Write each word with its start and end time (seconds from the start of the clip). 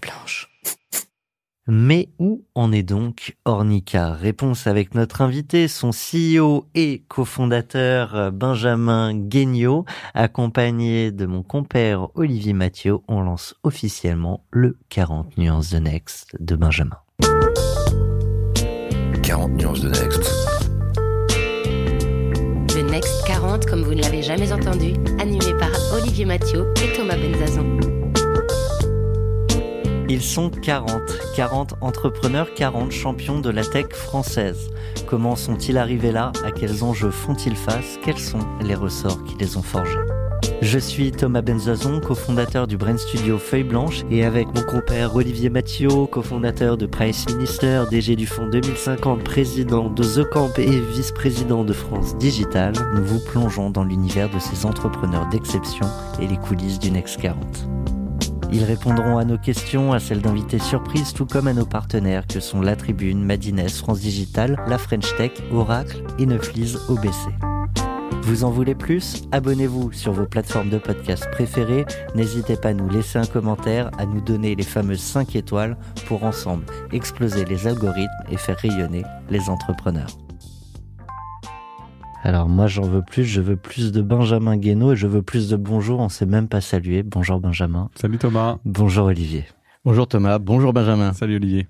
blanche. 0.00 0.50
Mais 1.72 2.08
où 2.18 2.44
en 2.56 2.72
est 2.72 2.82
donc 2.82 3.36
Ornica? 3.44 4.12
Réponse 4.12 4.66
avec 4.66 4.96
notre 4.96 5.20
invité, 5.20 5.68
son 5.68 5.90
CEO 5.90 6.66
et 6.74 7.04
cofondateur 7.06 8.32
Benjamin 8.32 9.14
Guignot, 9.14 9.84
accompagné 10.14 11.12
de 11.12 11.26
mon 11.26 11.44
compère 11.44 12.08
Olivier 12.16 12.54
Mathieu. 12.54 12.98
On 13.06 13.20
lance 13.20 13.54
officiellement 13.62 14.44
le 14.50 14.78
40 14.88 15.38
nuances 15.38 15.70
de 15.70 15.78
Next 15.78 16.34
de 16.40 16.56
Benjamin. 16.56 16.98
40 19.22 19.52
nuances 19.52 19.80
de 19.80 19.90
Next. 19.90 20.28
Le 22.74 22.90
Next 22.90 23.24
40, 23.28 23.66
comme 23.66 23.82
vous 23.82 23.94
ne 23.94 24.02
l'avez 24.02 24.22
jamais 24.22 24.52
entendu, 24.52 24.94
animé 25.20 25.56
par 25.60 25.70
Olivier 25.94 26.24
Mathieu 26.24 26.66
et 26.82 26.96
Thomas 26.96 27.16
Benzazon. 27.16 27.99
Ils 30.12 30.22
sont 30.22 30.50
40, 30.50 31.02
40 31.36 31.74
entrepreneurs, 31.80 32.52
40 32.54 32.90
champions 32.90 33.38
de 33.38 33.48
la 33.48 33.64
tech 33.64 33.90
française. 33.92 34.68
Comment 35.06 35.36
sont-ils 35.36 35.78
arrivés 35.78 36.10
là? 36.10 36.32
À 36.44 36.50
quels 36.50 36.82
enjeux 36.82 37.12
font-ils 37.12 37.54
face? 37.54 37.96
Quels 38.04 38.18
sont 38.18 38.40
les 38.60 38.74
ressorts 38.74 39.22
qui 39.22 39.36
les 39.36 39.56
ont 39.56 39.62
forgés? 39.62 40.00
Je 40.62 40.80
suis 40.80 41.12
Thomas 41.12 41.42
Benzazon, 41.42 42.00
cofondateur 42.00 42.66
du 42.66 42.76
Brain 42.76 42.96
Studio 42.96 43.38
Feuille 43.38 43.62
Blanche, 43.62 44.02
et 44.10 44.24
avec 44.24 44.48
mon 44.48 44.64
compère 44.64 45.14
Olivier 45.14 45.48
Mathieu, 45.48 46.06
cofondateur 46.10 46.76
de 46.76 46.86
Price 46.86 47.26
Minister, 47.28 47.84
DG 47.88 48.16
du 48.16 48.26
Fonds 48.26 48.48
2050, 48.48 49.22
président 49.22 49.90
de 49.90 50.02
The 50.02 50.28
Camp 50.28 50.50
et 50.58 50.80
vice-président 50.92 51.62
de 51.62 51.72
France 51.72 52.16
Digital, 52.18 52.72
nous 52.96 53.04
vous 53.04 53.20
plongeons 53.20 53.70
dans 53.70 53.84
l'univers 53.84 54.28
de 54.28 54.40
ces 54.40 54.66
entrepreneurs 54.66 55.28
d'exception 55.28 55.86
et 56.20 56.26
les 56.26 56.36
coulisses 56.36 56.80
du 56.80 56.90
Next 56.90 57.20
40. 57.20 57.68
Ils 58.52 58.64
répondront 58.64 59.18
à 59.18 59.24
nos 59.24 59.38
questions, 59.38 59.92
à 59.92 60.00
celles 60.00 60.22
d'invités 60.22 60.58
surprises, 60.58 61.12
tout 61.12 61.26
comme 61.26 61.46
à 61.46 61.52
nos 61.52 61.66
partenaires 61.66 62.26
que 62.26 62.40
sont 62.40 62.60
La 62.60 62.74
Tribune, 62.74 63.24
Madines, 63.24 63.68
France 63.68 64.00
Digital, 64.00 64.56
La 64.66 64.78
French 64.78 65.16
Tech, 65.16 65.32
Oracle 65.52 66.02
et 66.18 66.24
OBC. 66.24 67.28
Vous 68.22 68.44
en 68.44 68.50
voulez 68.50 68.74
plus? 68.74 69.22
Abonnez-vous 69.32 69.92
sur 69.92 70.12
vos 70.12 70.26
plateformes 70.26 70.68
de 70.68 70.78
podcast 70.78 71.28
préférées. 71.30 71.86
N'hésitez 72.14 72.56
pas 72.56 72.70
à 72.70 72.74
nous 72.74 72.88
laisser 72.88 73.18
un 73.18 73.26
commentaire, 73.26 73.90
à 73.98 74.06
nous 74.06 74.20
donner 74.20 74.54
les 74.54 74.62
fameuses 74.62 75.00
5 75.00 75.36
étoiles 75.36 75.76
pour 76.06 76.24
ensemble 76.24 76.64
exploser 76.92 77.44
les 77.44 77.66
algorithmes 77.66 78.10
et 78.30 78.36
faire 78.36 78.58
rayonner 78.58 79.04
les 79.30 79.48
entrepreneurs. 79.48 80.10
Alors 82.22 82.48
moi 82.48 82.66
j'en 82.66 82.82
veux 82.82 83.02
plus, 83.02 83.24
je 83.24 83.40
veux 83.40 83.56
plus 83.56 83.92
de 83.92 84.02
Benjamin 84.02 84.56
Guénaud 84.56 84.92
et 84.92 84.96
je 84.96 85.06
veux 85.06 85.22
plus 85.22 85.48
de 85.48 85.56
bonjour, 85.56 86.00
on 86.00 86.08
s'est 86.08 86.26
même 86.26 86.48
pas 86.48 86.60
salué. 86.60 87.02
Bonjour 87.02 87.40
Benjamin. 87.40 87.88
Salut 87.94 88.18
Thomas. 88.18 88.58
Bonjour 88.64 89.06
Olivier. 89.06 89.46
Bonjour 89.84 90.06
Thomas, 90.06 90.38
bonjour 90.38 90.74
Benjamin. 90.74 91.14
Salut 91.14 91.36
Olivier. 91.36 91.66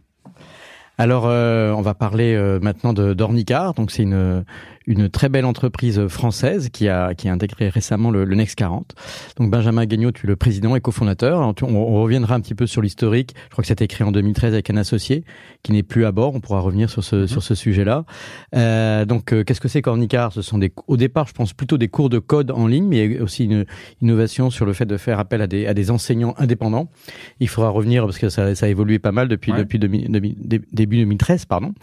Alors, 1.01 1.25
euh, 1.27 1.73
on 1.73 1.81
va 1.81 1.95
parler 1.95 2.35
euh, 2.35 2.61
maintenant 2.61 2.93
de 2.93 3.15
d'Ornicar. 3.15 3.73
Donc, 3.73 3.91
c'est 3.91 4.03
une 4.03 4.45
une 4.87 5.09
très 5.09 5.29
belle 5.29 5.45
entreprise 5.45 6.07
française 6.09 6.71
qui 6.71 6.89
a, 6.89 7.15
qui 7.15 7.29
a 7.29 7.33
intégré 7.33 7.69
récemment 7.69 8.11
le, 8.11 8.25
Next 8.25 8.57
40. 8.57 8.95
Donc 9.37 9.51
Benjamin 9.51 9.85
Guignot, 9.85 10.13
tu 10.13 10.27
es 10.27 10.29
le 10.29 10.37
président 10.37 10.75
et 10.75 10.81
cofondateur. 10.81 11.41
On, 11.41 11.55
on, 11.65 12.03
reviendra 12.03 12.35
un 12.35 12.41
petit 12.41 12.55
peu 12.55 12.67
sur 12.67 12.81
l'historique. 12.81 13.35
Je 13.45 13.51
crois 13.51 13.63
que 13.63 13.69
c'était 13.69 13.89
créé 13.89 14.07
en 14.07 14.13
2013 14.13 14.53
avec 14.55 14.71
un 14.71 14.77
associé 14.77 15.25
qui 15.63 15.73
n'est 15.73 15.83
plus 15.83 16.07
à 16.07 16.13
bord. 16.13 16.35
On 16.35 16.41
pourra 16.41 16.61
revenir 16.61 16.89
sur 16.89 17.05
ce, 17.05 17.17
mhm. 17.17 17.29
sur 17.29 17.43
ce 17.43 17.55
sujet-là. 17.55 18.05
Euh, 18.55 19.05
donc 19.05 19.33
euh, 19.33 19.45
qu'est-ce 19.45 19.61
que 19.61 19.69
c'est 19.69 19.83
qu'Ornicar 19.83 20.33
Ce 20.33 20.43
sont 20.43 20.59
des, 20.59 20.73
au 20.87 20.97
départ, 20.97 21.27
je 21.27 21.33
pense 21.33 21.53
plutôt 21.53 21.77
des 21.77 21.89
cours 21.89 22.09
de 22.09 22.19
code 22.19 22.51
en 22.51 22.67
ligne, 22.67 22.87
mais 22.87 23.05
il 23.05 23.13
y 23.13 23.19
a 23.19 23.23
aussi 23.23 23.45
une 23.45 23.67
innovation 24.01 24.51
sur 24.51 24.65
le 24.65 24.73
fait 24.73 24.87
de 24.87 24.97
faire 24.97 25.19
appel 25.19 25.43
à 25.43 25.47
des, 25.47 25.67
à 25.67 25.75
des 25.75 25.91
enseignants 25.91 26.35
indépendants. 26.39 26.89
Il 27.41 27.49
faudra 27.49 27.71
revenir 27.71 28.05
parce 28.05 28.19
que 28.19 28.29
ça, 28.29 28.55
ça 28.55 28.67
a 28.67 28.69
évolué 28.69 28.99
pas 28.99 29.13
mal 29.13 29.29
depuis, 29.29 29.53
depuis 29.53 29.79
début 29.79 30.99
2013, 30.99 31.45
pardon. 31.45 31.75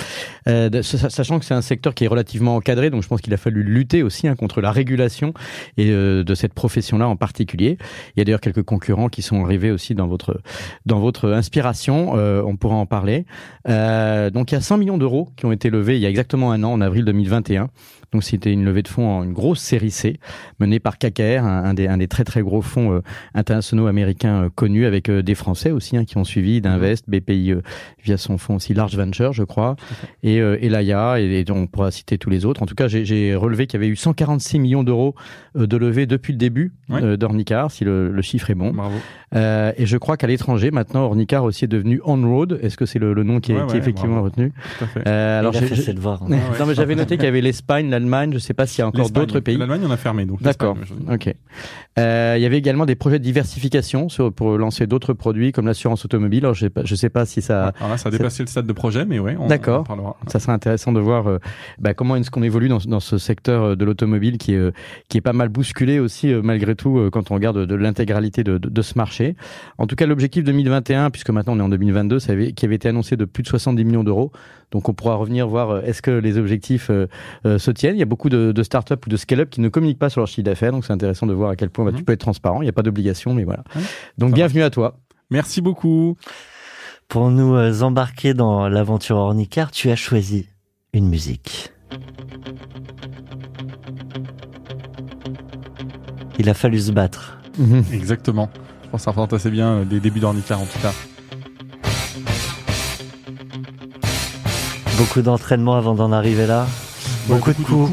Euh, 0.47 0.81
sachant 0.81 1.39
que 1.39 1.45
c'est 1.45 1.53
un 1.53 1.61
secteur 1.61 1.93
qui 1.93 2.05
est 2.05 2.07
relativement 2.07 2.55
encadré, 2.55 2.89
donc 2.89 2.96
je 3.01 3.07
pense 3.07 3.21
qu'il 3.21 3.33
a 3.33 3.37
fallu 3.37 3.63
lutter 3.63 4.03
aussi 4.03 4.27
hein, 4.27 4.35
contre 4.35 4.61
la 4.61 4.71
régulation 4.71 5.33
et 5.77 5.91
euh, 5.91 6.23
de 6.23 6.35
cette 6.35 6.53
profession-là 6.53 7.07
en 7.07 7.15
particulier. 7.15 7.77
Il 8.15 8.19
y 8.19 8.21
a 8.21 8.25
d'ailleurs 8.25 8.41
quelques 8.41 8.63
concurrents 8.63 9.09
qui 9.09 9.21
sont 9.21 9.43
arrivés 9.43 9.71
aussi 9.71 9.95
dans 9.95 10.07
votre 10.07 10.41
dans 10.85 10.99
votre 10.99 11.29
inspiration. 11.31 12.17
Euh, 12.17 12.41
on 12.45 12.55
pourra 12.55 12.75
en 12.75 12.85
parler. 12.85 13.25
Euh, 13.67 14.29
donc 14.29 14.51
il 14.51 14.55
y 14.55 14.57
a 14.57 14.61
100 14.61 14.77
millions 14.77 14.97
d'euros 14.97 15.29
qui 15.35 15.45
ont 15.45 15.51
été 15.51 15.69
levés 15.69 15.97
il 15.97 16.01
y 16.01 16.05
a 16.05 16.09
exactement 16.09 16.51
un 16.51 16.63
an, 16.63 16.73
en 16.73 16.81
avril 16.81 17.05
2021. 17.05 17.69
Donc 18.13 18.23
c'était 18.23 18.53
une 18.53 18.63
levée 18.63 18.83
de 18.83 18.87
fonds 18.87 19.07
en 19.07 19.23
une 19.23 19.33
grosse 19.33 19.59
série 19.59 19.91
C 19.91 20.19
menée 20.59 20.79
par 20.79 20.97
KKR, 20.97 21.43
un, 21.43 21.73
des, 21.73 21.87
un 21.87 21.97
des 21.97 22.07
très 22.07 22.23
très 22.23 22.41
gros 22.41 22.61
fonds 22.61 22.93
euh, 22.93 23.01
internationaux 23.33 23.87
américains 23.87 24.43
euh, 24.43 24.49
connus 24.53 24.85
avec 24.85 25.09
euh, 25.09 25.21
des 25.21 25.35
Français 25.35 25.71
aussi 25.71 25.97
hein, 25.97 26.05
qui 26.05 26.17
ont 26.17 26.23
suivi 26.23 26.61
d'Invest, 26.61 27.07
mhm. 27.07 27.19
BPI 27.19 27.53
via 28.03 28.17
son 28.17 28.37
fonds 28.37 28.55
aussi 28.55 28.73
Large 28.73 28.95
Venture 28.95 29.33
je 29.33 29.43
crois, 29.43 29.75
et, 30.23 30.37
et 30.37 30.69
l'AIA 30.69 31.19
et, 31.19 31.45
on 31.49 31.67
pourra 31.67 31.91
citer 31.91 32.17
tous 32.17 32.29
les 32.29 32.45
autres. 32.45 32.63
En 32.63 32.65
tout 32.65 32.75
cas 32.75 32.87
j'ai 32.87 33.35
relevé 33.35 33.67
qu'il 33.67 33.79
y 33.79 33.83
avait 33.83 33.91
eu 33.91 33.95
146 33.95 34.59
millions 34.59 34.83
d'euros 34.83 35.15
de 35.55 35.77
levée 35.77 36.05
depuis 36.05 36.33
le 36.33 36.37
début 36.37 36.73
d'Ornicar, 36.89 37.71
si 37.71 37.83
le, 37.83 38.11
le, 38.11 38.21
chiffre 38.21 38.49
est 38.49 38.55
bon. 38.55 38.71
Bravo. 38.71 38.95
et 39.33 39.85
je 39.85 39.97
crois 39.97 40.17
qu'à 40.17 40.27
l'étranger 40.27 40.71
maintenant 40.71 41.03
Ornicar 41.03 41.43
aussi 41.43 41.65
est 41.65 41.69
devenu 41.69 42.01
On-Road. 42.05 42.59
Est-ce 42.61 42.77
que 42.77 42.85
c'est 42.85 42.99
le, 42.99 43.13
le, 43.13 43.23
nom 43.23 43.39
qui 43.39 43.51
est, 43.51 43.67
qui 43.67 43.75
est 43.75 43.79
effectivement 43.79 44.21
retenu? 44.21 44.51
Tout 44.51 44.83
à 44.83 44.87
fait. 44.87 45.07
alors 45.07 45.53
j'ai 45.53 45.93
devoir. 45.93 46.23
Hein. 46.23 46.27
non 46.59 46.65
mais 46.65 46.75
j'avais 46.75 46.95
noté 46.95 47.17
qu'il 47.17 47.25
y 47.25 47.29
avait 47.29 47.41
l'Espagne, 47.41 47.87
l'Allemagne, 47.99 48.31
je 48.31 48.35
ne 48.35 48.39
sais 48.39 48.53
pas 48.53 48.67
s'il 48.67 48.79
y 48.79 48.81
a 48.83 48.87
encore 48.87 49.09
d'autres 49.09 49.39
pays. 49.39 49.57
L'Allemagne, 49.57 49.81
on 49.85 49.91
a 49.91 49.97
fermé. 49.97 50.25
donc. 50.25 50.41
D'accord. 50.41 50.77
Ok. 51.11 51.33
Euh, 51.99 52.35
il 52.37 52.41
y 52.41 52.45
avait 52.45 52.57
également 52.57 52.85
des 52.85 52.95
projets 52.95 53.19
de 53.19 53.23
diversification 53.23 54.09
sur, 54.09 54.31
pour 54.31 54.57
lancer 54.57 54.87
d'autres 54.87 55.13
produits 55.13 55.51
comme 55.51 55.65
l'assurance 55.65 56.05
automobile. 56.05 56.45
Alors, 56.45 56.53
je 56.53 56.67
sais 56.67 56.71
je 56.83 56.95
sais 56.95 57.09
pas 57.09 57.25
si 57.25 57.41
ça. 57.41 57.73
Alors 57.77 57.89
là, 57.89 57.97
ça 57.97 58.09
a 58.09 58.11
dépassé 58.11 58.43
le 58.43 58.47
stade 58.47 58.65
de 58.65 58.73
projet, 58.73 59.05
mais 59.05 59.19
ouais. 59.19 59.37
D'accord. 59.47 59.85
Ça 60.27 60.39
serait 60.39 60.53
intéressant 60.53 60.91
de 60.91 60.99
voir 60.99 61.27
euh, 61.27 61.39
bah, 61.79 61.93
comment 61.93 62.15
est-ce 62.15 62.31
qu'on 62.31 62.43
évolue 62.43 62.69
dans, 62.69 62.79
dans, 62.79 62.99
ce 62.99 63.17
secteur 63.17 63.63
euh, 63.63 63.75
de 63.75 63.85
l'automobile 63.85 64.37
qui 64.37 64.53
est 64.53 64.57
euh, 64.57 64.71
qui 65.09 65.17
est 65.17 65.21
pas 65.21 65.33
mal 65.33 65.49
bousculé 65.49 65.99
aussi 65.99 66.33
malgré 66.33 66.75
tout 66.75 67.09
quand 67.11 67.31
on 67.31 67.35
regarde 67.35 67.65
de, 67.65 67.75
l'intégralité 67.75 68.43
de, 68.43 68.57
de, 68.57 68.69
de, 68.69 68.81
ce 68.81 68.97
marché. 68.97 69.35
En 69.77 69.87
tout 69.87 69.95
cas, 69.95 70.05
l'objectif 70.05 70.43
2021, 70.43 71.09
puisque 71.09 71.29
maintenant 71.29 71.53
on 71.55 71.59
est 71.59 71.63
en 71.63 71.69
2022, 71.69 72.19
ça 72.19 72.33
avait, 72.33 72.53
qui 72.53 72.65
avait 72.65 72.75
été 72.75 72.89
annoncé 72.89 73.15
de 73.15 73.25
plus 73.25 73.43
de 73.43 73.47
70 73.47 73.85
millions 73.85 74.03
d'euros. 74.03 74.31
Donc 74.71 74.89
on 74.89 74.93
pourra 74.93 75.15
revenir 75.15 75.47
voir 75.47 75.83
est-ce 75.85 76.01
que 76.01 76.11
les 76.11 76.37
objectifs 76.37 76.91
se 77.45 77.71
tiennent. 77.71 77.95
Il 77.95 77.99
y 77.99 78.03
a 78.03 78.05
beaucoup 78.05 78.29
de, 78.29 78.51
de 78.51 78.63
start-up 78.63 79.05
ou 79.05 79.09
de 79.09 79.15
scale-up 79.17 79.49
qui 79.49 79.61
ne 79.61 79.69
communiquent 79.69 79.99
pas 79.99 80.09
sur 80.09 80.19
leur 80.19 80.27
chiffre 80.27 80.43
d'affaires, 80.43 80.71
donc 80.71 80.83
c'est 80.83 80.93
intéressant 80.93 81.25
de 81.25 81.33
voir 81.33 81.51
à 81.51 81.55
quel 81.55 81.69
point 81.69 81.85
bah, 81.85 81.91
tu 81.91 81.99
mhm. 81.99 82.03
peux 82.03 82.13
être 82.13 82.19
transparent. 82.19 82.61
Il 82.61 82.65
n'y 82.65 82.69
a 82.69 82.73
pas 82.73 82.83
d'obligation, 82.83 83.33
mais 83.33 83.43
voilà. 83.43 83.63
donc 84.17 84.33
bienvenue 84.33 84.63
à 84.63 84.69
toi. 84.69 84.97
Merci 85.29 85.61
beaucoup. 85.61 86.17
Pour 87.07 87.31
nous 87.31 87.55
euh, 87.55 87.81
embarquer 87.81 88.33
dans 88.33 88.67
l'aventure 88.67 89.17
Ornicar, 89.17 89.71
tu 89.71 89.89
as 89.89 89.95
choisi 89.95 90.49
une 90.93 91.07
musique. 91.07 91.71
Il 96.39 96.49
a 96.49 96.53
fallu 96.53 96.79
se 96.79 96.91
battre. 96.91 97.39
Mhm. 97.57 97.85
Exactement. 97.93 98.49
Je 98.83 98.89
pense 98.89 99.01
que 99.01 99.05
ça 99.05 99.11
représente 99.11 99.33
assez 99.33 99.49
bien 99.49 99.69
euh, 99.69 99.85
des 99.85 99.99
débuts 99.99 100.19
d'Ornicar 100.19 100.59
en 100.61 100.65
tout 100.65 100.79
cas. 100.79 100.93
Beaucoup 104.97 105.21
d'entraînement 105.21 105.75
avant 105.75 105.93
d'en 105.93 106.11
arriver 106.11 106.47
là. 106.47 106.67
beaucoup, 107.27 107.51
de 107.51 107.61
coups. 107.61 107.91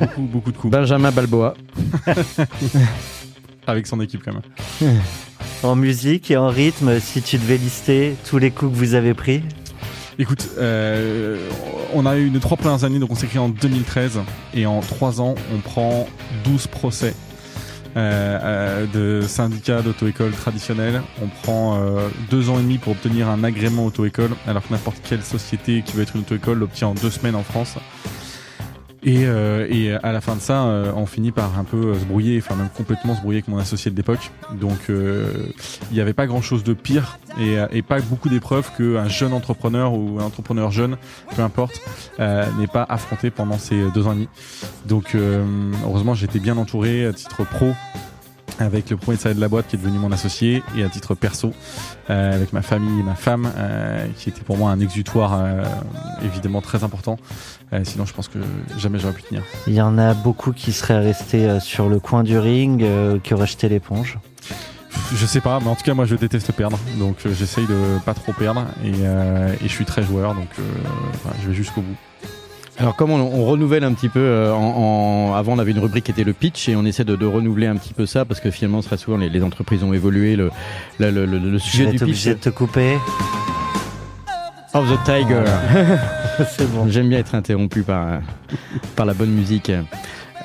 beaucoup, 0.00 0.22
beaucoup 0.22 0.52
de 0.52 0.56
coups. 0.56 0.72
Benjamin 0.72 1.10
Balboa. 1.10 1.54
Avec 3.66 3.86
son 3.86 4.00
équipe 4.00 4.22
quand 4.24 4.32
même. 4.32 5.00
en 5.62 5.74
musique 5.76 6.30
et 6.30 6.36
en 6.36 6.48
rythme, 6.48 7.00
si 7.00 7.22
tu 7.22 7.38
devais 7.38 7.56
lister 7.56 8.14
tous 8.28 8.38
les 8.38 8.50
coups 8.50 8.72
que 8.72 8.76
vous 8.76 8.94
avez 8.94 9.14
pris 9.14 9.42
Écoute, 10.20 10.48
euh, 10.58 11.38
on 11.94 12.04
a 12.04 12.16
eu 12.16 12.30
nos 12.30 12.40
trois 12.40 12.56
premières 12.56 12.82
années, 12.82 12.98
donc 12.98 13.12
on 13.12 13.14
s'est 13.14 13.28
créé 13.28 13.40
en 13.40 13.48
2013, 13.48 14.20
et 14.52 14.66
en 14.66 14.80
trois 14.80 15.20
ans, 15.20 15.36
on 15.54 15.58
prend 15.58 16.08
12 16.44 16.66
procès 16.66 17.14
euh, 17.98 18.38
euh, 18.42 19.20
de 19.20 19.26
syndicats 19.26 19.82
d'auto-école 19.82 20.30
traditionnels. 20.30 21.02
On 21.20 21.26
prend 21.26 21.80
deux 22.30 22.48
ans 22.48 22.58
et 22.58 22.62
demi 22.62 22.78
pour 22.78 22.92
obtenir 22.92 23.28
un 23.28 23.42
agrément 23.42 23.86
auto-école, 23.86 24.30
alors 24.46 24.66
que 24.66 24.72
n'importe 24.72 24.98
quelle 25.02 25.22
société 25.22 25.82
qui 25.82 25.96
veut 25.96 26.02
être 26.02 26.14
une 26.14 26.22
auto-école 26.22 26.58
l'obtient 26.58 26.88
en 26.88 26.94
deux 26.94 27.10
semaines 27.10 27.34
en 27.34 27.42
France. 27.42 27.76
Et, 29.02 29.26
euh, 29.26 29.66
et, 29.70 29.92
à 29.92 30.12
la 30.12 30.20
fin 30.20 30.34
de 30.34 30.40
ça, 30.40 30.64
euh, 30.64 30.92
on 30.96 31.06
finit 31.06 31.30
par 31.30 31.58
un 31.58 31.64
peu 31.64 31.94
se 31.94 32.04
brouiller, 32.04 32.38
enfin 32.38 32.56
même 32.56 32.68
complètement 32.68 33.14
se 33.14 33.20
brouiller 33.20 33.38
avec 33.38 33.48
mon 33.48 33.58
associé 33.58 33.90
de 33.90 33.96
l'époque. 33.96 34.30
Donc 34.60 34.90
euh, 34.90 35.32
il 35.90 35.94
n'y 35.94 36.00
avait 36.00 36.14
pas 36.14 36.26
grand-chose 36.26 36.64
de 36.64 36.74
pire 36.74 37.18
et, 37.40 37.82
pas 37.82 38.00
beaucoup 38.00 38.28
d'épreuves 38.28 38.70
qu'un 38.76 39.08
jeune 39.08 39.32
entrepreneur 39.32 39.94
ou 39.94 40.18
un 40.20 40.24
entrepreneur 40.24 40.70
jeune, 40.72 40.96
peu 41.36 41.42
importe, 41.42 41.80
n'est 42.18 42.66
pas 42.66 42.84
affronté 42.88 43.30
pendant 43.30 43.58
ces 43.58 43.90
deux 43.94 44.06
ans 44.06 44.12
et 44.12 44.16
demi. 44.16 44.28
Donc 44.86 45.16
heureusement, 45.84 46.14
j'étais 46.14 46.40
bien 46.40 46.56
entouré 46.56 47.06
à 47.06 47.12
titre 47.12 47.44
pro 47.44 47.72
avec 48.58 48.90
le 48.90 48.96
premier 48.96 49.16
salarié 49.16 49.36
de 49.36 49.40
la 49.40 49.48
boîte 49.48 49.68
qui 49.68 49.76
est 49.76 49.78
devenu 49.78 49.98
mon 49.98 50.12
associé 50.12 50.62
et 50.76 50.82
à 50.82 50.88
titre 50.88 51.14
perso 51.14 51.52
euh, 52.10 52.34
avec 52.34 52.52
ma 52.52 52.62
famille 52.62 53.00
et 53.00 53.02
ma 53.02 53.14
femme 53.14 53.50
euh, 53.56 54.06
qui 54.16 54.28
était 54.28 54.42
pour 54.42 54.56
moi 54.56 54.70
un 54.70 54.80
exutoire 54.80 55.34
euh, 55.40 55.62
évidemment 56.24 56.60
très 56.60 56.82
important. 56.84 57.18
Euh, 57.72 57.80
sinon 57.84 58.04
je 58.06 58.14
pense 58.14 58.28
que 58.28 58.38
jamais 58.78 58.98
j'aurais 58.98 59.14
pu 59.14 59.22
tenir. 59.22 59.42
Il 59.66 59.74
y 59.74 59.80
en 59.80 59.98
a 59.98 60.14
beaucoup 60.14 60.52
qui 60.52 60.72
seraient 60.72 60.98
restés 61.00 61.46
euh, 61.48 61.60
sur 61.60 61.88
le 61.88 62.00
coin 62.00 62.22
du 62.22 62.38
ring 62.38 62.82
euh, 62.82 63.18
qui 63.22 63.34
auraient 63.34 63.46
jeté 63.46 63.68
l'éponge. 63.68 64.18
Je 65.14 65.26
sais 65.26 65.40
pas, 65.40 65.60
mais 65.60 65.68
en 65.68 65.74
tout 65.76 65.84
cas 65.84 65.94
moi 65.94 66.06
je 66.06 66.16
déteste 66.16 66.50
perdre, 66.52 66.78
donc 66.98 67.16
j'essaye 67.38 67.66
de 67.66 67.98
pas 68.04 68.14
trop 68.14 68.32
perdre. 68.32 68.64
Et, 68.84 68.92
euh, 69.02 69.52
et 69.62 69.68
je 69.68 69.72
suis 69.72 69.84
très 69.84 70.02
joueur, 70.02 70.34
donc 70.34 70.48
euh, 70.58 70.62
voilà, 71.22 71.36
je 71.42 71.48
vais 71.48 71.54
jusqu'au 71.54 71.82
bout. 71.82 71.96
Alors 72.78 72.94
comme 72.94 73.10
on, 73.10 73.16
on 73.18 73.44
renouvelle 73.44 73.82
un 73.82 73.92
petit 73.92 74.08
peu, 74.08 74.20
euh, 74.20 74.52
en, 74.52 75.30
en- 75.30 75.34
avant 75.34 75.54
on 75.54 75.58
avait 75.58 75.72
une 75.72 75.80
rubrique 75.80 76.04
qui 76.04 76.10
était 76.12 76.22
le 76.24 76.32
pitch 76.32 76.68
et 76.68 76.76
on 76.76 76.84
essaie 76.84 77.04
de, 77.04 77.16
de 77.16 77.26
renouveler 77.26 77.66
un 77.66 77.74
petit 77.76 77.92
peu 77.92 78.06
ça 78.06 78.24
parce 78.24 78.38
que 78.40 78.50
finalement 78.52 78.82
très 78.82 78.96
souvent 78.96 79.16
les, 79.16 79.28
les 79.28 79.42
entreprises 79.42 79.82
ont 79.82 79.92
évolué, 79.92 80.36
le, 80.36 80.50
le, 81.00 81.10
le, 81.10 81.26
le- 81.26 81.52
Je 81.54 81.58
sujet 81.58 81.84
vais 81.86 81.90
du 81.92 81.96
pitch 81.98 82.02
obligé 82.04 82.34
de 82.34 82.38
te 82.38 82.50
couper. 82.50 82.96
of 84.74 84.86
the 84.88 85.04
tiger. 85.04 85.42
C'est 86.56 86.70
bon. 86.72 86.86
J'aime 86.88 87.08
bien 87.08 87.18
être 87.18 87.34
interrompu 87.34 87.82
par, 87.82 88.20
par 88.94 89.06
la 89.06 89.14
bonne 89.14 89.30
musique. 89.30 89.72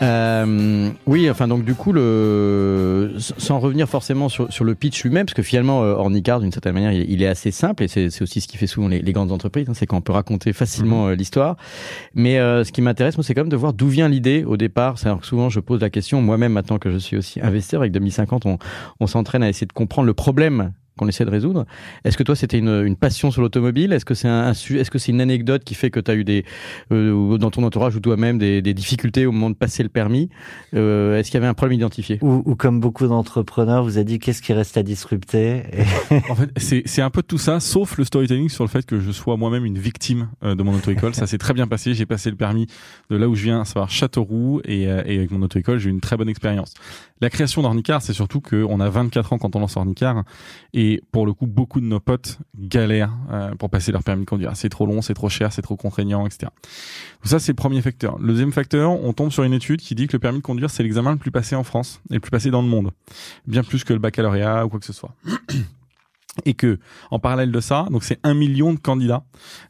Euh, 0.02 0.90
oui, 1.06 1.30
enfin 1.30 1.48
donc 1.48 1.64
du 1.64 1.76
coup, 1.76 1.94
le, 1.94 3.14
sans 3.18 3.60
revenir 3.60 3.88
forcément 3.88 4.30
sur, 4.30 4.52
sur 4.52 4.64
le 4.64 4.76
pitch 4.76 5.04
lui-même, 5.04 5.26
parce 5.26 5.36
que 5.36 5.44
finalement, 5.44 5.84
euh, 5.84 5.94
Ornicard, 5.94 6.40
d'une 6.40 6.52
certaine 6.52 6.74
manière, 6.74 6.92
il, 6.92 7.10
il 7.10 7.22
est 7.22 7.28
assez 7.28 7.52
simple 7.52 7.84
et 7.84 7.88
c'est 7.88 8.22
aussi 8.22 8.42
ce 8.42 8.48
qui 8.48 8.58
fait 8.58 8.68
souvent 8.68 8.88
les, 8.88 9.02
les 9.02 9.14
grandes 9.14 9.32
entreprises, 9.32 9.70
hein, 9.70 9.74
c'est 9.76 9.86
qu'on 9.86 10.02
peut 10.02 10.14
raconter 10.14 10.54
facilement 10.54 11.08
euh, 11.08 11.16
l'histoire. 11.16 11.58
Mais 12.16 12.40
euh, 12.40 12.64
ce 12.64 12.72
qui 12.72 12.82
m'intéresse, 12.82 13.18
moi, 13.18 13.24
c'est 13.24 13.34
quand 13.34 13.42
même 13.42 13.50
de 13.50 13.56
voir 13.58 13.74
d'où 13.74 13.88
vient 13.88 14.10
l'idée 14.10 14.44
au 14.44 14.58
départ. 14.58 14.98
C'est 14.98 15.16
que 15.20 15.26
souvent, 15.26 15.50
je 15.50 15.60
pose 15.60 15.82
la 15.82 15.90
question, 15.90 16.22
moi-même, 16.22 16.54
maintenant 16.54 16.80
que 16.80 16.90
je 16.92 16.98
suis 16.98 17.18
aussi 17.18 17.40
investisseur 17.42 17.82
avec 17.82 17.92
2050, 17.92 18.46
on, 18.46 18.58
on 19.00 19.08
s'entraîne 19.08 19.44
à 19.44 19.50
essayer 19.50 19.68
de 19.68 19.74
comprendre 19.74 20.08
le 20.08 20.14
problème 20.14 20.74
qu'on 20.98 21.08
essaie 21.08 21.26
de 21.26 21.30
résoudre. 21.30 21.66
Est-ce 22.04 22.18
que 22.18 22.24
toi, 22.24 22.36
c'était 22.36 22.60
une, 22.60 22.84
une 22.86 22.96
passion 22.96 23.32
sur 23.32 23.42
l'automobile? 23.42 23.94
Est-ce 23.94 24.06
que 24.06 24.14
c'est 24.14 24.28
un, 24.28 24.52
est-ce 24.52 24.92
que 24.92 25.00
c'est 25.00 25.12
une 25.12 25.22
anecdote 25.22 25.64
qui 25.64 25.74
fait 25.76 25.90
que 25.90 26.00
tu 26.00 26.12
as 26.12 26.16
eu 26.16 26.24
des 26.24 26.46
euh, 26.92 27.38
dans 27.38 27.50
ton 27.52 27.64
entourage 27.64 27.96
ou 27.96 28.00
toi-même 28.00 28.38
des, 28.38 28.62
des 28.62 28.74
difficultés 28.74 29.26
au 29.26 29.32
moment 29.32 29.50
de 29.50 29.56
passer 29.56 29.84
le 29.84 29.90
permis? 29.90 30.30
Euh, 30.76 31.18
Est-ce 31.18 31.30
qu'il 31.32 31.36
y 31.36 31.38
avait 31.38 31.48
un 31.48 31.54
problème 31.54 31.78
identifié? 31.78 32.20
Ou, 32.22 32.44
ou 32.46 32.56
comme 32.56 32.80
beaucoup 32.80 33.08
d'entrepreneurs, 33.08 33.84
vous 33.84 33.98
avez 33.98 34.06
dit 34.06 34.20
qu'est-ce 34.20 34.42
qui 34.42 34.54
reste 34.54 34.78
à 34.78 34.84
disrupter? 34.84 35.64
Et 36.12 36.16
En 36.30 36.36
fait, 36.36 36.50
c'est 36.58 36.84
c'est 36.86 37.02
un 37.02 37.10
peu 37.10 37.22
de 37.22 37.28
tout 37.28 37.38
ça, 37.38 37.60
sauf 37.60 37.98
le 37.98 38.04
storytelling 38.04 38.50
sur 38.50 38.64
le 38.64 38.70
fait 38.70 38.86
que 38.86 39.00
je 39.00 39.12
sois 39.12 39.38
moi-même 39.38 39.66
une 39.66 39.78
victime 39.78 40.30
euh, 40.44 40.56
de 40.56 40.64
mon 40.64 40.74
auto-école. 40.76 41.16
ça 41.16 41.28
s'est 41.28 41.38
très 41.38 41.54
bien 41.54 41.68
passé. 41.68 41.94
J'ai 41.94 42.06
passé 42.06 42.30
le 42.30 42.36
permis 42.36 42.68
de 43.10 43.16
là 43.18 43.28
où 43.28 43.36
je 43.36 43.44
viens, 43.44 43.62
à 43.62 43.66
savoir 43.66 43.90
Châteauroux, 43.90 44.62
et, 44.66 44.88
euh, 44.88 45.02
et 45.06 45.18
avec 45.18 45.32
mon 45.32 45.42
auto-école, 45.42 45.80
j'ai 45.80 45.90
eu 45.90 45.92
une 45.92 46.02
très 46.02 46.18
bonne 46.18 46.30
expérience. 46.30 46.74
La 47.22 47.30
création 47.30 47.62
d'Ornicar, 47.62 48.02
c'est 48.02 48.14
surtout 48.14 48.42
qu'on 48.42 48.80
a 48.80 48.90
24 48.90 49.34
ans 49.34 49.38
quand 49.38 49.56
on 49.56 49.60
lance 49.60 49.78
Ornicar, 49.78 50.24
et 50.74 50.83
pour 51.12 51.26
le 51.26 51.34
coup, 51.34 51.48
beaucoup 51.48 51.80
de 51.80 51.86
nos 51.86 52.00
potes 52.00 52.40
galèrent 52.58 53.14
euh, 53.32 53.56
pour 53.56 53.70
passer 53.70 53.92
leur 53.92 54.04
permis 54.04 54.24
de 54.26 54.30
conduire. 54.30 54.56
C'est 54.56 54.70
trop 54.70 54.86
long, 54.86 55.02
c'est 55.02 55.14
trop 55.14 55.30
cher, 55.30 55.52
c'est 55.52 55.62
trop 55.62 55.76
contraignant, 55.76 56.26
etc. 56.26 56.40
Donc 56.44 57.26
ça, 57.26 57.40
c'est 57.40 57.52
le 57.52 57.56
premier 57.56 57.82
facteur. 57.82 58.18
Le 58.20 58.28
deuxième 58.30 58.52
facteur, 58.52 58.92
on 58.92 59.14
tombe 59.14 59.32
sur 59.32 59.44
une 59.44 59.54
étude 59.54 59.82
qui 59.82 59.96
dit 59.96 60.08
que 60.08 60.14
le 60.14 60.20
permis 60.20 60.40
de 60.40 60.44
conduire, 60.44 60.70
c'est 60.70 60.84
l'examen 60.84 61.12
le 61.12 61.18
plus 61.18 61.32
passé 61.32 61.56
en 61.56 61.64
France 61.64 62.02
et 62.10 62.16
le 62.16 62.20
plus 62.20 62.32
passé 62.32 62.52
dans 62.52 62.62
le 62.62 62.68
monde. 62.68 62.92
Bien 63.48 63.64
plus 63.64 63.84
que 63.84 63.94
le 63.94 64.00
baccalauréat 64.00 64.66
ou 64.66 64.70
quoi 64.70 64.80
que 64.80 64.86
ce 64.86 64.94
soit 64.94 65.14
et 66.46 66.54
que 66.54 66.80
en 67.12 67.20
parallèle 67.20 67.52
de 67.52 67.60
ça, 67.60 67.86
donc 67.92 68.04
c'est 68.04 68.20
un 68.24 68.34
million 68.34 68.74
de 68.74 68.80
candidats 68.80 69.24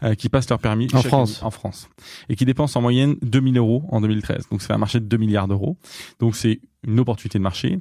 euh, 0.03 0.15
qui 0.15 0.29
passent 0.29 0.49
leur 0.49 0.59
permis 0.59 0.87
En 0.93 1.01
France. 1.01 1.37
année, 1.37 1.47
en 1.47 1.51
France 1.51 1.89
et 2.29 2.35
qui 2.35 2.45
dépensent 2.45 2.79
en 2.79 2.81
moyenne 2.81 3.15
2000 3.21 3.57
euros 3.57 3.83
en 3.89 4.01
2013. 4.01 4.47
Donc 4.49 4.61
c'est 4.61 4.73
un 4.73 4.77
marché 4.77 4.99
de 4.99 5.05
2 5.05 5.17
milliards 5.17 5.47
d'euros. 5.47 5.77
Donc 6.19 6.35
c'est 6.35 6.61
une 6.85 6.99
opportunité 6.99 7.37
de 7.37 7.43
marché. 7.43 7.79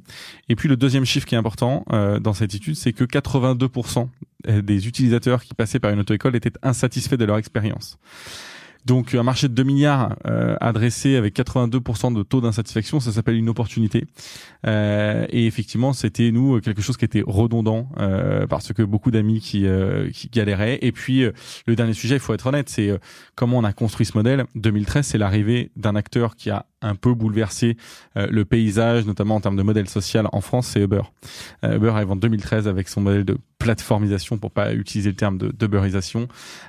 Et 0.49 0.55
puis 0.55 0.69
le 0.69 0.77
deuxième 0.77 1.05
chiffre 1.05 1.25
qui 1.25 1.35
est 1.35 1.37
important 1.37 1.85
euh, 1.91 2.19
dans 2.19 2.33
cette 2.33 2.55
étude, 2.55 2.75
c'est 2.75 2.93
que 2.93 3.03
82% 3.03 4.07
des 4.61 4.87
utilisateurs 4.89 5.41
qui 5.41 5.53
passaient 5.53 5.79
par 5.79 5.91
une 5.91 6.01
auto-école 6.01 6.35
étaient 6.35 6.51
insatisfaits 6.63 7.15
de 7.15 7.23
leur 7.23 7.37
expérience. 7.37 7.97
Donc 8.85 9.15
un 9.15 9.23
marché 9.23 9.47
de 9.47 9.53
2 9.53 9.63
milliards 9.63 10.15
euh, 10.27 10.55
adressé 10.59 11.15
avec 11.15 11.35
82% 11.35 12.13
de 12.13 12.23
taux 12.23 12.41
d'insatisfaction, 12.41 12.99
ça 12.99 13.11
s'appelle 13.11 13.35
une 13.35 13.49
opportunité. 13.49 14.05
Euh, 14.65 15.25
et 15.29 15.45
effectivement, 15.45 15.93
c'était 15.93 16.31
nous 16.31 16.59
quelque 16.59 16.81
chose 16.81 16.97
qui 16.97 17.05
était 17.05 17.23
redondant 17.25 17.89
euh, 17.97 18.45
parce 18.47 18.73
que 18.73 18.83
beaucoup 18.83 19.11
d'amis 19.11 19.39
qui, 19.39 19.65
euh, 19.65 20.09
qui 20.11 20.29
galéraient. 20.29 20.79
Et 20.81 20.91
puis 20.91 21.23
euh, 21.23 21.31
le 21.65 21.75
dernier 21.75 21.93
sujet, 21.93 22.15
il 22.15 22.19
faut 22.19 22.33
être 22.33 22.47
honnête, 22.47 22.69
c'est 22.69 22.89
euh, 22.89 22.97
comment 23.35 23.57
on 23.57 23.63
a 23.63 23.73
construit 23.73 24.05
ce 24.05 24.17
modèle. 24.17 24.45
2013, 24.55 25.05
c'est 25.05 25.17
l'arrivée 25.17 25.71
d'un 25.75 25.95
acteur 25.95 26.35
qui 26.35 26.49
a 26.49 26.65
un 26.83 26.95
peu 26.95 27.13
bouleversé 27.13 27.77
euh, 28.17 28.27
le 28.29 28.45
paysage, 28.45 29.05
notamment 29.05 29.35
en 29.35 29.41
termes 29.41 29.55
de 29.55 29.63
modèle 29.63 29.89
social 29.89 30.27
en 30.31 30.41
France, 30.41 30.67
c'est 30.67 30.81
Uber. 30.81 31.01
Euh, 31.63 31.77
Uber 31.77 31.89
arrive 31.89 32.11
en 32.11 32.15
2013 32.15 32.67
avec 32.67 32.89
son 32.89 33.01
modèle 33.01 33.25
de 33.25 33.37
plateformisation, 33.57 34.37
pour 34.37 34.51
pas 34.51 34.73
utiliser 34.73 35.09
le 35.09 35.15
terme 35.15 35.37
de 35.37 35.51
d'Uberisation, 35.51 36.27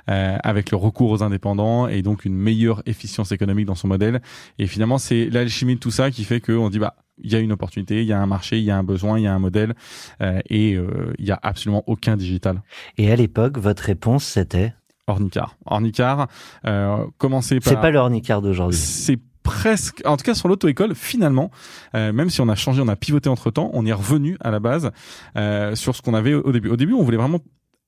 euh, 0.09 0.37
avec 0.43 0.71
le 0.71 0.77
recours 0.77 1.11
aux 1.11 1.23
indépendants 1.23 1.87
et 1.87 2.01
donc 2.01 2.25
une 2.25 2.35
meilleure 2.35 2.81
efficience 2.85 3.31
économique 3.31 3.65
dans 3.65 3.75
son 3.75 3.87
modèle. 3.87 4.21
Et 4.59 4.67
finalement, 4.67 4.97
c'est 4.97 5.29
l'alchimie 5.29 5.75
de 5.75 5.79
tout 5.79 5.91
ça 5.91 6.09
qui 6.11 6.23
fait 6.23 6.39
qu'on 6.39 6.69
dit 6.69 6.79
bah 6.79 6.95
il 7.23 7.31
y 7.31 7.35
a 7.35 7.39
une 7.39 7.51
opportunité, 7.51 8.01
il 8.01 8.07
y 8.07 8.13
a 8.13 8.21
un 8.21 8.25
marché, 8.25 8.57
il 8.57 8.63
y 8.65 8.71
a 8.71 8.77
un 8.77 8.83
besoin, 8.83 9.19
il 9.19 9.23
y 9.23 9.27
a 9.27 9.33
un 9.33 9.39
modèle, 9.39 9.73
euh, 10.21 10.39
et 10.49 10.73
euh, 10.75 11.13
il 11.17 11.25
y 11.25 11.31
a 11.31 11.39
absolument 11.41 11.83
aucun 11.87 12.17
digital. 12.17 12.61
Et 12.97 13.11
à 13.11 13.15
l'époque, 13.15 13.57
votre 13.57 13.83
réponse 13.83 14.23
c'était? 14.23 14.73
Ornicar. 15.07 15.55
Ornicar, 15.65 16.27
euh, 16.65 17.05
commencez 17.17 17.59
par. 17.59 17.73
C'est 17.73 17.79
pas 17.79 17.91
le 17.91 17.99
Ornicar 17.99 18.41
d'aujourd'hui. 18.41 18.77
C'est 18.77 19.19
presque, 19.45 20.01
en 20.05 20.17
tout 20.17 20.23
cas 20.23 20.33
sur 20.33 20.49
l'auto-école, 20.49 20.95
finalement, 20.95 21.51
euh, 21.93 22.11
même 22.11 22.29
si 22.29 22.41
on 22.41 22.49
a 22.49 22.55
changé, 22.55 22.81
on 22.81 22.87
a 22.89 22.95
pivoté 22.97 23.29
entre 23.29 23.51
temps, 23.51 23.69
on 23.73 23.85
est 23.85 23.93
revenu 23.93 24.35
à 24.41 24.51
la 24.51 24.59
base 24.59 24.91
euh, 25.37 25.75
sur 25.75 25.95
ce 25.95 26.01
qu'on 26.01 26.15
avait 26.15 26.33
au 26.33 26.51
début. 26.51 26.69
Au 26.69 26.75
début, 26.75 26.93
on 26.93 27.03
voulait 27.03 27.17
vraiment 27.17 27.39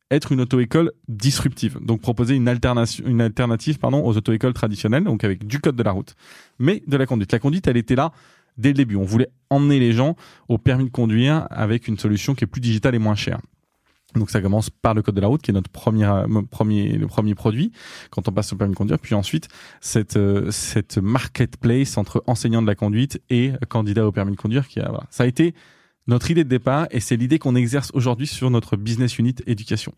être 0.09 0.31
une 0.31 0.39
auto-école 0.39 0.94
disruptive, 1.09 1.80
donc 1.81 2.00
proposer 2.00 2.36
une 2.36 2.48
une 3.06 3.21
alternative 3.21 3.80
pardon, 3.80 4.06
aux 4.06 4.15
auto-écoles 4.15 4.54
traditionnelles, 4.54 5.04
donc 5.04 5.25
avec 5.25 5.45
du 5.45 5.59
code 5.59 5.75
de 5.75 5.83
la 5.83 5.92
route, 5.92 6.15
mais 6.59 6.81
de 6.88 6.95
la 6.95 7.06
conduite. 7.06 7.33
La 7.33 7.39
conduite, 7.39 7.68
elle 7.68 7.75
était 7.75 7.95
là 7.95 8.13
dès 8.57 8.69
le 8.69 8.75
début. 8.75 8.95
On 8.95 9.03
voulait 9.03 9.30
emmener 9.50 9.80
les 9.80 9.92
gens 9.92 10.15
au 10.48 10.57
permis 10.57 10.86
de 10.86 10.92
conduire 10.92 11.48
avec 11.50 11.88
une 11.88 11.98
solution 11.98 12.36
qui 12.36 12.45
est 12.45 12.48
plus 12.48 12.62
digitale 12.62 12.95
et 12.95 13.00
moins 13.00 13.15
chère. 13.15 13.39
Donc 14.18 14.30
ça 14.30 14.42
commence 14.42 14.69
par 14.69 14.94
le 14.94 15.02
code 15.02 15.16
de 15.16 15.22
la 15.22 15.28
route 15.28 15.42
qui 15.42 15.52
est 15.52 15.54
notre 15.54 15.69
premier 15.69 16.06
euh, 16.06 16.42
premier 16.50 16.98
le 16.98 17.08
premier 17.08 17.36
produit 17.36 17.72
quand 18.10 18.28
on 18.28 18.31
passe 18.31 18.54
au 18.54 18.56
permis 18.56 18.74
de 18.74 18.78
conduire 18.78 19.00
puis 19.00 19.16
ensuite 19.16 19.48
cette 19.81 20.18
euh, 20.18 20.52
cette 20.52 20.98
marketplace 20.98 21.98
entre 21.98 22.24
enseignants 22.28 22.62
de 22.62 22.68
la 22.68 22.75
conduite 22.75 23.22
et 23.30 23.52
candidats 23.69 24.06
au 24.08 24.12
permis 24.12 24.31
de 24.31 24.38
conduire 24.38 24.68
qui 24.68 24.80
a 24.80 24.90
voilà. 24.90 25.06
ça 25.10 25.24
a 25.24 25.28
été 25.28 25.54
notre 26.08 26.31
idée 26.31 26.44
de 26.44 26.50
départ 26.50 26.88
et 26.92 27.00
c'est 27.00 27.18
l'idée 27.18 27.40
qu'on 27.40 27.56
exerce 27.56 27.92
aujourd'hui 27.94 28.28
sur 28.28 28.50
notre 28.50 28.78
business 28.78 29.19
unit 29.19 29.36
éducation. 29.46 29.94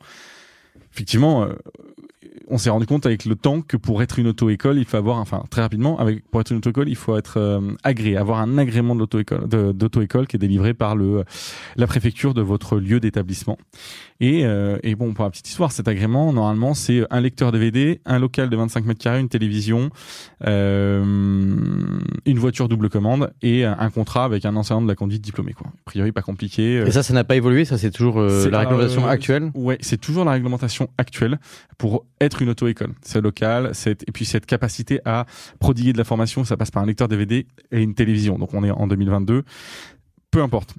Effectivement, 0.92 1.44
euh, 1.44 1.54
on 2.50 2.58
s'est 2.58 2.70
rendu 2.70 2.86
compte 2.86 3.06
avec 3.06 3.26
le 3.26 3.36
temps 3.36 3.62
que 3.62 3.78
pour 3.78 4.02
être 4.02 4.20
une 4.20 4.28
auto-école, 4.28 4.78
il 4.78 4.86
faut 4.86 4.98
avoir, 4.98 5.18
enfin 5.18 5.44
très 5.50 5.62
rapidement, 5.62 6.00
avec 6.00 6.28
pour 6.30 6.42
être 6.42 6.52
une 6.52 6.58
auto-école, 6.58 6.90
il 6.90 6.96
faut 6.96 7.16
être 7.16 7.38
euh, 7.38 7.62
agréé, 7.84 8.18
avoir 8.18 8.40
un 8.40 8.58
agrément 8.58 8.96
de 8.96 9.00
l'auto-école, 9.00 9.48
d'auto-école 9.48 10.28
qui 10.28 10.36
est 10.36 10.40
délivré 10.40 10.74
par 10.74 10.96
le 10.96 11.24
la 11.76 11.88
préfecture 11.88 12.34
de 12.34 12.42
votre 12.42 12.78
lieu 12.78 13.00
d'établissement. 13.00 13.58
Et, 14.22 14.46
euh, 14.46 14.78
et 14.84 14.96
bon, 14.96 15.14
pour 15.14 15.24
la 15.24 15.30
petite 15.30 15.48
histoire, 15.48 15.72
cet 15.72 15.88
agrément, 15.88 16.34
normalement, 16.34 16.74
c'est 16.74 17.06
un 17.10 17.22
lecteur 17.22 17.54
DVD, 17.54 18.02
un 18.06 18.20
local 18.20 18.50
de 18.50 18.58
25 18.58 18.86
mètres 18.86 19.00
carrés, 19.00 19.22
une 19.22 19.30
télévision, 19.30 19.92
euh, 20.46 21.04
une 22.26 22.40
voiture 22.40 22.68
double 22.68 22.90
commande 22.90 23.32
et 23.42 23.64
un 23.64 23.90
contrat 23.90 24.26
avec 24.26 24.44
un 24.44 24.56
enseignant 24.58 24.82
de 24.82 24.88
la 24.88 24.96
conduite 24.96 25.22
diplômé. 25.22 25.54
Quoi. 25.54 25.68
A 25.68 25.84
priori, 25.86 26.12
pas 26.12 26.22
compliqué. 26.22 26.84
Et 26.86 26.92
ça, 26.92 27.02
ça 27.02 27.14
n'a 27.14 27.24
pas 27.24 27.38
évolué, 27.38 27.64
ça 27.64 27.78
c'est 27.78 27.92
toujours 27.92 28.20
la 28.20 28.60
réglementation 28.60 29.08
actuelle? 29.08 29.52
Ouais, 29.54 29.78
c'est 29.80 30.00
toujours 30.02 30.26
la 30.26 30.32
réglementation 30.32 30.90
actuelle 30.98 31.40
pour 31.78 32.06
être 32.20 32.39
une 32.42 32.50
auto-école. 32.50 32.94
C'est 33.02 33.22
local, 33.22 33.70
c'est 33.74 34.04
et 34.08 34.12
puis 34.12 34.26
cette 34.26 34.46
capacité 34.46 35.00
à 35.06 35.26
prodiguer 35.60 35.94
de 35.94 35.98
la 35.98 36.04
formation, 36.04 36.44
ça 36.44 36.58
passe 36.58 36.72
par 36.72 36.84
un 36.84 36.86
lecteur 36.86 37.08
DVD 37.08 37.48
et 37.72 37.82
une 37.82 37.94
télévision. 37.96 38.38
Donc 38.40 38.54
on 38.54 38.64
est 38.64 38.72
en 38.72 38.88
2022. 38.88 39.44
Peu 40.32 40.42
importe. 40.42 40.76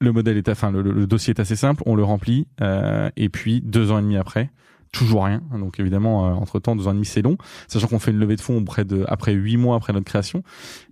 Le 0.00 0.12
modèle 0.12 0.36
est, 0.36 0.48
enfin 0.48 0.70
le, 0.70 0.82
le- 0.82 0.92
le 0.92 1.06
dossier 1.06 1.30
est 1.32 1.40
assez 1.40 1.56
simple, 1.56 1.82
on 1.86 1.94
le 1.94 2.02
remplit 2.04 2.46
euh, 2.60 3.10
et 3.16 3.28
puis 3.28 3.60
deux 3.62 3.90
ans 3.90 3.98
et 3.98 4.02
demi 4.02 4.16
après. 4.16 4.50
Toujours 4.92 5.24
rien. 5.24 5.42
Donc 5.58 5.80
évidemment, 5.80 6.22
entre 6.40 6.60
temps, 6.60 6.76
deux 6.76 6.86
ans 6.86 6.92
et 6.92 6.94
demi, 6.94 7.06
c'est 7.06 7.22
long. 7.22 7.36
Sachant 7.68 7.88
qu'on 7.88 7.98
fait 7.98 8.10
une 8.12 8.18
levée 8.18 8.36
de 8.36 8.40
fonds 8.40 8.58
auprès 8.58 8.84
de, 8.84 9.04
après 9.08 9.32
huit 9.32 9.56
mois 9.56 9.76
après 9.76 9.92
notre 9.92 10.06
création. 10.06 10.42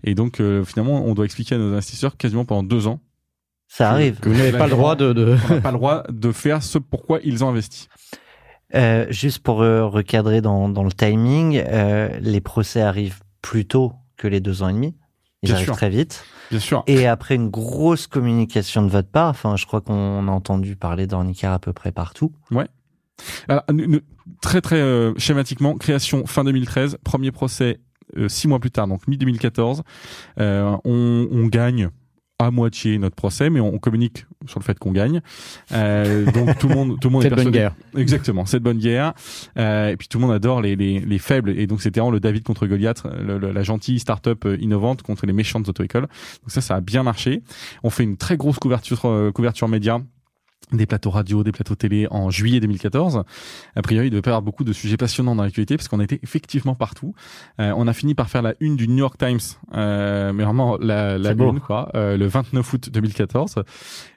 Et 0.02 0.14
donc, 0.16 0.40
euh, 0.40 0.64
finalement, 0.64 1.04
on 1.06 1.14
doit 1.14 1.24
expliquer 1.24 1.54
à 1.54 1.58
nos 1.58 1.72
investisseurs 1.72 2.16
quasiment 2.16 2.44
pendant 2.44 2.64
deux 2.64 2.88
ans 2.88 3.00
Ça 3.68 3.90
arrive. 3.90 4.18
Que 4.18 4.28
vous 4.28 4.34
n'avez 4.36 4.50
pas 4.58 4.64
le 4.66 4.70
droit 4.72 4.96
de... 4.96 5.12
de... 5.12 5.36
qu'on 5.46 5.54
n'a 5.54 5.60
pas 5.60 5.70
le 5.70 5.76
droit 5.78 6.02
de 6.08 6.32
faire 6.32 6.62
ce 6.64 6.78
pourquoi 6.78 7.20
ils 7.22 7.44
ont 7.44 7.48
investi. 7.50 7.88
Euh, 8.74 9.06
juste 9.10 9.40
pour 9.40 9.62
euh, 9.62 9.86
recadrer 9.86 10.40
dans, 10.40 10.68
dans 10.68 10.84
le 10.84 10.92
timing, 10.92 11.62
euh, 11.66 12.08
les 12.20 12.40
procès 12.40 12.80
arrivent 12.80 13.20
plus 13.42 13.66
tôt 13.66 13.92
que 14.16 14.26
les 14.28 14.40
deux 14.40 14.62
ans 14.62 14.68
et 14.68 14.72
demi. 14.72 14.94
Ils 15.42 15.46
Bien 15.46 15.56
arrivent 15.56 15.66
sûr. 15.66 15.74
très 15.76 15.90
vite. 15.90 16.24
Bien 16.50 16.60
sûr. 16.60 16.84
Et 16.86 17.06
après 17.06 17.34
une 17.34 17.48
grosse 17.50 18.06
communication 18.06 18.82
de 18.82 18.88
votre 18.88 19.08
part, 19.10 19.28
enfin, 19.30 19.56
je 19.56 19.66
crois 19.66 19.80
qu'on 19.80 20.28
a 20.28 20.30
entendu 20.30 20.76
parler 20.76 21.06
d'Ornicar 21.06 21.52
à 21.52 21.58
peu 21.58 21.72
près 21.72 21.90
partout. 21.92 22.32
Alors, 23.48 23.62
nous- 23.72 23.86
nous- 23.86 24.00
très 24.40 24.60
très 24.60 24.80
euh, 24.80 25.12
schématiquement, 25.18 25.74
création 25.74 26.26
fin 26.26 26.44
2013, 26.44 26.98
premier 27.04 27.30
procès 27.32 27.80
euh, 28.16 28.28
six 28.28 28.46
mois 28.48 28.58
plus 28.60 28.70
tard, 28.70 28.86
donc 28.86 29.06
mi-2014. 29.08 29.82
Euh, 30.38 30.76
on, 30.84 31.28
on 31.30 31.46
gagne 31.46 31.90
à 32.42 32.50
moitié 32.50 32.98
notre 32.98 33.16
procès, 33.16 33.50
mais 33.50 33.60
on, 33.60 33.74
on 33.74 33.78
communique 33.78 34.26
sur 34.46 34.58
le 34.58 34.64
fait 34.64 34.78
qu'on 34.78 34.92
gagne. 34.92 35.20
Euh, 35.72 36.30
donc 36.32 36.58
tout 36.58 36.68
le 36.68 36.74
monde, 36.74 37.00
tout 37.00 37.08
le 37.08 37.12
monde 37.12 37.22
est 37.24 37.28
Cette 37.28 37.34
bonne 37.36 37.44
persuadé- 37.52 37.58
guerre. 37.58 37.74
Exactement, 37.96 38.44
cette 38.46 38.62
bonne 38.62 38.78
guerre. 38.78 39.12
Euh, 39.58 39.88
et 39.90 39.96
puis 39.96 40.08
tout 40.08 40.18
le 40.18 40.26
monde 40.26 40.34
adore 40.34 40.60
les, 40.60 40.76
les, 40.76 41.00
les 41.00 41.18
faibles. 41.18 41.50
Et 41.50 41.66
donc 41.66 41.80
c'était 41.82 42.00
vraiment 42.00 42.10
le 42.12 42.20
David 42.20 42.42
contre 42.44 42.66
Goliath, 42.66 43.04
le- 43.04 43.38
le- 43.38 43.52
la 43.52 43.62
gentille 43.62 43.98
start-up 43.98 44.44
euh, 44.44 44.56
innovante 44.60 45.02
contre 45.02 45.26
les 45.26 45.32
méchantes 45.32 45.68
auto-écoles. 45.68 46.02
Donc 46.02 46.48
ça, 46.48 46.60
ça 46.60 46.76
a 46.76 46.80
bien 46.80 47.02
marché. 47.02 47.42
On 47.82 47.90
fait 47.90 48.02
une 48.04 48.16
très 48.16 48.36
grosse 48.36 48.58
couverture, 48.58 49.02
euh, 49.06 49.30
couverture 49.32 49.68
média 49.68 50.00
des 50.72 50.86
plateaux 50.86 51.10
radio, 51.10 51.42
des 51.44 51.52
plateaux 51.52 51.74
télé 51.74 52.06
en 52.10 52.30
juillet 52.30 52.60
2014. 52.60 53.24
A 53.76 53.82
priori, 53.82 54.06
il 54.06 54.10
devait 54.10 54.22
pas 54.22 54.30
y 54.30 54.32
avoir 54.32 54.42
beaucoup 54.42 54.64
de 54.64 54.72
sujets 54.72 54.96
passionnants 54.96 55.34
dans 55.34 55.42
l'actualité 55.42 55.76
parce 55.76 55.88
qu'on 55.88 56.00
était 56.00 56.20
effectivement 56.22 56.74
partout. 56.74 57.14
Euh, 57.60 57.72
on 57.76 57.86
a 57.86 57.92
fini 57.92 58.14
par 58.14 58.30
faire 58.30 58.42
la 58.42 58.54
une 58.60 58.76
du 58.76 58.88
New 58.88 58.98
York 58.98 59.18
Times, 59.18 59.40
euh, 59.74 60.32
mais 60.32 60.44
vraiment 60.44 60.76
la, 60.78 61.18
la 61.18 61.32
une, 61.32 61.60
quoi, 61.60 61.90
euh, 61.94 62.16
le 62.16 62.26
29 62.26 62.72
août 62.72 62.90
2014. 62.90 63.62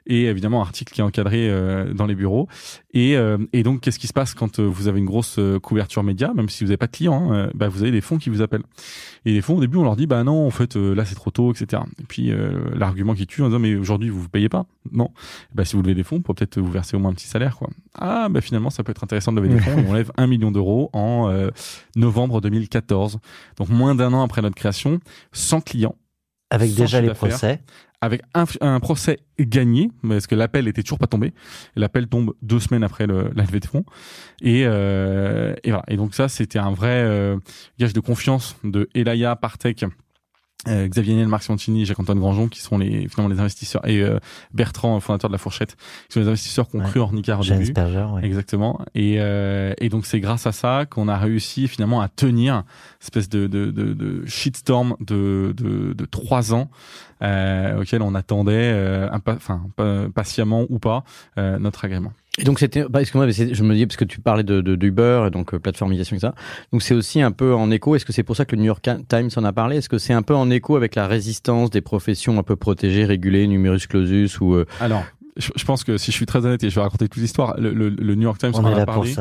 Et 0.06 0.24
évidemment, 0.26 0.60
un 0.60 0.66
article 0.66 0.92
qui 0.92 1.00
est 1.00 1.04
encadré 1.04 1.48
euh, 1.50 1.92
dans 1.92 2.06
les 2.06 2.14
bureaux. 2.14 2.48
Et, 2.92 3.16
euh, 3.16 3.38
et 3.52 3.62
donc, 3.62 3.80
qu'est-ce 3.80 3.98
qui 3.98 4.06
se 4.06 4.12
passe 4.12 4.34
quand 4.34 4.60
vous 4.60 4.88
avez 4.88 4.98
une 4.98 5.06
grosse 5.06 5.38
couverture 5.62 6.02
média, 6.02 6.32
même 6.34 6.48
si 6.48 6.64
vous 6.64 6.68
n'avez 6.68 6.76
pas 6.76 6.86
de 6.86 6.92
clients, 6.92 7.32
hein, 7.32 7.50
bah, 7.54 7.68
vous 7.68 7.82
avez 7.82 7.90
des 7.90 8.00
fonds 8.00 8.18
qui 8.18 8.30
vous 8.30 8.42
appellent. 8.42 8.64
Et 9.24 9.32
les 9.32 9.42
fonds, 9.42 9.56
au 9.56 9.60
début, 9.60 9.76
on 9.76 9.84
leur 9.84 9.96
dit, 9.96 10.06
bah 10.06 10.22
non, 10.24 10.46
en 10.46 10.50
fait, 10.50 10.76
là, 10.76 11.04
c'est 11.04 11.14
trop 11.14 11.30
tôt, 11.30 11.52
etc. 11.52 11.82
Et 12.00 12.04
puis, 12.04 12.32
l'argument 12.74 13.14
qui 13.14 13.26
tue 13.26 13.42
en 13.42 13.46
disant, 13.46 13.58
mais 13.58 13.74
aujourd'hui, 13.74 14.08
vous 14.08 14.22
vous 14.22 14.28
payez 14.28 14.48
pas 14.48 14.66
Non. 14.92 15.10
Bah, 15.54 15.64
si 15.64 15.76
vous 15.76 15.82
levez 15.82 15.94
des 15.94 16.04
fonds, 16.04 16.20
pour 16.20 16.34
peut-être 16.34 16.60
vous 16.60 16.70
verser 16.70 16.96
au 16.96 17.00
moins 17.00 17.10
un 17.10 17.14
petit 17.14 17.26
salaire, 17.26 17.56
quoi. 17.56 17.68
Ah, 17.98 18.28
bah 18.28 18.40
finalement, 18.40 18.70
ça 18.70 18.84
peut 18.84 18.90
être 18.90 19.04
intéressant 19.04 19.32
de 19.32 19.40
lever 19.40 19.54
des 19.54 19.60
fonds. 19.60 19.78
et 19.78 19.84
on 19.86 19.94
lève 19.94 20.12
un 20.16 20.26
million 20.26 20.50
d'euros 20.50 20.90
en 20.92 21.28
euh, 21.28 21.50
novembre 21.96 22.40
2014. 22.40 23.18
Donc 23.56 23.68
moins 23.68 23.94
d'un 23.94 24.12
an 24.12 24.22
après 24.22 24.42
notre 24.42 24.56
création, 24.56 25.00
sans 25.32 25.60
clients. 25.60 25.96
Avec 26.50 26.74
déjà 26.74 27.00
les 27.00 27.12
procès. 27.12 27.60
Avec 28.06 28.22
un, 28.34 28.44
un, 28.60 28.80
procès 28.80 29.18
gagné, 29.38 29.90
parce 30.08 30.26
que 30.26 30.34
l'appel 30.34 30.68
était 30.68 30.82
toujours 30.82 30.98
pas 30.98 31.06
tombé? 31.06 31.32
L'appel 31.74 32.06
tombe 32.06 32.34
deux 32.42 32.60
semaines 32.60 32.84
après 32.84 33.06
le, 33.06 33.30
la 33.34 33.42
levée 33.44 33.60
de 33.60 33.66
fonds. 33.66 33.84
Et, 34.40 34.62
euh, 34.64 35.54
et 35.64 35.70
voilà. 35.70 35.84
Et 35.88 35.96
donc 35.96 36.14
ça, 36.14 36.28
c'était 36.28 36.58
un 36.58 36.72
vrai 36.72 37.02
euh, 37.04 37.36
gage 37.78 37.92
de 37.92 38.00
confiance 38.00 38.56
de 38.64 38.88
Elaya 38.94 39.36
Partek 39.36 39.84
euh, 40.68 40.88
Xavier 40.88 41.14
Niel, 41.14 41.28
Marc 41.28 41.44
Simoncini, 41.44 41.84
Jacques-Antoine 41.84 42.18
Grandjean, 42.18 42.48
qui 42.48 42.60
sont 42.60 42.78
les, 42.78 43.08
finalement 43.08 43.32
les 43.32 43.40
investisseurs, 43.40 43.86
et 43.86 44.00
euh, 44.00 44.18
Bertrand, 44.52 44.98
fondateur 45.00 45.30
de 45.30 45.34
La 45.34 45.38
Fourchette, 45.38 45.76
qui 46.08 46.14
sont 46.14 46.20
les 46.20 46.28
investisseurs 46.28 46.68
qui 46.68 46.76
ont 46.76 46.80
cru 46.80 47.00
en 47.00 47.06
Rnicard 47.06 47.40
au 47.40 47.44
début. 47.44 47.72
ouais. 48.14 48.24
Exactement. 48.24 48.80
Et, 48.94 49.16
euh, 49.18 49.74
et 49.78 49.88
donc 49.88 50.06
c'est 50.06 50.18
grâce 50.18 50.46
à 50.46 50.52
ça 50.52 50.86
qu'on 50.88 51.08
a 51.08 51.16
réussi 51.18 51.68
finalement 51.68 52.00
à 52.00 52.08
tenir 52.08 52.64
espèce 53.00 53.28
de, 53.28 53.46
de, 53.46 53.70
de, 53.70 53.92
de 53.92 54.26
shitstorm 54.26 54.96
de, 55.00 55.54
de, 55.56 55.92
de 55.92 56.04
trois 56.04 56.52
ans 56.52 56.68
euh, 57.22 57.80
auquel 57.80 58.02
on 58.02 58.14
attendait, 58.14 58.72
euh, 58.74 59.08
enfin 59.12 59.62
patiemment 60.14 60.66
ou 60.68 60.78
pas, 60.78 61.04
notre 61.36 61.84
agrément. 61.84 62.12
Et 62.38 62.44
donc 62.44 62.58
c'était, 62.58 62.84
bah, 62.88 63.00
excuse-moi, 63.00 63.30
je 63.30 63.62
me 63.62 63.74
dis 63.74 63.86
parce 63.86 63.96
que 63.96 64.04
tu 64.04 64.20
parlais 64.20 64.42
de, 64.42 64.60
de, 64.60 64.76
d'Uber 64.76 65.24
et 65.26 65.30
donc 65.30 65.54
euh, 65.54 65.58
plateformisation 65.58 66.16
et 66.16 66.20
ça. 66.20 66.34
Donc 66.70 66.82
c'est 66.82 66.94
aussi 66.94 67.22
un 67.22 67.32
peu 67.32 67.54
en 67.54 67.70
écho. 67.70 67.96
Est-ce 67.96 68.04
que 68.04 68.12
c'est 68.12 68.22
pour 68.22 68.36
ça 68.36 68.44
que 68.44 68.54
le 68.54 68.60
New 68.60 68.66
York 68.66 68.86
Times 69.08 69.30
en 69.36 69.44
a 69.44 69.52
parlé? 69.52 69.76
Est-ce 69.78 69.88
que 69.88 69.96
c'est 69.96 70.12
un 70.12 70.22
peu 70.22 70.34
en 70.34 70.50
écho 70.50 70.76
avec 70.76 70.94
la 70.96 71.06
résistance 71.06 71.70
des 71.70 71.80
professions 71.80 72.38
un 72.38 72.42
peu 72.42 72.56
protégées, 72.56 73.06
régulées, 73.06 73.46
numerus 73.46 73.86
clausus 73.86 74.38
ou 74.40 74.54
euh... 74.54 74.66
Alors 74.80 75.04
je, 75.36 75.64
pense 75.64 75.84
que 75.84 75.98
si 75.98 76.10
je 76.10 76.16
suis 76.16 76.26
très 76.26 76.44
honnête 76.44 76.62
et 76.64 76.70
je 76.70 76.74
vais 76.74 76.80
raconter 76.80 77.08
toute 77.08 77.20
l'histoire, 77.20 77.54
le, 77.58 77.72
le, 77.72 77.90
le, 77.90 78.14
New 78.14 78.22
York 78.22 78.38
Times 78.38 78.52
on 78.54 78.64
en 78.64 78.76
a 78.76 78.86
parlé, 78.86 79.14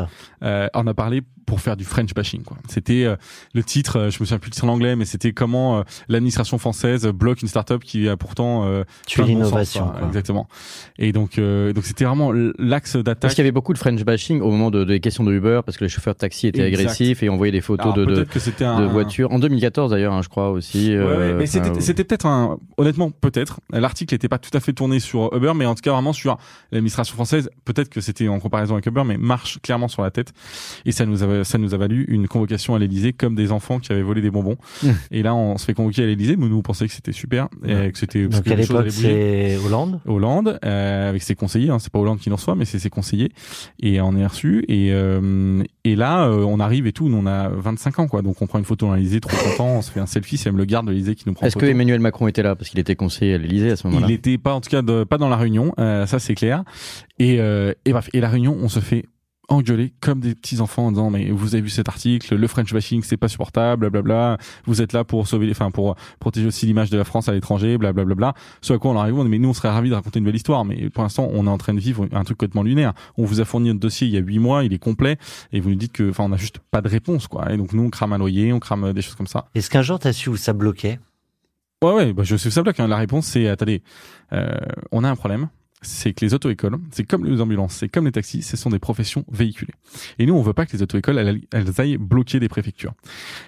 euh, 0.44 0.68
en 0.74 0.88
a 0.88 0.94
parlé 0.94 1.22
pour 1.46 1.62
faire 1.62 1.78
du 1.78 1.86
French 1.86 2.14
bashing. 2.14 2.44
Quoi. 2.44 2.58
C'était 2.70 3.06
euh, 3.06 3.16
le 3.54 3.64
titre, 3.64 3.98
euh, 3.98 4.10
je 4.10 4.20
me 4.20 4.26
souviens 4.26 4.40
plus 4.40 4.50
de 4.50 4.56
titre 4.56 4.66
en 4.66 4.70
anglais, 4.70 4.96
mais 4.96 5.06
c'était 5.06 5.32
comment 5.32 5.80
euh, 5.80 5.84
l'administration 6.10 6.58
française 6.58 7.06
bloque 7.08 7.42
une 7.42 7.48
start-up 7.48 7.84
qui 7.84 8.10
a 8.10 8.18
pourtant 8.18 8.66
tué 9.06 9.24
l'innovation. 9.24 9.92
Exactement. 10.08 10.48
Et 10.98 11.12
donc, 11.12 11.40
donc 11.40 11.86
c'était 11.86 12.06
vraiment 12.06 12.32
l'axe 12.58 12.96
d'attaque. 12.96 13.20
Parce 13.20 13.36
qu'il 13.36 13.44
y 13.44 13.46
avait 13.46 13.52
beaucoup 13.52 13.74
de 13.74 13.78
French 13.78 14.04
bashing 14.04 14.42
au 14.42 14.50
moment 14.50 14.72
de, 14.72 14.84
des 14.84 15.00
questions 15.00 15.24
de 15.24 15.34
Uber, 15.34 15.62
parce 15.66 15.78
que 15.78 15.84
les 15.84 15.90
chauffeurs 15.90 16.14
de 16.14 16.20
taxi 16.20 16.48
étaient 16.48 16.64
agressifs 16.64 17.24
et 17.24 17.30
envoyaient 17.30 17.52
des 17.52 17.62
photos 17.62 17.94
de, 17.94 18.06
de, 18.06 18.16
de 18.16 18.86
voitures. 18.86 19.32
En 19.32 19.40
2014 19.40 19.92
d'ailleurs, 19.92 20.14
hein, 20.14 20.22
je 20.22 20.30
crois 20.30 20.50
aussi. 20.50 20.98
Ouais, 20.98 21.34
mais 21.34 21.46
c'était 21.46 22.04
peut-être 22.04 22.26
un, 22.26 22.58
honnêtement 22.78 23.12
peut-être. 23.12 23.60
L'article 23.72 24.14
n'était 24.14 24.30
pas 24.30 24.40
tout 24.40 24.56
à 24.56 24.60
fait 24.60 24.74
tourné 24.74 25.00
sur 25.00 25.34
Uber, 25.36 25.54
mais 25.56 25.66
en 25.66 25.76
tout 25.76 25.82
cas 25.82 25.94
vraiment 26.06 26.14
sur 26.14 26.38
l'administration 26.72 27.16
française. 27.16 27.50
Peut-être 27.66 27.90
que 27.90 28.02
c'était 28.02 28.28
en 28.28 28.40
comparaison 28.40 28.76
avec 28.76 28.86
Uber, 28.86 29.04
mais 29.06 29.18
marche 29.18 29.60
clairement 29.62 29.88
sur 29.88 30.04
la 30.04 30.12
tête. 30.12 30.34
Et 30.86 30.92
ça 30.92 31.06
nous 31.06 31.24
avait 31.24 31.44
ça 31.44 31.58
nous 31.58 31.74
a 31.74 31.78
valu 31.78 32.06
une 32.08 32.28
convocation 32.28 32.76
à 32.76 32.80
l'Elysée 32.80 33.14
comme 33.14 33.36
des 33.36 33.52
enfants 33.52 33.80
qui 33.80 33.92
avaient 33.92 34.02
volé 34.02 34.22
des 34.22 34.32
bonbons. 34.32 34.58
Mmh. 34.84 34.90
Et 35.12 35.24
là, 35.24 35.34
on 35.34 35.58
se 35.58 35.66
fait 35.66 35.74
convoquer 35.74 36.04
à 36.04 36.06
l'Elysée, 36.06 36.36
mais 36.36 36.48
nous 36.48 36.58
on 36.58 36.62
pensait 36.62 36.88
que 36.88 36.94
c'était 36.94 37.12
super 37.12 37.48
et 37.66 37.92
que 37.92 37.98
c'était. 37.98 38.28
Donc 38.28 38.48
à 38.48 38.56
l'époque, 38.56 38.92
c'est 38.92 39.58
Hollande. 39.66 40.00
Hollande 40.06 40.60
euh, 40.64 41.10
avec 41.10 41.24
ses 41.24 41.36
conseillers. 41.36 41.70
Hein, 41.70 41.80
c'est 41.80 41.92
pas 41.92 42.00
Hollande 42.00 42.20
qui 42.20 42.30
nous 42.30 42.36
reçoit, 42.36 42.56
mais 42.56 42.66
c'est 42.66 42.80
ses 42.80 42.90
conseillers. 42.90 43.32
Et 43.82 44.00
on 44.02 44.16
est 44.16 44.26
reçu. 44.26 44.64
Et 44.68 44.92
euh, 44.92 45.64
et 45.84 45.96
là, 45.96 46.28
euh, 46.28 46.44
on 46.44 46.60
arrive 46.60 46.88
et 46.88 46.94
tout. 46.94 47.10
Nous 47.10 47.18
on 47.18 47.26
a 47.26 47.50
25 47.50 48.00
ans, 48.00 48.08
quoi. 48.08 48.22
Donc 48.22 48.42
on 48.42 48.48
prend 48.48 48.60
une 48.60 48.66
photo 48.66 48.92
à 48.92 48.98
l'Elysée, 48.98 49.20
trop 49.20 49.36
content. 49.38 49.78
On 49.78 49.82
se 49.82 49.92
fait 49.92 50.00
un 50.00 50.06
selfie. 50.06 50.38
C'est 50.38 50.50
même 50.50 50.58
le 50.58 50.66
garde 50.66 50.88
de 50.88 50.92
l'Elysée 50.92 51.16
qui 51.16 51.24
nous 51.28 51.34
prend. 51.34 51.46
Est-ce 51.46 51.58
que 51.58 51.66
Emmanuel 51.66 52.00
Macron 52.00 52.28
était 52.28 52.44
là? 52.44 52.56
Parce 52.56 52.70
qu'il 52.70 52.80
était 52.80 52.96
conseiller 52.96 53.36
à 53.36 53.38
l'Elysée 53.38 53.72
à 53.72 53.76
ce 53.76 53.88
moment-là 53.88 54.08
Il 54.08 54.14
était 54.14 54.38
pas, 54.38 54.54
en 54.54 54.62
tout 54.62 54.70
cas, 54.70 54.82
pas 55.06 55.18
dans 55.18 55.30
la 55.30 55.38
réunion. 55.38 55.74
Euh, 55.80 55.95
ça 56.06 56.20
c'est 56.20 56.36
clair. 56.36 56.64
Et 57.20 57.36
et 57.36 57.92
bref. 57.92 58.10
Et 58.14 58.20
la 58.20 58.30
réunion, 58.30 58.58
on 58.60 58.70
se 58.70 58.80
fait 58.80 59.06
engueuler 59.50 59.94
comme 60.02 60.20
des 60.20 60.34
petits 60.36 60.60
enfants 60.60 60.88
en 60.88 60.92
disant 60.92 61.10
mais 61.10 61.30
vous 61.30 61.56
avez 61.56 61.62
vu 61.62 61.70
cet 61.70 61.88
article 61.88 62.36
le 62.36 62.48
French 62.48 62.74
bashing 62.74 63.04
c'est 63.04 63.18
pas 63.18 63.28
supportable 63.28 63.90
blablabla 63.90 64.38
vous 64.66 64.82
êtes 64.82 64.94
là 64.94 65.04
pour 65.04 65.28
sauver 65.28 65.50
enfin 65.52 65.72
pour 65.72 65.96
protéger 66.20 66.48
aussi 66.48 66.66
l'image 66.66 66.90
de 66.90 66.98
la 66.98 67.04
France 67.04 67.30
à 67.30 67.34
l'étranger 67.34 67.78
blablabla 67.78 68.34
ce 68.62 68.74
à 68.74 68.78
quoi 68.78 68.92
on 68.92 68.98
arrive 68.98 69.18
on 69.18 69.24
dit 69.24 69.30
mais 69.30 69.40
nous 69.40 69.50
on 69.50 69.54
serait 69.54 69.70
ravis 69.70 69.90
de 69.90 69.96
raconter 69.96 70.20
une 70.20 70.26
belle 70.26 70.36
histoire 70.36 70.66
mais 70.66 70.90
pour 70.90 71.04
l'instant 71.04 71.30
on 71.32 71.46
est 71.46 71.50
en 71.50 71.58
train 71.58 71.74
de 71.74 71.80
vivre 71.80 72.08
un 72.12 72.24
truc 72.24 72.38
complètement 72.38 72.64
lunaire 72.64 72.94
on 73.18 73.26
vous 73.26 73.40
a 73.42 73.46
fourni 73.46 73.68
notre 73.68 73.80
dossier 73.80 74.08
il 74.08 74.14
y 74.14 74.18
a 74.18 74.22
huit 74.22 74.40
mois 74.40 74.64
il 74.64 74.74
est 74.74 74.80
complet 74.80 75.18
et 75.52 75.60
vous 75.60 75.70
nous 75.70 75.76
dites 75.76 75.94
que 75.94 76.10
enfin 76.10 76.24
on 76.24 76.32
a 76.32 76.38
juste 76.38 76.60
pas 76.72 76.82
de 76.82 76.90
réponse 76.90 77.28
quoi 77.28 77.52
et 77.52 77.58
donc 77.58 77.74
nous 77.74 77.84
on 77.84 77.90
crame 77.90 78.14
un 78.14 78.18
loyer 78.18 78.52
on 78.52 78.60
crame 78.60 78.94
des 78.94 79.02
choses 79.02 79.16
comme 79.16 79.28
ça 79.28 79.46
est-ce 79.54 79.70
qu'un 79.70 79.82
jour 79.82 80.00
t'as 80.00 80.14
su 80.14 80.30
où 80.30 80.38
ça 80.38 80.54
bloquait? 80.54 81.00
Ouais 81.84 81.94
ouais 81.94 82.14
bah 82.14 82.24
je 82.24 82.36
sais 82.36 82.48
où 82.48 82.52
ça 82.52 82.64
bloque 82.64 82.80
hein. 82.80 82.88
la 82.88 82.98
réponse 82.98 83.28
c'est 83.28 83.48
attendez 83.48 83.84
euh, 84.34 84.48
on 84.92 85.04
a 85.04 85.10
un 85.10 85.16
problème 85.16 85.50
c'est 85.86 86.14
que 86.14 86.26
les 86.26 86.34
auto-écoles, 86.34 86.78
c'est 86.92 87.06
comme 87.06 87.26
les 87.26 87.42
ambulances, 87.42 87.76
c'est 87.76 87.90
comme 87.90 88.06
les 88.06 88.12
taxis, 88.12 88.42
ce 88.42 88.58
sont 88.58 88.70
des 88.70 88.80
professions 88.80 89.26
véhiculées. 89.32 89.74
Et 90.20 90.26
nous, 90.26 90.34
on 90.34 90.42
veut 90.42 90.54
pas 90.54 90.66
que 90.66 90.76
les 90.76 90.84
auto-écoles, 90.84 91.18
elles, 91.18 91.42
elles 91.52 91.82
aillent 91.82 91.98
bloquer 91.98 92.40
des 92.40 92.50
préfectures. 92.50 92.94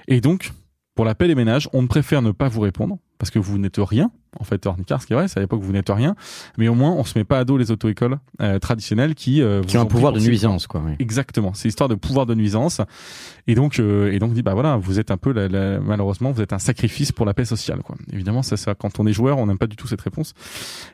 Et 0.07 0.21
donc, 0.21 0.51
pour 0.95 1.05
la 1.05 1.15
paix 1.15 1.27
des 1.27 1.35
ménages, 1.35 1.69
on 1.73 1.85
préfère 1.87 2.21
ne 2.21 2.31
pas 2.31 2.49
vous 2.49 2.61
répondre 2.61 2.97
parce 3.17 3.31
que 3.31 3.39
vous 3.39 3.57
n'êtes 3.57 3.77
rien. 3.77 4.11
En 4.39 4.43
fait, 4.43 4.65
Ornicar, 4.67 5.01
ce 5.01 5.07
qui 5.07 5.13
est 5.13 5.15
vrai, 5.15 5.27
c'est 5.27 5.37
à 5.37 5.41
l'époque 5.41 5.61
vous 5.61 5.71
n'êtes 5.71 5.89
rien, 5.89 6.15
mais 6.57 6.67
au 6.67 6.75
moins 6.75 6.91
on 6.91 7.03
se 7.03 7.17
met 7.17 7.23
pas 7.23 7.39
à 7.39 7.43
dos 7.43 7.57
les 7.57 7.71
auto-écoles 7.71 8.19
euh, 8.41 8.59
traditionnelles 8.59 9.15
qui 9.15 9.41
euh, 9.41 9.63
qui 9.63 9.77
ont 9.77 9.81
un 9.81 9.85
pouvoir 9.85 10.13
de 10.13 10.19
nuisance, 10.19 10.67
quoi. 10.67 10.81
Oui. 10.85 10.93
Exactement, 10.99 11.53
c'est 11.55 11.67
histoire 11.67 11.89
de 11.89 11.95
pouvoir 11.95 12.25
de 12.25 12.35
nuisance. 12.35 12.81
Et 13.47 13.55
donc 13.55 13.79
euh, 13.79 14.11
et 14.11 14.19
donc 14.19 14.33
dit 14.33 14.43
bah 14.43 14.53
voilà, 14.53 14.75
vous 14.75 14.99
êtes 14.99 15.09
un 15.09 15.17
peu 15.17 15.31
la, 15.31 15.47
la, 15.47 15.79
malheureusement 15.79 16.31
vous 16.31 16.41
êtes 16.41 16.53
un 16.53 16.59
sacrifice 16.59 17.11
pour 17.11 17.25
la 17.25 17.33
paix 17.33 17.45
sociale, 17.45 17.79
quoi. 17.81 17.95
Évidemment, 18.11 18.43
ça, 18.43 18.57
ça 18.57 18.75
quand 18.75 18.99
on 18.99 19.07
est 19.07 19.13
joueur, 19.13 19.37
on 19.37 19.47
n'aime 19.47 19.57
pas 19.57 19.67
du 19.67 19.75
tout 19.75 19.87
cette 19.87 20.01
réponse. 20.01 20.33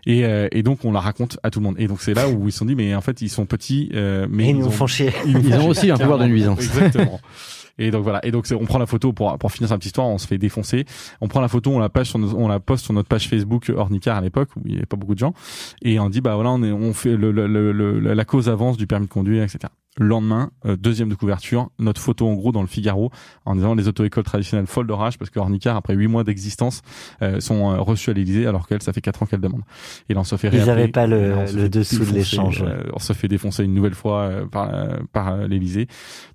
Et, 0.06 0.24
euh, 0.24 0.48
et 0.52 0.64
donc 0.64 0.86
on 0.86 0.92
la 0.92 1.02
raconte 1.02 1.38
à 1.44 1.50
tout 1.50 1.60
le 1.60 1.66
monde. 1.66 1.76
Et 1.80 1.88
donc 1.88 2.02
c'est 2.02 2.14
là 2.14 2.30
où 2.30 2.48
ils 2.48 2.52
se 2.52 2.60
sont 2.60 2.66
dit 2.66 2.76
mais 2.76 2.96
en 2.96 3.02
fait 3.02 3.22
ils 3.22 3.30
sont 3.30 3.46
petits, 3.46 3.90
euh, 3.94 4.28
mais 4.30 4.50
ils, 4.50 4.58
nous 4.58 4.72
font 4.72 4.88
chier. 4.88 5.12
Ils, 5.26 5.46
ils 5.46 5.56
ont 5.56 5.68
aussi 5.68 5.92
un 5.92 5.98
pouvoir 5.98 6.20
de 6.20 6.26
nuisance. 6.26 6.60
Exactement. 6.60 7.20
Et 7.78 7.92
donc 7.92 8.04
voilà. 8.04 8.26
Et 8.26 8.32
donc 8.32 8.46
on 8.52 8.66
prend 8.66 8.80
la 8.80 8.86
photo 8.86 9.14
pour 9.14 9.38
pour 9.38 9.52
finir 9.52 9.70
sa 9.70 9.78
petite 9.78 9.88
histoire. 9.88 10.08
On 10.08 10.18
se 10.18 10.28
fait 10.28 10.38
défoncer. 10.38 10.86
On 11.22 11.28
prend 11.28 11.42
la 11.42 11.48
photo, 11.48 11.72
on 11.72 11.80
la 11.80 11.90
page 11.90 12.10
sur 12.10 12.20
on 12.20 12.48
la 12.48 12.60
poste 12.60 12.86
sur 12.86 12.94
notre 12.94 13.08
page 13.08 13.28
Facebook 13.28 13.72
Ornicar 13.76 14.18
à 14.18 14.22
l'époque 14.22 14.50
où 14.56 14.62
il 14.66 14.74
y 14.74 14.78
avait 14.78 14.86
pas 14.86 14.98
beaucoup 14.98 15.16
de 15.16 15.20
gens. 15.20 15.34
Et 15.82 16.00
on 16.00 16.10
dit 16.10 16.22
bah 16.22 16.36
voilà 16.36 16.52
on 16.52 16.64
est 16.64 16.72
on 16.72 16.94
fait 16.94 17.16
le, 17.16 17.32
le, 17.32 17.48
le, 17.48 18.00
la 18.00 18.26
cause 18.26 18.50
avance 18.50 18.78
du 18.78 18.88
permis 18.88 19.08
de 19.08 19.12
conduire 19.12 19.44
etc. 19.44 19.70
Le 20.00 20.08
lendemain, 20.08 20.50
euh, 20.66 20.76
deuxième 20.76 21.10
de 21.10 21.14
couverture, 21.14 21.70
notre 21.78 22.02
photo 22.02 22.28
en 22.28 22.34
gros 22.34 22.52
dans 22.52 22.62
le 22.62 22.68
Figaro 22.68 23.12
en 23.46 23.56
disant 23.56 23.76
les 23.76 23.88
auto-écoles 23.88 24.24
traditionnelles 24.24 24.66
folles 24.66 24.88
d'orage 24.88 25.20
parce 25.20 25.30
que 25.30 25.38
Ornicar 25.38 25.76
après 25.76 25.94
huit 25.94 26.08
mois 26.08 26.24
d'existence 26.24 26.82
euh, 27.22 27.40
sont 27.40 27.72
euh, 27.72 27.78
reçus 27.80 28.10
à 28.10 28.14
l'Élysée 28.14 28.48
alors 28.48 28.68
qu'elle 28.68 28.82
ça 28.82 28.92
fait 28.92 29.02
quatre 29.02 29.22
ans 29.22 29.28
qu'elle 29.28 29.40
demande. 29.42 29.62
Et 30.10 30.16
là 30.16 30.22
on 30.22 30.24
se 30.24 30.36
fait 30.36 30.50
Ils 30.52 30.66
n'avaient 30.66 30.88
pas 30.88 31.06
le, 31.06 31.36
le 31.54 31.70
dessous 31.70 32.04
de 32.06 32.12
l'échange. 32.12 32.66
on 32.92 32.98
se 32.98 33.14
fait 33.14 33.28
défoncer 33.28 33.64
une 33.66 33.76
nouvelle 33.76 33.94
fois 33.94 34.32
par 34.52 34.72
par 35.12 35.38
l'Élysée. 35.48 35.86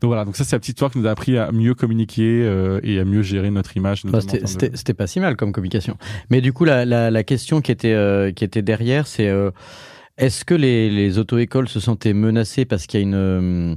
Donc 0.00 0.08
voilà 0.10 0.24
donc 0.24 0.36
ça 0.36 0.44
c'est 0.44 0.54
la 0.54 0.60
petite 0.60 0.76
histoire 0.76 0.92
qui 0.92 0.98
nous 1.00 1.08
a 1.08 1.10
appris 1.10 1.36
à 1.36 1.50
mieux 1.50 1.74
communiquer 1.74 2.42
et 2.84 3.00
à 3.00 3.04
mieux 3.04 3.22
gérer 3.22 3.50
notre 3.50 3.76
image. 3.76 4.04
Bah, 4.04 4.20
C'était 4.20 4.94
pas 4.94 5.08
si 5.08 5.18
mal 5.18 5.36
comme 5.36 5.50
communication. 5.50 5.96
Mais 6.30 6.40
du 6.40 6.52
coup 6.52 6.64
la, 6.64 6.84
la, 6.84 7.10
la 7.10 7.24
question 7.24 7.60
qui 7.60 7.72
était 7.72 8.32
qui 8.36 8.44
était 8.44 8.62
derrière 8.62 9.08
c'est 9.08 9.28
est-ce 10.18 10.44
que 10.44 10.54
les, 10.54 10.90
les 10.90 11.18
auto-écoles 11.18 11.68
se 11.68 11.80
sentaient 11.80 12.12
menacées 12.12 12.64
parce 12.64 12.86
qu'il 12.86 13.00
y 13.00 13.02
a 13.02 13.06
une 13.06 13.14
euh, 13.14 13.76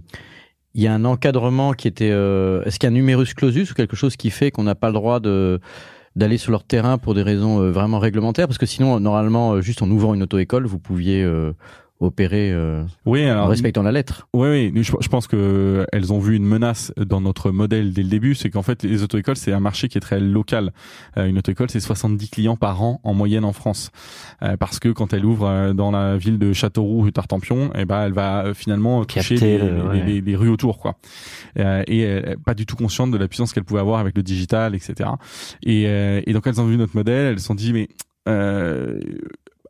il 0.74 0.82
y 0.82 0.88
a 0.88 0.94
un 0.94 1.06
encadrement 1.06 1.74
qui 1.74 1.88
était 1.88 2.12
euh, 2.12 2.64
est-ce 2.64 2.80
qu'il 2.80 2.88
y 2.88 2.92
a 2.92 2.92
un 2.92 2.96
numerus 2.96 3.34
clausus 3.34 3.72
ou 3.72 3.74
quelque 3.74 3.96
chose 3.96 4.16
qui 4.16 4.30
fait 4.32 4.52
qu'on 4.52 4.64
n'a 4.64 4.76
pas 4.76 4.88
le 4.88 4.94
droit 4.94 5.20
de 5.20 5.60
d'aller 6.16 6.38
sur 6.38 6.52
leur 6.52 6.64
terrain 6.64 6.98
pour 6.98 7.14
des 7.14 7.22
raisons 7.22 7.62
euh, 7.62 7.72
vraiment 7.72 8.00
réglementaires? 8.00 8.48
Parce 8.48 8.58
que 8.58 8.66
sinon 8.66 9.00
normalement 9.00 9.62
juste 9.62 9.82
en 9.82 9.90
ouvrant 9.92 10.14
une 10.14 10.24
auto-école 10.24 10.66
vous 10.66 10.80
pouviez 10.80 11.24
opérer 12.02 12.52
euh, 12.52 12.84
oui, 13.06 13.24
alors, 13.24 13.46
en 13.46 13.50
respectant 13.50 13.84
la 13.84 13.92
lettre. 13.92 14.28
Oui, 14.34 14.72
oui. 14.74 14.84
Je, 14.84 14.92
je, 15.00 15.08
pense 15.08 15.28
que 15.28 15.86
elles 15.92 16.12
ont 16.12 16.20
vu 16.20 16.36
une 16.36 16.46
menace 16.46 16.92
dans 16.98 17.22
notre 17.22 17.52
modèle 17.52 17.94
dès 17.94 18.04
le 18.04 18.10
début, 18.10 18.36
c'est 18.36 18.50
qu'en 18.50 18.64
fait 18.64 18.84
les 18.84 19.04
auto-écoles 19.04 19.36
c'est 19.36 19.54
un 19.54 19.60
marché 19.60 19.88
qui 19.88 19.98
est 19.98 20.02
très 20.02 20.20
local. 20.20 20.72
Euh, 21.18 21.28
une 21.28 21.38
auto-école 21.38 21.70
c'est 21.70 21.80
70 21.80 22.30
clients 22.30 22.56
par 22.56 22.82
an 22.82 23.00
en 23.04 23.14
moyenne 23.14 23.46
en 23.46 23.54
France, 23.54 23.92
euh, 24.42 24.58
parce 24.58 24.80
que 24.80 24.90
quand 24.90 25.14
elle 25.14 25.26
ouvre 25.26 25.48
euh, 25.48 25.74
dans 25.74 25.92
la 25.92 26.18
ville 26.18 26.40
de 26.40 26.54
Châteauroux 26.54 27.02
rue 27.02 27.12
Tartampion, 27.12 27.68
et 27.76 27.82
eh 27.82 27.86
ben 27.86 28.04
elle 28.04 28.14
va 28.14 28.46
euh, 28.46 28.54
finalement 28.54 29.06
toucher 29.06 29.36
les, 29.36 29.58
les, 29.58 30.04
les, 30.04 30.22
les, 30.22 30.36
rues 30.36 30.50
autour 30.50 30.80
quoi, 30.80 30.96
et 31.56 32.22
pas 32.46 32.54
du 32.54 32.66
tout 32.66 32.76
consciente 32.76 33.12
de 33.12 33.18
la 33.18 33.28
puissance 33.28 33.54
qu'elle 33.54 33.64
pouvait 33.64 33.80
avoir 33.80 34.00
avec 34.00 34.16
le 34.16 34.24
digital, 34.24 34.76
etc. 34.76 35.10
Et, 35.64 35.84
et 35.84 36.34
donc 36.34 36.48
elles 36.48 36.60
ont 36.60 36.66
vu 36.66 36.78
notre 36.78 36.96
modèle, 36.96 37.34
elles 37.34 37.40
se 37.40 37.46
sont 37.46 37.56
dit 37.56 37.74
mais 37.74 37.90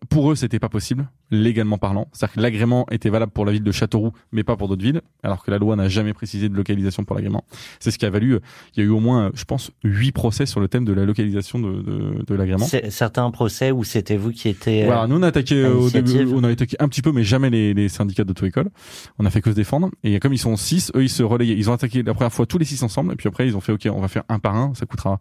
pour 0.09 0.31
eux, 0.31 0.35
c'était 0.35 0.59
pas 0.59 0.69
possible. 0.69 1.07
Légalement 1.31 1.77
parlant. 1.77 2.07
C'est-à-dire 2.11 2.35
que 2.35 2.41
l'agrément 2.41 2.85
était 2.91 3.09
valable 3.09 3.31
pour 3.31 3.45
la 3.45 3.53
ville 3.53 3.63
de 3.63 3.71
Châteauroux, 3.71 4.11
mais 4.31 4.43
pas 4.43 4.55
pour 4.57 4.67
d'autres 4.67 4.83
villes, 4.83 5.01
alors 5.23 5.43
que 5.43 5.49
la 5.49 5.57
loi 5.57 5.75
n'a 5.75 5.89
jamais 5.89 6.13
précisé 6.13 6.49
de 6.49 6.55
localisation 6.55 7.03
pour 7.03 7.15
l'agrément. 7.15 7.45
C'est 7.79 7.91
ce 7.91 7.97
qui 7.97 8.05
a 8.05 8.09
valu, 8.09 8.39
il 8.75 8.79
y 8.79 8.85
a 8.85 8.85
eu 8.85 8.89
au 8.89 8.99
moins, 8.99 9.31
je 9.33 9.45
pense, 9.45 9.71
huit 9.83 10.11
procès 10.11 10.45
sur 10.45 10.59
le 10.59 10.67
thème 10.67 10.85
de 10.85 10.93
la 10.93 11.05
localisation 11.05 11.59
de, 11.59 11.81
de, 11.81 12.25
de 12.27 12.35
l'agrément. 12.35 12.65
Certains 12.89 13.29
procès 13.31 13.71
où 13.71 13.83
c'était 13.83 14.17
vous 14.17 14.31
qui 14.31 14.49
étiez. 14.49 14.85
Voilà, 14.85 15.07
nous 15.07 15.17
on 15.17 15.23
a 15.23 15.27
attaqué 15.27 15.65
au 15.65 15.89
début, 15.89 16.27
on 16.33 16.43
a 16.43 16.49
attaqué 16.49 16.75
un 16.79 16.87
petit 16.87 17.01
peu, 17.01 17.11
mais 17.11 17.23
jamais 17.23 17.49
les, 17.49 17.73
les 17.73 17.89
syndicats 17.89 18.23
d'auto-école. 18.23 18.69
On 19.17 19.25
a 19.25 19.29
fait 19.29 19.41
que 19.41 19.49
se 19.49 19.55
défendre. 19.55 19.89
Et 20.03 20.19
comme 20.19 20.33
ils 20.33 20.37
sont 20.37 20.55
six, 20.57 20.91
eux 20.95 21.03
ils 21.03 21.09
se 21.09 21.23
relayaient. 21.23 21.55
Ils 21.55 21.69
ont 21.69 21.73
attaqué 21.73 22.03
la 22.03 22.13
première 22.13 22.33
fois 22.33 22.45
tous 22.45 22.57
les 22.57 22.65
six 22.65 22.81
ensemble, 22.83 23.13
et 23.13 23.15
puis 23.15 23.27
après 23.27 23.47
ils 23.47 23.55
ont 23.55 23.61
fait 23.61 23.71
ok, 23.71 23.87
on 23.93 24.01
va 24.01 24.07
faire 24.07 24.23
un 24.29 24.39
par 24.39 24.55
un. 24.55 24.73
Ça 24.73 24.85
coûtera, 24.85 25.19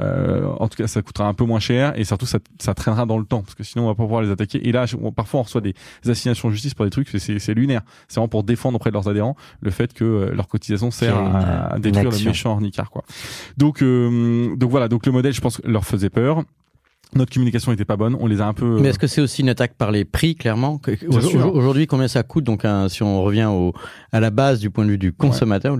euh, 0.00 0.46
en 0.58 0.68
tout 0.68 0.76
cas, 0.76 0.86
ça 0.86 1.02
coûtera 1.02 1.28
un 1.28 1.34
peu 1.34 1.44
moins 1.44 1.60
cher, 1.60 1.98
et 1.98 2.04
surtout 2.04 2.26
ça, 2.26 2.38
ça 2.58 2.74
traînera 2.74 3.06
dans 3.06 3.18
le 3.18 3.24
temps, 3.24 3.42
parce 3.42 3.54
que 3.54 3.62
sinon 3.62 3.84
on 3.84 3.88
va 3.88 3.94
pas 3.94 4.02
pouvoir 4.02 4.22
les 4.22 4.30
attaquer. 4.30 4.66
Et 4.66 4.72
là, 4.72 4.86
parfois 5.14 5.40
on 5.40 5.44
reçoit 5.52 5.60
des 5.60 5.74
assignations 6.10 6.48
de 6.48 6.54
justice 6.54 6.74
pour 6.74 6.84
des 6.84 6.90
trucs, 6.90 7.08
c'est 7.08 7.54
lunaire. 7.54 7.82
C'est 8.08 8.16
vraiment 8.16 8.28
pour 8.28 8.44
défendre 8.44 8.76
auprès 8.76 8.90
de 8.90 8.94
leurs 8.94 9.08
adhérents 9.08 9.36
le 9.60 9.70
fait 9.70 9.92
que 9.92 10.04
euh, 10.04 10.34
leur 10.34 10.48
cotisation 10.48 10.90
sert 10.90 11.16
à, 11.16 11.78
détruire 11.78 12.10
le 12.10 12.24
méchant 12.24 12.52
ornicard, 12.52 12.90
quoi. 12.90 13.04
Donc, 13.56 13.82
euh, 13.82 14.54
donc 14.56 14.70
voilà. 14.70 14.88
Donc 14.88 15.06
le 15.06 15.12
modèle, 15.12 15.32
je 15.32 15.40
pense, 15.40 15.60
leur 15.64 15.84
faisait 15.84 16.10
peur 16.10 16.44
notre 17.14 17.32
communication 17.32 17.70
n'était 17.70 17.84
pas 17.84 17.96
bonne, 17.96 18.16
on 18.18 18.26
les 18.26 18.40
a 18.40 18.46
un 18.46 18.54
peu. 18.54 18.80
Mais 18.80 18.88
est-ce 18.88 18.98
que 18.98 19.06
c'est 19.06 19.20
aussi 19.20 19.42
une 19.42 19.48
attaque 19.48 19.74
par 19.74 19.90
les 19.90 20.04
prix, 20.04 20.34
clairement 20.34 20.80
Aujourd'hui, 21.08 21.86
combien 21.86 22.08
ça 22.08 22.22
coûte 22.22 22.44
Donc, 22.44 22.66
si 22.88 23.02
on 23.02 23.22
revient 23.22 23.48
au, 23.50 23.72
à 24.12 24.20
la 24.20 24.30
base 24.30 24.60
du 24.60 24.70
point 24.70 24.84
de 24.84 24.90
vue 24.90 24.98
du 24.98 25.12
consommateur, 25.12 25.76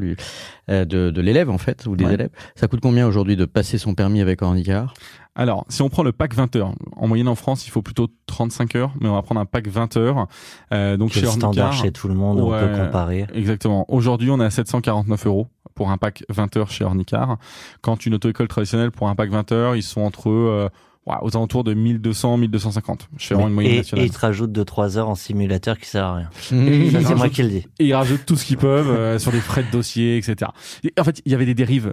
euh, 0.70 0.84
de, 0.84 1.10
de 1.10 1.20
l'élève 1.20 1.50
en 1.50 1.58
fait, 1.58 1.86
ou 1.86 1.96
des 1.96 2.04
élèves, 2.04 2.30
ça 2.54 2.68
coûte 2.68 2.80
combien 2.80 3.06
aujourd'hui 3.06 3.36
de 3.36 3.44
passer 3.44 3.78
son 3.78 3.94
permis 3.94 4.20
avec 4.20 4.42
handicap 4.42 4.88
alors, 5.34 5.64
si 5.70 5.80
on 5.80 5.88
prend 5.88 6.02
le 6.02 6.12
pack 6.12 6.34
20 6.34 6.56
heures, 6.56 6.74
en 6.94 7.08
moyenne 7.08 7.28
en 7.28 7.34
France, 7.34 7.66
il 7.66 7.70
faut 7.70 7.80
plutôt 7.80 8.08
35 8.26 8.76
heures, 8.76 8.92
mais 9.00 9.08
on 9.08 9.14
va 9.14 9.22
prendre 9.22 9.40
un 9.40 9.46
pack 9.46 9.66
20 9.66 9.96
heures. 9.96 10.26
Euh, 10.74 10.98
donc 10.98 11.12
chez 11.12 11.24
standard 11.24 11.72
chez 11.72 11.90
tout 11.90 12.06
le 12.08 12.14
monde, 12.14 12.38
on 12.38 12.50
peut 12.50 12.76
comparer. 12.76 13.26
Exactement. 13.32 13.86
Aujourd'hui, 13.88 14.30
on 14.30 14.38
est 14.40 14.44
à 14.44 14.50
749 14.50 15.26
euros 15.26 15.48
pour 15.74 15.90
un 15.90 15.96
pack 15.96 16.22
20 16.28 16.56
heures 16.58 16.70
chez 16.70 16.84
Ornicar. 16.84 17.38
Quand 17.80 18.04
une 18.04 18.14
auto-école 18.14 18.48
traditionnelle 18.48 18.90
pour 18.90 19.08
un 19.08 19.14
pack 19.14 19.30
20 19.30 19.52
heures, 19.52 19.74
ils 19.74 19.82
sont 19.82 20.02
entre 20.02 20.28
euh, 20.28 20.68
aux 21.06 21.36
alentours 21.36 21.64
de 21.64 21.74
1200, 21.74 22.38
1250. 22.38 23.08
Je 23.16 23.26
fais 23.26 23.34
vraiment 23.34 23.48
une 23.48 23.54
moyenne 23.54 23.74
et, 23.74 23.76
nationale. 23.78 24.04
Et 24.04 24.08
ils 24.08 24.12
te 24.12 24.18
rajoutent 24.18 24.52
2-3 24.52 24.98
heures 24.98 25.08
en 25.08 25.14
simulateur 25.14 25.78
qui 25.78 25.86
sert 25.86 26.04
à 26.04 26.14
rien. 26.16 26.30
c'est 26.42 27.14
moi 27.14 27.28
qui 27.28 27.42
le 27.42 27.48
dis. 27.48 27.66
Et 27.78 27.86
ils 27.86 27.94
rajoutent 27.94 28.24
tout 28.24 28.36
ce 28.36 28.44
qu'ils 28.44 28.56
peuvent 28.56 28.90
euh, 28.90 29.18
sur 29.18 29.32
des 29.32 29.40
frais 29.40 29.64
de 29.64 29.70
dossier, 29.70 30.16
etc. 30.16 30.50
Et 30.84 30.92
en 30.98 31.04
fait, 31.04 31.20
il 31.24 31.32
y 31.32 31.34
avait 31.34 31.46
des 31.46 31.54
dérives 31.54 31.92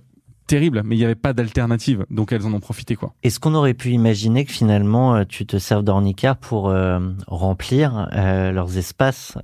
terrible, 0.50 0.82
mais 0.84 0.96
il 0.96 0.98
n'y 0.98 1.06
avait 1.06 1.14
pas 1.14 1.32
d'alternative, 1.32 2.08
donc 2.10 2.32
elles 2.32 2.46
en 2.48 2.54
ont 2.54 2.60
profité 2.60 2.96
quoi. 2.96 3.14
Est-ce 3.22 3.40
qu'on 3.40 3.54
aurait 3.54 3.76
pu 3.76 3.92
imaginer 3.92 4.46
que 4.46 4.52
finalement 4.52 5.16
euh, 5.16 5.24
tu 5.30 5.46
te 5.46 5.60
serves 5.60 5.84
d'Ornica 5.84 6.34
pour 6.34 6.70
euh, 6.70 7.00
remplir 7.28 8.10
euh, 8.14 8.52
leurs 8.52 8.76
espaces 8.76 9.38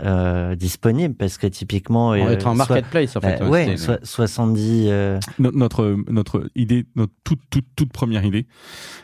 disponibles? 0.57 1.13
Parce 1.13 1.38
que 1.38 1.45
typiquement 1.45 2.09
on 2.09 2.15
être 2.15 2.47
en 2.47 2.55
marketplace 2.55 3.15
en 3.15 3.21
fait. 3.21 3.43
ouais, 3.43 3.75
70 4.01 4.89
notre 5.38 5.95
notre 6.09 6.50
idée 6.55 6.85
notre 6.95 7.13
toute 7.24 7.41
toute 7.51 7.65
toute 7.75 7.93
première 7.93 8.25
idée 8.25 8.47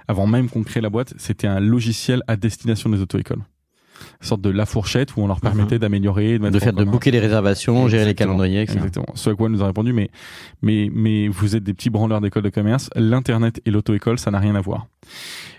avant 0.08 0.26
même 0.26 0.50
qu'on 0.50 0.64
crée 0.64 0.82
la 0.82 0.90
boîte, 0.90 1.14
c'était 1.18 1.48
un 1.48 1.60
logiciel 1.60 2.24
à 2.28 2.36
destination 2.36 2.90
des 2.90 3.00
auto-écoles 3.00 3.44
sorte 4.20 4.42
de 4.42 4.50
la 4.50 4.66
fourchette 4.66 5.16
où 5.16 5.22
on 5.22 5.28
leur 5.28 5.38
mhm. 5.38 5.42
permettait 5.42 5.80
d'améliorer, 5.80 6.40
de, 6.40 6.50
de 6.50 6.60
faire 6.60 6.74
de 6.74 6.84
booker 6.84 7.12
des 7.12 7.20
réservations, 7.20 7.88
gérer 7.88 8.06
les 8.06 8.16
calendriers, 8.16 8.62
etc. 8.62 8.78
Exactement. 8.78 9.08
Ce 9.16 9.30
à 9.30 9.36
quoi 9.36 9.48
elle 9.48 9.54
nous 9.54 9.64
a 9.64 9.68
répondu, 9.68 9.94
mais 9.94 10.10
mais 10.62 10.90
mais 10.94 11.28
vous 11.28 11.56
êtes 11.56 11.64
des 11.64 11.74
petits 11.74 11.90
branleurs 11.90 12.22
d'école 12.22 12.44
de 12.44 12.50
commerce. 12.50 12.90
L'internet 12.96 13.62
et 13.66 13.72
l'auto-école, 13.72 14.20
ça 14.20 14.32
n'a 14.32 14.40
rien 14.40 14.56
à 14.56 14.62
voir. 14.62 14.88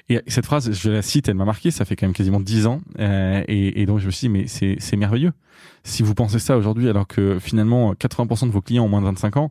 Et 0.08 0.20
cette 0.26 0.44
phrase, 0.44 0.72
je 0.72 0.90
la 0.90 1.02
cite, 1.02 1.28
elle 1.28 1.36
m'a 1.36 1.44
marqué. 1.44 1.70
Ça 1.70 1.84
fait 1.84 1.96
quand 1.96 2.06
même 2.06 2.14
quasiment 2.14 2.40
dix 2.40 2.66
ans, 2.66 2.80
euh, 2.98 3.42
et, 3.48 3.82
et 3.82 3.86
donc 3.86 4.00
je 4.00 4.06
me 4.06 4.10
suis 4.10 4.28
dit, 4.28 4.32
mais 4.32 4.46
c'est 4.46 4.76
c'est 4.78 4.96
merveilleux 4.96 5.32
si 5.84 6.02
vous 6.02 6.14
pensez 6.14 6.38
ça 6.38 6.56
aujourd'hui, 6.56 6.88
alors 6.88 7.06
que 7.06 7.38
finalement 7.40 7.92
80% 7.94 8.46
de 8.46 8.52
vos 8.52 8.60
clients 8.60 8.84
ont 8.84 8.88
moins 8.88 9.00
de 9.00 9.06
25 9.06 9.36
ans, 9.36 9.50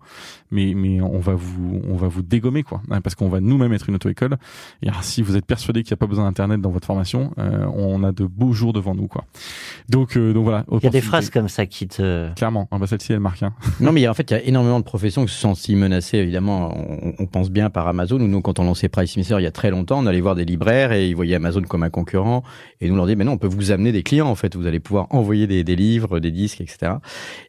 mais 0.50 0.74
mais 0.76 1.02
on 1.02 1.20
va 1.20 1.34
vous 1.34 1.82
on 1.90 1.96
va 1.96 2.08
vous 2.08 2.22
dégommer 2.22 2.64
quoi, 2.64 2.82
hein, 2.90 3.02
parce 3.02 3.16
qu'on 3.16 3.30
va 3.30 3.42
nous-mêmes 3.42 3.74
être 3.74 3.90
une 3.90 3.96
auto-école. 3.96 4.38
Et 4.82 4.88
alors, 4.88 5.04
si 5.04 5.22
vous 5.22 5.36
êtes 5.36 5.46
persuadé 5.46 5.84
qu'il 5.84 5.92
n'y 5.92 5.96
a 5.96 5.98
pas 5.98 6.08
besoin 6.08 6.26
d'internet 6.26 6.62
dans 6.62 6.70
votre 6.70 6.88
formation, 6.88 7.34
euh, 7.38 7.66
on 7.76 8.04
a 8.04 8.12
de 8.12 8.26
beaux 8.26 8.54
jours 8.54 8.74
devant 8.74 8.96
nous 8.96 9.08
quoi. 9.08 9.26
Donc 9.90 10.16
euh, 10.16 10.34
donc 10.34 10.44
voilà. 10.44 10.66
Il 10.72 10.84
y 10.84 10.88
a 10.88 10.90
des 10.90 11.02
phrases 11.02 11.30
comme 11.30 11.50
ça 11.50 11.66
qui 11.66 11.88
te 11.88 12.34
clairement. 12.36 12.68
Ah 12.72 12.78
bah 12.78 12.88
celle-ci 12.88 13.12
elle 13.14 13.20
marque. 13.20 13.44
Hein. 13.44 13.54
non 13.80 13.92
mais 13.92 14.08
en 14.08 14.14
fait 14.14 14.32
il 14.32 14.34
y 14.34 14.38
a 14.38 14.44
énormément 14.44 14.80
de 14.80 14.86
professions 14.86 15.26
qui 15.26 15.34
se 15.34 15.40
sont 15.40 15.56
si 15.56 15.76
menacées 15.76 16.18
évidemment. 16.18 16.74
On, 16.76 17.14
on, 17.20 17.26
pense 17.26 17.50
bien 17.50 17.70
par 17.70 17.88
Amazon 17.88 18.20
ou 18.20 18.28
nous 18.28 18.42
quand 18.42 18.60
on 18.60 18.64
lançait 18.64 18.90
Price 18.90 19.16
il 19.16 19.24
y 19.24 19.46
a 19.46 19.52
très 19.52 19.72
longtemps, 19.72 20.00
on 20.00 20.06
allait 20.06 20.22
voir 20.22 20.36
des 20.36 20.46
libraires 20.46 20.92
et 20.92 21.08
ils 21.08 21.16
voyaient 21.16 21.36
Amazon 21.36 21.62
comme 21.62 21.84
un 21.84 21.90
concurrent 21.90 22.44
et 22.82 22.90
nous 22.90 22.96
leur 22.96 23.08
dit 23.08 23.16
mais 23.16 23.24
non 23.24 23.34
on 23.34 23.38
peut 23.38 23.48
vous 23.48 23.72
amener 23.72 23.92
des 23.92 24.04
clients 24.04 24.28
en 24.28 24.36
fait. 24.36 24.56
Vous 24.56 24.68
allez 24.68 24.80
pouvoir 24.80 25.08
envoyer 25.10 25.48
des, 25.48 25.64
des 25.64 25.76
livres, 25.76 25.91
des 26.00 26.32
disques 26.32 26.62
etc. 26.62 26.94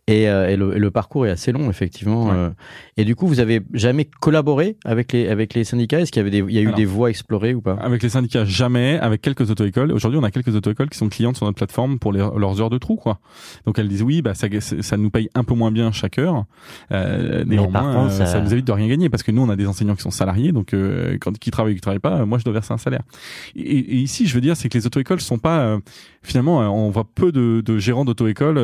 Et, 0.08 0.28
euh, 0.28 0.48
et, 0.48 0.56
le, 0.56 0.78
le, 0.78 0.90
parcours 0.90 1.26
est 1.26 1.30
assez 1.30 1.52
long, 1.52 1.70
effectivement. 1.70 2.32
Euh. 2.32 2.50
et 2.96 3.04
du 3.04 3.14
coup, 3.14 3.28
vous 3.28 3.38
avez 3.38 3.62
jamais 3.72 4.04
collaboré 4.04 4.76
avec 4.84 5.12
les 5.12 5.28
avec 5.28 5.54
les 5.54 5.62
syndicats? 5.62 6.00
Est-ce 6.00 6.10
qu'il 6.10 6.20
y 6.20 6.26
avait 6.26 6.30
des, 6.30 6.38
il 6.38 6.52
y 6.52 6.58
a 6.58 6.62
eu 6.62 6.72
des 6.72 6.84
voies 6.84 7.08
explorées 7.08 7.54
ou 7.54 7.60
pas? 7.60 7.74
Avec 7.74 8.02
les 8.02 8.08
syndicats, 8.08 8.44
jamais. 8.44 8.98
Avec 8.98 9.22
quelques 9.22 9.48
auto-écoles. 9.50 9.92
Aujourd'hui, 9.92 10.18
on 10.18 10.24
a 10.24 10.32
quelques 10.32 10.54
auto-écoles 10.56 10.90
qui 10.90 10.98
sont 10.98 11.08
clientes 11.08 11.36
sur 11.36 11.46
notre 11.46 11.56
plateforme 11.56 12.00
pour 12.00 12.12
les, 12.12 12.18
leurs 12.18 12.60
heures 12.60 12.70
de 12.70 12.78
trou, 12.78 12.96
quoi. 12.96 13.20
Donc 13.64 13.78
elles 13.78 13.88
disent 13.88 14.02
oui, 14.02 14.22
bah 14.22 14.34
ça, 14.34 14.48
ça 14.60 14.96
nous 14.96 15.10
paye 15.10 15.28
un 15.36 15.44
peu 15.44 15.54
moins 15.54 15.70
bien 15.70 15.92
chaque 15.92 16.18
heure. 16.18 16.46
Euh, 16.90 17.44
mais 17.46 17.56
par 17.68 17.94
contre, 17.94 18.12
ça... 18.12 18.26
ça... 18.26 18.40
vous 18.40 18.52
évite 18.52 18.66
de 18.66 18.72
rien 18.72 18.88
gagner 18.88 19.08
parce 19.08 19.22
que 19.22 19.30
nous, 19.30 19.42
on 19.42 19.50
a 19.50 19.56
des 19.56 19.66
enseignants 19.66 19.94
qui 19.94 20.02
sont 20.02 20.10
salariés, 20.10 20.50
donc 20.50 20.74
euh, 20.74 21.16
quand 21.20 21.38
qui 21.38 21.52
travaillent 21.52 21.74
ou 21.74 21.76
qui 21.76 21.80
travaillent 21.80 22.00
pas, 22.00 22.24
moi, 22.26 22.38
je 22.38 22.44
dois 22.44 22.52
verser 22.52 22.72
un 22.72 22.78
salaire. 22.78 23.02
Et, 23.54 23.60
et 23.60 23.96
ici, 23.96 24.26
je 24.26 24.34
veux 24.34 24.40
dire, 24.40 24.56
c'est 24.56 24.68
que 24.68 24.76
les 24.76 24.86
auto-écoles 24.86 25.20
sont 25.20 25.38
pas 25.38 25.78
finalement, 26.22 26.58
on 26.58 26.90
voit 26.90 27.04
peu 27.14 27.32
de, 27.32 27.62
de 27.64 27.78
gérants 27.78 28.04
d'auto-école 28.04 28.58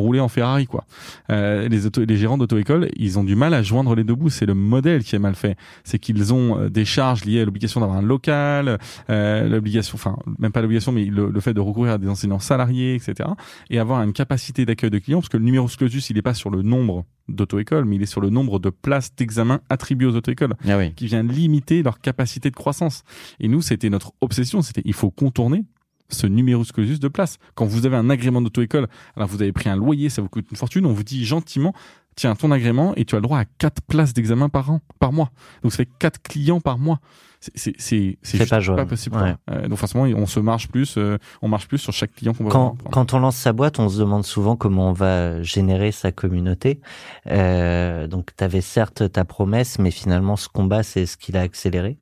rouler 0.00 0.20
en 0.20 0.28
Ferrari, 0.28 0.66
quoi. 0.66 0.84
Euh, 1.30 1.68
les, 1.68 1.86
auto, 1.86 2.04
les 2.04 2.16
gérants 2.16 2.38
d'auto-école, 2.38 2.88
ils 2.96 3.18
ont 3.18 3.24
du 3.24 3.36
mal 3.36 3.54
à 3.54 3.62
joindre 3.62 3.94
les 3.94 4.04
deux 4.04 4.14
bouts. 4.14 4.30
C'est 4.30 4.46
le 4.46 4.54
modèle 4.54 5.04
qui 5.04 5.16
est 5.16 5.20
mal 5.20 5.34
fait. 5.34 5.56
C'est 5.84 5.98
qu'ils 5.98 6.32
ont 6.32 6.58
euh, 6.58 6.68
des 6.68 6.84
charges 6.84 7.24
liées 7.24 7.40
à 7.40 7.44
l'obligation 7.44 7.80
d'avoir 7.80 7.98
un 7.98 8.02
local, 8.02 8.78
euh, 9.08 9.48
l'obligation, 9.48 9.94
enfin 9.94 10.16
même 10.38 10.52
pas 10.52 10.62
l'obligation, 10.62 10.92
mais 10.92 11.04
le, 11.04 11.40
fait 11.40 11.54
de 11.54 11.60
recourir 11.60 11.94
à 11.94 11.98
des 11.98 12.08
enseignants 12.08 12.38
salariés, 12.38 12.94
etc. 12.94 13.28
Et 13.70 13.78
avoir 13.78 14.02
une 14.02 14.12
capacité 14.12 14.66
d'accueil 14.66 14.90
de 14.90 14.98
clients, 14.98 15.20
parce 15.20 15.28
que 15.28 15.36
le 15.36 15.44
numéro 15.44 15.66
clausus, 15.66 16.10
il 16.10 16.16
n'est 16.16 16.22
pas 16.22 16.34
sur 16.34 16.50
le 16.50 16.62
nombre 16.62 17.04
d'auto-écoles, 17.28 17.84
mais 17.84 17.96
il 17.96 18.02
est 18.02 18.06
sur 18.06 18.20
le 18.20 18.28
nombre 18.28 18.58
de 18.58 18.70
places 18.70 19.14
d'examen 19.14 19.60
attribuées 19.68 20.06
aux 20.06 20.16
auto-écoles, 20.16 20.54
ah 20.68 20.76
oui. 20.76 20.92
qui 20.94 21.06
vient 21.06 21.22
limiter 21.22 21.82
leur 21.82 22.00
capacité 22.00 22.50
de 22.50 22.56
croissance. 22.56 23.04
Et 23.38 23.48
nous, 23.48 23.62
c'était 23.62 23.88
notre 23.88 24.12
obsession, 24.20 24.62
c'était 24.62 24.82
il 24.84 24.94
faut 24.94 25.10
contourner 25.10 25.64
ce 26.10 26.26
numerus 26.26 26.72
clausus 26.72 27.00
de 27.00 27.08
place. 27.08 27.38
Quand 27.54 27.66
vous 27.66 27.86
avez 27.86 27.96
un 27.96 28.10
agrément 28.10 28.40
d'auto-école, 28.40 28.88
alors 29.16 29.28
vous 29.28 29.42
avez 29.42 29.52
pris 29.52 29.68
un 29.68 29.76
loyer, 29.76 30.08
ça 30.08 30.22
vous 30.22 30.28
coûte 30.28 30.46
une 30.50 30.56
fortune, 30.56 30.86
on 30.86 30.92
vous 30.92 31.04
dit 31.04 31.24
gentiment, 31.24 31.74
tiens, 32.16 32.34
ton 32.34 32.50
agrément 32.50 32.94
et 32.96 33.04
tu 33.04 33.14
as 33.14 33.18
le 33.18 33.22
droit 33.22 33.38
à 33.38 33.44
quatre 33.44 33.82
places 33.82 34.12
d'examen 34.12 34.48
par 34.48 34.70
an, 34.70 34.80
par 34.98 35.12
mois. 35.12 35.30
Donc 35.62 35.72
ça 35.72 35.78
fait 35.78 35.88
quatre 35.98 36.20
clients 36.22 36.60
par 36.60 36.78
mois. 36.78 37.00
C'est 37.40 37.72
c'est 37.78 38.18
c'est 38.22 38.46
pas, 38.46 38.60
pas, 38.60 38.84
possible. 38.84 39.16
Euh, 39.50 39.66
donc 39.66 39.78
forcément, 39.78 40.04
on 40.04 40.26
se 40.26 40.40
marche 40.40 40.68
plus, 40.68 40.96
euh, 40.98 41.16
on 41.40 41.48
marche 41.48 41.68
plus 41.68 41.78
sur 41.78 41.94
chaque 41.94 42.12
client 42.12 42.34
qu'on 42.34 42.44
va. 42.44 42.50
Quand, 42.50 42.76
quand 42.92 43.14
on 43.14 43.18
lance 43.18 43.36
sa 43.36 43.54
boîte, 43.54 43.78
on 43.78 43.88
se 43.88 43.98
demande 43.98 44.26
souvent 44.26 44.56
comment 44.56 44.90
on 44.90 44.92
va 44.92 45.42
générer 45.42 45.90
sa 45.90 46.12
communauté. 46.12 46.80
Euh, 47.28 48.06
donc 48.08 48.36
tu 48.36 48.44
avais 48.44 48.60
certes 48.60 49.10
ta 49.10 49.24
promesse, 49.24 49.78
mais 49.78 49.90
finalement 49.90 50.36
ce 50.36 50.48
combat, 50.48 50.82
c'est 50.82 51.06
ce 51.06 51.16
qui 51.16 51.32
l'a 51.32 51.40
accéléré 51.40 51.98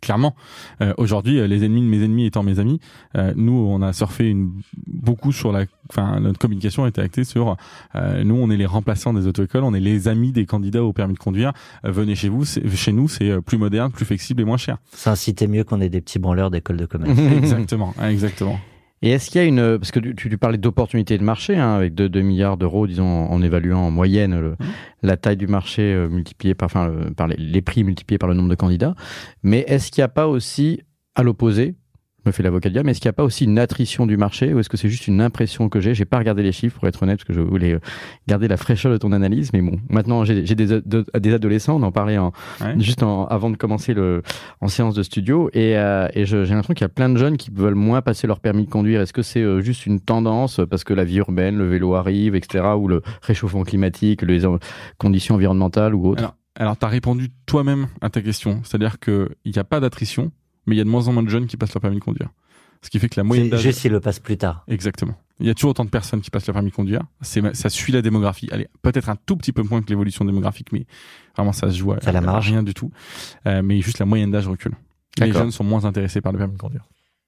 clairement. 0.00 0.34
Euh, 0.80 0.94
aujourd'hui, 0.96 1.38
euh, 1.38 1.46
les 1.46 1.64
ennemis 1.64 1.82
de 1.82 1.86
mes 1.86 2.04
ennemis 2.04 2.26
étant 2.26 2.42
mes 2.42 2.58
amis, 2.58 2.80
euh, 3.16 3.32
nous, 3.36 3.52
on 3.52 3.82
a 3.82 3.92
surfé 3.92 4.28
une, 4.28 4.52
beaucoup 4.86 5.32
sur 5.32 5.52
la... 5.52 5.64
Enfin, 5.90 6.20
notre 6.20 6.38
communication 6.38 6.84
a 6.84 6.88
été 6.88 7.00
actée 7.00 7.24
sur... 7.24 7.56
nous, 7.94 8.36
on 8.36 8.48
est 8.50 8.56
les 8.56 8.66
remplaçants 8.66 9.12
des 9.12 9.26
auto-écoles, 9.26 9.64
on 9.64 9.74
est 9.74 9.80
les 9.80 10.06
amis 10.06 10.30
des 10.30 10.46
candidats 10.46 10.84
au 10.84 10.92
permis 10.92 11.14
de 11.14 11.18
conduire. 11.18 11.52
venez 11.82 12.14
chez 12.14 12.28
vous, 12.28 12.44
chez 12.44 12.92
nous, 12.92 13.08
c'est 13.08 13.40
plus 13.40 13.58
moderne, 13.58 13.90
plus 13.90 14.04
flexible 14.04 14.40
et 14.40 14.44
moins 14.44 14.56
cher. 14.56 14.78
Ça 14.92 15.10
incitait 15.10 15.48
mieux 15.48 15.64
qu'on 15.64 15.80
ait 15.80 15.88
des 15.88 16.00
petits 16.00 16.20
branleurs 16.20 16.50
d'école 16.50 16.76
de 16.76 16.86
commerce. 16.86 17.18
exactement, 17.36 17.92
exactement. 18.00 18.60
Et 19.02 19.10
est-ce 19.10 19.30
qu'il 19.30 19.40
y 19.40 19.44
a 19.44 19.46
une 19.46 19.78
parce 19.78 19.92
que 19.92 20.00
tu, 20.00 20.14
tu 20.14 20.38
parlais 20.38 20.58
d'opportunités 20.58 21.16
de 21.16 21.24
marché 21.24 21.56
hein, 21.56 21.74
avec 21.74 21.94
2, 21.94 22.08
2 22.08 22.20
milliards 22.20 22.56
d'euros, 22.58 22.86
disons 22.86 23.06
en 23.06 23.42
évaluant 23.42 23.80
en 23.80 23.90
moyenne 23.90 24.38
le, 24.38 24.50
mmh. 24.50 24.56
la 25.02 25.16
taille 25.16 25.38
du 25.38 25.46
marché 25.46 25.82
euh, 25.82 26.08
multipliée 26.08 26.54
par 26.54 26.66
enfin 26.66 26.92
par 27.16 27.26
les, 27.26 27.36
les, 27.36 27.62
prix 27.62 27.82
multipliés 27.82 28.18
par 28.18 28.28
le 28.28 28.34
nombre 28.34 28.50
de 28.50 28.54
candidats. 28.54 28.94
Mais 29.42 29.64
est-ce 29.68 29.90
qu'il 29.90 30.02
n'y 30.02 30.04
a 30.04 30.08
pas 30.08 30.28
aussi 30.28 30.82
à 31.14 31.22
l'opposé 31.22 31.76
me 32.30 32.32
fait 32.32 32.42
l'avocat 32.42 32.70
de 32.70 32.80
mais 32.82 32.92
est-ce 32.92 33.00
qu'il 33.00 33.08
n'y 33.08 33.10
a 33.10 33.14
pas 33.14 33.24
aussi 33.24 33.44
une 33.44 33.58
attrition 33.58 34.06
du 34.06 34.16
marché 34.16 34.54
ou 34.54 34.58
est-ce 34.58 34.68
que 34.68 34.76
c'est 34.76 34.88
juste 34.88 35.06
une 35.06 35.20
impression 35.20 35.68
que 35.68 35.80
j'ai? 35.80 35.94
J'ai 35.94 36.04
pas 36.04 36.18
regardé 36.18 36.42
les 36.42 36.52
chiffres 36.52 36.78
pour 36.78 36.88
être 36.88 37.02
honnête 37.02 37.18
parce 37.18 37.26
que 37.26 37.32
je 37.32 37.40
voulais 37.40 37.74
euh, 37.74 37.80
garder 38.26 38.48
la 38.48 38.56
fraîcheur 38.56 38.92
de 38.92 38.96
ton 38.96 39.12
analyse, 39.12 39.52
mais 39.52 39.60
bon, 39.60 39.78
maintenant 39.88 40.24
j'ai 40.24 40.42
des, 40.42 40.80
des 40.80 41.34
adolescents, 41.34 41.76
on 41.76 41.82
en 41.82 41.92
parlait 41.92 42.18
en, 42.18 42.32
juste 42.78 43.02
en, 43.02 43.26
avant 43.26 43.50
de 43.50 43.56
commencer 43.56 43.94
le 43.94 44.22
en 44.60 44.68
séance 44.68 44.94
de 44.94 45.02
studio 45.02 45.50
et, 45.52 45.76
euh, 45.76 46.08
et 46.14 46.26
j'ai 46.26 46.38
l'impression 46.38 46.74
qu'il 46.74 46.84
y 46.84 46.84
a 46.84 46.88
plein 46.88 47.08
de 47.08 47.18
jeunes 47.18 47.36
qui 47.36 47.50
veulent 47.50 47.74
moins 47.74 48.02
passer 48.02 48.26
leur 48.26 48.40
permis 48.40 48.64
de 48.64 48.70
conduire. 48.70 49.00
Est-ce 49.00 49.12
que 49.12 49.22
c'est 49.22 49.42
euh, 49.42 49.60
juste 49.60 49.86
une 49.86 50.00
tendance 50.00 50.60
parce 50.70 50.84
que 50.84 50.94
la 50.94 51.04
vie 51.04 51.18
urbaine, 51.18 51.58
le 51.58 51.68
vélo 51.68 51.94
arrive, 51.94 52.34
etc., 52.34 52.64
ou 52.76 52.88
le 52.88 53.02
réchauffement 53.22 53.62
climatique, 53.62 54.22
les 54.22 54.42
conditions 54.98 55.34
environnementales 55.34 55.94
ou 55.94 56.06
autres? 56.08 56.34
Alors, 56.56 56.76
tu 56.76 56.84
as 56.84 56.88
répondu 56.88 57.28
toi-même 57.46 57.86
à 58.00 58.10
ta 58.10 58.20
question, 58.20 58.60
c'est-à-dire 58.64 58.98
qu'il 58.98 59.28
n'y 59.46 59.58
a 59.58 59.64
pas 59.64 59.80
d'attrition, 59.80 60.32
mais 60.66 60.74
il 60.74 60.78
y 60.78 60.80
a 60.80 60.84
de 60.84 60.88
moins 60.88 61.08
en 61.08 61.12
moins 61.12 61.22
de 61.22 61.28
jeunes 61.28 61.46
qui 61.46 61.56
passent 61.56 61.74
leur 61.74 61.80
permis 61.80 61.98
de 61.98 62.04
conduire. 62.04 62.30
Ce 62.82 62.88
qui 62.88 62.98
fait 62.98 63.08
que 63.08 63.20
la 63.20 63.24
moyenne 63.24 63.50
d'âge. 63.50 63.60
Juste, 63.60 63.84
il 63.84 63.92
le 63.92 64.00
passe 64.00 64.20
plus 64.20 64.38
tard. 64.38 64.64
Exactement. 64.68 65.14
Il 65.38 65.46
y 65.46 65.50
a 65.50 65.54
toujours 65.54 65.70
autant 65.70 65.84
de 65.84 65.90
personnes 65.90 66.20
qui 66.20 66.30
passent 66.30 66.46
le 66.46 66.52
permis 66.52 66.70
de 66.70 66.74
conduire. 66.74 67.02
C'est, 67.20 67.54
ça 67.54 67.68
suit 67.68 67.92
la 67.92 68.02
démographie. 68.02 68.48
Allez, 68.52 68.68
peut-être 68.82 69.08
un 69.08 69.16
tout 69.16 69.36
petit 69.36 69.52
peu 69.52 69.62
moins 69.62 69.82
que 69.82 69.88
l'évolution 69.88 70.24
démographique, 70.24 70.72
mais 70.72 70.86
vraiment, 71.36 71.52
ça 71.52 71.70
se 71.70 71.76
joue 71.76 71.94
ça 72.00 72.12
la 72.12 72.20
marge. 72.20 72.48
rien 72.48 72.62
du 72.62 72.74
tout. 72.74 72.90
Euh, 73.46 73.62
mais 73.62 73.80
juste 73.80 73.98
la 73.98 74.06
moyenne 74.06 74.30
d'âge 74.30 74.48
recule. 74.48 74.74
Les 75.18 75.32
jeunes 75.32 75.50
sont 75.50 75.64
moins 75.64 75.84
intéressés 75.84 76.20
par 76.20 76.32
le 76.32 76.38
permis 76.38 76.54
de 76.54 76.58
conduire. 76.58 76.84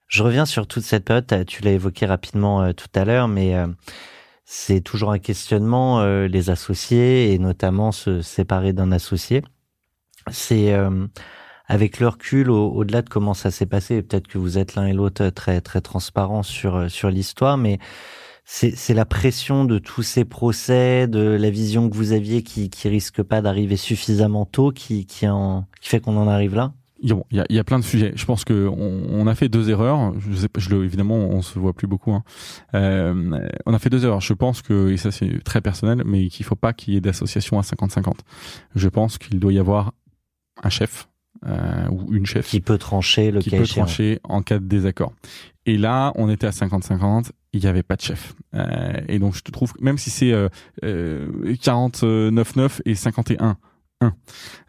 Je 0.09 0.23
reviens 0.23 0.45
sur 0.45 0.67
toute 0.67 0.83
cette 0.83 1.07
période. 1.07 1.47
Tu 1.47 1.63
l'as 1.63 1.73
évoqué 1.73 2.05
rapidement 2.05 2.63
euh, 2.63 2.73
tout 2.73 2.89
à 2.95 3.05
l'heure, 3.05 3.29
mais 3.29 3.55
euh, 3.57 3.67
c'est 4.45 4.83
toujours 4.83 5.13
un 5.13 5.19
questionnement. 5.19 6.05
Les 6.05 6.51
associés 6.51 7.33
et 7.33 7.39
notamment 7.39 7.93
se 7.93 8.21
séparer 8.21 8.73
d'un 8.73 8.93
associé. 8.93 9.43
C'est 10.31 10.75
avec 11.73 12.01
le 12.01 12.09
recul, 12.09 12.51
au-delà 12.51 13.01
de 13.01 13.09
comment 13.09 13.33
ça 13.33 13.51
s'est 13.51 13.65
passé, 13.65 14.03
peut-être 14.03 14.29
que 14.29 14.37
vous 14.37 14.59
êtes 14.59 14.75
l'un 14.75 14.87
et 14.87 14.93
l'autre 14.93 15.31
très 15.31 15.63
très 15.63 15.81
transparents 15.81 16.43
sur 16.43 16.91
sur 16.91 17.09
l'histoire, 17.09 17.57
mais 17.57 17.79
c'est 18.45 18.93
la 18.93 19.07
pression 19.07 19.65
de 19.65 19.79
tous 19.79 20.03
ces 20.03 20.27
procès, 20.27 21.07
de 21.07 21.21
la 21.21 21.49
vision 21.49 21.89
que 21.89 21.97
vous 21.97 22.13
aviez 22.13 22.43
qui 22.43 22.69
qui 22.69 22.91
risque 22.91 23.23
pas 23.23 23.41
d'arriver 23.41 23.79
suffisamment 23.79 24.45
tôt, 24.45 24.71
qui 24.71 25.07
qui 25.07 25.27
en 25.27 25.65
qui 25.81 25.89
fait 25.89 26.01
qu'on 26.01 26.19
en 26.19 26.29
arrive 26.29 26.55
là? 26.55 26.75
Il 27.01 27.17
y, 27.33 27.41
a, 27.41 27.47
y 27.49 27.59
a 27.59 27.65
plein 27.65 27.79
de 27.79 27.85
sujets. 27.85 28.13
Je 28.15 28.25
pense 28.27 28.45
que 28.45 28.69
on, 28.69 29.07
on 29.11 29.27
a 29.27 29.35
fait 29.35 29.49
deux 29.49 29.71
erreurs. 29.71 30.13
Je 30.21 30.37
sais, 30.37 30.49
je 30.57 30.71
le, 30.71 30.85
évidemment, 30.85 31.17
on 31.17 31.43
se 31.43 31.59
voit 31.59 31.73
plus 31.73 31.89
beaucoup. 31.89 32.13
Hein. 32.13 32.23
Euh, 32.75 33.41
on 33.67 33.75
a 33.75 33.79
fait 33.81 33.91
deux 33.91 34.05
erreurs. 34.05 34.21
Je 34.21 34.35
pense 34.35 34.63
que, 34.63 34.91
et 34.91 34.99
ça 34.99 35.11
c'est 35.11 35.43
très 35.43 35.61
personnel, 35.63 36.03
mais 36.07 36.29
qu'il 36.29 36.45
faut 36.45 36.55
pas 36.55 36.73
qu'il 36.75 36.95
y 36.95 36.97
ait 36.99 37.01
d'association 37.01 37.59
à 37.59 37.63
50-50. 37.63 38.19
Je 38.77 38.89
pense 38.89 39.19
qu'il 39.19 39.41
doit 39.41 39.53
y 39.53 39.59
avoir 39.59 39.93
un 40.63 40.71
chef 40.71 41.09
euh, 41.47 41.89
ou 41.91 42.13
une 42.13 42.27
chef 42.27 42.47
qui 42.49 42.61
peut 42.61 42.79
trancher 42.79 43.31
le 43.31 43.41
qui 43.41 43.51
peut 43.51 43.67
trancher 43.67 44.21
en 44.25 44.43
cas 44.43 44.59
de 44.59 44.65
désaccord. 44.65 45.13
Et 45.67 45.79
là, 45.79 46.13
on 46.17 46.29
était 46.29 46.47
à 46.47 46.51
50-50, 46.51 47.31
il 47.53 47.61
n'y 47.61 47.67
avait 47.67 47.83
pas 47.83 47.97
de 47.97 48.01
chef. 48.01 48.35
Euh, 48.55 49.01
et 49.09 49.19
donc, 49.19 49.35
je 49.35 49.43
te 49.43 49.51
trouve, 49.51 49.73
même 49.81 49.99
si 49.99 50.11
c'est 50.11 50.33
euh, 50.33 50.49
49-9 50.83 52.05
euh, 52.05 52.69
et 52.85 52.95
51 52.95 53.57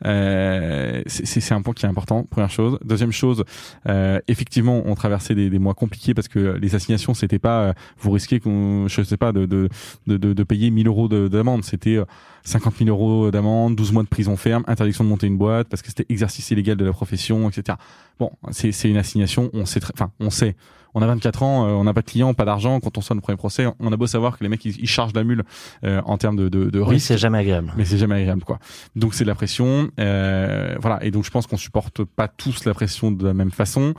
euh, 0.05 1.01
c'est 1.07 1.51
un 1.53 1.61
point 1.61 1.73
qui 1.73 1.85
est 1.85 1.89
important, 1.89 2.23
première 2.23 2.49
chose. 2.49 2.77
Deuxième 2.83 3.11
chose, 3.11 3.43
euh, 3.87 4.19
effectivement, 4.27 4.83
on 4.85 4.95
traversait 4.95 5.35
des, 5.35 5.49
des, 5.49 5.59
mois 5.59 5.73
compliqués 5.73 6.13
parce 6.13 6.27
que 6.27 6.57
les 6.61 6.75
assignations, 6.75 7.13
c'était 7.13 7.39
pas, 7.39 7.61
euh, 7.61 7.73
vous 7.99 8.11
risquez 8.11 8.39
qu'on, 8.39 8.87
je 8.87 9.01
sais 9.01 9.17
pas, 9.17 9.31
de, 9.31 9.45
de, 9.45 9.69
de, 10.07 10.17
de 10.17 10.43
payer 10.43 10.69
1000 10.69 10.87
euros 10.87 11.07
d'amende. 11.07 11.63
C'était 11.63 11.99
50 12.43 12.75
000 12.77 12.89
euros 12.89 13.31
d'amende, 13.31 13.75
12 13.75 13.91
mois 13.91 14.03
de 14.03 14.07
prison 14.07 14.35
ferme, 14.35 14.63
interdiction 14.67 15.03
de 15.03 15.09
monter 15.09 15.27
une 15.27 15.37
boîte 15.37 15.67
parce 15.69 15.81
que 15.81 15.89
c'était 15.89 16.05
exercice 16.09 16.51
illégal 16.51 16.77
de 16.77 16.85
la 16.85 16.91
profession, 16.93 17.49
etc. 17.49 17.77
Bon, 18.19 18.31
c'est 18.51 18.89
une 18.89 18.97
assignation, 18.97 19.49
on 19.53 19.65
sait, 19.65 19.79
enfin, 19.93 20.11
on 20.19 20.29
sait 20.29 20.55
on 20.93 21.01
a 21.01 21.07
24 21.07 21.43
ans, 21.43 21.67
euh, 21.67 21.71
on 21.71 21.83
n'a 21.83 21.93
pas 21.93 22.01
de 22.01 22.05
clients, 22.05 22.33
pas 22.33 22.45
d'argent. 22.45 22.79
Quand 22.79 22.97
on 22.97 23.01
sort 23.01 23.15
le 23.15 23.21
premier 23.21 23.37
procès, 23.37 23.67
on 23.79 23.91
a 23.91 23.97
beau 23.97 24.07
savoir 24.07 24.37
que 24.37 24.43
les 24.43 24.49
mecs 24.49 24.63
ils, 24.65 24.87
chargent 24.87 25.13
la 25.13 25.23
mule 25.23 25.43
euh, 25.83 26.01
en 26.05 26.17
termes 26.17 26.35
de, 26.35 26.49
de, 26.49 26.69
de 26.69 26.79
risque. 26.79 26.91
Oui, 26.91 26.99
c'est 26.99 27.17
jamais 27.17 27.39
agréable. 27.39 27.73
Mais 27.77 27.85
c'est 27.85 27.97
jamais 27.97 28.15
agréable 28.15 28.43
quoi. 28.43 28.59
Donc 28.95 29.13
c'est 29.13 29.23
de 29.23 29.29
la 29.29 29.35
pression, 29.35 29.89
euh, 29.99 30.75
voilà. 30.79 31.03
Et 31.03 31.11
donc 31.11 31.25
je 31.25 31.31
pense 31.31 31.47
qu'on 31.47 31.57
supporte 31.57 32.03
pas 32.03 32.27
tous 32.27 32.65
la 32.65 32.73
pression 32.73 33.11
de 33.11 33.25
la 33.25 33.33
même 33.33 33.51
façon. 33.51 33.93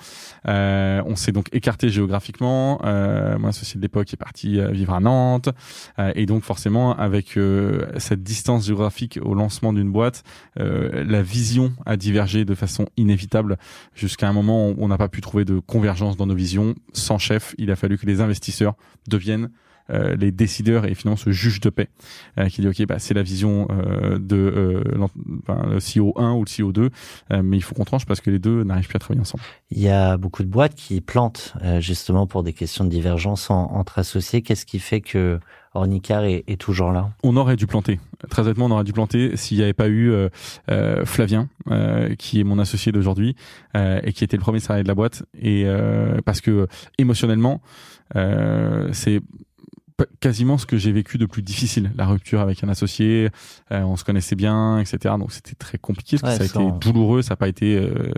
Euh, 0.46 1.02
on 1.06 1.16
s'est 1.16 1.32
donc 1.32 1.48
écarté 1.52 1.88
géographiquement. 1.88 2.80
Euh, 2.84 3.38
moi, 3.38 3.50
associé 3.50 3.78
de 3.78 3.82
l'époque 3.82 4.12
est 4.12 4.18
parti 4.18 4.60
vivre 4.72 4.94
à 4.94 5.00
Nantes, 5.00 5.48
et 6.14 6.26
donc 6.26 6.42
forcément 6.42 6.96
avec 6.96 7.38
cette 7.98 8.22
distance 8.22 8.66
géographique 8.66 9.18
au 9.22 9.34
lancement 9.34 9.72
d'une 9.72 9.90
boîte, 9.90 10.22
la 10.56 11.22
vision 11.22 11.72
a 11.86 11.96
divergé 11.96 12.44
de 12.44 12.54
façon 12.54 12.86
inévitable 12.96 13.58
jusqu'à 13.94 14.28
un 14.28 14.32
moment 14.32 14.70
où 14.70 14.76
on 14.78 14.88
n'a 14.88 14.98
pas 14.98 15.08
pu 15.08 15.20
trouver 15.20 15.44
de 15.44 15.58
convergence 15.58 16.16
dans 16.16 16.26
nos 16.26 16.34
visions 16.34 16.74
sans 16.92 17.18
chef, 17.18 17.54
il 17.58 17.70
a 17.70 17.76
fallu 17.76 17.98
que 17.98 18.06
les 18.06 18.20
investisseurs 18.20 18.74
deviennent 19.08 19.50
euh, 19.90 20.16
les 20.16 20.32
décideurs 20.32 20.86
et 20.86 20.94
finalement 20.94 21.16
ce 21.16 21.30
juge 21.30 21.60
de 21.60 21.68
paix 21.68 21.88
euh, 22.38 22.48
qui 22.48 22.62
dit 22.62 22.68
ok 22.68 22.86
bah 22.86 22.98
c'est 22.98 23.12
la 23.12 23.22
vision 23.22 23.68
euh, 23.70 24.18
de 24.18 24.36
euh, 24.36 24.82
le 25.46 25.78
CEO 25.78 26.14
1 26.16 26.32
ou 26.32 26.44
le 26.44 26.64
CEO 26.64 26.72
2 26.72 26.88
euh, 27.32 27.42
mais 27.42 27.58
il 27.58 27.60
faut 27.60 27.74
qu'on 27.74 27.84
tranche 27.84 28.06
parce 28.06 28.22
que 28.22 28.30
les 28.30 28.38
deux 28.38 28.64
n'arrivent 28.64 28.88
plus 28.88 28.96
à 28.96 28.98
travailler 28.98 29.20
ensemble. 29.20 29.44
Il 29.70 29.80
y 29.80 29.90
a 29.90 30.16
beaucoup 30.16 30.42
de 30.42 30.48
boîtes 30.48 30.74
qui 30.74 31.02
plantent 31.02 31.52
justement 31.80 32.26
pour 32.26 32.42
des 32.42 32.54
questions 32.54 32.84
de 32.84 32.88
divergence 32.88 33.50
entre 33.50 33.98
associés. 33.98 34.40
Qu'est-ce 34.40 34.64
qui 34.64 34.78
fait 34.78 35.02
que 35.02 35.38
Ornicar 35.74 36.24
est, 36.24 36.44
est, 36.46 36.60
toujours 36.60 36.92
là 36.92 37.10
On 37.22 37.36
aurait 37.36 37.56
dû 37.56 37.66
planter. 37.66 38.00
Très 38.30 38.42
honnêtement, 38.42 38.66
on 38.66 38.70
aurait 38.70 38.84
dû 38.84 38.92
planter 38.92 39.36
s'il 39.36 39.58
n'y 39.58 39.62
avait 39.62 39.72
pas 39.72 39.88
eu 39.88 40.10
euh, 40.10 41.04
Flavien, 41.04 41.48
euh, 41.70 42.14
qui 42.14 42.40
est 42.40 42.44
mon 42.44 42.58
associé 42.58 42.92
d'aujourd'hui 42.92 43.36
et 43.74 44.12
qui 44.12 44.24
était 44.24 44.36
le 44.36 44.42
premier 44.42 44.60
salarié 44.60 44.84
de 44.84 44.88
la 44.88 44.94
boîte. 44.94 45.24
Et 45.40 45.66
parce 46.24 46.40
que 46.40 46.68
émotionnellement, 46.98 47.60
c'est 48.92 49.20
quasiment 50.20 50.58
ce 50.58 50.66
que 50.66 50.76
j'ai 50.76 50.92
vécu 50.92 51.18
de 51.18 51.26
plus 51.26 51.42
difficile, 51.42 51.92
la 51.96 52.06
rupture 52.06 52.40
avec 52.40 52.64
un 52.64 52.68
associé, 52.68 53.30
euh, 53.72 53.82
on 53.82 53.96
se 53.96 54.04
connaissait 54.04 54.34
bien, 54.34 54.78
etc. 54.78 55.14
Donc 55.18 55.32
c'était 55.32 55.54
très 55.54 55.78
compliqué, 55.78 56.18
parce 56.18 56.38
que 56.38 56.46
ça 56.46 56.58
a 56.58 56.62
été 56.62 56.78
douloureux, 56.80 57.22
ça 57.22 57.30
n'a 57.30 57.36
pas 57.36 57.48
été 57.48 57.76
euh, 57.76 58.12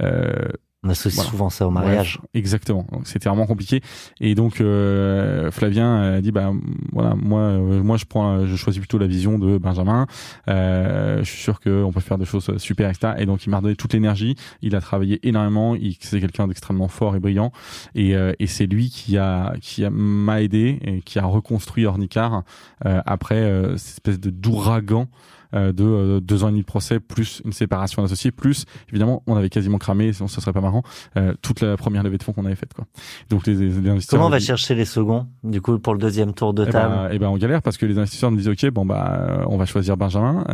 euh, 0.00 0.48
on 0.84 0.88
associe 0.88 1.24
souvent 1.24 1.48
ça 1.48 1.66
au 1.66 1.70
mariage. 1.70 2.20
exactement. 2.34 2.86
Donc 2.90 3.06
c'était 3.06 3.28
vraiment 3.28 3.46
compliqué. 3.46 3.80
Et 4.20 4.34
donc 4.34 4.60
euh, 4.60 5.50
Flavien 5.50 6.14
a 6.14 6.20
dit 6.20 6.32
bah 6.32 6.52
voilà 6.92 7.14
moi 7.14 7.40
euh, 7.40 7.82
moi 7.82 7.96
je 7.96 8.04
prends 8.04 8.46
je 8.46 8.56
choisis 8.56 8.80
plutôt 8.80 8.98
la 8.98 9.06
vision 9.06 9.38
de 9.38 9.58
Benjamin. 9.58 10.06
Euh, 10.48 11.18
je 11.18 11.30
suis 11.30 11.42
sûr 11.42 11.60
qu'on 11.60 11.92
peut 11.92 12.00
faire 12.00 12.18
des 12.18 12.24
choses 12.24 12.50
super 12.58 12.90
etc. 12.90 13.14
Et 13.18 13.26
donc 13.26 13.46
il 13.46 13.50
m'a 13.50 13.58
redonné 13.58 13.76
toute 13.76 13.92
l'énergie. 13.92 14.36
Il 14.60 14.74
a 14.74 14.80
travaillé 14.80 15.20
énormément. 15.26 15.74
Il 15.74 15.96
c'est 16.00 16.20
quelqu'un 16.20 16.48
d'extrêmement 16.48 16.88
fort 16.88 17.16
et 17.16 17.20
brillant. 17.20 17.52
Et, 17.94 18.16
euh, 18.16 18.32
et 18.38 18.46
c'est 18.46 18.66
lui 18.66 18.90
qui 18.90 19.18
a 19.18 19.54
qui 19.60 19.84
a 19.84 19.90
m'a 19.90 20.42
aidé 20.42 20.78
et 20.82 21.00
qui 21.02 21.18
a 21.18 21.24
reconstruit 21.24 21.86
Ornicar 21.86 22.42
euh, 22.86 23.00
après 23.06 23.36
euh, 23.36 23.76
cette 23.76 23.94
espèce 23.94 24.20
de 24.20 24.30
d'ouragan 24.30 25.02
euh, 25.02 25.41
de 25.52 25.84
euh, 25.84 26.20
deux 26.20 26.44
ans 26.44 26.48
et 26.48 26.50
demi 26.50 26.62
de 26.62 26.66
procès, 26.66 27.00
plus 27.00 27.42
une 27.44 27.52
séparation 27.52 28.02
d'associés, 28.02 28.30
plus 28.30 28.64
évidemment 28.88 29.22
on 29.26 29.36
avait 29.36 29.50
quasiment 29.50 29.78
cramé, 29.78 30.12
sinon 30.12 30.28
ce 30.28 30.40
serait 30.40 30.52
pas 30.52 30.60
marrant, 30.60 30.82
euh, 31.16 31.34
toute 31.42 31.60
la 31.60 31.76
première 31.76 32.02
levée 32.02 32.18
de 32.18 32.22
fonds 32.22 32.32
qu'on 32.32 32.46
avait 32.46 32.56
faite. 32.56 32.72
Quoi. 32.74 32.86
Donc 33.30 33.46
les, 33.46 33.54
les 33.54 33.88
investisseurs. 33.88 34.18
Comment 34.18 34.26
on 34.26 34.30
va 34.30 34.40
chercher 34.40 34.74
les 34.74 34.84
seconds 34.84 35.26
du 35.44 35.60
coup 35.60 35.78
pour 35.78 35.92
le 35.92 35.98
deuxième 35.98 36.32
tour 36.32 36.54
de 36.54 36.62
eh 36.62 36.66
ben, 36.66 36.72
table? 36.72 37.10
Eh 37.12 37.18
ben, 37.18 37.28
on 37.28 37.36
galère 37.36 37.62
parce 37.62 37.76
que 37.76 37.86
les 37.86 37.98
investisseurs 37.98 38.30
nous 38.30 38.38
disent 38.38 38.48
ok 38.48 38.70
bon 38.70 38.86
bah 38.86 39.44
on 39.46 39.56
va 39.56 39.66
choisir 39.66 39.96
Benjamin 39.96 40.44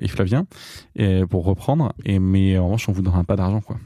et 0.00 0.08
Flavien 0.08 0.46
et 0.96 1.24
pour 1.26 1.44
reprendre 1.44 1.92
et 2.04 2.18
mais 2.18 2.58
en 2.58 2.64
revanche 2.64 2.88
on 2.88 2.92
vous 2.92 3.02
donnera 3.02 3.24
pas 3.24 3.36
d'argent 3.36 3.60
quoi. 3.60 3.76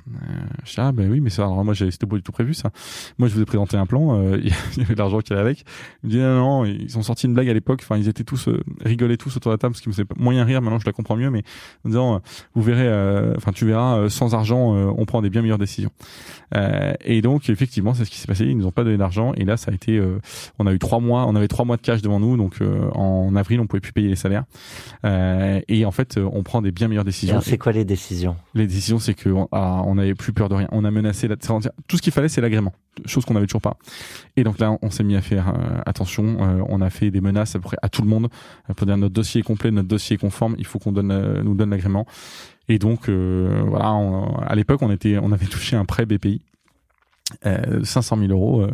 je 0.65 0.73
dis 0.73 0.81
ah 0.81 0.93
ben 0.93 1.11
oui 1.11 1.21
mais 1.21 1.31
ça 1.31 1.43
alors 1.43 1.65
moi 1.65 1.75
c'était 1.75 2.07
pas 2.07 2.17
du 2.17 2.23
tout 2.23 2.33
prévu 2.33 2.55
ça. 2.55 2.71
Moi 3.19 3.29
je 3.29 3.35
vous 3.35 3.43
ai 3.43 3.45
présenté 3.45 3.77
un 3.77 3.87
plan, 3.87 4.21
il 4.37 4.49
y 4.79 4.81
avait 4.83 4.95
de 4.95 4.99
l'argent 4.99 5.21
qui 5.21 5.33
allait 5.33 5.43
avec. 5.43 5.65
Il 6.03 6.09
me 6.09 6.13
dit 6.13 6.19
non, 6.19 6.37
non 6.37 6.65
ils 6.65 6.97
ont 6.99 7.03
sorti 7.03 7.27
une 7.27 7.35
blague 7.35 7.49
à 7.49 7.55
l'époque, 7.55 7.81
enfin 7.83 7.97
ils 7.97 8.09
étaient 8.09 8.25
tous 8.25 8.49
rigolaient 8.85 9.17
tous 9.17 9.37
autour 9.37 9.51
de 9.51 9.55
la 9.55 9.59
table 9.59 9.75
parce 9.75 9.83
qu'ils 9.83 9.93
me 9.93 10.23
moyen 10.23 10.46
rire, 10.47 10.63
maintenant 10.63 10.79
je 10.79 10.87
la 10.87 10.93
comprends 10.93 11.17
mieux, 11.17 11.31
mais 11.31 11.43
en 11.85 11.89
disant, 11.89 12.15
euh, 12.15 12.19
vous 12.55 12.63
verrez, 12.63 12.87
euh, 12.87 13.35
enfin 13.37 13.53
tu 13.53 13.67
verras, 13.67 13.99
euh, 13.99 14.09
sans 14.09 14.35
argent, 14.35 14.75
on 14.75 15.05
prend 15.05 15.23
des 15.23 15.31
bien 15.31 15.43
meilleures 15.43 15.59
décisions. 15.59 15.91
et 16.55 17.21
donc 17.23 17.51
effectivement, 17.51 17.95
c'est 17.95 18.05
ce 18.05 18.11
qui 18.11 18.19
s'est 18.19 18.27
passé. 18.27 18.45
Ils 18.45 18.57
nous 18.57 18.67
ont 18.67 18.73
pas 18.73 18.85
donné 18.85 18.97
d'argent, 18.97 19.33
et 19.35 19.45
là 19.45 19.57
ça 19.57 19.71
a 19.71 19.75
été, 19.75 20.01
on 20.59 20.67
a 20.67 20.73
eu 20.73 20.79
trois 20.79 21.01
mois, 21.01 21.27
on 21.27 21.37
avait 21.37 21.49
trois 21.49 21.65
mois 21.65 21.77
de 21.77 21.83
cash 21.83 22.03
devant 22.03 22.21
nous, 22.21 22.37
donc 22.37 22.59
en 22.95 23.35
avril 23.37 23.61
on 23.61 23.67
pouvait 23.67 23.81
plus 23.81 23.93
payer 23.93 24.09
les 24.09 24.17
salaires. 24.17 24.45
et 25.05 25.85
en 25.85 25.91
fait, 25.91 26.19
on 26.19 26.43
prend 26.43 26.63
des 26.63 26.73
bien 26.73 26.89
meilleures 26.89 27.05
décisions. 27.05 27.41
C'est 27.41 27.59
quoi 27.59 27.73
les 27.73 27.85
décisions? 27.85 28.37
Les 28.55 28.67
décisions, 28.67 28.99
c'est 28.99 29.15
que 29.15 29.31
ah, 29.53 29.83
on 29.85 29.99
avait 29.99 30.15
plus 30.15 30.33
peur 30.33 30.49
de 30.49 30.55
rien. 30.55 30.69
On 30.73 30.85
a 30.85 30.91
menacé 30.91 31.29
la, 31.29 31.37
tout 31.37 31.97
ce 31.97 32.03
qu'il 32.03 32.13
fallait, 32.13 32.29
c'est 32.29 32.41
l'agrément 32.41 32.73
chose 33.05 33.25
qu'on 33.25 33.37
avait 33.37 33.47
toujours 33.47 33.61
pas. 33.61 33.77
Et 34.37 34.45
donc 34.45 34.59
là, 34.59 34.77
on 34.83 34.91
s'est 34.91 35.05
mis 35.05 35.17
à 35.17 35.23
faire 35.23 35.49
euh, 35.49 35.81
attention. 35.87 36.39
Euh, 36.41 36.63
on 36.69 36.81
a 36.81 36.91
fait 36.91 37.11
des 37.11 37.21
menaces 37.21 37.55
à 37.55 37.59
peu 37.59 37.65
près 37.65 37.77
à 37.83 37.89
tout 37.89 38.03
le 38.03 38.09
monde 38.09 38.29
pour 38.77 38.87
dire 38.87 38.97
notre 38.97 39.15
dossier 39.15 39.41
est 39.41 39.45
complet, 39.45 39.71
notre 39.71 39.89
dossier 39.89 40.15
est 40.15 40.19
conforme. 40.19 40.55
Il 40.59 40.67
faut 40.67 40.79
qu'on 40.79 40.93
donne, 40.93 41.11
euh, 41.11 41.43
nous 41.43 41.55
donne 41.55 41.71
l'agrément. 41.71 42.07
Et 42.69 42.79
donc 42.79 43.09
voilà, 43.09 43.97
à 44.45 44.55
l'époque, 44.57 44.83
on 44.83 44.91
était, 44.91 45.19
on 45.23 45.31
avait 45.31 45.47
touché 45.47 45.77
un 45.77 45.85
prêt 45.85 46.05
BPI. 46.05 46.43
500 47.83 48.19
000 48.19 48.31
euros 48.31 48.67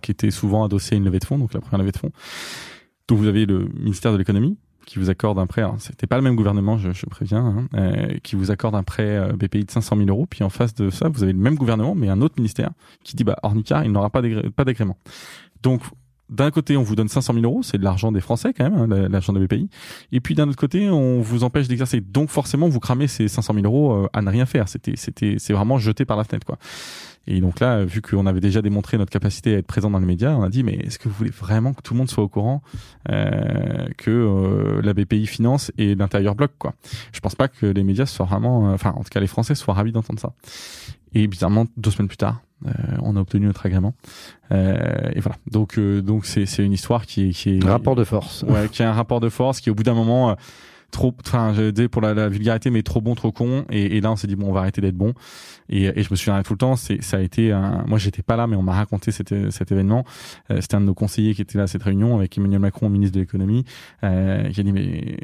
qui 0.00 0.10
était 0.12 0.30
souvent 0.30 0.64
adossé 0.64 0.94
à 0.94 0.98
une 0.98 1.04
levée 1.04 1.18
de 1.20 1.24
fonds, 1.24 1.38
donc 1.38 1.52
la 1.54 1.60
première 1.60 1.78
levée 1.78 1.92
de 1.92 1.96
fonds. 1.96 2.10
Donc 3.06 3.18
vous 3.18 3.28
avez 3.28 3.46
le 3.46 3.68
ministère 3.78 4.12
de 4.12 4.16
l'économie 4.16 4.56
qui 4.86 4.98
vous 4.98 5.10
accorde 5.10 5.38
un 5.38 5.46
prêt. 5.46 5.62
C'était 5.78 6.06
pas 6.06 6.16
le 6.16 6.22
même 6.22 6.36
gouvernement, 6.36 6.78
je, 6.78 6.92
je 6.92 7.04
préviens, 7.06 7.44
hein, 7.44 7.68
euh, 7.74 8.18
qui 8.22 8.36
vous 8.36 8.50
accorde 8.50 8.74
un 8.74 8.84
prêt 8.84 9.16
euh, 9.18 9.32
BPI 9.32 9.64
de 9.64 9.70
500 9.70 9.96
000 9.96 10.08
euros. 10.08 10.26
Puis 10.26 10.42
en 10.44 10.48
face 10.48 10.74
de 10.74 10.88
ça, 10.88 11.08
vous 11.08 11.22
avez 11.22 11.32
le 11.32 11.38
même 11.38 11.56
gouvernement, 11.56 11.94
mais 11.94 12.08
un 12.08 12.22
autre 12.22 12.36
ministère 12.38 12.70
qui 13.04 13.16
dit 13.16 13.24
bah 13.24 13.36
Ornica, 13.42 13.82
il 13.84 13.92
n'aura 13.92 14.08
pas 14.08 14.22
d'agrément. 14.64 14.96
Donc 15.62 15.82
d'un 16.28 16.50
côté, 16.50 16.76
on 16.76 16.82
vous 16.82 16.96
donne 16.96 17.08
500 17.08 17.34
000 17.34 17.44
euros, 17.44 17.62
c'est 17.62 17.78
de 17.78 17.84
l'argent 17.84 18.10
des 18.10 18.20
Français 18.20 18.52
quand 18.52 18.68
même, 18.68 18.92
hein, 18.92 19.08
l'argent 19.08 19.32
de 19.32 19.44
BPI. 19.44 19.68
Et 20.12 20.20
puis 20.20 20.34
d'un 20.34 20.48
autre 20.48 20.58
côté, 20.58 20.88
on 20.88 21.20
vous 21.20 21.44
empêche 21.44 21.68
d'exercer. 21.68 22.00
Donc 22.00 22.30
forcément, 22.30 22.68
vous 22.68 22.80
cramez 22.80 23.06
ces 23.06 23.28
500 23.28 23.54
000 23.54 23.66
euros 23.66 23.92
euh, 23.92 24.08
à 24.12 24.22
ne 24.22 24.30
rien 24.30 24.46
faire. 24.46 24.68
C'était, 24.68 24.96
c'était, 24.96 25.36
c'est 25.38 25.52
vraiment 25.52 25.78
jeté 25.78 26.04
par 26.04 26.16
la 26.16 26.24
fenêtre, 26.24 26.46
quoi. 26.46 26.58
Et 27.26 27.40
donc 27.40 27.60
là, 27.60 27.84
vu 27.84 28.02
qu'on 28.02 28.26
avait 28.26 28.40
déjà 28.40 28.62
démontré 28.62 28.98
notre 28.98 29.10
capacité 29.10 29.54
à 29.54 29.58
être 29.58 29.66
présent 29.66 29.90
dans 29.90 29.98
les 29.98 30.06
médias, 30.06 30.34
on 30.34 30.42
a 30.42 30.48
dit 30.48 30.62
mais 30.62 30.74
est-ce 30.74 30.98
que 30.98 31.08
vous 31.08 31.14
voulez 31.14 31.30
vraiment 31.30 31.74
que 31.74 31.82
tout 31.82 31.94
le 31.94 31.98
monde 31.98 32.10
soit 32.10 32.22
au 32.22 32.28
courant 32.28 32.62
euh, 33.08 33.86
que 33.96 34.10
euh, 34.10 34.80
la 34.82 34.94
BPI 34.94 35.26
Finance 35.26 35.72
et 35.76 35.94
l'intérieur 35.94 36.34
bloc 36.34 36.52
quoi? 36.58 36.74
Je 37.12 37.20
pense 37.20 37.34
pas 37.34 37.48
que 37.48 37.66
les 37.66 37.82
médias 37.82 38.06
soient 38.06 38.26
vraiment, 38.26 38.72
enfin 38.72 38.90
en 38.96 39.02
tout 39.02 39.10
cas 39.10 39.20
les 39.20 39.26
Français 39.26 39.54
soient 39.54 39.74
ravis 39.74 39.92
d'entendre 39.92 40.20
ça. 40.20 40.32
Et 41.14 41.26
bizarrement, 41.26 41.66
deux 41.76 41.90
semaines 41.90 42.08
plus 42.08 42.18
tard, 42.18 42.42
on 43.00 43.16
a 43.16 43.20
obtenu 43.20 43.46
notre 43.46 43.64
agrément. 43.66 43.94
et 44.50 45.20
voilà. 45.20 45.36
Donc 45.50 45.80
donc 45.80 46.26
c'est 46.26 46.46
c'est 46.46 46.62
une 46.62 46.72
histoire 46.72 47.06
qui 47.06 47.28
est 47.28 47.30
qui 47.30 47.58
est 47.58 47.64
rapport 47.64 47.96
de 47.96 48.04
force. 48.04 48.42
Ouais, 48.42 48.68
qui 48.68 48.82
est 48.82 48.86
un 48.86 48.92
rapport 48.92 49.20
de 49.20 49.30
force 49.30 49.60
qui 49.60 49.70
au 49.70 49.74
bout 49.74 49.82
d'un 49.82 49.94
moment 49.94 50.36
trop, 50.90 51.14
enfin, 51.24 51.52
je 51.54 51.70
dis 51.70 51.88
pour 51.88 52.02
la, 52.02 52.28
vulgarité, 52.28 52.70
mais 52.70 52.82
trop 52.82 53.00
bon, 53.00 53.14
trop 53.14 53.32
con. 53.32 53.64
Et, 53.70 53.96
et 53.96 54.00
là, 54.00 54.12
on 54.12 54.16
s'est 54.16 54.26
dit 54.26 54.36
bon, 54.36 54.48
on 54.48 54.52
va 54.52 54.60
arrêter 54.60 54.80
d'être 54.80 54.96
bon. 54.96 55.14
Et, 55.68 55.84
et, 55.84 56.02
je 56.02 56.08
me 56.10 56.16
souviens 56.16 56.42
tout 56.42 56.52
le 56.52 56.58
temps. 56.58 56.76
C'est, 56.76 57.02
ça 57.02 57.18
a 57.18 57.20
été, 57.20 57.52
un, 57.52 57.84
moi, 57.86 57.98
j'étais 57.98 58.22
pas 58.22 58.36
là, 58.36 58.46
mais 58.46 58.56
on 58.56 58.62
m'a 58.62 58.74
raconté 58.74 59.10
cet, 59.10 59.50
cet 59.50 59.72
événement. 59.72 60.04
Euh, 60.50 60.60
c'était 60.60 60.76
un 60.76 60.80
de 60.80 60.86
nos 60.86 60.94
conseillers 60.94 61.34
qui 61.34 61.42
était 61.42 61.58
là 61.58 61.64
à 61.64 61.66
cette 61.66 61.82
réunion 61.82 62.16
avec 62.16 62.36
Emmanuel 62.38 62.60
Macron, 62.60 62.88
ministre 62.88 63.14
de 63.14 63.20
l'économie, 63.20 63.64
euh, 64.04 64.48
qui 64.50 64.60
a 64.60 64.62
dit 64.62 64.72
mais 64.72 65.16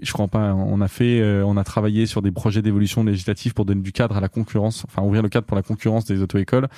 je 0.00 0.12
crois 0.12 0.28
pas. 0.28 0.54
On 0.54 0.80
a 0.80 0.88
fait, 0.88 1.20
euh, 1.20 1.44
on 1.46 1.56
a 1.56 1.64
travaillé 1.64 2.06
sur 2.06 2.22
des 2.22 2.30
projets 2.30 2.62
d'évolution 2.62 3.04
législative 3.04 3.54
pour 3.54 3.64
donner 3.64 3.82
du 3.82 3.92
cadre 3.92 4.16
à 4.16 4.20
la 4.20 4.28
concurrence, 4.28 4.84
enfin 4.86 5.02
ouvrir 5.02 5.22
le 5.22 5.28
cadre 5.28 5.46
pour 5.46 5.56
la 5.56 5.62
concurrence 5.62 6.04
des 6.04 6.22
auto-écoles. 6.22 6.68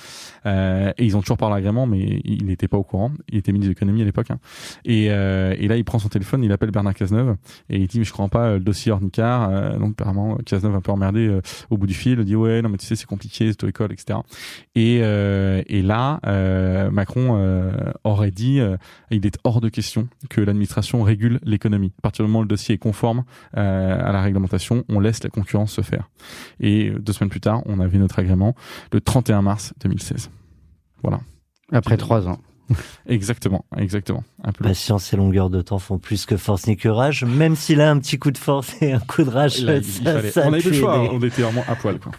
Euh, 0.45 0.91
et 0.97 1.05
ils 1.05 1.17
ont 1.17 1.21
toujours 1.21 1.37
pas 1.37 1.49
l'agrément, 1.49 1.87
mais 1.87 2.21
il 2.23 2.45
n'était 2.45 2.67
pas 2.67 2.77
au 2.77 2.83
courant. 2.83 3.11
Il 3.29 3.37
était 3.37 3.51
ministre 3.51 3.69
de 3.69 3.73
l'économie 3.73 4.01
à 4.01 4.05
l'époque. 4.05 4.31
Hein. 4.31 4.39
Et, 4.85 5.05
et 5.05 5.67
là, 5.67 5.77
il 5.77 5.83
prend 5.83 5.99
son 5.99 6.09
téléphone, 6.09 6.43
il 6.43 6.51
appelle 6.51 6.71
Bernard 6.71 6.93
Cazeneuve 6.93 7.35
et 7.69 7.77
il 7.77 7.87
dit 7.87 7.99
mais 7.99 8.05
je 8.05 8.11
crois 8.11 8.27
pas 8.27 8.42
le 8.51 8.59
dossier 8.59 8.91
Ornicard. 8.91 9.49
Euh, 9.49 9.77
donc 9.77 9.91
apparemment 9.91 10.37
Cazeneuve 10.45 10.75
un 10.75 10.81
peu 10.81 10.91
emmerdé 10.91 11.27
euh, 11.27 11.41
au 11.69 11.77
bout 11.77 11.87
du 11.87 11.93
fil, 11.93 12.19
il 12.19 12.25
dit 12.25 12.35
ouais 12.35 12.61
non 12.61 12.69
mais 12.69 12.77
tu 12.77 12.85
sais 12.85 12.95
c'est 12.95 13.05
compliqué, 13.05 13.51
c'est 13.51 13.67
école 13.67 13.91
etc. 13.91 14.19
Et 14.75 14.99
euh, 15.01 15.61
et 15.67 15.81
là 15.81 16.19
Macron 16.91 17.93
aurait 18.03 18.31
dit 18.31 18.59
il 19.11 19.25
est 19.25 19.37
hors 19.43 19.61
de 19.61 19.69
question 19.69 20.07
que 20.29 20.41
l'administration 20.41 21.03
régule 21.03 21.39
l'économie. 21.43 21.93
À 21.99 22.01
partir 22.01 22.25
du 22.25 22.29
moment 22.29 22.39
où 22.39 22.43
le 22.43 22.47
dossier 22.47 22.75
est 22.75 22.79
conforme 22.79 23.23
à 23.53 24.11
la 24.11 24.21
réglementation, 24.21 24.83
on 24.89 24.99
laisse 24.99 25.23
la 25.23 25.29
concurrence 25.29 25.73
se 25.73 25.81
faire. 25.81 26.09
Et 26.59 26.91
deux 26.91 27.13
semaines 27.13 27.29
plus 27.29 27.41
tard, 27.41 27.61
on 27.65 27.79
avait 27.79 27.97
notre 27.97 28.19
agrément 28.19 28.55
le 28.91 29.01
31 29.01 29.41
mars 29.41 29.73
2016. 29.81 30.29
Voilà. 31.01 31.19
Après 31.71 31.97
trois 31.97 32.27
ans. 32.27 32.39
exactement, 33.07 33.65
exactement. 33.77 34.23
Un 34.43 34.51
peu 34.51 34.63
Patience 34.63 35.13
et 35.13 35.17
longueur 35.17 35.49
de 35.49 35.61
temps 35.61 35.79
font 35.79 35.99
plus 35.99 36.25
que 36.25 36.37
force 36.37 36.67
ni 36.67 36.77
courage, 36.77 37.23
même 37.23 37.55
s'il 37.55 37.81
a 37.81 37.89
un 37.89 37.99
petit 37.99 38.17
coup 38.17 38.31
de 38.31 38.37
force 38.37 38.75
et 38.81 38.93
un 38.93 38.99
coup 38.99 39.23
de 39.23 39.29
rage. 39.29 39.65
ça, 40.31 40.43
on 40.47 40.53
avait 40.53 40.61
le 40.61 40.73
choix, 40.73 40.99
on 41.11 41.19
était 41.21 41.41
vraiment 41.41 41.63
à 41.67 41.75
poil. 41.75 41.99
Quoi. 41.99 42.11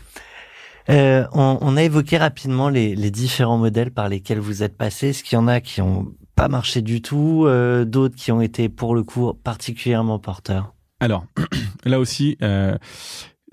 Euh, 0.91 1.25
on, 1.33 1.59
on, 1.61 1.77
a 1.77 1.83
évoqué 1.83 2.19
rapidement 2.19 2.69
les, 2.69 2.95
les, 2.95 3.11
différents 3.11 3.57
modèles 3.57 3.91
par 3.91 4.09
lesquels 4.09 4.39
vous 4.39 4.63
êtes 4.63 4.77
passé. 4.77 5.09
Est-ce 5.09 5.25
qu'il 5.25 5.37
y 5.37 5.39
en 5.39 5.49
a 5.49 5.61
qui 5.61 5.81
ont 5.81 6.13
pas 6.37 6.49
marché 6.49 6.83
du 6.83 7.01
tout, 7.01 7.45
euh, 7.47 7.85
d'autres 7.85 8.17
qui 8.17 8.33
ont 8.33 8.43
été 8.43 8.69
pour 8.69 8.95
le 8.95 9.03
coup 9.03 9.33
particulièrement 9.33 10.19
porteurs? 10.19 10.75
Alors 11.01 11.25
là 11.85 11.99
aussi, 11.99 12.37
euh, 12.43 12.77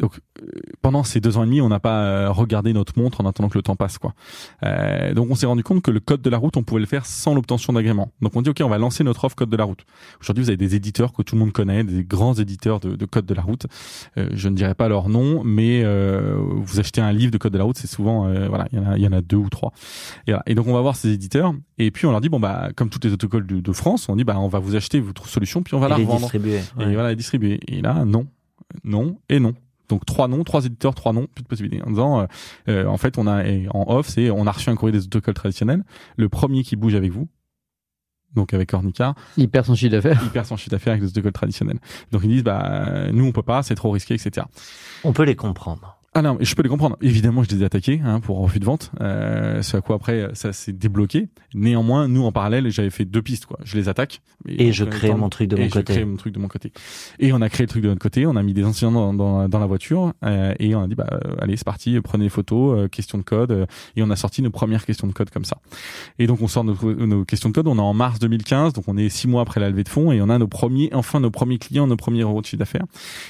donc 0.01 0.19
euh, 0.41 0.47
pendant 0.81 1.03
ces 1.03 1.21
deux 1.21 1.37
ans 1.37 1.43
et 1.43 1.45
demi, 1.45 1.61
on 1.61 1.69
n'a 1.69 1.79
pas 1.79 2.03
euh, 2.03 2.31
regardé 2.31 2.73
notre 2.73 2.99
montre 2.99 3.21
en 3.21 3.27
attendant 3.27 3.49
que 3.49 3.57
le 3.57 3.61
temps 3.61 3.75
passe, 3.75 3.99
quoi. 3.99 4.13
Euh, 4.63 5.13
donc 5.13 5.29
on 5.29 5.35
s'est 5.35 5.45
rendu 5.45 5.63
compte 5.63 5.83
que 5.83 5.91
le 5.91 5.99
code 5.99 6.23
de 6.23 6.29
la 6.29 6.37
route, 6.37 6.57
on 6.57 6.63
pouvait 6.63 6.81
le 6.81 6.87
faire 6.87 7.05
sans 7.05 7.35
l'obtention 7.35 7.71
d'agrément. 7.71 8.11
Donc 8.19 8.35
on 8.35 8.41
dit 8.41 8.49
ok, 8.49 8.61
on 8.63 8.69
va 8.69 8.79
lancer 8.79 9.03
notre 9.03 9.23
offre 9.25 9.35
code 9.35 9.51
de 9.51 9.57
la 9.57 9.63
route. 9.63 9.85
Aujourd'hui, 10.19 10.43
vous 10.43 10.49
avez 10.49 10.57
des 10.57 10.75
éditeurs 10.75 11.13
que 11.13 11.21
tout 11.21 11.35
le 11.35 11.39
monde 11.39 11.53
connaît, 11.53 11.83
des 11.83 12.03
grands 12.03 12.33
éditeurs 12.33 12.79
de, 12.79 12.95
de 12.95 13.05
code 13.05 13.27
de 13.27 13.33
la 13.35 13.43
route. 13.43 13.67
Euh, 14.17 14.27
je 14.33 14.49
ne 14.49 14.55
dirais 14.55 14.73
pas 14.73 14.89
leur 14.89 15.07
nom, 15.07 15.43
mais 15.43 15.83
euh, 15.83 16.35
vous 16.39 16.79
achetez 16.79 16.99
un 16.99 17.13
livre 17.13 17.31
de 17.31 17.37
code 17.37 17.53
de 17.53 17.59
la 17.59 17.63
route, 17.63 17.77
c'est 17.77 17.87
souvent 17.87 18.31
voilà, 18.49 18.67
il 18.71 18.79
y 18.79 18.81
en 18.81 18.91
a, 18.91 18.97
il 18.97 19.03
y 19.03 19.07
en 19.07 19.13
a 19.13 19.21
deux 19.21 19.37
ou 19.37 19.49
trois. 19.49 19.71
Et, 20.25 20.31
voilà. 20.31 20.43
et, 20.47 20.55
donc 20.55 20.65
on 20.67 20.73
va 20.73 20.81
voir 20.81 20.95
ces 20.95 21.09
éditeurs 21.09 21.53
et 21.77 21.91
puis 21.91 22.07
on 22.07 22.11
leur 22.11 22.21
dit 22.21 22.29
bon 22.29 22.39
bah 22.39 22.69
comme 22.75 22.89
toutes 22.89 23.05
les 23.05 23.13
autocols 23.13 23.45
de, 23.45 23.59
de 23.59 23.71
France, 23.71 24.09
on 24.09 24.15
dit 24.15 24.23
bah 24.23 24.39
on 24.39 24.47
va 24.47 24.57
vous 24.57 24.75
acheter 24.75 24.99
votre 24.99 25.27
solution 25.27 25.61
puis 25.61 25.75
on 25.75 25.79
va 25.79 25.89
la 25.89 25.95
revendre. 25.95 26.21
Distribuer, 26.21 26.61
Et 26.79 26.93
voilà, 26.93 27.09
la 27.09 27.15
distribuer. 27.15 27.59
Et 27.67 27.81
là 27.81 28.03
non, 28.05 28.25
non 28.83 29.19
et 29.29 29.39
non. 29.39 29.53
Donc 29.91 30.05
trois 30.05 30.29
noms, 30.29 30.43
trois 30.45 30.65
éditeurs, 30.65 30.95
trois 30.95 31.11
noms, 31.11 31.27
plus 31.27 31.43
de 31.43 31.47
possibilités. 31.49 31.83
En 31.83 31.89
disant, 31.89 32.21
euh, 32.21 32.25
euh, 32.69 32.85
en 32.85 32.97
fait, 32.97 33.17
on 33.17 33.27
a 33.27 33.43
en 33.71 33.93
off, 33.93 34.07
c'est 34.07 34.31
on 34.31 34.47
a 34.47 34.51
reçu 34.51 34.69
un 34.69 34.75
courrier 34.75 34.97
des 34.97 35.03
autocols 35.05 35.33
traditionnels. 35.33 35.83
Le 36.15 36.29
premier 36.29 36.63
qui 36.63 36.77
bouge 36.77 36.95
avec 36.95 37.11
vous, 37.11 37.27
donc 38.33 38.53
avec 38.53 38.73
Ornica, 38.73 39.15
il 39.35 39.49
perd 39.49 39.65
son 39.65 39.75
chiffre 39.75 39.91
d'affaires. 39.91 40.21
Il 40.23 40.29
perd 40.29 40.45
son 40.45 40.55
chiffre 40.55 40.71
d'affaires 40.71 40.93
avec 40.93 41.03
les 41.03 41.09
autocols 41.09 41.33
traditionnels. 41.33 41.79
Donc 42.13 42.21
ils 42.23 42.29
disent, 42.29 42.43
bah 42.43 43.11
nous 43.11 43.25
on 43.25 43.33
peut 43.33 43.43
pas, 43.43 43.63
c'est 43.63 43.75
trop 43.75 43.91
risqué, 43.91 44.13
etc. 44.13 44.47
On 45.03 45.11
peut 45.11 45.23
les 45.23 45.35
comprendre. 45.35 46.00
Ah 46.13 46.21
non, 46.21 46.37
je 46.41 46.55
peux 46.55 46.61
les 46.61 46.67
comprendre. 46.67 46.97
Évidemment, 47.01 47.41
je 47.41 47.49
les 47.49 47.61
ai 47.61 47.65
attaqués 47.65 48.01
hein, 48.03 48.19
pour 48.19 48.39
refus 48.39 48.59
de 48.59 48.65
vente. 48.65 48.91
Euh, 48.99 49.61
ce 49.61 49.77
à 49.77 49.81
quoi 49.81 49.95
après 49.95 50.29
ça 50.33 50.51
s'est 50.51 50.73
débloqué. 50.73 51.29
Néanmoins, 51.53 52.09
nous 52.09 52.25
en 52.25 52.33
parallèle, 52.33 52.69
j'avais 52.69 52.89
fait 52.89 53.05
deux 53.05 53.21
pistes. 53.21 53.45
Quoi. 53.45 53.57
Je 53.63 53.77
les 53.77 53.87
attaque. 53.87 54.21
Et, 54.45 54.73
je 54.73 54.83
crée 54.83 55.13
mon 55.13 55.29
truc 55.29 55.47
de 55.47 55.55
mon 55.55 55.69
côté. 55.69 55.93
Je 55.93 55.99
crée 55.99 56.05
mon 56.05 56.17
truc 56.17 56.33
de 56.33 56.39
mon 56.39 56.49
côté. 56.49 56.73
Et 57.19 57.31
on 57.31 57.41
a 57.41 57.47
créé 57.47 57.65
le 57.65 57.69
truc 57.69 57.83
de 57.83 57.87
notre 57.87 58.01
côté. 58.01 58.25
On 58.25 58.35
a 58.35 58.43
mis 58.43 58.53
des 58.53 58.65
enseignants 58.65 59.13
dans, 59.13 59.47
dans, 59.47 59.59
la 59.59 59.65
voiture 59.65 60.13
euh, 60.25 60.53
et 60.59 60.75
on 60.75 60.81
a 60.81 60.87
dit 60.87 60.95
bah 60.95 61.07
euh, 61.11 61.35
allez 61.39 61.55
c'est 61.55 61.65
parti, 61.65 61.97
prenez 62.01 62.25
les 62.25 62.29
photos, 62.29 62.77
euh, 62.77 62.87
questions 62.89 63.17
de 63.17 63.23
code. 63.23 63.51
Euh, 63.51 63.65
et 63.95 64.03
on 64.03 64.09
a 64.09 64.17
sorti 64.17 64.41
nos 64.41 64.49
premières 64.49 64.85
questions 64.85 65.07
de 65.07 65.13
code 65.13 65.29
comme 65.29 65.45
ça. 65.45 65.59
Et 66.19 66.27
donc 66.27 66.41
on 66.41 66.49
sort 66.49 66.65
nos, 66.65 66.75
nos, 66.83 67.23
questions 67.23 67.47
de 67.47 67.53
code. 67.53 67.67
On 67.67 67.77
est 67.77 67.81
en 67.81 67.93
mars 67.93 68.19
2015, 68.19 68.73
donc 68.73 68.83
on 68.87 68.97
est 68.97 69.07
six 69.07 69.29
mois 69.29 69.43
après 69.43 69.61
la 69.61 69.69
levée 69.69 69.83
de 69.83 69.89
fonds 69.89 70.11
et 70.11 70.21
on 70.21 70.27
a 70.27 70.37
nos 70.37 70.47
premiers, 70.47 70.89
enfin 70.93 71.21
nos 71.21 71.31
premiers 71.31 71.57
clients, 71.57 71.87
nos 71.87 71.95
premiers 71.95 72.23
euros 72.23 72.41
de 72.41 72.45
chiffre 72.45 72.59
d'affaires. 72.59 72.85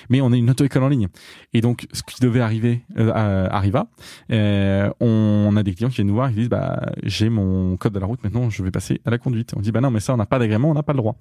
Mais 0.09 0.21
on 0.21 0.33
est 0.33 0.39
une 0.39 0.49
auto-école 0.49 0.83
en 0.83 0.89
ligne. 0.89 1.09
Et 1.53 1.61
donc 1.61 1.87
ce 1.93 2.01
qui 2.01 2.19
devait 2.21 2.41
arriver 2.41 2.70
arriva. 2.95 3.87
Euh, 4.31 4.89
on 4.99 5.55
a 5.55 5.63
des 5.63 5.73
clients 5.73 5.89
qui 5.89 5.95
viennent 5.95 6.07
nous 6.07 6.13
voir 6.13 6.29
et 6.29 6.33
qui 6.33 6.39
disent 6.39 6.49
bah 6.49 6.91
j'ai 7.03 7.29
mon 7.29 7.77
code 7.77 7.93
de 7.93 7.99
la 7.99 8.05
route 8.05 8.23
maintenant, 8.23 8.49
je 8.49 8.63
vais 8.63 8.71
passer 8.71 9.01
à 9.05 9.09
la 9.09 9.17
conduite. 9.17 9.53
On 9.55 9.59
dit 9.59 9.71
bah 9.71 9.81
non 9.81 9.91
mais 9.91 9.99
ça 9.99 10.13
on 10.13 10.17
n'a 10.17 10.25
pas 10.25 10.39
d'agrément, 10.39 10.69
on 10.69 10.73
n'a 10.73 10.83
pas 10.83 10.93
le 10.93 10.97
droit. 10.97 11.15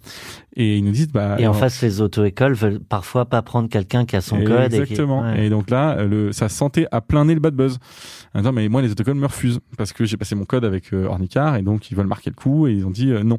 Et 0.57 0.79
ils 0.79 0.85
nous 0.85 0.93
disent 0.93 1.13
bah 1.13 1.37
et 1.39 1.47
en 1.47 1.53
face 1.53 1.83
les 1.83 2.01
auto-écoles 2.01 2.55
veulent 2.55 2.81
parfois 2.81 3.27
pas 3.27 3.43
prendre 3.43 3.69
quelqu'un 3.69 4.05
qui 4.05 4.17
a 4.17 4.21
son 4.21 4.43
code. 4.43 4.73
Exactement. 4.73 5.33
Et, 5.35 5.51
donc 5.51 5.71
là 5.71 6.05
le 6.05 6.33
ça 6.33 6.49
sentait 6.49 6.87
à 6.91 7.01
plein 7.01 7.25
nez 7.25 7.35
le 7.35 7.41
bad 7.41 7.55
buzz. 7.55 7.79
Non 8.35 8.53
mais 8.53 8.69
moi 8.69 8.83
les 8.83 8.93
autocols 8.93 9.15
me 9.15 9.27
refusent 9.27 9.61
parce 9.77 9.93
que 9.93 10.05
j'ai 10.05 10.17
passé 10.17 10.35
mon 10.35 10.45
code 10.45 10.65
avec 10.65 10.93
euh, 10.93 11.07
Ornicar 11.07 11.57
et 11.57 11.63
donc 11.63 11.91
ils 11.91 11.97
veulent 11.97 12.07
marquer 12.07 12.31
le 12.31 12.37
coup 12.37 12.67
et 12.67 12.73
ils 12.73 12.87
ont 12.87 12.91
dit 12.91 13.11
euh, 13.11 13.23
non. 13.23 13.39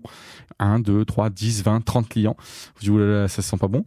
1, 0.62 0.80
2, 0.80 1.06
3, 1.06 1.30
10, 1.30 1.64
20, 1.64 1.82
30 1.82 2.08
clients. 2.08 2.38
Je 2.80 2.86
dis, 2.86 2.90
oulala, 2.90 3.28
ça 3.28 3.42
se 3.42 3.50
sent 3.50 3.58
pas 3.58 3.68
bon. 3.68 3.84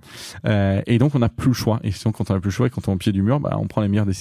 Euh, 0.46 0.82
et 0.86 0.98
donc, 0.98 1.14
on 1.14 1.20
n'a 1.20 1.28
plus 1.28 1.48
le 1.48 1.54
choix. 1.54 1.80
Et 1.84 1.92
sinon, 1.92 2.12
quand 2.12 2.30
on 2.30 2.34
a 2.34 2.40
plus 2.40 2.48
le 2.48 2.52
choix 2.52 2.66
et 2.66 2.70
quand 2.70 2.88
on 2.88 2.92
est 2.92 2.94
au 2.94 2.98
pied 2.98 3.12
du 3.12 3.22
mur, 3.22 3.40
bah, 3.40 3.56
on 3.58 3.66
prend 3.66 3.80
les 3.80 3.88
meilleures 3.88 4.06
décisions. 4.06 4.13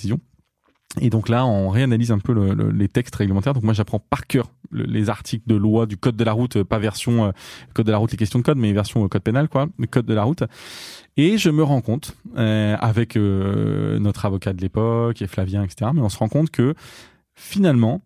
Et 1.02 1.10
donc 1.10 1.28
là, 1.28 1.46
on 1.46 1.70
réanalyse 1.70 2.12
un 2.12 2.20
peu 2.20 2.34
le, 2.34 2.70
les 2.72 2.88
textes 2.88 3.16
réglementaires. 3.16 3.54
Donc 3.54 3.64
moi, 3.64 3.74
j'apprends 3.74 4.00
par 4.00 4.28
cœur 4.28 4.52
les 4.72 5.10
articles 5.10 5.48
de 5.48 5.56
loi 5.56 5.86
du 5.86 5.98
code 5.98 6.16
de 6.16 6.24
la 6.24 6.34
route, 6.34 6.62
pas 6.64 6.78
version 6.80 7.26
euh, 7.26 7.32
code 7.74 7.86
de 7.86 7.92
la 7.92 7.98
route, 7.98 8.12
les 8.12 8.18
questions 8.18 8.40
de 8.40 8.44
code, 8.44 8.58
mais 8.58 8.72
version 8.74 9.04
euh, 9.04 9.08
code 9.08 9.24
pénal, 9.24 9.50
quoi, 9.50 9.68
code 9.90 10.06
de 10.06 10.14
la 10.14 10.24
route. 10.24 10.44
Et 11.18 11.38
je 11.38 11.50
me 11.50 11.64
rends 11.64 11.82
compte, 11.82 12.16
euh, 12.38 12.76
avec 12.80 13.16
euh, 13.16 13.98
notre 14.00 14.26
avocat 14.26 14.54
de 14.54 14.62
l'époque 14.62 15.22
et 15.22 15.28
Flavien, 15.28 15.64
etc., 15.64 15.92
mais 15.94 16.02
on 16.02 16.10
se 16.10 16.18
rend 16.18 16.30
compte 16.30 16.50
que 16.52 16.76
finalement, 17.36 18.02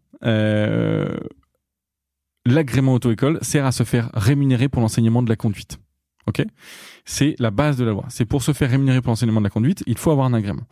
l'agrément 2.45 2.93
auto-école 2.93 3.39
sert 3.41 3.65
à 3.65 3.71
se 3.71 3.83
faire 3.83 4.09
rémunérer 4.13 4.69
pour 4.69 4.81
l'enseignement 4.81 5.21
de 5.23 5.29
la 5.29 5.35
conduite. 5.35 5.77
Ok? 6.27 6.43
C'est 7.05 7.35
la 7.39 7.51
base 7.51 7.77
de 7.77 7.85
la 7.85 7.91
loi. 7.91 8.05
C'est 8.09 8.25
pour 8.25 8.41
se 8.43 8.51
faire 8.51 8.69
rémunérer 8.69 9.01
pour 9.01 9.11
l'enseignement 9.11 9.39
de 9.39 9.45
la 9.45 9.49
conduite, 9.49 9.83
il 9.87 9.97
faut 9.97 10.11
avoir 10.11 10.27
un 10.27 10.33
agrément. 10.33 10.63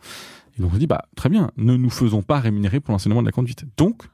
Et 0.58 0.62
donc 0.62 0.72
on 0.74 0.76
dit 0.76 0.86
bah 0.86 1.04
très 1.16 1.28
bien, 1.28 1.50
ne 1.56 1.76
nous 1.76 1.90
faisons 1.90 2.22
pas 2.22 2.40
rémunérer 2.40 2.80
pour 2.80 2.92
l'enseignement 2.92 3.22
de 3.22 3.26
la 3.26 3.32
conduite. 3.32 3.64
Donc 3.76 4.04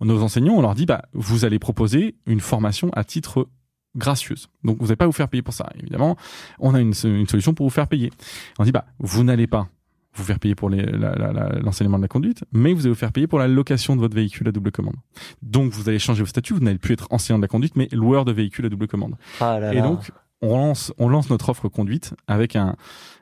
nos 0.00 0.22
enseignants, 0.22 0.54
on 0.54 0.62
leur 0.62 0.74
dit 0.74 0.86
bah 0.86 1.02
vous 1.12 1.44
allez 1.44 1.58
proposer 1.58 2.16
une 2.26 2.40
formation 2.40 2.90
à 2.94 3.04
titre 3.04 3.48
gracieuse. 3.96 4.48
Donc 4.64 4.78
vous 4.78 4.86
n'allez 4.86 4.96
pas 4.96 5.06
vous 5.06 5.12
faire 5.12 5.28
payer 5.28 5.42
pour 5.42 5.54
ça. 5.54 5.70
Évidemment, 5.78 6.16
on 6.58 6.74
a 6.74 6.80
une, 6.80 6.94
une 7.04 7.28
solution 7.28 7.54
pour 7.54 7.66
vous 7.66 7.70
faire 7.70 7.86
payer. 7.88 8.10
On 8.58 8.64
dit 8.64 8.72
bah 8.72 8.86
vous 8.98 9.22
n'allez 9.22 9.46
pas 9.46 9.68
vous 10.16 10.24
faire 10.24 10.38
payer 10.38 10.54
pour 10.54 10.70
l'enseignement 10.70 11.98
de 11.98 12.02
la 12.02 12.08
conduite, 12.08 12.44
mais 12.52 12.72
vous 12.72 12.82
allez 12.82 12.90
vous 12.90 12.94
faire 12.94 13.12
payer 13.12 13.26
pour 13.26 13.38
la 13.38 13.48
location 13.48 13.96
de 13.96 14.00
votre 14.00 14.14
véhicule 14.14 14.46
à 14.48 14.52
double 14.52 14.70
commande. 14.70 14.94
Donc 15.42 15.72
vous 15.72 15.88
allez 15.88 15.98
changer 15.98 16.22
vos 16.22 16.28
statuts, 16.28 16.54
vous 16.54 16.60
n'allez 16.60 16.78
plus 16.78 16.94
être 16.94 17.08
enseignant 17.10 17.38
de 17.38 17.42
la 17.42 17.48
conduite, 17.48 17.74
mais 17.76 17.88
loueur 17.90 18.24
de 18.24 18.32
véhicule 18.32 18.66
à 18.66 18.68
double 18.68 18.86
commande. 18.86 19.16
Ah 19.40 19.58
là 19.58 19.74
et 19.74 19.80
donc 19.80 20.12
on 20.42 20.56
lance, 20.56 20.92
on 20.98 21.08
lance 21.08 21.30
notre 21.30 21.48
offre 21.48 21.68
conduite 21.68 22.14
avec 22.26 22.56
un, 22.56 22.76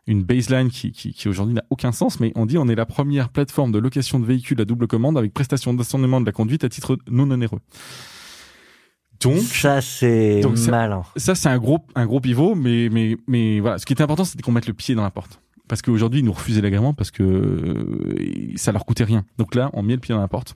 une 0.06 0.22
baseline 0.22 0.70
qui, 0.70 0.92
qui, 0.92 1.12
qui 1.12 1.28
aujourd'hui 1.28 1.54
n'a 1.54 1.64
aucun 1.70 1.92
sens, 1.92 2.20
mais 2.20 2.32
on 2.34 2.46
dit 2.46 2.58
on 2.58 2.68
est 2.68 2.74
la 2.74 2.86
première 2.86 3.28
plateforme 3.28 3.72
de 3.72 3.78
location 3.78 4.18
de 4.18 4.26
véhicules 4.26 4.60
à 4.60 4.64
double 4.64 4.86
commande 4.86 5.16
avec 5.16 5.32
prestation 5.32 5.74
d'enseignement 5.74 6.20
de 6.20 6.26
la 6.26 6.32
conduite 6.32 6.64
à 6.64 6.68
titre 6.68 6.98
non 7.08 7.30
onéreux. 7.30 7.60
Donc 9.20 9.38
ça 9.38 9.80
c'est 9.80 10.42
malin. 10.68 11.02
Ça 11.16 11.34
c'est 11.34 11.48
un 11.48 11.58
gros 11.58 11.78
un 11.94 12.06
gros 12.06 12.20
pivot, 12.20 12.54
mais 12.54 12.88
mais 12.90 13.16
mais 13.28 13.60
voilà. 13.60 13.78
Ce 13.78 13.86
qui 13.86 13.92
était 13.92 14.02
important, 14.02 14.24
c'était 14.24 14.42
qu'on 14.42 14.52
mette 14.52 14.66
le 14.66 14.74
pied 14.74 14.94
dans 14.94 15.04
la 15.04 15.10
porte 15.10 15.41
parce 15.68 15.82
qu'aujourd'hui 15.82 16.20
ils 16.20 16.24
nous 16.24 16.32
refusaient 16.32 16.60
l'agrément 16.60 16.92
parce 16.94 17.10
que 17.10 17.22
euh, 17.22 18.52
ça 18.56 18.72
leur 18.72 18.84
coûtait 18.84 19.04
rien. 19.04 19.24
Donc 19.38 19.54
là, 19.54 19.70
on 19.72 19.82
met 19.82 19.94
le 19.94 20.00
pied 20.00 20.14
dans 20.14 20.20
la 20.20 20.28
porte. 20.28 20.54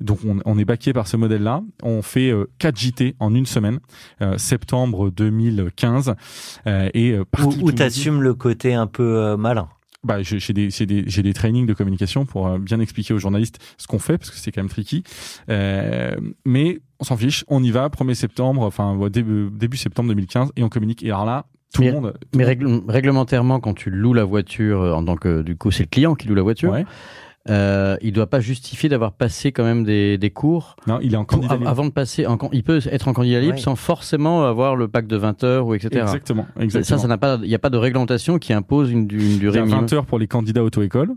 Donc 0.00 0.20
on, 0.26 0.40
on 0.44 0.58
est 0.58 0.64
baqué 0.64 0.92
par 0.92 1.06
ce 1.06 1.16
modèle-là. 1.16 1.62
On 1.82 2.02
fait 2.02 2.30
euh, 2.30 2.50
4 2.58 2.76
JT 2.78 3.16
en 3.18 3.34
une 3.34 3.46
semaine, 3.46 3.78
euh, 4.22 4.36
septembre 4.38 5.10
2015, 5.10 6.14
euh, 6.66 6.90
et 6.94 7.12
euh, 7.12 7.24
où, 7.44 7.66
où 7.68 7.72
t'assumes 7.72 8.22
le 8.22 8.34
côté 8.34 8.74
un 8.74 8.86
peu 8.86 9.36
malin? 9.36 9.68
Bah, 10.04 10.22
j'ai 10.22 10.52
des, 10.52 10.68
des, 10.68 11.02
des 11.02 11.32
trainings 11.32 11.66
de 11.66 11.74
communication 11.74 12.24
pour 12.24 12.56
bien 12.60 12.78
expliquer 12.78 13.14
aux 13.14 13.18
journalistes 13.18 13.58
ce 13.78 13.88
qu'on 13.88 13.98
fait, 13.98 14.16
parce 14.16 14.30
que 14.30 14.36
c'est 14.36 14.52
quand 14.52 14.60
même 14.62 14.68
tricky. 14.70 15.02
Euh, 15.50 16.14
mais 16.46 16.78
on 17.00 17.04
s'en 17.04 17.16
fiche, 17.16 17.44
on 17.48 17.62
y 17.64 17.72
va, 17.72 17.88
1er 17.88 18.14
septembre, 18.14 18.62
enfin 18.62 18.96
début, 19.08 19.50
début 19.50 19.76
septembre 19.76 20.08
2015, 20.10 20.52
et 20.54 20.62
on 20.62 20.68
communique. 20.68 21.02
Et 21.02 21.08
alors 21.08 21.24
là, 21.24 21.46
Tout 21.74 21.82
Mais- 21.82 21.88
le 21.88 21.94
monde. 22.00 22.14
Mais 22.34 22.44
règle- 22.44 22.80
réglementairement, 22.88 23.60
quand 23.60 23.74
tu 23.74 23.90
loues 23.90 24.14
la 24.14 24.24
voiture, 24.24 24.80
euh, 24.82 24.92
en 24.92 25.04
tant 25.04 25.16
que 25.16 25.42
du 25.42 25.56
coup 25.56 25.70
c'est 25.70 25.82
le 25.84 25.88
client 25.88 26.14
qui 26.14 26.26
loue 26.28 26.34
la 26.34 26.42
voiture, 26.42 26.72
Ouais. 26.72 26.86
euh, 27.50 27.96
il 28.02 28.12
doit 28.12 28.26
pas 28.26 28.40
justifier 28.40 28.88
d'avoir 28.88 29.12
passé 29.12 29.52
quand 29.52 29.64
même 29.64 29.84
des, 29.84 30.18
des 30.18 30.30
cours 30.30 30.76
Non, 30.86 30.98
il 31.02 31.14
est 31.14 31.16
en 31.16 31.24
candidat 31.24 31.56
libre. 31.56 31.68
avant 31.68 31.84
de 31.84 31.90
passer. 31.90 32.26
En, 32.26 32.38
il 32.52 32.62
peut 32.62 32.80
être 32.90 33.08
en 33.08 33.12
candidat 33.12 33.40
libre 33.40 33.54
Ouais. 33.54 33.60
sans 33.60 33.76
forcément 33.76 34.44
avoir 34.46 34.76
le 34.76 34.88
pack 34.88 35.06
de 35.06 35.16
20 35.16 35.44
heures 35.44 35.66
ou 35.66 35.74
etc. 35.74 36.00
Exactement. 36.02 36.46
Ça, 36.56 36.62
exactement. 36.62 36.98
ça 37.00 37.08
n'a 37.08 37.18
pas. 37.18 37.38
Il 37.42 37.48
n'y 37.48 37.54
a 37.54 37.58
pas 37.58 37.70
de 37.70 37.76
réglementation 37.78 38.38
qui 38.38 38.52
impose 38.52 38.90
une, 38.90 39.00
une 39.00 39.20
Il 39.20 39.34
y 39.34 39.38
durée 39.38 39.58
a 39.58 39.62
minimum. 39.62 39.80
20 39.86 39.92
heures 39.94 40.06
pour 40.06 40.18
les 40.18 40.26
candidats 40.26 40.64
auto-école 40.64 41.10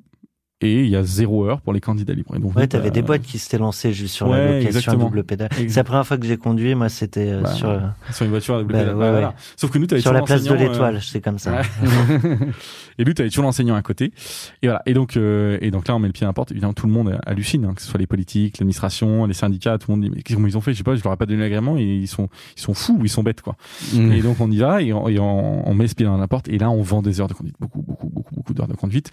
et 0.62 0.82
il 0.84 0.90
y 0.90 0.96
a 0.96 1.04
0 1.04 1.46
heure 1.46 1.62
pour 1.62 1.74
les 1.74 1.82
candidats 1.82 2.14
libres. 2.14 2.36
Et 2.36 2.40
donc, 2.40 2.56
Ouais, 2.56 2.68
t'avais 2.68 2.86
bah, 2.90 2.90
des 2.92 3.02
boîtes 3.02 3.22
qui 3.24 3.38
s'étaient 3.40 3.58
lancées 3.58 3.94
juste 3.94 4.14
sur 4.16 4.28
Ouais, 4.30 4.38
la 4.38 4.46
location 4.46 4.66
à 4.66 4.70
exactement. 4.70 5.04
double 5.06 5.24
pédale. 5.24 5.50
C'est 5.58 5.76
la 5.76 5.84
première 5.84 6.06
fois 6.08 6.18
que 6.18 6.26
j'ai 6.26 6.38
conduit, 6.38 6.76
moi, 6.76 6.90
c'était 6.90 7.30
euh, 7.32 7.42
Bah, 7.42 7.52
sur, 7.54 7.70
euh, 7.70 7.80
Sur 8.12 8.26
une 8.26 8.32
voiture 8.32 8.56
à 8.56 8.60
double 8.60 8.74
Bah, 8.74 8.80
pédale. 8.80 8.96
ouais, 8.96 9.02
Bah, 9.02 9.12
voilà. 9.12 9.28
ouais. 9.30 9.34
Sauf 9.58 9.72
que 9.72 9.78
nous, 9.80 9.88
t'avais 9.88 10.02
sur 10.02 10.14
la 10.14 10.20
toujours 10.22 10.28
place 10.28 10.44
de 10.44 10.50
l'enseignant, 10.50 10.70
euh, 10.70 10.74
l'étoile, 10.74 11.00
c'est 11.02 11.22
comme 11.22 11.40
ça. 11.40 11.52
Ouais. 11.54 11.62
et 12.98 13.04
lui, 13.04 13.14
t'avais 13.14 13.30
toujours 13.30 13.46
l'enseignant 13.46 13.76
à 13.76 13.82
côté. 13.82 14.14
Et 14.62 14.68
voilà. 14.68 14.82
Et 14.86 14.94
donc, 14.94 15.18
euh, 15.18 15.58
et 15.62 15.72
donc 15.72 15.88
là, 15.88 15.96
on 15.96 16.00
met 16.00 16.08
le 16.08 16.14
pied 16.14 16.26
à 16.26 16.30
la 16.30 16.34
porte. 16.34 16.52
Évidemment, 16.52 16.74
tout 16.74 16.88
le 16.88 16.94
monde 16.94 17.18
hallucine, 17.26 17.66
hein, 17.66 17.74
que 17.76 17.82
ce 17.82 17.88
soit 17.88 18.00
les 18.00 18.08
politiques, 18.08 18.58
l'administration, 18.60 19.26
les 19.26 19.34
syndicats, 19.34 19.78
tout 19.78 19.92
le 19.92 19.98
monde 19.98 20.04
dit, 20.06 20.12
mais 20.16 20.22
comment 20.24 20.48
ils 20.48 20.58
ont 20.58 20.62
fait? 20.62 20.74
Je 20.74 20.78
sais 20.78 20.84
pas, 20.84 20.96
je 20.96 21.04
leur 21.04 21.14
ai 21.14 21.18
pas 21.18 21.26
donné 21.26 21.40
l'agrément 21.42 21.78
et 21.78 21.84
ils 21.84 22.08
sont, 22.08 22.30
ils 22.58 22.62
sont 22.62 22.74
fous 22.74 22.98
ou 23.00 23.06
ils 23.06 23.10
sont 23.10 23.24
bêtes, 23.24 23.42
quoi. 23.42 23.56
Mm. 23.94 24.12
Et 24.12 24.22
donc, 24.22 24.40
on 24.40 24.52
y 24.52 24.58
va 24.58 24.82
et, 24.82 24.94
on, 24.94 25.08
et 25.08 25.20
on, 25.20 25.68
on 25.68 25.74
met 25.74 25.88
ce 25.88 25.96
pied 25.96 26.06
dans 26.06 26.18
la 26.18 26.28
porte. 26.28 26.48
Et 26.50 26.58
là, 26.58 26.70
on 26.70 26.82
vend 26.82 27.02
des 27.02 27.20
heures 27.22 27.28
de 27.28 27.34
conduite. 27.34 27.56
Beaucoup, 27.60 27.82
beaucoup, 27.82 28.10
beaucoup, 28.10 28.36
beaucoup 28.36 28.54
d'heures 28.54 28.68
de 28.68 28.74
conduite. 28.76 29.10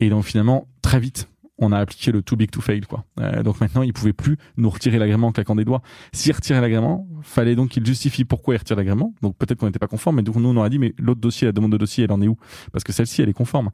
Et 0.00 0.10
donc, 0.10 0.24
finalement, 0.24 0.66
très 0.82 1.00
vite, 1.00 1.28
on 1.60 1.72
a 1.72 1.78
appliqué 1.78 2.10
le 2.10 2.22
too 2.22 2.36
big 2.36 2.50
to 2.50 2.60
fail, 2.60 2.80
quoi. 2.80 3.04
Euh, 3.20 3.42
donc 3.42 3.60
maintenant, 3.60 3.82
ils 3.82 3.92
pouvaient 3.92 4.14
plus 4.14 4.38
nous 4.56 4.70
retirer 4.70 4.98
l'agrément 4.98 5.28
en 5.28 5.32
claquant 5.32 5.54
des 5.54 5.64
doigts. 5.64 5.82
S'ils 6.12 6.32
retiraient 6.32 6.60
l'agrément, 6.60 7.06
fallait 7.22 7.54
donc 7.54 7.68
qu'ils 7.70 7.84
justifient 7.84 8.24
pourquoi 8.24 8.54
ils 8.54 8.58
retirent 8.58 8.76
l'agrément. 8.76 9.14
Donc 9.20 9.36
peut-être 9.36 9.58
qu'on 9.58 9.66
n'était 9.66 9.78
pas 9.78 9.86
conforme, 9.86 10.16
mais 10.16 10.22
nous, 10.22 10.32
on 10.36 10.56
aurait 10.56 10.70
dit, 10.70 10.78
mais 10.78 10.94
l'autre 10.98 11.20
dossier, 11.20 11.46
la 11.46 11.52
demande 11.52 11.72
de 11.72 11.76
dossier, 11.76 12.04
elle 12.04 12.12
en 12.12 12.22
est 12.22 12.28
où? 12.28 12.36
Parce 12.72 12.82
que 12.82 12.92
celle-ci, 12.92 13.20
elle 13.20 13.28
est 13.28 13.34
conforme. 13.34 13.70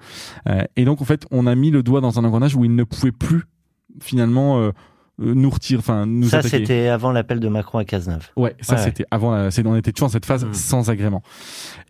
Euh, 0.49 0.65
et 0.75 0.85
donc, 0.85 1.01
en 1.01 1.05
fait, 1.05 1.27
on 1.31 1.47
a 1.47 1.55
mis 1.55 1.71
le 1.71 1.83
doigt 1.83 2.01
dans 2.01 2.19
un 2.19 2.25
engrenage 2.25 2.57
où 2.57 2.65
ils 2.65 2.75
ne 2.75 2.85
pouvaient 2.85 3.13
plus, 3.13 3.45
finalement, 4.01 4.61
euh, 4.61 4.73
nous 5.19 5.49
retirer, 5.51 5.79
enfin, 5.79 6.05
nous 6.07 6.29
ça, 6.29 6.39
attaquer. 6.39 6.59
c'était 6.59 6.89
avant 6.89 7.11
l'appel 7.11 7.41
de 7.41 7.49
Macron 7.49 7.79
à 7.79 7.85
Cazeneuve. 7.85 8.29
Ouais, 8.37 8.55
ça 8.61 8.75
Ouais, 8.75 8.83
c'était 8.83 9.07
avant. 9.11 9.35
la- 9.35 9.51
c'est- 9.51 9.67
on 9.67 9.75
était 9.77 9.93
toujours 9.93 10.09
dans 10.09 10.13
cette 10.13 10.27
phase 10.27 10.45
Mm. 10.45 10.53
sans 10.53 10.91
agrément. 10.91 11.23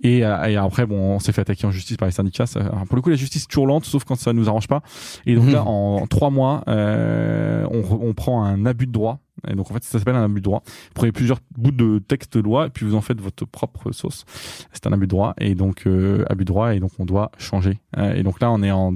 Et, 0.02 0.24
euh, 0.24 0.44
et 0.44 0.56
après, 0.56 0.86
bon, 0.86 0.96
on 1.16 1.18
s'est 1.18 1.32
fait 1.32 1.40
attaquer 1.40 1.66
en 1.66 1.70
justice 1.72 1.96
par 1.96 2.06
les 2.06 2.12
syndicats. 2.12 2.46
Ça- 2.46 2.60
alors, 2.60 2.84
pour 2.86 2.96
le 2.96 3.02
coup, 3.02 3.10
la 3.10 3.16
justice 3.16 3.42
est 3.44 3.48
toujours 3.48 3.66
lente, 3.66 3.84
sauf 3.84 4.04
quand 4.04 4.14
ça 4.16 4.32
nous 4.32 4.48
arrange 4.48 4.68
pas. 4.68 4.82
Et 5.26 5.34
donc 5.34 5.50
là, 5.50 5.64
en 5.66 6.06
trois 6.06 6.30
mois, 6.30 6.62
euh, 6.68 7.66
on, 7.70 7.82
on 8.08 8.14
prend 8.14 8.44
un 8.44 8.64
abus 8.66 8.86
de 8.86 8.92
droit. 8.92 9.18
Et 9.48 9.54
donc 9.54 9.70
en 9.70 9.74
fait, 9.74 9.84
ça 9.84 9.98
s'appelle 9.98 10.16
un 10.16 10.24
abus 10.24 10.40
de 10.40 10.44
droit. 10.44 10.62
Vous 10.64 10.94
prenez 10.94 11.12
plusieurs 11.12 11.38
bouts 11.56 11.70
de 11.70 11.98
texte 11.98 12.36
de 12.36 12.42
loi 12.42 12.66
et 12.66 12.70
puis 12.70 12.86
vous 12.86 12.94
en 12.94 13.00
faites 13.00 13.20
votre 13.20 13.44
propre 13.44 13.92
sauce. 13.92 14.24
C'est 14.72 14.86
un 14.86 14.92
abus 14.92 15.06
de 15.06 15.10
droit 15.10 15.34
et 15.38 15.54
donc 15.54 15.86
euh, 15.86 16.24
abus 16.28 16.44
de 16.44 16.48
droit 16.48 16.74
et 16.74 16.80
donc 16.80 16.92
on 16.98 17.04
doit 17.04 17.30
changer. 17.38 17.80
Euh, 17.98 18.14
et 18.14 18.22
donc 18.22 18.40
là, 18.40 18.50
on 18.50 18.62
est 18.62 18.70
en, 18.70 18.94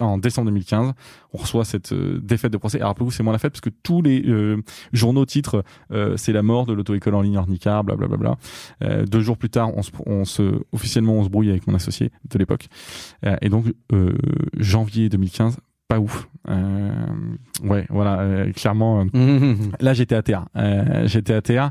en 0.00 0.18
décembre 0.18 0.46
2015. 0.48 0.92
On 1.32 1.38
reçoit 1.38 1.64
cette 1.64 1.92
euh, 1.92 2.20
défaite 2.22 2.52
de 2.52 2.58
procès. 2.58 2.80
Alors 2.80 2.94
pour 2.94 3.06
vous, 3.06 3.10
c'est 3.10 3.22
moins 3.22 3.32
la 3.32 3.38
fête 3.38 3.52
parce 3.52 3.60
que 3.60 3.70
tous 3.82 4.02
les 4.02 4.22
euh, 4.26 4.62
journaux 4.92 5.26
titrent 5.26 5.64
euh, 5.92 6.16
c'est 6.16 6.32
la 6.32 6.42
mort 6.42 6.66
de 6.66 6.72
l'auto-école 6.72 7.14
en 7.14 7.22
ligne 7.22 7.36
Ornicar, 7.36 7.84
blablabla. 7.84 8.36
Euh, 8.82 9.04
deux 9.04 9.20
jours 9.20 9.36
plus 9.36 9.50
tard, 9.50 9.76
on 9.76 9.82
se, 9.82 9.90
on 10.06 10.24
se 10.24 10.60
officiellement 10.72 11.14
on 11.14 11.24
se 11.24 11.28
brouille 11.28 11.50
avec 11.50 11.66
mon 11.66 11.74
associé 11.74 12.10
de 12.30 12.38
l'époque. 12.38 12.68
Et 13.40 13.48
donc 13.48 13.66
janvier 14.58 15.08
2015, 15.08 15.58
pas 15.94 16.00
ouf. 16.00 16.28
Euh, 16.48 16.90
ouais, 17.62 17.86
voilà, 17.88 18.20
euh, 18.20 18.52
clairement. 18.52 19.04
euh, 19.14 19.54
là 19.80 19.94
j'étais 19.94 20.14
à 20.14 20.22
terre 20.22 20.46
j'étais 21.06 21.34
à 21.34 21.40
terre 21.42 21.70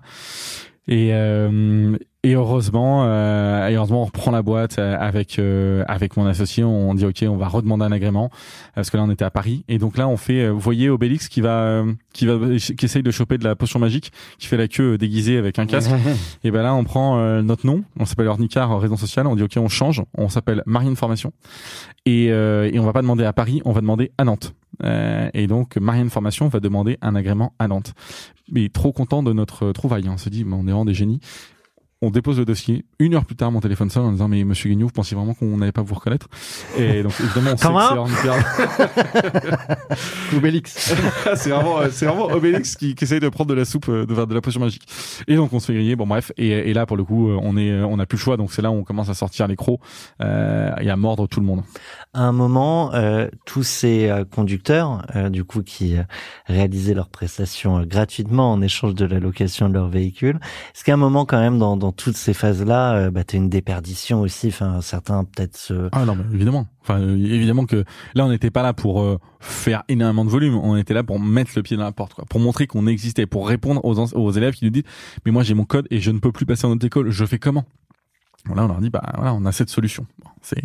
et 0.88 1.10
euh, 1.14 1.98
et 2.26 2.36
heureusement 2.36 3.04
euh, 3.06 3.68
et 3.68 3.76
heureusement 3.76 4.02
on 4.02 4.06
reprend 4.06 4.32
la 4.32 4.42
boîte 4.42 4.80
euh, 4.80 4.96
avec 4.98 5.40
euh, 5.40 5.84
avec 5.88 6.16
mon 6.16 6.26
associé 6.26 6.64
on 6.64 6.94
dit 6.94 7.06
ok 7.06 7.26
on 7.28 7.36
va 7.36 7.48
redemander 7.50 7.84
un 7.84 7.92
agrément 7.92 8.30
parce 8.76 8.90
que 8.90 8.96
là 8.98 9.04
on 9.04 9.10
était 9.12 9.26
à 9.26 9.30
Paris 9.32 9.66
et 9.68 9.78
donc 9.78 9.98
là 9.98 10.08
on 10.08 10.16
fait 10.16 10.44
euh, 10.46 10.50
vous 10.52 10.60
voyez 10.62 10.90
Obélix 10.90 11.28
qui 11.28 11.42
va 11.42 11.58
euh, 11.64 11.94
qui 12.14 12.26
va 12.26 12.38
qui 12.58 12.86
essaye 12.86 13.04
de 13.04 13.12
choper 13.12 13.38
de 13.38 13.44
la 13.44 13.56
potion 13.56 13.78
magique 13.80 14.14
qui 14.40 14.48
fait 14.48 14.56
la 14.58 14.70
queue 14.70 14.94
euh, 14.94 14.98
déguisée 14.98 15.38
avec 15.38 15.60
un 15.60 15.66
casque 15.66 15.92
et 16.46 16.52
ben 16.52 16.64
là 16.64 16.74
on 16.74 16.86
prend 16.86 17.18
euh, 17.20 17.42
notre 17.42 17.66
nom 17.68 17.84
on 18.00 18.06
s'appelle 18.06 18.28
Ornicar 18.28 18.72
euh, 18.72 18.78
raison 18.78 18.96
sociale 18.96 19.28
on 19.28 19.36
dit 19.36 19.44
ok 19.44 19.58
on 19.58 19.68
change 19.68 20.02
on 20.18 20.30
s'appelle 20.30 20.64
Marine 20.66 20.96
Formation 20.96 21.34
et 22.06 22.32
euh, 22.32 22.70
et 22.72 22.80
on 22.80 22.86
va 22.86 22.94
pas 22.94 23.02
demander 23.02 23.26
à 23.26 23.34
Paris 23.34 23.62
on 23.66 23.74
va 23.74 23.82
demander 23.82 24.12
à 24.18 24.24
Nantes 24.24 24.54
euh, 24.84 25.30
et 25.34 25.48
donc 25.48 25.76
Marianne 25.76 26.10
Formation 26.10 26.48
va 26.48 26.60
demander 26.60 26.98
un 27.02 27.16
agrément 27.16 27.54
à 27.60 27.68
Nantes. 27.68 27.94
Mais 28.52 28.70
trop 28.70 28.92
content 28.92 29.22
de 29.22 29.32
notre 29.32 29.72
trouvaille. 29.72 30.08
hein. 30.08 30.14
On 30.16 30.18
se 30.18 30.30
dit, 30.30 30.44
mais 30.46 30.56
on 30.56 30.62
est 30.62 30.72
vraiment 30.72 30.84
des 30.84 30.96
génies. 30.96 31.20
On 32.06 32.10
dépose 32.10 32.38
le 32.38 32.44
dossier. 32.44 32.84
Une 33.00 33.16
heure 33.16 33.24
plus 33.24 33.38
tard, 33.38 33.50
mon 33.50 33.62
téléphone 33.62 33.90
sonne 33.90 34.04
en 34.04 34.12
disant, 34.12 34.28
mais 34.28 34.44
Monsieur 34.44 34.70
Guignot, 34.70 34.88
vous 34.88 34.92
pensiez 34.92 35.16
vraiment 35.16 35.34
qu'on 35.34 35.56
n'allait 35.56 35.72
pas 35.72 35.84
vous 35.84 35.96
reconnaître? 35.96 36.28
Et 36.78 37.02
donc 37.02 37.14
évidemment, 37.18 37.52
on 37.54 37.58
sait 37.58 37.66
Comment 37.66 38.08
c'est. 38.08 38.28
Obélix. 40.36 40.94
c'est 41.36 41.50
vraiment, 41.50 41.80
euh, 41.80 41.88
c'est 41.92 42.06
vraiment 42.06 42.26
Obélix 42.26 42.76
qui, 42.76 42.94
qui 42.94 43.06
essaye 43.06 43.22
de 43.22 43.30
prendre 43.30 43.50
de 43.50 43.54
la 43.54 43.64
soupe, 43.64 43.88
euh, 43.88 44.06
de 44.06 44.14
faire 44.14 44.28
de 44.28 44.36
la 44.36 44.42
potion 44.42 44.60
magique. 44.60 44.86
Et 45.30 45.38
donc 45.38 45.54
on 45.54 45.62
se 45.62 45.68
fait 45.68 45.76
griller. 45.76 45.96
Bon 45.96 46.06
bref. 46.06 46.34
Et, 46.36 46.50
et 46.50 46.74
là, 46.74 46.86
pour 46.86 46.98
le 46.98 47.06
coup, 47.06 47.30
euh, 47.30 47.40
on 47.42 47.56
est, 47.56 47.72
on 47.84 47.96
n'a 47.96 48.06
plus 48.06 48.18
le 48.18 48.22
choix. 48.22 48.36
Donc 48.36 48.52
c'est 48.52 48.62
là 48.62 48.70
où 48.70 48.76
on 48.76 48.84
commence 48.84 49.08
à 49.08 49.14
sortir 49.14 49.48
les 49.48 49.56
crocs 49.56 49.80
euh, 50.22 50.76
et 50.82 50.90
à 50.90 50.98
mordre 50.98 51.28
tout 51.28 51.40
le 51.40 51.46
monde. 51.46 51.62
À 52.14 52.24
un 52.24 52.34
moment, 52.34 52.94
euh, 52.94 53.30
tous 53.46 53.64
ces 53.64 54.12
conducteurs, 54.30 55.06
euh, 55.16 55.30
du 55.30 55.46
coup, 55.46 55.64
qui 55.64 55.96
réalisaient 56.48 56.94
leurs 56.94 57.10
prestations 57.10 57.82
gratuitement 57.84 58.52
en 58.52 58.62
échange 58.62 58.94
de 58.94 59.06
la 59.06 59.20
location 59.20 59.70
de 59.70 59.74
leur 59.74 59.88
véhicule, 59.88 60.40
est-ce 60.76 60.84
qu'à 60.84 60.94
un 60.94 60.98
moment, 60.98 61.26
quand 61.26 61.40
même, 61.40 61.58
dans, 61.58 61.78
dans 61.78 61.93
toutes 61.94 62.18
ces 62.18 62.34
phases-là, 62.34 62.96
euh, 62.96 63.12
bah, 63.12 63.24
t'as 63.24 63.38
une 63.38 63.50
déperdition 63.50 64.22
aussi 64.22 64.48
Enfin, 64.48 64.82
certains 64.82 65.24
peut-être. 65.24 65.72
Ah 65.92 66.06
non, 66.06 66.18
évidemment. 66.34 66.68
Enfin, 66.82 67.00
euh, 67.00 67.16
évidemment 67.16 67.66
que 67.66 67.86
là, 68.14 68.26
on 68.26 68.30
n'était 68.30 68.52
pas 68.52 68.64
là 68.64 68.74
pour 68.74 69.02
euh, 69.02 69.20
faire 69.40 69.84
énormément 69.88 70.26
de 70.26 70.30
volume. 70.30 70.56
On 70.56 70.76
était 70.76 70.94
là 70.94 71.04
pour 71.04 71.20
mettre 71.20 71.52
le 71.56 71.64
pied 71.64 71.78
dans 71.78 71.84
la 71.84 71.92
porte, 71.92 72.14
quoi, 72.14 72.26
pour 72.26 72.40
montrer 72.40 72.68
qu'on 72.68 72.88
existait, 72.88 73.26
pour 73.26 73.48
répondre 73.48 73.84
aux, 73.86 73.98
aux 74.00 74.32
élèves 74.32 74.54
qui 74.56 74.66
nous 74.66 74.72
disent 74.72 74.84
"Mais 75.26 75.32
moi, 75.32 75.44
j'ai 75.44 75.54
mon 75.54 75.66
code 75.66 75.88
et 75.92 76.00
je 76.00 76.12
ne 76.12 76.20
peux 76.20 76.32
plus 76.32 76.46
passer 76.46 76.66
en 76.66 76.72
autre 76.72 76.86
école. 76.86 77.10
Je 77.10 77.26
fais 77.26 77.40
comment? 77.40 77.66
Là, 78.54 78.66
on 78.66 78.68
leur 78.68 78.82
dit 78.82 78.90
"Bah 78.90 79.02
voilà, 79.16 79.34
on 79.34 79.46
a 79.46 79.52
cette 79.54 79.70
solution. 79.70 80.06
C'est 80.42 80.62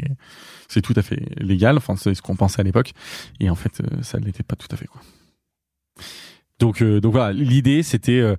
c'est 0.69 0.83
tout 0.83 0.95
à 0.97 1.03
fait 1.03 1.23
légal. 1.39 1.77
Enfin, 1.77 1.97
c'est 1.97 2.15
ce 2.15 2.23
qu'on 2.23 2.37
pensait 2.37 2.61
à 2.61 2.65
l'époque. 2.65 2.93
Et 3.41 3.51
en 3.51 3.55
fait, 3.55 3.81
euh, 3.81 4.03
ça 4.03 4.19
ne 4.21 4.25
l'était 4.27 4.43
pas 4.43 4.57
tout 4.57 4.69
à 4.71 4.77
fait, 4.77 4.87
quoi. 4.87 5.01
Donc, 6.59 6.83
euh, 6.83 7.01
donc 7.01 7.13
voilà, 7.13 7.33
l'idée, 7.33 7.83
c'était 7.83 8.21
euh, 8.21 8.37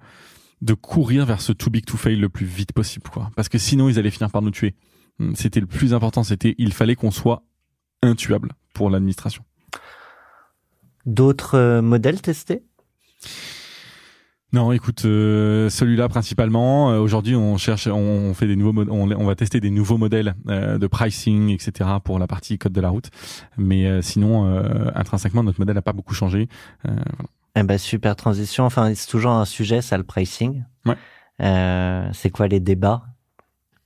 de 0.61 0.73
courir 0.73 1.25
vers 1.25 1.41
ce 1.41 1.51
too 1.51 1.69
big 1.69 1.85
to 1.85 1.97
fail 1.97 2.15
le 2.17 2.29
plus 2.29 2.45
vite 2.45 2.73
possible, 2.73 3.09
quoi. 3.09 3.31
Parce 3.35 3.49
que 3.49 3.57
sinon, 3.57 3.89
ils 3.89 3.97
allaient 3.97 4.11
finir 4.11 4.29
par 4.31 4.41
nous 4.41 4.51
tuer. 4.51 4.75
Hum, 5.19 5.35
C'était 5.35 5.59
le 5.59 5.67
plus 5.67 5.93
important. 5.93 6.23
C'était, 6.23 6.55
il 6.57 6.73
fallait 6.73 6.95
qu'on 6.95 7.11
soit 7.11 7.43
intuable 8.01 8.51
pour 8.73 8.89
l'administration. 8.89 9.43
D'autres 11.05 11.55
euh, 11.55 11.81
modèles 11.81 12.21
testés? 12.21 12.63
Non, 14.51 14.71
écoute, 14.71 15.05
euh, 15.05 15.69
celui-là 15.69 16.09
principalement. 16.09 16.91
Euh, 16.91 16.99
Aujourd'hui, 16.99 17.35
on 17.35 17.57
cherche, 17.57 17.85
on 17.87 18.33
fait 18.33 18.47
des 18.47 18.55
nouveaux, 18.55 18.83
on, 18.89 19.11
on 19.11 19.25
va 19.25 19.35
tester 19.35 19.59
des 19.59 19.69
nouveaux 19.69 19.97
modèles 19.97 20.33
euh, 20.47 20.79
de 20.79 20.87
pricing, 20.87 21.49
etc. 21.49 21.87
pour 22.03 22.17
la 22.17 22.25
partie 22.25 22.57
code 22.57 22.73
de 22.73 22.81
la 22.81 22.89
route. 22.89 23.09
Mais 23.57 23.85
euh, 23.85 24.01
sinon, 24.01 24.47
euh, 24.47 24.89
intrinsèquement, 24.95 25.43
notre 25.43 25.59
modèle 25.59 25.75
n'a 25.75 25.83
pas 25.83 25.93
beaucoup 25.93 26.15
changé. 26.15 26.49
Euh, 26.87 26.91
voilà. 26.93 27.29
Eh 27.57 27.63
ben, 27.63 27.77
super 27.77 28.15
transition. 28.15 28.65
Enfin, 28.65 28.91
c'est 28.95 29.07
toujours 29.07 29.31
un 29.33 29.45
sujet, 29.45 29.81
ça, 29.81 29.97
le 29.97 30.03
pricing. 30.03 30.63
Ouais. 30.85 30.95
Euh, 31.41 32.09
c'est 32.13 32.31
quoi 32.31 32.47
les 32.47 32.59
débats 32.59 33.03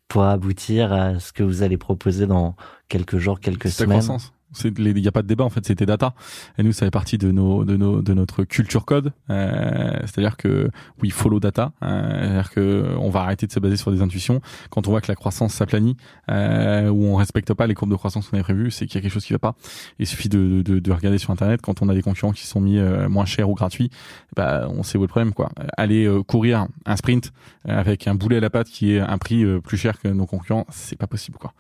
pour 0.08 0.24
aboutir 0.24 0.94
à 0.94 1.20
ce 1.20 1.34
que 1.34 1.44
vous 1.44 1.62
allez 1.64 1.78
proposer 1.78 2.26
dans 2.26 2.56
quelques 2.88 3.18
jours, 3.18 3.40
quelques 3.42 3.66
la 3.66 3.72
semaines? 3.72 3.90
croissance. 4.00 4.34
Il 4.64 4.94
n'y 4.94 5.08
a 5.08 5.12
pas 5.12 5.22
de 5.22 5.28
débat 5.28 5.44
en 5.44 5.50
fait, 5.50 5.66
c'était 5.66 5.86
data. 5.86 6.14
Et 6.58 6.64
nous, 6.64 6.72
ça 6.72 6.86
fait 6.86 6.92
partie 6.92 7.18
de 7.18 7.32
nos, 7.32 7.64
de 7.64 7.78
nos, 7.78 8.02
de 8.02 8.14
notre 8.14 8.44
culture 8.44 8.86
code. 8.86 9.14
Euh, 9.30 10.00
c'est-à-dire 10.02 10.38
que 10.38 10.70
oui, 11.02 11.10
follow 11.10 11.40
data. 11.40 11.72
Euh, 11.84 12.22
c'est-à-dire 12.24 12.52
que 12.52 12.96
on 13.00 13.10
va 13.10 13.22
arrêter 13.22 13.48
de 13.48 13.52
se 13.52 13.60
baser 13.60 13.78
sur 13.78 13.92
des 13.92 14.02
intuitions. 14.02 14.42
Quand 14.70 14.88
on 14.88 14.92
voit 14.92 15.02
que 15.02 15.12
la 15.12 15.16
croissance 15.16 15.54
s'aplanit, 15.54 15.98
euh, 16.30 16.90
ou 16.90 17.06
on 17.06 17.16
respecte 17.16 17.54
pas 17.54 17.68
les 17.68 17.74
courbes 17.74 17.92
de 17.92 17.96
croissance 17.96 18.28
qu'on 18.28 18.38
avait 18.38 18.44
prévues, 18.44 18.72
c'est 18.72 18.86
qu'il 18.86 18.96
y 18.96 19.00
a 19.00 19.02
quelque 19.02 19.14
chose 19.14 19.26
qui 19.26 19.34
va 19.34 19.40
pas. 19.40 19.56
Il 20.00 20.08
suffit 20.08 20.30
de, 20.30 20.62
de, 20.62 20.80
de 20.80 20.92
regarder 20.92 21.18
sur 21.18 21.32
internet 21.32 21.62
quand 21.62 21.82
on 21.82 21.90
a 21.90 21.94
des 21.94 22.02
concurrents 22.02 22.32
qui 22.32 22.46
sont 22.46 22.62
mis 22.62 22.78
euh, 22.78 23.10
moins 23.10 23.26
chers 23.26 23.50
ou 23.50 23.54
gratuits, 23.54 23.90
bah 24.36 24.68
on 24.70 24.84
sait 24.84 24.98
où 24.98 25.02
est 25.02 25.06
le 25.06 25.08
problème 25.08 25.34
quoi. 25.34 25.50
Aller 25.78 26.06
euh, 26.06 26.24
courir 26.24 26.68
un 26.86 26.96
sprint 26.96 27.32
euh, 27.68 27.80
avec 27.80 28.08
un 28.08 28.16
boulet 28.16 28.38
à 28.38 28.40
la 28.40 28.50
patte 28.50 28.68
qui 28.68 28.94
est 28.94 29.00
un 29.00 29.18
prix 29.18 29.46
plus 29.62 29.78
cher 29.78 30.00
que 30.00 30.08
nos 30.08 30.26
concurrents, 30.26 30.66
c'est 30.70 30.98
pas 30.98 31.08
possible 31.08 31.38
quoi. 31.38 31.54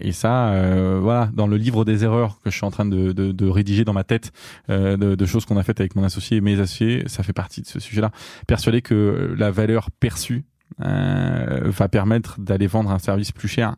Et 0.00 0.12
ça, 0.12 0.52
voilà, 1.00 1.30
dans 1.32 1.46
le 1.46 1.56
livre 1.56 1.84
des 1.84 1.93
erreurs 2.02 2.40
que 2.42 2.50
je 2.50 2.56
suis 2.56 2.64
en 2.66 2.70
train 2.70 2.84
de, 2.86 3.12
de, 3.12 3.30
de 3.30 3.46
rédiger 3.46 3.84
dans 3.84 3.92
ma 3.92 4.02
tête, 4.04 4.32
euh, 4.70 4.96
de, 4.96 5.14
de 5.14 5.26
choses 5.26 5.44
qu'on 5.44 5.56
a 5.56 5.62
faites 5.62 5.78
avec 5.80 5.94
mon 5.94 6.02
associé 6.02 6.38
et 6.38 6.40
mes 6.40 6.58
associés, 6.58 7.04
ça 7.06 7.22
fait 7.22 7.32
partie 7.32 7.62
de 7.62 7.66
ce 7.66 7.78
sujet-là. 7.78 8.10
Persuadé 8.46 8.82
que 8.82 9.34
la 9.38 9.50
valeur 9.50 9.90
perçue 9.92 10.44
euh, 10.84 11.60
va 11.64 11.88
permettre 11.88 12.40
d'aller 12.40 12.66
vendre 12.66 12.90
un 12.90 12.98
service 12.98 13.30
plus 13.30 13.48
cher. 13.48 13.76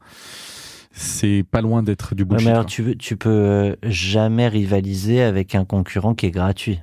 C'est 0.92 1.44
pas 1.50 1.60
loin 1.60 1.82
d'être 1.82 2.14
du 2.14 2.22
Ouais, 2.22 2.28
bullshit. 2.30 2.46
mais 2.46 2.52
alors 2.52 2.64
tu 2.64 3.16
peux 3.18 3.28
euh, 3.28 3.76
jamais 3.82 4.48
rivaliser 4.48 5.20
avec 5.20 5.54
un 5.54 5.66
concurrent 5.66 6.14
qui 6.14 6.24
est 6.26 6.30
gratuit. 6.30 6.80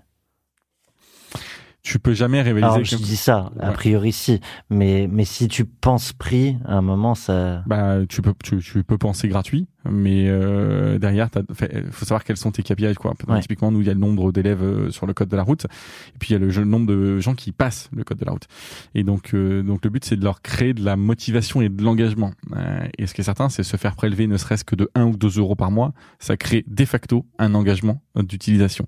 Tu 1.84 2.00
peux 2.00 2.14
jamais 2.14 2.42
rivaliser. 2.42 2.66
Alors, 2.74 2.84
je 2.84 2.96
dis 2.96 3.18
ça, 3.18 3.52
a 3.60 3.68
Ouais. 3.68 3.74
priori 3.74 4.14
si. 4.14 4.40
Mais, 4.70 5.08
mais 5.12 5.26
si 5.26 5.50
tu 5.50 5.66
penses 5.66 6.14
prix, 6.14 6.58
à 6.66 6.76
un 6.78 6.82
moment, 6.82 7.14
ça. 7.14 7.62
Bah, 7.68 7.98
tu 8.08 8.22
peux, 8.22 8.34
tu, 8.42 8.60
tu 8.60 8.84
peux 8.86 8.98
penser 8.98 9.28
gratuit, 9.28 9.68
mais 9.90 10.30
euh, 10.30 10.98
derrière, 10.98 11.28
il 11.74 11.92
faut 11.92 12.06
savoir 12.06 12.24
quels 12.24 12.38
sont 12.38 12.52
tes 12.52 12.64
KPI. 12.64 12.96
Quoi. 12.96 13.14
Ouais. 13.28 13.42
Typiquement, 13.42 13.70
nous, 13.70 13.82
il 13.82 13.88
y 13.88 13.90
a 13.90 13.94
le 13.94 14.00
nombre 14.00 14.32
d'élèves 14.32 14.64
euh, 14.64 14.92
sur 14.92 15.06
le 15.06 15.14
code 15.14 15.28
de 15.28 15.36
la 15.36 15.44
route, 15.44 15.66
et 15.66 16.18
puis 16.20 16.30
il 16.30 16.34
y 16.34 16.36
a 16.36 16.40
le, 16.40 16.48
le 16.48 16.64
nombre 16.66 16.88
de 16.88 17.20
gens 17.20 17.36
qui 17.36 17.52
passent 17.52 17.90
le 17.94 18.06
code 18.06 18.18
de 18.18 18.26
la 18.26 18.32
route. 18.32 18.48
Et 18.96 19.04
donc, 19.04 19.34
euh, 19.34 19.62
donc 19.62 19.84
le 19.84 19.90
but, 19.90 20.06
c'est 20.06 20.16
de 20.16 20.24
leur 20.24 20.42
créer 20.42 20.74
de 20.74 20.86
la 20.86 20.96
motivation 20.96 21.62
et 21.62 21.68
de 21.68 21.84
l'engagement. 21.84 22.32
Euh, 22.56 22.88
et 22.98 23.08
ce 23.08 23.14
qui 23.14 23.20
est 23.20 23.26
certain, 23.26 23.50
c'est 23.50 23.64
se 23.64 23.76
faire 23.76 23.98
prélever 23.98 24.28
ne 24.28 24.38
serait-ce 24.38 24.64
que 24.64 24.76
de 24.76 24.90
1 24.96 25.04
ou 25.04 25.18
2 25.18 25.38
euros 25.40 25.56
par 25.56 25.70
mois, 25.70 25.92
ça 26.20 26.38
crée 26.38 26.64
de 26.66 26.86
facto 26.86 27.26
un 27.40 27.54
engagement 27.56 28.02
euh, 28.18 28.24
d'utilisation. 28.24 28.88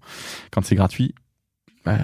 Quand 0.52 0.64
c'est 0.64 0.76
gratuit, 0.76 1.14
bah, 1.86 1.98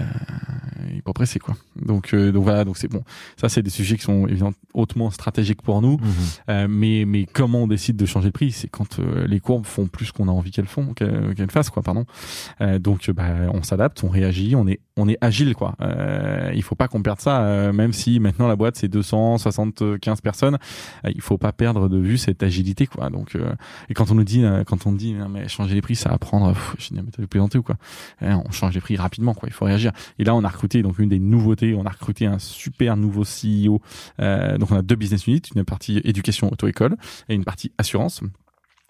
il 0.90 0.98
est 0.98 1.02
pas 1.02 1.12
pressé 1.12 1.38
quoi. 1.38 1.56
Donc 1.76 2.12
euh, 2.14 2.32
donc 2.32 2.44
voilà 2.44 2.64
donc 2.64 2.76
c'est 2.76 2.88
bon. 2.88 3.02
Ça 3.36 3.48
c'est 3.48 3.62
des 3.62 3.70
sujets 3.70 3.96
qui 3.96 4.04
sont 4.04 4.26
évidemment 4.26 4.52
hautement 4.74 5.10
stratégiques 5.10 5.62
pour 5.62 5.80
nous. 5.82 5.98
Mhm. 5.98 6.08
Euh, 6.50 6.66
mais 6.68 7.04
mais 7.06 7.26
comment 7.26 7.62
on 7.62 7.66
décide 7.66 7.96
de 7.96 8.06
changer 8.06 8.28
de 8.28 8.32
prix 8.32 8.52
C'est 8.52 8.68
quand 8.68 8.98
euh, 8.98 9.26
les 9.26 9.40
courbes 9.40 9.66
font 9.66 9.86
plus 9.86 10.12
qu'on 10.12 10.28
a 10.28 10.32
envie 10.32 10.50
qu'elles 10.50 10.66
font 10.66 10.92
qu'elles 10.94 11.34
qu'elles 11.34 11.50
fassent 11.50 11.70
quoi 11.70 11.82
pardon. 11.82 12.04
Euh, 12.60 12.78
donc 12.78 13.10
bah, 13.10 13.30
on 13.52 13.62
s'adapte, 13.62 14.02
on 14.04 14.08
réagit, 14.08 14.54
on 14.56 14.66
est 14.66 14.80
on 14.96 15.08
est 15.08 15.18
agile 15.20 15.54
quoi. 15.54 15.74
Euh, 15.80 16.52
il 16.54 16.62
faut 16.62 16.74
pas 16.74 16.88
qu'on 16.88 17.02
perde 17.02 17.20
ça 17.20 17.42
euh, 17.42 17.72
même 17.72 17.92
si 17.92 18.20
maintenant 18.20 18.46
la 18.48 18.56
boîte 18.56 18.76
c'est 18.76 18.88
275 18.88 20.20
personnes, 20.20 20.58
il 21.08 21.20
faut 21.20 21.38
pas 21.38 21.52
perdre 21.52 21.88
de 21.88 21.98
vue 21.98 22.18
cette 22.18 22.42
agilité 22.42 22.86
quoi. 22.86 23.10
Donc 23.10 23.34
euh, 23.34 23.54
et 23.88 23.94
quand 23.94 24.10
on 24.10 24.14
nous 24.14 24.24
dit 24.24 24.44
quand 24.66 24.86
on 24.86 24.92
dit 24.92 25.14
non, 25.14 25.28
mais 25.28 25.48
changer 25.48 25.74
les 25.74 25.82
prix 25.82 25.96
ça 25.96 26.10
va 26.10 26.18
prendre 26.18 26.52
pff, 26.52 26.74
je 26.78 26.88
dis 26.88 27.00
mais 27.02 27.10
t'avais 27.10 27.26
plaisanté 27.26 27.58
ou 27.58 27.62
quoi? 27.62 27.76
Euh, 28.22 28.34
On 28.46 28.50
change 28.50 28.74
les 28.74 28.80
prix 28.80 28.96
rapidement 28.96 29.34
quoi, 29.34 29.48
il 29.48 29.52
faut 29.52 29.64
Et 30.18 30.24
là 30.24 30.34
on 30.34 30.44
a 30.44 30.48
recruté 30.48 30.82
donc 30.82 30.98
une 30.98 31.08
des 31.08 31.18
nouveautés, 31.18 31.74
on 31.74 31.84
a 31.84 31.90
recruté 31.90 32.26
un 32.26 32.38
super 32.38 32.96
nouveau 32.96 33.22
CEO 33.22 33.80
euh, 34.20 34.58
donc 34.58 34.70
on 34.70 34.76
a 34.76 34.82
deux 34.82 34.96
business 34.96 35.26
units, 35.26 35.42
une 35.54 35.64
partie 35.64 36.00
éducation 36.04 36.50
auto-école 36.50 36.96
et 37.28 37.34
une 37.34 37.44
partie 37.44 37.72
assurance. 37.78 38.22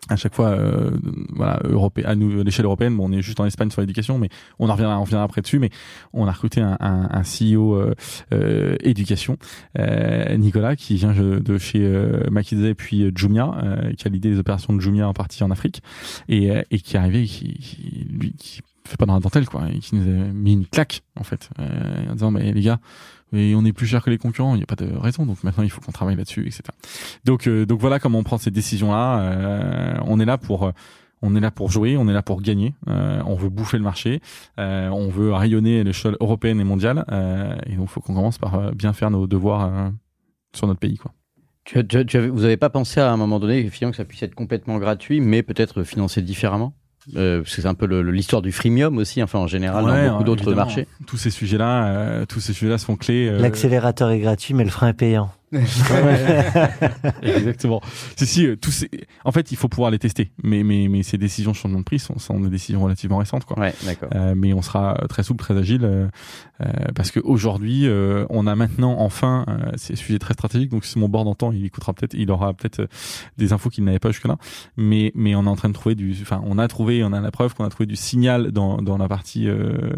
À 0.09 0.17
chaque 0.17 0.35
fois, 0.35 0.49
euh, 0.49 0.91
voilà, 1.29 1.61
européen, 1.63 2.05
à 2.09 2.15
l'échelle 2.17 2.65
européenne, 2.65 2.97
bon, 2.97 3.09
on 3.09 3.13
est 3.13 3.23
juste 3.23 3.39
en 3.39 3.47
Espagne 3.47 3.71
sur 3.71 3.83
l'éducation, 3.83 4.19
mais 4.19 4.31
on 4.59 4.69
en 4.69 4.73
reviendra, 4.73 4.99
on 4.99 5.05
reviendra 5.05 5.23
après 5.23 5.43
dessus. 5.43 5.61
Mais 5.61 5.71
on 6.13 6.27
a 6.27 6.33
recruté 6.33 6.61
un, 6.61 7.23
CEO 7.23 7.81
euh, 8.33 8.75
éducation, 8.81 9.37
Nicolas, 9.79 10.75
qui 10.75 10.97
vient 10.97 11.13
de 11.13 11.57
chez 11.57 11.79
McKinsey 12.33 12.75
puis 12.75 13.13
Jumia, 13.15 13.55
qui 13.97 14.09
a 14.09 14.11
l'idée 14.11 14.31
des 14.31 14.39
opérations 14.41 14.73
de 14.73 14.81
Jumia 14.81 15.07
en 15.07 15.13
partie 15.13 15.45
en 15.45 15.53
Afrique, 15.53 15.85
et, 16.29 16.51
qui 16.83 16.97
est 16.97 16.99
arrivé, 16.99 17.25
qui, 17.27 17.55
qui, 17.61 18.35
qui 18.37 18.61
fait 18.87 18.97
pas 18.97 19.07
dans 19.07 19.15
la 19.15 19.21
dentelle, 19.21 19.47
quoi, 19.47 19.69
et 19.71 19.79
qui 19.79 19.95
nous 19.95 20.03
a 20.03 20.33
mis 20.33 20.53
une 20.53 20.67
claque, 20.67 21.03
en 21.19 21.25
fait, 21.25 21.51
euh, 21.59 22.11
en 22.11 22.15
disant, 22.15 22.31
mais 22.31 22.53
les 22.53 22.63
gars, 22.63 22.81
et 23.35 23.55
on 23.55 23.65
est 23.65 23.73
plus 23.73 23.87
cher 23.87 24.03
que 24.03 24.11
les 24.11 24.19
concurrents, 24.19 24.55
il 24.55 24.59
n'y 24.59 24.63
a 24.63 24.67
pas 24.67 24.77
de 24.77 24.93
raison. 24.95 25.25
Donc 25.25 25.43
maintenant, 25.43 25.65
il 25.65 25.71
faut 25.71 25.81
qu'on 25.81 25.93
travaille 25.93 26.17
là-dessus, 26.17 26.43
etc. 26.43 26.65
Donc, 27.25 27.47
euh, 27.47 27.65
donc 27.65 27.81
voilà 27.81 27.99
comment 27.99 28.19
on 28.19 28.23
prend 28.25 28.37
ces 28.39 28.51
décisions-là. 28.51 29.21
Euh, 29.21 29.99
on 30.05 30.21
est 30.21 30.27
là 30.27 30.37
pour, 30.37 30.65
euh, 30.65 30.73
on 31.23 31.35
est 31.35 31.41
là 31.41 31.51
pour 31.51 31.71
jouer, 31.71 31.97
on 31.97 32.09
est 32.09 32.13
là 32.13 32.23
pour 32.23 32.43
gagner. 32.43 32.75
Euh, 32.89 33.23
on 33.25 33.35
veut 33.35 33.49
bouffer 33.49 33.79
le 33.79 33.85
marché, 33.85 34.21
euh, 34.61 34.91
on 34.91 35.09
veut 35.09 35.33
rayonner 35.33 35.83
l'échelle 35.83 36.17
européenne 36.21 36.61
et 36.61 36.65
mondiale. 36.65 37.07
Et 37.67 37.77
donc, 37.77 37.87
il 37.87 37.89
faut 37.89 38.03
qu'on 38.03 38.15
commence 38.15 38.37
par 38.37 38.73
bien 38.75 38.93
faire 38.93 39.11
nos 39.11 39.27
devoirs 39.27 39.93
sur 40.55 40.67
notre 40.67 40.81
pays, 40.81 40.99
quoi. 40.99 41.13
Tu, 41.65 41.87
tu 41.87 42.05
tu 42.05 42.19
vous 42.29 42.41
n'avez 42.41 42.57
pas 42.57 42.71
pensé 42.71 43.01
à 43.01 43.13
un 43.13 43.17
moment 43.17 43.39
donné 43.39 43.65
que 43.65 43.93
ça 43.93 44.05
puisse 44.05 44.23
être 44.25 44.35
complètement 44.35 44.79
gratuit, 44.79 45.21
mais 45.21 45.43
peut-être 45.43 45.85
financé 45.85 46.21
différemment? 46.21 46.75
Euh, 47.17 47.43
Parce 47.43 47.57
que 47.57 47.63
c'est 47.63 47.69
un 47.69 47.75
peu 47.75 47.87
l'histoire 48.11 48.43
du 48.43 48.53
freemium 48.53 48.97
aussi, 48.99 49.23
enfin 49.23 49.39
en 49.41 49.47
général 49.47 49.85
Ouais, 49.85 50.07
dans 50.07 50.13
beaucoup 50.13 50.25
d'autres 50.25 50.55
marchés. 50.55 50.87
Tous 51.07 51.17
ces 51.17 51.31
sujets-là, 51.31 51.87
euh, 51.87 52.27
tous 52.27 52.41
ces 52.41 52.53
sujets-là 52.53 52.79
sont 52.79 52.97
clés. 52.97 53.29
euh, 53.29 53.39
L'accélérateur 53.39 54.11
est 54.11 54.21
gratuit, 54.21 54.55
mais 54.55 54.65
le 54.65 54.71
frein 54.71 54.89
est 54.89 54.93
payant. 54.95 55.31
Exactement. 57.23 57.81
Si, 58.17 58.27
si, 58.27 58.47
euh, 58.47 58.57
tous 58.57 58.71
ces... 58.71 58.91
En 59.25 59.33
fait, 59.33 59.53
il 59.53 59.57
faut 59.57 59.69
pouvoir 59.69 59.91
les 59.91 59.99
tester. 59.99 60.31
Mais, 60.43 60.63
mais, 60.63 60.89
mais 60.89 61.03
ces 61.03 61.19
décisions 61.19 61.53
de 61.53 61.57
changement 61.57 61.79
de 61.79 61.85
prix 61.85 61.99
sont, 61.99 62.19
sont 62.19 62.41
des 62.41 62.49
décisions 62.49 62.83
relativement 62.83 63.19
récentes, 63.19 63.45
quoi. 63.45 63.59
Ouais, 63.59 63.75
d'accord. 63.85 64.09
Euh, 64.15 64.35
mais 64.37 64.53
on 64.53 64.63
sera 64.63 64.99
très 65.09 65.23
souple, 65.23 65.43
très 65.43 65.57
agile, 65.57 65.85
euh, 65.85 66.09
euh, 66.61 66.71
parce 66.95 67.11
qu'aujourd'hui, 67.11 67.87
euh, 67.87 68.27
on 68.31 68.47
a 68.47 68.55
maintenant 68.55 68.97
enfin, 68.99 69.45
euh, 69.49 69.73
c'est 69.77 69.95
un 69.95 69.97
sujet 69.97 70.19
très 70.19 70.35
stratégique, 70.35 70.71
donc 70.71 70.85
si 70.85 70.99
mon 70.99 71.09
bord 71.09 71.25
d'entend, 71.25 71.53
il 71.53 71.65
écoutera 71.65 71.93
peut-être, 71.93 72.15
il 72.15 72.31
aura 72.31 72.53
peut-être 72.55 72.89
des 73.39 73.53
infos 73.53 73.71
qu'il 73.71 73.85
n'avait 73.85 73.99
pas 73.99 74.11
jusque-là, 74.11 74.37
mais 74.77 75.13
mais 75.15 75.35
on 75.35 75.45
est 75.45 75.49
en 75.49 75.57
train 75.57 75.69
de 75.69 75.75
trouver 75.75 75.95
du, 75.95 76.17
enfin, 76.23 76.41
on 76.45 76.59
a 76.59 76.69
trouvé, 76.69 77.03
on 77.05 77.13
a 77.13 77.21
la 77.21 77.31
preuve 77.31 77.55
qu'on 77.55 77.65
a 77.65 77.69
trouvé 77.69 77.87
du 77.87 77.97
signal 77.97 78.53
dans 78.53 78.81
dans 78.83 78.99
la 78.99 79.09
partie 79.09 79.49
euh, 79.49 79.93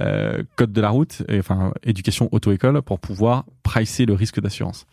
euh, 0.00 0.42
code 0.56 0.72
de 0.72 0.80
la 0.80 0.90
route, 0.90 1.22
et, 1.28 1.38
enfin 1.38 1.72
éducation 1.84 2.28
auto-école, 2.32 2.82
pour 2.82 2.98
pouvoir 2.98 3.44
pricer 3.62 4.06
le 4.06 4.14
risque 4.14 4.40
d'assurance. 4.40 4.86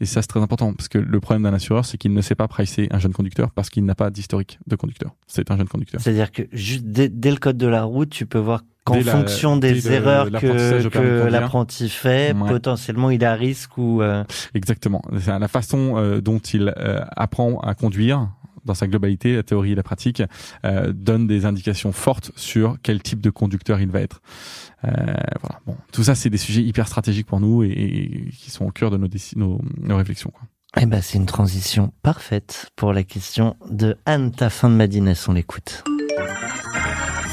Et 0.00 0.06
ça 0.06 0.22
c'est 0.22 0.28
très 0.28 0.40
important, 0.40 0.72
parce 0.72 0.88
que 0.88 0.98
le 0.98 1.20
problème 1.20 1.42
d'un 1.42 1.52
assureur, 1.54 1.84
c'est 1.84 1.98
qu'il 1.98 2.12
ne 2.14 2.20
sait 2.22 2.34
pas 2.34 2.48
pricer 2.48 2.88
un 2.90 2.98
jeune 2.98 3.12
conducteur 3.12 3.50
parce 3.50 3.68
qu'il 3.70 3.84
n'a 3.84 3.94
pas 3.94 4.10
d'historique 4.10 4.58
de 4.66 4.76
conducteur. 4.76 5.12
C'est 5.26 5.50
un 5.50 5.56
jeune 5.56 5.68
conducteur. 5.68 6.00
C'est-à-dire 6.00 6.32
que 6.32 6.42
juste 6.52 6.84
dès, 6.84 7.08
dès 7.08 7.30
le 7.30 7.36
code 7.36 7.58
de 7.58 7.66
la 7.66 7.82
route, 7.84 8.10
tu 8.10 8.26
peux 8.26 8.38
voir 8.38 8.62
qu'en 8.84 9.00
fonction 9.02 9.56
des 9.58 9.74
le- 9.74 9.92
erreurs 9.92 10.30
que, 10.30 11.28
l'apprenti 11.28 11.88
fait, 11.90 12.34
Ouais. 12.34 12.48
potentiellement 12.48 13.10
il 13.10 13.22
à 13.24 13.34
risque 13.34 13.76
ou 13.76 14.00
euh, 14.02 14.24
Exactement. 14.54 15.02
C'est 15.20 15.38
la 15.38 15.48
façon 15.48 15.94
euh, 15.98 16.20
dont 16.22 16.38
il 16.38 16.72
euh, 16.78 17.00
apprend 17.16 17.60
à 17.60 17.74
conduire 17.74 18.28
dans 18.64 18.74
sa 18.74 18.86
globalité, 18.86 19.36
la 19.36 19.42
théorie 19.42 19.72
et 19.72 19.74
la 19.74 19.82
pratique, 19.82 20.22
euh, 20.64 20.92
donne 20.92 21.26
des 21.26 21.44
indications 21.46 21.92
fortes 21.92 22.30
sur 22.36 22.76
quel 22.82 23.02
type 23.02 23.20
de 23.20 23.30
conducteur 23.30 23.80
il 23.80 23.90
va 23.90 24.00
être. 24.00 24.20
Euh, 24.84 24.88
voilà. 25.40 25.60
Bon, 25.66 25.76
tout 25.92 26.02
ça, 26.04 26.14
c'est 26.14 26.30
des 26.30 26.38
sujets 26.38 26.62
hyper 26.62 26.88
stratégiques 26.88 27.26
pour 27.26 27.40
nous 27.40 27.62
et, 27.62 27.68
et 27.70 28.30
qui 28.36 28.50
sont 28.50 28.64
au 28.66 28.70
cœur 28.70 28.90
de 28.90 28.96
nos, 28.96 29.08
déci- 29.08 29.36
nos, 29.38 29.60
nos 29.80 29.96
réflexions. 29.96 30.30
Quoi. 30.30 30.42
Eh 30.80 30.86
ben, 30.86 31.02
c'est 31.02 31.18
une 31.18 31.26
transition 31.26 31.92
parfaite 32.02 32.70
pour 32.76 32.92
la 32.92 33.02
question 33.02 33.56
de 33.70 33.96
Anne 34.06 34.30
Taffin 34.30 34.70
de 34.70 34.74
Madines. 34.76 35.14
On 35.26 35.32
l'écoute. 35.32 35.82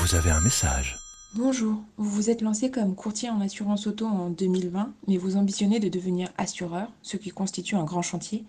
Vous 0.02 0.16
avez 0.16 0.32
un 0.32 0.42
message. 0.42 0.98
Bonjour, 1.36 1.84
vous 1.98 2.10
vous 2.10 2.30
êtes 2.30 2.42
lancé 2.42 2.72
comme 2.72 2.96
courtier 2.96 3.30
en 3.30 3.42
assurance 3.42 3.86
auto 3.86 4.08
en 4.08 4.30
2020, 4.30 4.92
mais 5.08 5.18
vous 5.18 5.36
ambitionnez 5.36 5.80
de 5.80 5.90
devenir 5.90 6.30
assureur, 6.38 6.88
ce 7.04 7.18
qui 7.18 7.30
constitue 7.30 7.76
un 7.76 7.84
grand 7.84 8.02
chantier. 8.02 8.44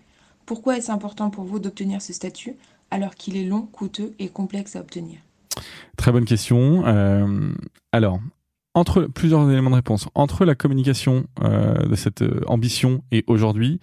Pourquoi 0.49 0.77
est-ce 0.77 0.91
important 0.91 1.29
pour 1.29 1.43
vous 1.43 1.59
d'obtenir 1.59 2.01
ce 2.01 2.11
statut 2.11 2.55
alors 2.89 3.13
qu'il 3.13 3.37
est 3.37 3.45
long, 3.45 3.67
coûteux 3.71 4.15
et 4.17 4.29
complexe 4.29 4.75
à 4.75 4.79
obtenir? 4.79 5.19
Très 5.95 6.11
bonne 6.11 6.25
question. 6.25 6.87
Euh, 6.87 7.53
alors, 7.91 8.19
entre 8.73 9.03
plusieurs 9.03 9.47
éléments 9.47 9.69
de 9.69 9.75
réponse, 9.75 10.07
entre 10.15 10.45
la 10.45 10.55
communication 10.55 11.25
euh, 11.43 11.85
de 11.85 11.93
cette 11.93 12.23
euh, 12.23 12.41
ambition 12.47 13.03
et 13.11 13.23
aujourd'hui, 13.27 13.79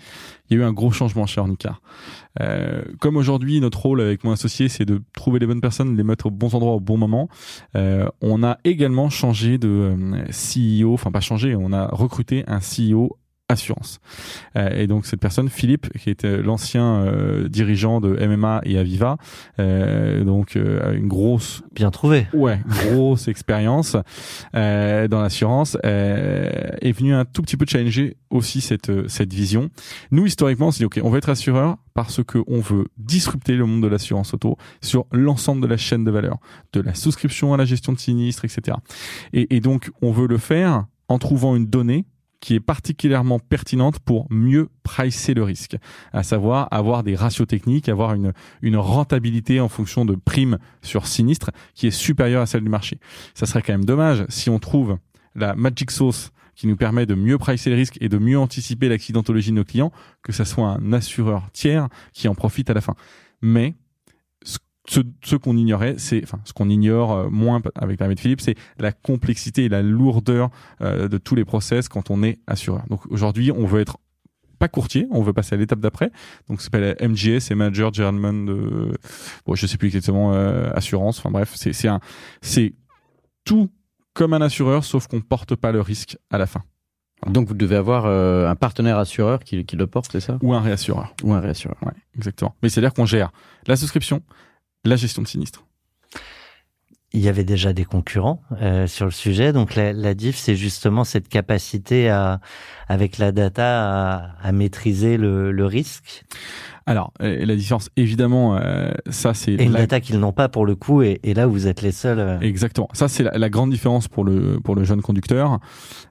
il 0.51 0.57
y 0.57 0.61
a 0.61 0.65
eu 0.65 0.67
un 0.67 0.73
gros 0.73 0.91
changement 0.91 1.25
chez 1.27 1.41
Ornicar. 1.41 1.81
Euh, 2.41 2.83
comme 2.99 3.17
aujourd'hui, 3.17 3.61
notre 3.61 3.81
rôle 3.83 4.01
avec 4.01 4.25
mon 4.25 4.33
associé, 4.33 4.69
c'est 4.69 4.85
de 4.85 5.01
trouver 5.15 5.39
les 5.39 5.47
bonnes 5.47 5.61
personnes, 5.61 5.97
les 5.97 6.03
mettre 6.03 6.27
aux 6.27 6.31
bons 6.33 6.57
endroits 6.57 6.75
au 6.75 6.81
bon 6.81 6.97
moment. 6.97 7.29
on 7.75 8.43
a 8.43 8.59
également 8.65 9.09
changé 9.09 9.57
de 9.57 9.95
CEO, 10.31 10.95
enfin 10.95 11.13
pas 11.13 11.21
changé, 11.21 11.55
on 11.55 11.73
a 11.73 11.87
recruté 11.87 12.43
un 12.49 12.59
CEO 12.59 13.17
assurance. 13.49 14.01
Euh, 14.57 14.71
et 14.71 14.87
donc 14.87 15.07
cette 15.07 15.21
personne, 15.21 15.49
Philippe, 15.49 15.97
qui 15.99 16.11
était 16.11 16.43
l'ancien 16.43 16.97
euh, 16.97 17.49
dirigeant 17.49 18.01
de 18.01 18.09
MMA 18.27 18.63
et 18.65 18.77
Aviva, 18.77 19.19
euh, 19.61 20.25
donc 20.25 20.57
euh, 20.57 20.95
une 20.95 21.07
grosse 21.07 21.63
Bien 21.73 21.91
trouvé. 21.91 22.27
Ouais, 22.33 22.61
grosse 22.67 23.29
expérience 23.29 23.97
euh, 24.55 25.07
dans 25.09 25.21
l'assurance 25.21 25.77
euh, 25.85 26.51
est 26.81 26.93
venu 26.93 27.15
un 27.15 27.25
tout 27.25 27.43
petit 27.43 27.57
peu 27.57 27.67
challenger 27.69 28.17
aussi 28.31 28.61
cette 28.61 29.09
cette 29.09 29.33
vision. 29.33 29.71
Nous 30.11 30.27
historiquement, 30.27 30.69
on 30.69 30.71
s'est 30.71 30.79
dit 30.79 30.87
ok, 30.87 31.01
on 31.05 31.11
va 31.11 31.19
être 31.19 31.29
assureur 31.29 31.77
parce 31.95 32.25
que 32.25 32.39
on 32.49 32.61
veut 32.61 32.87
disrupter 32.97 33.55
le 33.55 33.65
monde 33.65 33.83
de 33.83 33.89
l'assurance 33.89 34.35
auto 34.35 34.57
sur 34.81 35.07
l'ensemble 35.13 35.63
de 35.63 35.67
la 35.67 35.77
chaîne 35.77 36.05
de 36.05 36.11
valeur, 36.11 36.39
de 36.73 36.81
la 36.81 36.95
souscription 36.95 37.55
à 37.55 37.57
la 37.57 37.65
gestion 37.65 37.93
de 37.93 37.99
sinistres, 37.99 38.45
etc. 38.45 38.79
Et, 39.33 39.55
et 39.57 39.61
donc 39.61 39.91
on 40.03 40.11
veut 40.11 40.27
le 40.27 40.39
faire 40.39 40.87
en 41.09 41.19
trouvant 41.19 41.55
une 41.55 41.67
donnée 41.67 42.05
qui 42.41 42.55
est 42.55 42.61
particulièrement 42.61 43.39
pertinente 43.39 43.99
pour 43.99 44.27
mieux 44.31 44.69
pricer 44.83 45.35
le 45.35 45.43
risque, 45.43 45.77
à 46.13 46.23
savoir 46.23 46.69
avoir 46.71 47.03
des 47.03 47.15
ratios 47.15 47.47
techniques, 47.47 47.89
avoir 47.89 48.15
une, 48.15 48.33
une 48.63 48.77
rentabilité 48.77 49.61
en 49.61 49.69
fonction 49.69 50.05
de 50.05 50.15
primes 50.15 50.59
sur 50.83 51.07
sinistre 51.07 51.51
qui 51.75 51.87
est 51.87 51.91
supérieure 51.91 52.43
à 52.43 52.47
celle 52.47 52.63
du 52.63 52.69
marché. 52.69 52.99
Ça 53.35 53.47
serait 53.47 53.63
quand 53.63 53.73
même 53.73 53.85
dommage 53.85 54.25
si 54.29 54.51
on 54.51 54.59
trouve 54.59 54.99
la 55.35 55.55
magic 55.55 55.91
sauce 55.91 56.31
qui 56.55 56.67
nous 56.67 56.77
permet 56.77 57.07
de 57.07 57.15
mieux 57.15 57.39
pricer 57.39 57.71
le 57.71 57.77
risque 57.77 57.99
et 58.01 58.09
de 58.09 58.19
mieux 58.19 58.39
anticiper 58.39 58.89
l'accidentologie 58.89 59.51
de 59.51 59.57
nos 59.57 59.65
clients, 59.65 59.93
que 60.23 60.33
ça 60.33 60.45
soit 60.45 60.69
un 60.69 60.93
assureur 60.93 61.49
tiers 61.53 61.89
qui 62.13 62.29
en 62.29 62.35
profite 62.35 62.71
à 62.71 62.75
la 62.75 62.81
fin. 62.81 62.95
Mais 63.43 63.75
ce, 64.89 65.01
ce, 65.23 65.37
qu'on 65.37 65.57
ignorait, 65.57 65.95
c'est, 65.99 66.23
enfin, 66.23 66.41
ce 66.45 66.53
qu'on 66.53 66.69
ignore 66.69 67.13
euh, 67.13 67.29
moins 67.29 67.61
avec 67.75 68.01
la 68.01 68.09
de 68.15 68.21
Philippe, 68.21 68.41
c'est 68.41 68.55
la 68.79 68.93
complexité 68.93 69.65
et 69.65 69.69
la 69.69 69.83
lourdeur 69.83 70.51
euh, 70.81 71.09
de 71.09 71.19
tous 71.19 71.35
les 71.35 71.45
process 71.45 71.89
quand 71.89 72.11
on 72.11 72.23
est 72.23 72.39
assureur. 72.47 72.85
Donc 72.89 73.07
aujourd'hui, 73.07 73.51
on 73.51 73.67
veut 73.67 73.81
être 73.81 73.99
pas 74.59 74.69
courtier, 74.69 75.07
on 75.11 75.23
veut 75.23 75.33
passer 75.33 75.55
à 75.55 75.59
l'étape 75.59 75.81
d'après. 75.81 76.11
Donc 76.49 76.61
ça 76.61 76.67
s'appelle 76.67 76.97
MGS, 77.01 77.41
c'est 77.41 77.55
Manager 77.55 77.93
Generalman 77.93 78.47
de, 78.47 78.93
bon, 79.45 79.55
je 79.55 79.67
sais 79.67 79.77
plus 79.77 79.89
exactement, 79.89 80.33
euh, 80.33 80.71
assurance. 80.75 81.19
Enfin 81.19 81.31
bref, 81.31 81.53
c'est 81.55 81.73
c'est 81.73 81.89
un, 81.89 82.01
c'est 82.41 82.75
tout 83.45 83.71
comme 84.15 84.33
un 84.33 84.41
assureur, 84.41 84.85
sauf 84.85 85.07
qu'on 85.09 85.21
porte 85.21 85.55
pas 85.57 85.73
le 85.73 85.81
risque 85.81 86.17
à 86.31 86.39
la 86.39 86.47
fin. 86.47 86.63
Donc 87.27 87.49
vous 87.49 87.55
devez 87.55 87.77
avoir 87.77 88.05
euh, 88.07 88.49
un 88.49 88.55
partenaire 88.55 88.99
assureur 88.99 89.41
qui, 89.41 89.65
qui 89.65 89.77
le 89.77 89.87
porte, 89.87 90.13
c'est 90.13 90.21
ça? 90.21 90.39
Ou 90.43 90.53
un 90.53 90.61
réassureur. 90.61 91.15
Ou 91.23 91.33
un 91.33 91.41
réassureur. 91.41 91.77
Ouais, 91.83 91.93
exactement. 92.15 92.55
Mais 92.63 92.69
c'est-à-dire 92.69 92.93
qu'on 92.93 93.07
gère 93.07 93.33
la 93.67 93.77
souscription, 93.77 94.23
la 94.89 94.97
gestion 94.97 95.23
de 95.23 95.29
sinistre. 95.29 95.65
il 97.13 97.21
y 97.21 97.29
avait 97.29 97.45
déjà 97.45 97.73
des 97.73 97.85
concurrents 97.85 98.43
euh, 98.61 98.87
sur 98.87 99.07
le 99.07 99.11
sujet. 99.11 99.53
Donc 99.53 99.75
la, 99.75 99.93
la 99.93 100.15
diff, 100.15 100.37
c'est 100.37 100.57
justement 100.57 101.05
cette 101.05 101.29
capacité 101.29 102.11
avec 102.89 103.19
la 103.19 103.33
data, 103.33 104.35
à, 104.41 104.53
maîtriser 104.53 105.17
le 105.17 105.67
risque. 105.67 106.25
Alors, 106.89 107.13
la 107.19 107.57
différence, 107.57 107.91
évidemment, 107.97 108.57
euh, 108.57 108.93
ça 109.11 109.35
c'est 109.35 109.53
Et 109.55 109.65
une 109.65 109.73
la- 109.73 109.81
data 109.81 110.01
qu'ils 110.01 110.21
n'ont 110.21 110.33
pas 110.33 110.49
pour 110.49 110.65
le 110.65 110.77
coup. 110.77 111.03
Et, 111.03 111.19
et 111.25 111.35
là, 111.35 111.47
vous 111.49 111.67
êtes 111.67 111.83
les 111.83 111.91
seuls. 111.91 112.21
euh, 112.21 112.39
Exactement. 112.41 112.89
Ça, 112.93 113.09
c'est 113.09 113.25
la, 113.25 113.37
la 113.37 113.51
grande 113.51 113.71
différence 113.71 114.07
pour 114.07 114.23
le, 114.25 114.61
pour 114.63 114.77
le 114.77 114.85
jeune 114.85 115.03
conducteur. 115.03 115.59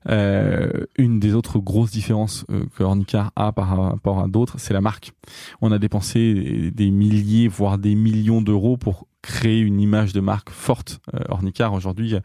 Euh, 0.10 0.70
une 0.98 1.20
des 1.20 1.34
autres 1.34 1.60
grosses 1.60 1.92
différences 1.92 2.46
euh, 2.52 2.66
que 2.78 2.84
Ornicar 2.84 3.32
a 3.36 3.52
par 3.54 3.70
rapport 3.92 4.20
à 4.20 4.28
d'autres, 4.28 4.56
c'est 4.60 4.74
la 4.74 4.82
marque. 4.82 5.14
On 5.62 5.72
a 5.72 5.80
dépensé 5.80 6.72
des 6.76 6.92
milliers, 6.92 7.48
voire 7.48 7.78
des 7.78 7.96
millions 7.96 8.42
d'euros 8.42 8.78
pour 8.78 9.08
créer 9.26 9.60
une 9.60 9.82
image 9.82 10.14
de 10.14 10.20
marque 10.20 10.52
forte. 10.52 11.00
Euh, 11.14 11.20
Ornicar, 11.30 11.74
aujourd'hui, 11.74 12.16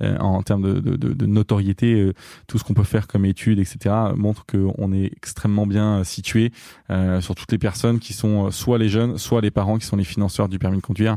euh, 0.00 0.16
en 0.18 0.42
termes 0.42 0.80
de, 0.80 1.26
notoriété, 1.26 1.94
euh, 1.94 2.12
tout 2.46 2.58
ce 2.58 2.64
qu'on 2.64 2.74
peut 2.74 2.84
faire 2.84 3.08
comme 3.08 3.24
études, 3.24 3.58
etc., 3.58 3.94
montre 4.14 4.46
qu'on 4.46 4.92
est 4.92 5.06
extrêmement 5.16 5.66
bien 5.66 6.04
situé 6.04 6.52
sur 7.20 7.34
toutes 7.34 7.50
les 7.50 7.58
personnes 7.58 7.98
qui 7.98 8.12
sont 8.12 8.50
soit 8.50 8.78
les 8.78 8.88
jeunes, 8.88 9.18
soit 9.18 9.40
les 9.40 9.50
parents 9.50 9.78
qui 9.78 9.86
sont 9.86 9.96
les 9.96 10.04
financeurs 10.04 10.48
du 10.48 10.58
permis 10.58 10.76
de 10.76 10.82
conduire. 10.82 11.16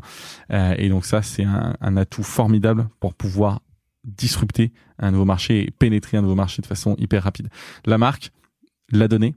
Et 0.50 0.90
donc 0.90 1.06
ça, 1.06 1.22
c'est 1.22 1.44
un, 1.44 1.76
un 1.80 1.98
atout 1.98 2.24
formidable 2.24 2.88
pour 3.00 3.14
pouvoir 3.14 3.62
disrupter 4.04 4.72
un 4.98 5.12
nouveau 5.12 5.26
marché 5.26 5.64
et 5.64 5.72
pénétrer 5.72 6.18
un 6.18 6.22
nouveau 6.22 6.36
marché 6.36 6.62
de 6.62 6.68
façon 6.68 6.96
hyper 6.98 7.24
rapide. 7.24 7.50
La 7.86 7.98
marque, 7.98 8.32
la 8.92 9.08
donnée 9.08 9.36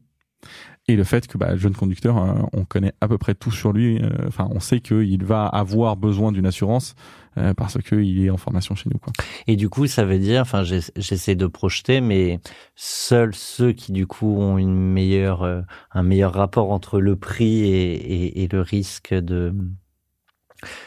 et 0.92 0.96
le 0.96 1.04
fait 1.04 1.26
que 1.26 1.38
bah, 1.38 1.52
le 1.52 1.58
jeune 1.58 1.74
conducteur, 1.74 2.16
euh, 2.18 2.34
on 2.52 2.64
connaît 2.64 2.92
à 3.00 3.08
peu 3.08 3.18
près 3.18 3.34
tout 3.34 3.50
sur 3.50 3.72
lui. 3.72 3.98
euh, 4.02 4.08
Enfin, 4.28 4.48
on 4.52 4.60
sait 4.60 4.80
qu'il 4.80 5.24
va 5.24 5.46
avoir 5.46 5.96
besoin 5.96 6.32
d'une 6.32 6.46
assurance 6.46 6.94
euh, 7.38 7.54
parce 7.54 7.78
qu'il 7.78 8.24
est 8.24 8.30
en 8.30 8.36
formation 8.36 8.74
chez 8.74 8.90
nous. 8.92 8.98
Quoi. 8.98 9.12
Et 9.46 9.56
du 9.56 9.68
coup, 9.68 9.86
ça 9.86 10.04
veut 10.04 10.18
dire, 10.18 10.42
enfin, 10.42 10.64
j'ess- 10.64 10.92
j'essaie 10.96 11.34
de 11.36 11.46
projeter, 11.46 12.00
mais 12.00 12.40
seuls 12.74 13.34
ceux 13.34 13.72
qui 13.72 13.92
du 13.92 14.06
coup 14.06 14.36
ont 14.38 14.58
une 14.58 14.74
meilleure, 14.74 15.42
euh, 15.42 15.62
un 15.92 16.02
meilleur 16.02 16.32
rapport 16.34 16.72
entre 16.72 17.00
le 17.00 17.16
prix 17.16 17.60
et, 17.60 17.92
et, 17.94 18.42
et 18.42 18.48
le 18.48 18.60
risque 18.60 19.14
de. 19.14 19.54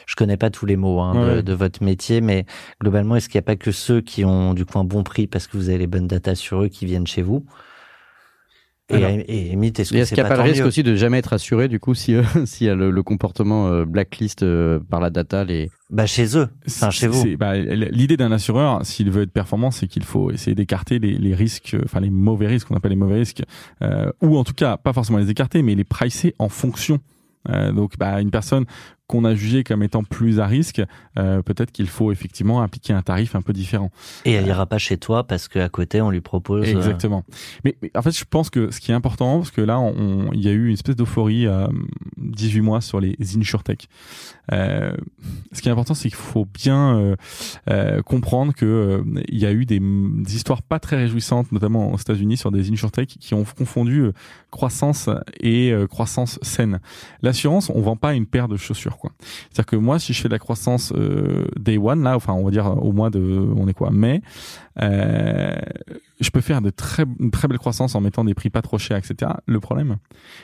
Je 0.05 0.15
connais 0.15 0.37
pas 0.37 0.49
tous 0.51 0.65
les 0.65 0.75
mots 0.75 0.99
hein, 0.99 1.15
Ouais, 1.15 1.37
de, 1.37 1.41
de 1.41 1.53
votre 1.53 1.83
métier, 1.83 2.21
mais 2.21 2.45
globalement, 2.81 3.15
est-ce 3.15 3.27
qu'il 3.29 3.37
n'y 3.39 3.43
a 3.43 3.47
pas 3.47 3.55
que 3.55 3.71
ceux 3.71 4.01
qui 4.01 4.23
ont 4.23 4.53
du 4.53 4.65
coup 4.65 4.77
un 4.77 4.83
bon 4.83 5.03
prix 5.03 5.25
parce 5.27 5.47
que 5.47 5.57
vous 5.57 5.69
avez 5.69 5.79
les 5.79 5.87
bonnes 5.87 6.07
datas 6.07 6.35
sur 6.35 6.63
eux 6.63 6.67
qui 6.67 6.85
viennent 6.85 7.07
chez 7.07 7.21
vous? 7.23 7.45
Et, 8.89 8.95
Alors, 8.95 9.09
et, 9.11 9.43
limite, 9.49 9.79
est-ce 9.79 9.91
qu'il 9.91 9.97
n'y 9.97 10.19
a 10.19 10.25
pas, 10.25 10.35
le 10.35 10.41
risque 10.41 10.65
aussi 10.65 10.83
de 10.83 10.95
jamais 10.95 11.17
être 11.17 11.31
assuré 11.31 11.69
du 11.69 11.79
coup 11.79 11.93
si 11.93 12.15
euh, 12.15 12.23
s'il 12.45 12.67
y 12.67 12.69
a 12.69 12.75
le, 12.75 12.91
le 12.91 13.03
comportement 13.03 13.67
euh, 13.67 13.85
blacklist 13.85 14.43
euh, 14.43 14.79
par 14.89 14.99
la 14.99 15.09
data 15.09 15.45
les 15.45 15.69
Bah 15.89 16.05
chez 16.05 16.37
eux, 16.37 16.49
enfin 16.67 16.89
chez 16.89 17.07
vous. 17.07 17.37
Bah, 17.37 17.55
L'idée 17.57 18.17
d'un 18.17 18.31
assureur, 18.31 18.85
s'il 18.85 19.09
veut 19.09 19.23
être 19.23 19.31
performant, 19.31 19.71
c'est 19.71 19.87
qu'il 19.87 20.03
faut 20.03 20.31
essayer 20.31 20.53
d'écarter 20.53 20.99
les, 20.99 21.13
les 21.13 21.33
risques, 21.33 21.77
enfin 21.83 22.01
les 22.01 22.09
mauvais 22.09 22.47
risques, 22.47 22.67
qu'on 22.67 22.75
appelle 22.75 22.91
les 22.91 22.97
mauvais 22.97 23.19
risques, 23.19 23.43
euh, 23.81 24.11
ou 24.21 24.37
en 24.37 24.43
tout 24.43 24.53
cas 24.53 24.75
pas 24.75 24.91
forcément 24.91 25.19
les 25.19 25.29
écarter, 25.29 25.61
mais 25.61 25.75
les 25.75 25.85
pricer 25.85 26.35
en 26.37 26.49
fonction. 26.49 26.99
Euh, 27.49 27.71
donc, 27.71 27.97
bah, 27.97 28.21
une 28.21 28.31
personne 28.31 28.65
qu'on 29.07 29.25
a 29.25 29.35
jugée 29.35 29.63
comme 29.63 29.83
étant 29.83 30.03
plus 30.03 30.39
à 30.39 30.47
risque, 30.47 30.81
euh, 31.19 31.41
peut-être 31.41 31.71
qu'il 31.71 31.87
faut 31.87 32.11
effectivement 32.11 32.61
appliquer 32.61 32.93
un 32.93 33.01
tarif 33.01 33.35
un 33.35 33.41
peu 33.41 33.51
différent. 33.53 33.91
Et 34.25 34.31
elle 34.31 34.47
ira 34.47 34.65
pas 34.65 34.77
chez 34.77 34.97
toi 34.97 35.25
parce 35.25 35.47
qu'à 35.47 35.67
côté 35.69 36.01
on 36.01 36.09
lui 36.09 36.21
propose. 36.21 36.67
euh, 36.67 36.77
Exactement. 36.77 37.23
Mais, 37.65 37.75
mais 37.81 37.91
en 37.95 38.01
fait, 38.01 38.17
je 38.17 38.23
pense 38.29 38.49
que 38.49 38.71
ce 38.71 38.79
qui 38.79 38.91
est 38.91 38.95
important, 38.95 39.37
parce 39.39 39.51
que 39.51 39.61
là, 39.61 39.79
il 40.33 40.41
y 40.41 40.47
a 40.47 40.51
eu 40.51 40.67
une 40.67 40.73
espèce 40.73 40.95
d'euphorie 40.95 41.47
à 41.47 41.69
18 42.17 42.61
mois 42.61 42.81
sur 42.81 42.99
les 42.99 43.15
insurtech. 43.37 43.87
Euh, 44.51 44.95
ce 45.51 45.61
qui 45.61 45.69
est 45.69 45.71
important, 45.71 45.93
c'est 45.93 46.09
qu'il 46.09 46.17
faut 46.17 46.45
bien 46.45 46.97
euh, 46.97 47.15
euh, 47.69 48.01
comprendre 48.01 48.53
que 48.53 48.65
euh, 48.65 49.21
il 49.29 49.37
y 49.39 49.45
a 49.45 49.51
eu 49.51 49.65
des, 49.65 49.79
des 49.79 50.35
histoires 50.35 50.61
pas 50.61 50.79
très 50.79 50.97
réjouissantes, 50.97 51.51
notamment 51.51 51.91
aux 51.93 51.97
États-Unis, 51.97 52.37
sur 52.37 52.51
des 52.51 52.71
insurtech 52.71 53.07
qui 53.19 53.33
ont 53.33 53.43
confondu 53.43 53.99
euh, 54.01 54.11
croissance 54.51 55.09
et 55.39 55.71
euh, 55.71 55.87
croissance 55.87 56.39
saine. 56.41 56.79
L'assurance, 57.21 57.69
on 57.69 57.81
vend 57.81 57.95
pas 57.95 58.13
une 58.13 58.25
paire 58.25 58.47
de 58.47 58.57
chaussures, 58.57 58.92
quoi. 58.97 59.11
C'est-à-dire 59.49 59.65
que 59.65 59.75
moi, 59.75 59.99
si 59.99 60.13
je 60.13 60.21
fais 60.21 60.27
de 60.27 60.33
la 60.33 60.39
croissance 60.39 60.93
euh, 60.95 61.45
day 61.59 61.77
one, 61.77 62.03
là, 62.03 62.15
enfin, 62.15 62.33
on 62.33 62.43
va 62.43 62.51
dire 62.51 62.65
au 62.83 62.91
mois 62.91 63.09
de, 63.09 63.19
on 63.55 63.67
est 63.67 63.73
quoi, 63.73 63.91
mai, 63.91 64.21
euh, 64.81 65.53
je 66.19 66.29
peux 66.29 66.41
faire 66.41 66.61
de 66.61 66.69
très, 66.69 67.05
une 67.19 67.31
très 67.31 67.47
belle 67.47 67.57
croissance 67.59 67.95
en 67.95 68.01
mettant 68.01 68.23
des 68.23 68.33
prix 68.33 68.49
pas 68.49 68.61
trop 68.61 68.77
chers, 68.77 68.97
etc. 68.97 69.31
Le 69.45 69.59
problème, 69.59 69.97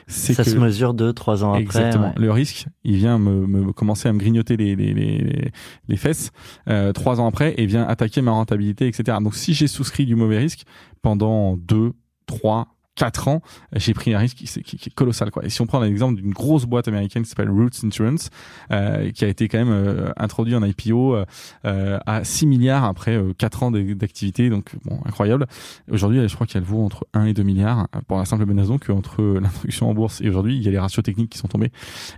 c'est 0.06 0.34
Ça 0.34 0.44
que 0.44 0.50
se 0.50 0.56
mesure 0.56 0.94
deux, 0.94 1.12
trois 1.12 1.42
ans 1.44 1.50
après. 1.50 1.62
Exactement. 1.62 2.08
ouais. 2.08 2.14
Le 2.16 2.30
risque, 2.30 2.66
il 2.84 2.96
vient 2.96 3.18
me, 3.18 3.46
me 3.46 3.72
commencer 3.72 4.08
à 4.08 4.12
me 4.12 4.18
grignoter 4.18 4.56
les, 4.56 4.76
les, 4.76 4.94
les, 4.94 5.50
les 5.88 5.96
fesses 5.96 6.30
euh, 6.68 6.92
trois 6.92 7.20
ans 7.20 7.26
après 7.26 7.54
et 7.56 7.66
vient 7.66 7.84
attaquer 7.86 8.22
ma 8.22 8.32
rentabilité, 8.32 8.86
etc. 8.86 9.18
Donc 9.22 9.34
si 9.34 9.54
j'ai 9.54 9.66
souscrit 9.66 10.06
du 10.06 10.14
mauvais 10.14 10.38
risque 10.38 10.64
pendant 11.02 11.56
deux, 11.56 11.92
trois, 12.26 12.68
quatre 13.00 13.28
ans, 13.28 13.40
j'ai 13.74 13.94
pris 13.94 14.12
un 14.12 14.18
risque 14.18 14.36
qui, 14.36 14.44
qui- 14.62 14.76
qui 14.76 14.88
est 14.90 14.94
colossal. 14.94 15.30
Quoi. 15.30 15.42
Et 15.46 15.48
si 15.48 15.62
on 15.62 15.66
prend 15.66 15.80
l'exemple 15.80 16.20
d'une 16.20 16.32
grosse 16.32 16.66
boîte 16.66 16.86
américaine 16.86 17.22
qui 17.22 17.30
s'appelle 17.30 17.48
Roots 17.50 17.82
Insurance, 17.82 18.28
euh, 18.72 19.10
qui 19.10 19.24
a 19.24 19.28
été 19.28 19.48
quand 19.48 19.56
même 19.56 19.70
euh, 19.72 20.10
introduit 20.18 20.54
en 20.54 20.62
IPO 20.62 21.14
euh, 21.14 21.24
euh, 21.64 21.98
à 22.04 22.24
6 22.24 22.46
milliards 22.46 22.84
après 22.84 23.16
euh, 23.16 23.32
4 23.38 23.62
ans 23.62 23.70
de- 23.70 23.94
d'activité, 23.94 24.50
donc 24.50 24.72
bon, 24.84 25.00
incroyable. 25.06 25.46
Aujourd'hui, 25.90 26.28
je 26.28 26.34
crois 26.34 26.46
qu'elle 26.46 26.62
vaut 26.62 26.84
entre 26.84 27.06
1 27.14 27.24
et 27.24 27.32
2 27.32 27.42
milliards 27.42 27.88
pour 28.06 28.18
la 28.18 28.26
simple 28.26 28.44
bonne 28.44 28.58
raison 28.60 28.76
qu'entre 28.76 29.22
l'introduction 29.40 29.88
en 29.88 29.94
bourse 29.94 30.20
et 30.20 30.28
aujourd'hui, 30.28 30.56
il 30.58 30.62
y 30.62 30.68
a 30.68 30.70
les 30.70 30.78
ratios 30.78 31.02
techniques 31.02 31.30
qui 31.30 31.38
sont 31.38 31.48
tombés. 31.48 31.72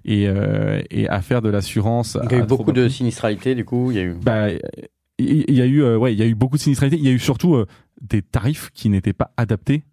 Et, 0.04 0.26
euh, 0.26 0.82
et 0.90 1.08
à 1.08 1.22
faire 1.22 1.42
de 1.42 1.48
l'assurance... 1.48 2.18
Il 2.24 2.32
y 2.32 2.40
a 2.40 2.44
eu 2.44 2.46
beaucoup 2.46 2.72
de 2.72 2.88
sinistralité 2.88 3.54
du 3.54 3.64
coup 3.64 3.90
il 3.92 3.96
y 3.96 4.00
a 4.00 4.02
eu 4.02 4.14
bah, 4.14 4.48
il 5.18 5.54
y 5.54 5.60
a 5.62 5.66
eu, 5.66 5.82
euh, 5.82 5.96
ouais, 5.96 6.12
il 6.12 6.18
y 6.18 6.22
a 6.22 6.26
eu 6.26 6.34
beaucoup 6.34 6.56
de 6.56 6.62
sinistralité. 6.62 6.96
Il 7.00 7.04
y 7.06 7.08
a 7.08 7.12
eu 7.12 7.18
surtout 7.20 7.54
euh, 7.54 7.66
des 8.00 8.22
tarifs 8.22 8.70
qui 8.74 8.88
n'étaient 8.88 9.12
pas 9.12 9.30
adaptés 9.36 9.84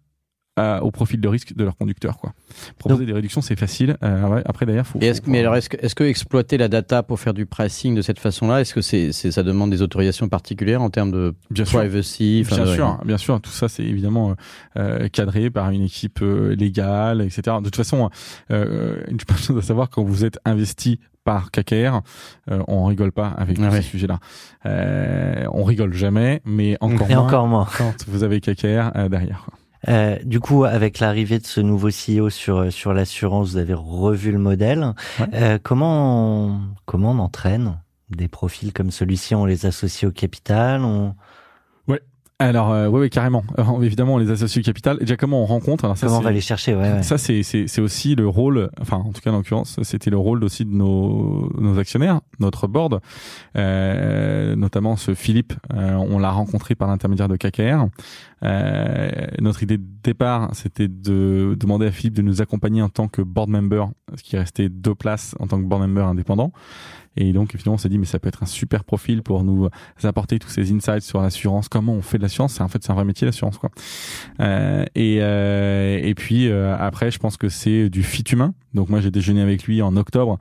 à- 0.60 0.82
au 0.84 0.90
profil 0.90 1.20
de 1.20 1.28
risque 1.28 1.54
de 1.54 1.64
leurs 1.64 1.76
conducteurs. 1.76 2.18
Quoi. 2.18 2.32
Proposer 2.78 3.06
des 3.06 3.12
réductions, 3.12 3.40
c'est 3.40 3.56
facile. 3.58 3.96
Euh, 4.02 4.26
ouais, 4.28 4.42
après, 4.44 4.66
d'ailleurs, 4.66 4.86
faut. 4.86 4.98
Et 5.00 5.06
est-ce 5.06 5.22
faut- 5.22 5.30
mais 5.30 5.40
alors, 5.40 5.56
est-ce 5.56 5.68
que, 5.94 6.04
exploiter 6.04 6.56
la 6.58 6.68
data 6.68 7.02
pour 7.02 7.18
faire 7.20 7.34
du 7.34 7.46
pricing 7.46 7.94
de 7.94 8.02
cette 8.02 8.18
façon-là, 8.18 8.60
est-ce 8.60 8.74
que 8.74 8.80
c'est, 8.80 9.12
c'est, 9.12 9.30
ça 9.30 9.42
demande 9.42 9.70
des 9.70 9.82
autorisations 9.82 10.28
particulières 10.28 10.82
en 10.82 10.90
termes 10.90 11.10
de 11.12 11.34
bien 11.50 11.64
privacy 11.64 12.44
Bien 12.48 12.64
de- 12.64 12.74
sûr, 12.74 12.98
bien 13.04 13.18
sûr, 13.18 13.40
tout 13.40 13.50
ça 13.50 13.68
c'est 13.68 13.84
évidemment 13.84 14.34
euh, 14.76 15.08
cadré 15.08 15.50
par 15.50 15.70
une 15.70 15.82
équipe 15.82 16.20
euh, 16.22 16.54
légale, 16.54 17.22
etc. 17.22 17.56
De 17.58 17.64
toute 17.64 17.76
façon, 17.76 18.10
euh, 18.50 19.02
une 19.08 19.18
chose 19.36 19.56
à 19.58 19.62
savoir 19.62 19.90
quand 19.90 20.02
vous 20.02 20.24
êtes 20.24 20.38
investi 20.44 20.98
par 21.24 21.50
KKR, 21.50 22.00
euh, 22.50 22.62
on 22.66 22.84
rigole 22.86 23.12
pas 23.12 23.28
avec 23.28 23.58
Ah 23.60 23.68
ouais. 23.68 23.82
ces 23.82 23.88
sujets-là. 23.88 24.18
Euh, 24.66 25.44
on 25.52 25.64
rigole 25.64 25.92
jamais, 25.92 26.40
mais 26.44 26.76
encore 26.80 27.10
Et 27.10 27.14
moins 27.14 27.24
encore 27.24 27.46
moins. 27.46 27.66
quand 27.76 27.94
vous 28.08 28.22
avez 28.24 28.40
KKR 28.40 28.92
euh, 28.96 29.08
derrière. 29.08 29.42
quoi. 29.44 29.54
Euh, 29.88 30.18
du 30.24 30.40
coup, 30.40 30.64
avec 30.64 30.98
l'arrivée 30.98 31.38
de 31.38 31.46
ce 31.46 31.60
nouveau 31.60 31.88
CEO 31.88 32.28
sur 32.28 32.58
euh, 32.58 32.70
sur 32.70 32.92
l'assurance, 32.92 33.50
vous 33.50 33.56
avez 33.56 33.74
revu 33.74 34.32
le 34.32 34.38
modèle. 34.38 34.92
Ouais. 35.18 35.26
Euh, 35.34 35.58
comment 35.62 36.46
on, 36.46 36.60
comment 36.84 37.12
on 37.12 37.18
entraîne 37.18 37.78
des 38.10 38.28
profils 38.28 38.72
comme 38.72 38.90
celui-ci? 38.90 39.34
On 39.34 39.46
les 39.46 39.66
associe 39.66 40.08
au 40.08 40.12
capital 40.12 40.82
on... 40.84 41.14
Alors, 42.40 42.72
euh, 42.72 42.88
oui, 42.88 43.00
oui, 43.00 43.10
carrément. 43.10 43.44
Alors, 43.58 43.84
évidemment, 43.84 44.14
on 44.14 44.18
les 44.18 44.30
associe 44.30 44.64
au 44.64 44.66
capital. 44.66 44.96
Et 44.96 45.00
déjà, 45.00 45.18
comment 45.18 45.42
on 45.42 45.44
rencontre? 45.46 45.84
Alors, 45.84 45.98
ça, 45.98 46.06
Comment 46.06 46.20
on 46.20 46.22
va 46.22 46.30
les 46.30 46.40
chercher? 46.40 46.74
Ouais, 46.74 46.90
ouais. 46.90 47.02
Ça, 47.02 47.18
c'est, 47.18 47.42
c'est, 47.42 47.66
c'est 47.66 47.82
aussi 47.82 48.14
le 48.14 48.26
rôle, 48.26 48.70
enfin, 48.80 48.96
en 48.96 49.12
tout 49.12 49.20
cas, 49.20 49.30
en 49.30 49.36
l'occurrence, 49.36 49.78
c'était 49.82 50.08
le 50.08 50.16
rôle 50.16 50.42
aussi 50.42 50.64
de 50.64 50.70
nos, 50.70 51.52
nos 51.60 51.78
actionnaires, 51.78 52.22
notre 52.38 52.66
board, 52.66 53.02
euh, 53.58 54.56
notamment 54.56 54.96
ce 54.96 55.14
Philippe, 55.14 55.52
euh, 55.74 55.92
on 55.96 56.18
l'a 56.18 56.30
rencontré 56.30 56.74
par 56.74 56.88
l'intermédiaire 56.88 57.28
de 57.28 57.36
KKR. 57.36 57.88
Euh, 58.42 59.10
notre 59.40 59.62
idée 59.62 59.78
de 59.78 59.86
départ, 60.02 60.50
c'était 60.54 60.88
de 60.88 61.56
demander 61.58 61.86
à 61.86 61.90
Philippe 61.90 62.14
de 62.14 62.22
nous 62.22 62.40
accompagner 62.40 62.82
en 62.82 62.88
tant 62.88 63.08
que 63.08 63.22
board 63.22 63.50
member, 63.50 63.86
ce 64.14 64.22
qui 64.22 64.36
restait 64.36 64.68
deux 64.68 64.94
places 64.94 65.34
en 65.40 65.46
tant 65.46 65.58
que 65.58 65.66
board 65.66 65.82
member 65.82 66.06
indépendant. 66.06 66.52
Et 67.16 67.32
donc, 67.32 67.56
finalement, 67.56 67.74
on 67.74 67.78
s'est 67.78 67.88
dit, 67.88 67.98
mais 67.98 68.06
ça 68.06 68.18
peut 68.18 68.28
être 68.28 68.42
un 68.42 68.46
super 68.46 68.84
profil 68.84 69.22
pour 69.22 69.42
nous 69.42 69.68
apporter 70.04 70.38
tous 70.38 70.48
ces 70.48 70.72
insights 70.72 71.02
sur 71.02 71.20
l'assurance, 71.20 71.68
comment 71.68 71.92
on 71.92 72.02
fait 72.02 72.18
de 72.18 72.22
l'assurance. 72.22 72.60
En 72.60 72.68
fait, 72.68 72.82
c'est 72.82 72.92
un 72.92 72.94
vrai 72.94 73.04
métier, 73.04 73.26
l'assurance. 73.26 73.58
Euh, 74.38 74.84
et, 74.94 75.18
euh, 75.20 75.98
et 76.00 76.14
puis 76.14 76.48
euh, 76.48 76.76
après, 76.78 77.10
je 77.10 77.18
pense 77.18 77.36
que 77.36 77.48
c'est 77.48 77.90
du 77.90 78.02
fit 78.04 78.24
humain. 78.30 78.54
Donc 78.74 78.88
moi, 78.88 79.00
j'ai 79.00 79.10
déjeuné 79.10 79.40
avec 79.40 79.64
lui 79.64 79.82
en 79.82 79.96
octobre 79.96 80.38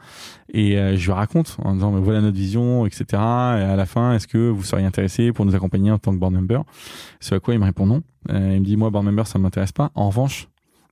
et 0.54 0.78
euh, 0.78 0.96
je 0.96 1.06
lui 1.06 1.12
raconte 1.12 1.58
en 1.64 1.74
disant 1.74 1.92
mais 1.92 2.00
voilà 2.00 2.22
notre 2.22 2.38
vision, 2.38 2.86
etc. 2.86 3.06
Et 3.14 3.16
à 3.18 3.76
la 3.76 3.86
fin, 3.88 4.14
est-ce 4.14 4.28
que 4.28 4.50
vous 4.50 4.64
seriez 4.64 4.86
intéressé 4.86 5.32
pour 5.32 5.46
nous 5.46 5.56
accompagner 5.56 5.90
en 5.92 5.98
tant 5.98 6.12
que 6.12 6.18
board 6.18 6.34
member? 6.34 6.62
Ce 7.20 7.34
à 7.34 7.40
quoi 7.40 7.56
il 7.56 7.60
me 7.60 7.66
répond 7.66 7.88
non. 7.90 8.02
Euh, 8.30 8.54
il 8.56 8.62
me 8.62 8.66
dit 8.66 8.78
moi 8.78 8.90
board 8.90 9.06
member 9.06 9.28
ça 9.28 9.40
m'intéresse 9.40 9.72
pas. 9.72 9.92
En 9.96 10.08
revanche, 10.10 10.48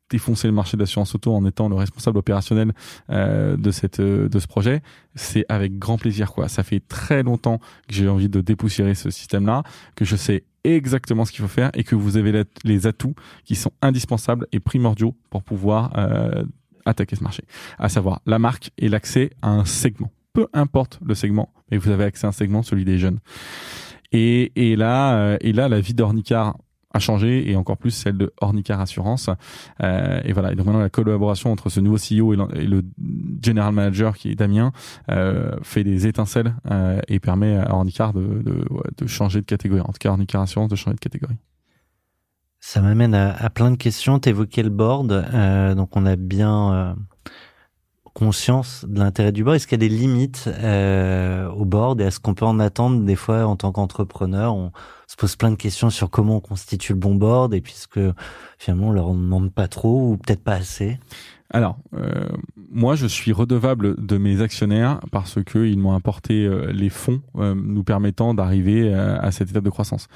défoncer 0.10 0.48
le 0.48 0.54
marché 0.54 0.78
de 0.78 0.82
l'assurance 0.82 1.14
auto 1.16 1.34
en 1.34 1.46
étant 1.46 1.70
le 1.70 1.76
responsable 1.76 2.18
opérationnel 2.18 2.74
euh, 3.10 3.58
de 3.58 3.72
cette 3.72 4.00
euh, 4.00 4.30
de 4.30 4.40
ce 4.40 4.48
projet, 4.48 4.82
c'est 5.16 5.46
avec 5.50 5.78
grand 5.78 5.98
plaisir 5.98 6.32
quoi. 6.32 6.48
Ça 6.48 6.64
fait 6.64 6.82
très 6.88 7.24
longtemps 7.24 7.60
que 7.88 7.94
j'ai 7.94 8.08
envie 8.08 8.30
de 8.30 8.42
dépoussiérer 8.42 8.96
ce 8.96 9.10
système-là, 9.10 9.64
que 9.96 10.06
je 10.06 10.16
sais 10.16 10.44
exactement 10.64 11.26
ce 11.26 11.32
qu'il 11.32 11.42
faut 11.42 11.48
faire 11.48 11.72
et 11.74 11.84
que 11.84 11.96
vous 11.96 12.18
avez 12.18 12.44
les 12.64 12.88
atouts 12.88 13.16
qui 13.46 13.56
sont 13.56 13.72
indispensables 13.82 14.48
et 14.52 14.60
primordiaux 14.60 15.16
pour 15.30 15.44
pouvoir 15.44 15.98
euh, 15.98 16.44
attaquer 16.86 17.16
ce 17.16 17.24
marché, 17.24 17.44
à 17.78 17.90
savoir 17.90 18.22
la 18.26 18.40
marque 18.40 18.72
et 18.78 18.90
l'accès 18.90 19.32
à 19.42 19.50
un 19.50 19.66
segment. 19.66 20.12
Peu 20.34 20.48
importe 20.54 21.00
le 21.06 21.16
segment, 21.16 21.52
mais 21.72 21.78
vous 21.78 21.90
avez 21.90 22.04
accès 22.04 22.26
à 22.26 22.30
un 22.30 22.34
segment, 22.34 22.64
celui 22.64 22.86
des 22.86 22.98
jeunes. 22.98 23.20
Et, 24.12 24.52
et 24.56 24.76
là, 24.76 25.18
euh, 25.18 25.38
et 25.42 25.52
là, 25.52 25.68
la 25.68 25.82
vie 25.82 25.94
d'Ornicar 25.94 26.58
a 26.98 27.00
changé 27.00 27.50
et 27.50 27.56
encore 27.56 27.78
plus 27.78 27.92
celle 27.92 28.18
de 28.18 28.34
Ornicar 28.42 28.82
Assurance. 28.82 29.30
Euh, 29.82 30.20
et 30.26 30.34
voilà. 30.34 30.52
Et 30.52 30.56
donc 30.56 30.66
maintenant 30.66 30.82
la 30.82 30.90
collaboration 30.90 31.52
entre 31.52 31.70
ce 31.70 31.80
nouveau 31.80 31.98
CEO 31.98 32.34
et 32.34 32.66
le, 32.66 32.84
general 33.44 33.74
manager 33.74 34.18
qui 34.18 34.30
est 34.30 34.36
Damien 34.36 34.72
euh, 35.10 35.56
fait 35.62 35.84
des 35.84 36.08
étincelles 36.08 36.56
euh, 36.70 37.00
et 37.08 37.20
permet 37.20 37.58
à 37.58 37.74
Ornicar 37.74 38.14
de, 38.14 38.44
de, 38.98 39.08
changer 39.08 39.42
de 39.42 39.46
catégorie. 39.46 39.82
En 39.82 39.94
tout 39.94 40.00
cas, 40.00 40.10
Ornicar 40.10 40.42
Assurance 40.42 40.70
de 40.70 40.76
changer 40.76 40.96
de 40.96 41.00
catégorie. 41.00 41.38
Ça 42.60 42.82
m'amène 42.82 43.14
à, 43.14 43.32
à, 43.34 43.50
plein 43.50 43.72
de 43.72 43.78
questions. 43.78 44.20
T'évoquais 44.20 44.64
le 44.64 44.70
board, 44.70 45.08
donc 45.76 45.96
on 45.96 46.06
a 46.06 46.16
bien 46.16 46.96
conscience 48.18 48.84
de 48.90 48.98
l'intérêt 48.98 49.32
du 49.32 49.44
board. 49.44 49.58
Est-ce 49.58 49.68
qu'il 49.68 49.80
y 49.80 49.86
a 49.86 49.88
des 49.88 49.96
limites 49.96 50.46
euh, 50.48 51.48
au 51.52 51.66
board 51.66 52.02
et 52.02 52.06
est-ce 52.06 52.20
qu'on 52.20 52.34
peut 52.34 52.46
en 52.46 52.60
attendre 52.60 53.04
des 53.04 53.16
fois 53.16 53.46
en 53.46 53.56
tant 53.56 53.72
qu'entrepreneur? 53.72 54.56
On 54.56 54.72
se 55.06 55.16
pose 55.16 55.36
plein 55.36 55.52
de 55.52 55.56
questions 55.56 55.92
sur 55.92 56.10
comment 56.10 56.38
on 56.38 56.40
constitue 56.40 56.94
le 56.94 56.98
bon 56.98 57.14
board 57.14 57.54
et 57.54 57.62
puisque 57.62 58.00
finalement 58.58 58.88
on 58.88 58.92
leur 58.92 59.10
demande 59.10 59.54
pas 59.54 59.68
trop 59.68 60.14
ou 60.14 60.18
peut-être 60.18 60.44
pas 60.44 60.56
assez? 60.56 60.98
Alors, 61.52 61.78
euh, 61.94 62.28
moi, 62.72 62.96
je 62.96 63.06
suis 63.06 63.32
redevable 63.32 64.04
de 64.04 64.18
mes 64.18 64.42
actionnaires 64.42 65.00
parce 65.12 65.38
qu'ils 65.44 65.78
m'ont 65.78 65.94
apporté 65.94 66.44
euh, 66.44 66.72
les 66.72 66.90
fonds 66.90 67.22
nous 67.36 67.84
permettant 67.84 68.34
d'arriver 68.34 68.92
à 68.96 69.30
cette 69.30 69.52
étape 69.52 69.64
de 69.64 69.70
croissance. 69.70 70.08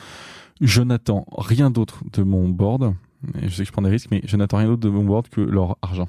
Je 0.59 0.81
n'attends 0.81 1.27
rien 1.37 1.69
d'autre 1.69 2.03
de 2.13 2.23
mon 2.23 2.49
board 2.49 2.95
je 3.41 3.49
sais 3.49 3.63
que 3.63 3.67
je 3.67 3.72
prends 3.72 3.82
des 3.82 3.89
risques, 3.89 4.09
mais 4.11 4.22
je 4.26 4.36
n'attends 4.38 4.57
rien 4.57 4.67
d'autre 4.67 4.82
de 4.82 4.89
mon 4.89 5.03
board 5.03 5.28
que 5.30 5.41
leur 5.41 5.78
argent. 5.82 6.07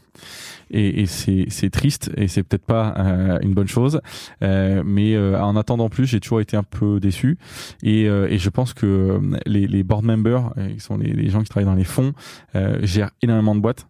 Et, 0.71 1.03
et 1.03 1.07
c'est 1.07 1.71
triste 1.71 2.11
et 2.17 2.29
c'est 2.29 2.43
peut-être 2.43 2.65
pas 2.65 2.95
euh, 2.99 3.39
une 3.43 3.53
bonne 3.55 3.69
chose, 3.69 4.01
euh, 4.43 4.83
mais 4.85 5.15
euh, 5.15 5.41
en 5.41 5.57
attendant 5.57 5.89
plus, 5.89 6.07
j'ai 6.07 6.21
toujours 6.21 6.41
été 6.41 6.57
un 6.57 6.63
peu 6.63 7.01
déçu. 7.01 7.39
Et, 7.83 8.09
euh, 8.09 8.29
et 8.31 8.39
je 8.39 8.49
pense 8.49 8.73
que 8.73 9.21
les, 9.47 9.67
les 9.67 9.83
board 9.83 10.05
members, 10.05 10.53
qui 10.75 10.81
sont 10.81 10.97
les, 10.97 11.13
les, 11.13 11.29
gens 11.29 11.43
qui 11.43 11.49
travaillent 11.49 11.67
dans 11.67 11.75
les 11.75 11.85
fonds, 11.85 12.13
gèrent 12.83 13.11
énormément 13.23 13.55
de 13.55 13.61
boîtes. 13.61 13.87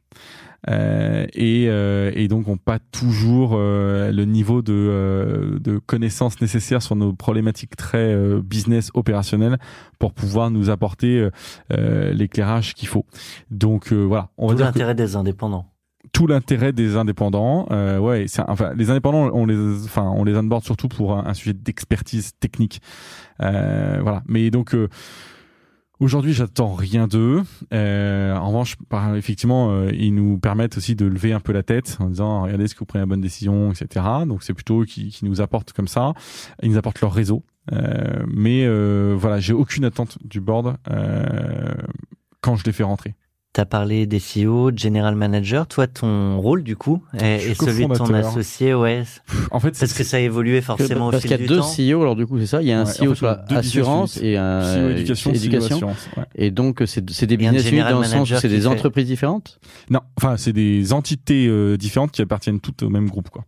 Euh, 0.70 1.26
et, 1.34 1.66
euh, 1.68 2.12
et, 2.14 2.28
donc 2.28 2.46
on 2.46 2.56
pas 2.56 2.78
toujours 2.78 3.54
euh, 3.54 4.12
le 4.12 4.24
niveau 4.24 4.62
de, 4.62 5.58
de 5.60 5.78
connaissances 5.78 6.40
nécessaires 6.40 6.82
sur 6.82 6.94
nos 6.94 7.12
problématiques 7.12 7.76
très 7.76 8.16
business 8.40 8.90
opérationnelles 8.94 9.58
pour 9.98 10.12
pouvoir 10.12 10.50
nous 10.50 10.70
apporter 10.70 11.28
l'éclairage 11.70 12.74
qu'il 12.74 12.88
faut. 12.88 13.06
Donc 13.50 13.92
voilà, 13.92 14.28
on 14.38 14.48
va 14.48 14.54
Tout 14.54 14.60
l'intérêt 14.60 14.94
des 14.94 15.16
indépendants 15.16 15.72
tout 16.12 16.26
l'intérêt 16.26 16.72
des 16.72 16.96
indépendants. 16.96 17.66
Euh, 17.70 17.98
ouais, 17.98 18.26
enfin 18.46 18.72
les 18.76 18.90
indépendants, 18.90 19.30
on 19.32 19.46
les, 19.46 19.84
enfin 19.84 20.12
on 20.14 20.24
les 20.24 20.36
onboard 20.36 20.64
surtout 20.64 20.88
pour 20.88 21.16
un, 21.16 21.26
un 21.26 21.34
sujet 21.34 21.54
d'expertise 21.54 22.32
technique. 22.38 22.80
Euh, 23.40 23.98
voilà. 24.02 24.22
Mais 24.26 24.50
donc 24.50 24.74
euh, 24.74 24.88
Aujourd'hui, 26.02 26.32
j'attends 26.32 26.74
rien 26.74 27.06
d'eux. 27.06 27.44
Euh, 27.72 28.34
en 28.34 28.48
revanche, 28.48 28.76
effectivement, 29.14 29.70
euh, 29.70 29.88
ils 29.92 30.12
nous 30.12 30.36
permettent 30.36 30.76
aussi 30.76 30.96
de 30.96 31.06
lever 31.06 31.32
un 31.32 31.38
peu 31.38 31.52
la 31.52 31.62
tête 31.62 31.96
en 32.00 32.08
disant 32.08 32.42
regardez 32.42 32.66
ce 32.66 32.74
que 32.74 32.80
vous 32.80 32.86
prenez 32.86 33.02
la 33.02 33.06
bonne 33.06 33.20
décision, 33.20 33.70
etc. 33.70 34.04
Donc 34.26 34.42
c'est 34.42 34.52
plutôt 34.52 34.82
qui, 34.82 35.10
qui 35.10 35.24
nous 35.24 35.40
apportent 35.40 35.72
comme 35.72 35.86
ça. 35.86 36.12
Ils 36.60 36.72
nous 36.72 36.76
apportent 36.76 37.00
leur 37.00 37.12
réseau. 37.12 37.44
Euh, 37.70 38.24
mais 38.26 38.64
euh, 38.64 39.14
voilà, 39.16 39.38
j'ai 39.38 39.52
aucune 39.52 39.84
attente 39.84 40.18
du 40.24 40.40
board 40.40 40.76
euh, 40.90 41.72
quand 42.40 42.56
je 42.56 42.64
les 42.64 42.72
fais 42.72 42.82
rentrer. 42.82 43.14
Tu 43.54 43.60
as 43.60 43.66
parlé 43.66 44.06
des 44.06 44.18
CEO, 44.18 44.70
General 44.74 45.14
Manager. 45.14 45.66
Toi, 45.66 45.86
ton 45.86 46.40
rôle, 46.40 46.62
du 46.62 46.74
coup, 46.74 47.02
est, 47.12 47.52
celui 47.52 47.86
de 47.86 47.94
ton 47.94 48.14
associé, 48.14 48.72
ouais. 48.72 49.02
En 49.50 49.60
fait, 49.60 49.78
parce 49.78 49.92
que 49.92 50.04
ça 50.04 50.16
a 50.16 50.20
évolué 50.20 50.62
forcément 50.62 51.10
parce 51.10 51.22
au 51.22 51.28
fil 51.28 51.36
du 51.36 51.46
temps. 51.46 51.56
Parce 51.56 51.74
qu'il 51.74 51.84
y 51.84 51.90
a 51.90 51.92
deux 51.92 51.98
CEO, 51.98 52.00
alors 52.00 52.16
du 52.16 52.26
coup, 52.26 52.38
c'est 52.38 52.46
ça. 52.46 52.62
Il 52.62 52.68
y 52.68 52.72
a 52.72 52.80
un 52.80 52.84
CEO 52.84 53.10
en 53.10 53.14
fait, 53.14 53.16
sur 53.16 53.56
assurance 53.58 54.16
et 54.22 54.38
un 54.38 54.60
CEO 54.60 54.90
éducation. 54.92 55.30
éducation. 55.32 55.76
Assurance, 55.76 56.08
ouais. 56.16 56.24
Et 56.34 56.50
donc, 56.50 56.82
c'est 56.86 57.26
des 57.26 57.36
business 57.36 57.70
units 57.70 57.80
dans 57.80 57.98
le 57.98 58.04
sens 58.06 58.30
où 58.30 58.34
c'est 58.36 58.48
des 58.48 58.66
entreprises 58.66 59.06
différentes 59.06 59.60
Non, 59.90 60.00
enfin, 60.16 60.38
c'est 60.38 60.54
des 60.54 60.94
entités 60.94 61.46
euh, 61.46 61.76
différentes 61.76 62.12
qui 62.12 62.22
appartiennent 62.22 62.60
toutes 62.60 62.82
au 62.82 62.88
même 62.88 63.10
groupe, 63.10 63.28
quoi. 63.28 63.44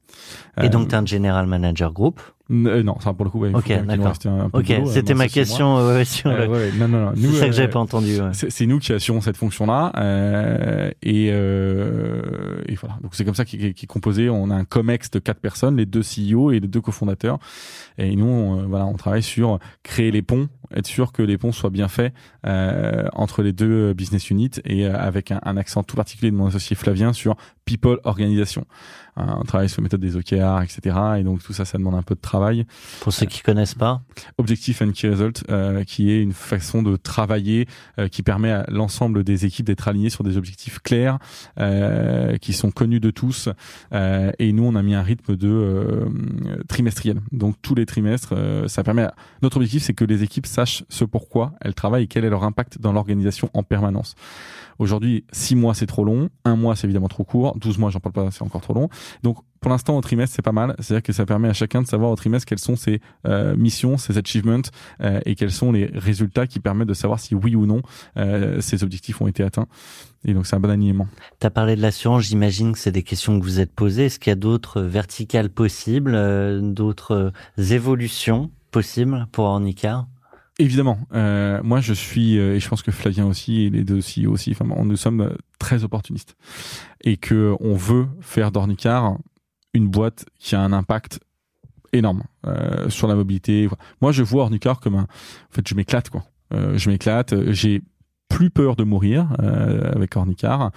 Et 0.62 0.68
donc, 0.68 0.88
tu 0.88 0.94
as 0.94 0.98
un 0.98 1.06
General 1.06 1.46
Manager 1.46 1.92
Group 1.92 2.20
euh, 2.50 2.82
non, 2.82 3.00
ça 3.00 3.14
pour 3.14 3.24
le 3.24 3.30
coup, 3.30 3.40
ouais, 3.40 3.54
ok, 3.54 3.86
d'accord. 3.86 4.12
Ok, 4.52 4.70
euh, 4.70 4.84
c'était 4.84 5.14
ma 5.14 5.28
question. 5.28 5.76
Ouais, 5.86 6.04
sur 6.04 6.30
euh, 6.30 6.46
ouais, 6.46 6.72
non, 6.78 6.88
non, 6.88 7.06
non. 7.06 7.12
C'est 7.16 7.38
ça 7.38 7.46
que 7.46 7.52
j'avais 7.52 7.68
pas 7.68 7.78
entendu. 7.78 8.18
C'est 8.32 8.66
nous 8.66 8.78
qui 8.78 8.92
assurons 8.92 9.22
cette 9.22 9.38
fonction-là, 9.38 9.92
euh, 9.96 10.90
et, 11.02 11.28
et 11.28 12.74
voilà. 12.74 12.98
Donc 13.02 13.14
c'est 13.14 13.24
comme 13.24 13.34
ça 13.34 13.46
qui 13.46 13.56
est 13.56 13.86
composé. 13.86 14.28
On 14.28 14.50
a 14.50 14.54
un 14.54 14.64
comex 14.64 15.10
de 15.10 15.18
quatre 15.20 15.40
personnes, 15.40 15.76
les 15.76 15.86
deux 15.86 16.02
CEO 16.02 16.50
et 16.50 16.60
les 16.60 16.68
deux 16.68 16.82
cofondateurs. 16.82 17.38
Et 17.96 18.14
nous, 18.14 18.26
on, 18.26 18.66
voilà, 18.66 18.84
on 18.84 18.94
travaille 18.94 19.22
sur 19.22 19.58
créer 19.82 20.10
les 20.10 20.22
ponts, 20.22 20.48
être 20.74 20.86
sûr 20.86 21.12
que 21.12 21.22
les 21.22 21.38
ponts 21.38 21.52
soient 21.52 21.70
bien 21.70 21.88
faits 21.88 22.12
entre 22.44 23.42
les 23.42 23.54
deux 23.54 23.94
business 23.94 24.28
units, 24.28 24.60
et 24.66 24.84
avec 24.84 25.30
un, 25.30 25.40
un 25.44 25.56
accent 25.56 25.82
tout 25.82 25.96
particulier 25.96 26.30
de 26.30 26.36
mon 26.36 26.46
associé 26.46 26.76
Flavien 26.76 27.14
sur 27.14 27.36
people 27.64 28.00
organisation. 28.04 28.66
On 29.16 29.44
travaille 29.44 29.68
sur 29.68 29.80
la 29.80 29.84
méthode 29.84 30.00
des 30.00 30.16
OKR, 30.16 30.62
etc. 30.62 30.96
Et 31.18 31.22
donc 31.22 31.42
tout 31.42 31.52
ça, 31.52 31.64
ça 31.64 31.78
demande 31.78 31.94
un 31.94 32.02
peu 32.02 32.14
de 32.14 32.20
travail. 32.20 32.66
Pour 33.00 33.12
ceux 33.12 33.26
qui 33.26 33.42
connaissent 33.42 33.74
pas, 33.74 34.02
Objectif 34.38 34.82
and 34.82 34.92
Key 34.92 35.08
Result, 35.08 35.44
euh, 35.50 35.84
qui 35.84 36.10
est 36.10 36.20
une 36.20 36.32
façon 36.32 36.82
de 36.82 36.96
travailler 36.96 37.68
euh, 37.98 38.08
qui 38.08 38.22
permet 38.22 38.50
à 38.50 38.64
l'ensemble 38.68 39.24
des 39.24 39.46
équipes 39.46 39.66
d'être 39.66 39.86
alignées 39.88 40.10
sur 40.10 40.24
des 40.24 40.36
objectifs 40.36 40.80
clairs, 40.80 41.18
euh, 41.58 42.36
qui 42.38 42.52
sont 42.52 42.70
connus 42.70 43.00
de 43.00 43.10
tous. 43.10 43.48
Euh, 43.92 44.32
et 44.38 44.52
nous, 44.52 44.64
on 44.64 44.74
a 44.74 44.82
mis 44.82 44.94
un 44.94 45.02
rythme 45.02 45.36
de 45.36 45.48
euh, 45.48 46.06
trimestriel. 46.68 47.20
Donc 47.32 47.56
tous 47.62 47.74
les 47.74 47.86
trimestres, 47.86 48.34
ça 48.66 48.82
permet. 48.82 49.02
À... 49.02 49.14
Notre 49.42 49.56
objectif, 49.56 49.82
c'est 49.82 49.94
que 49.94 50.04
les 50.04 50.22
équipes 50.22 50.46
sachent 50.46 50.84
ce 50.88 51.04
pourquoi 51.04 51.52
elles 51.60 51.74
travaillent 51.74 52.04
et 52.04 52.06
quel 52.06 52.24
est 52.24 52.30
leur 52.30 52.44
impact 52.44 52.80
dans 52.80 52.92
l'organisation 52.92 53.50
en 53.54 53.62
permanence. 53.62 54.14
Aujourd'hui, 54.78 55.24
6 55.32 55.54
mois, 55.56 55.74
c'est 55.74 55.86
trop 55.86 56.04
long. 56.04 56.28
Un 56.44 56.56
mois, 56.56 56.74
c'est 56.74 56.86
évidemment 56.86 57.08
trop 57.08 57.24
court. 57.24 57.56
12 57.58 57.78
mois, 57.78 57.90
j'en 57.90 58.00
parle 58.00 58.12
pas, 58.12 58.30
c'est 58.30 58.42
encore 58.42 58.60
trop 58.60 58.74
long. 58.74 58.88
Donc, 59.22 59.38
pour 59.64 59.70
l'instant, 59.70 59.96
au 59.96 60.00
trimestre, 60.02 60.36
c'est 60.36 60.42
pas 60.42 60.52
mal. 60.52 60.76
C'est-à-dire 60.78 61.02
que 61.02 61.14
ça 61.14 61.24
permet 61.24 61.48
à 61.48 61.54
chacun 61.54 61.80
de 61.80 61.86
savoir 61.86 62.10
au 62.10 62.16
trimestre 62.16 62.46
quelles 62.46 62.58
sont 62.58 62.76
ses 62.76 63.00
euh, 63.26 63.56
missions, 63.56 63.96
ses 63.96 64.18
achievements 64.18 64.60
euh, 65.00 65.20
et 65.24 65.36
quels 65.36 65.50
sont 65.50 65.72
les 65.72 65.86
résultats 65.86 66.46
qui 66.46 66.60
permettent 66.60 66.88
de 66.88 66.92
savoir 66.92 67.18
si 67.18 67.34
oui 67.34 67.56
ou 67.56 67.64
non 67.64 67.80
euh, 68.18 68.60
ces 68.60 68.84
objectifs 68.84 69.22
ont 69.22 69.26
été 69.26 69.42
atteints. 69.42 69.66
Et 70.26 70.34
donc, 70.34 70.46
c'est 70.46 70.54
un 70.54 70.60
bon 70.60 70.68
alignement. 70.68 71.08
Tu 71.40 71.46
as 71.46 71.50
parlé 71.50 71.76
de 71.76 71.80
l'assurance. 71.80 72.24
J'imagine 72.24 72.72
que 72.72 72.78
c'est 72.78 72.92
des 72.92 73.02
questions 73.02 73.40
que 73.40 73.44
vous 73.44 73.58
êtes 73.58 73.74
posées. 73.74 74.04
Est-ce 74.04 74.18
qu'il 74.18 74.30
y 74.30 74.32
a 74.32 74.36
d'autres 74.36 74.82
verticales 74.82 75.48
possibles, 75.48 76.12
d'autres 76.74 77.32
évolutions 77.56 78.50
possibles 78.70 79.26
pour 79.32 79.46
Ornicar 79.46 80.06
Évidemment, 80.58 80.98
euh, 81.12 81.60
moi 81.64 81.80
je 81.80 81.92
suis 81.92 82.38
euh, 82.38 82.54
et 82.54 82.60
je 82.60 82.68
pense 82.68 82.82
que 82.82 82.92
Flavien 82.92 83.26
aussi 83.26 83.62
et 83.62 83.70
les 83.70 83.82
deux 83.82 83.98
CEO 83.98 84.30
aussi. 84.30 84.52
Enfin, 84.52 84.64
nous 84.84 84.96
sommes 84.96 85.20
euh, 85.22 85.36
très 85.58 85.82
opportunistes 85.82 86.36
et 87.02 87.16
que 87.16 87.56
on 87.58 87.74
veut 87.74 88.06
faire 88.20 88.52
d'Ornicar 88.52 89.18
une 89.72 89.88
boîte 89.88 90.26
qui 90.38 90.54
a 90.54 90.60
un 90.60 90.72
impact 90.72 91.18
énorme 91.92 92.22
euh, 92.46 92.88
sur 92.88 93.08
la 93.08 93.14
mobilité. 93.14 93.68
Moi, 94.00 94.12
je 94.12 94.22
vois 94.22 94.44
Ornicar 94.44 94.80
comme 94.80 94.94
un. 94.94 95.02
En 95.02 95.52
fait, 95.52 95.66
je 95.66 95.74
m'éclate 95.74 96.10
quoi. 96.10 96.24
Euh, 96.52 96.76
je 96.76 96.90
m'éclate. 96.90 97.34
J'ai 97.52 97.82
plus 98.34 98.50
peur 98.50 98.74
de 98.74 98.82
mourir 98.82 99.28
euh, 99.40 99.92
avec 99.94 100.16
Ornicar. 100.16 100.72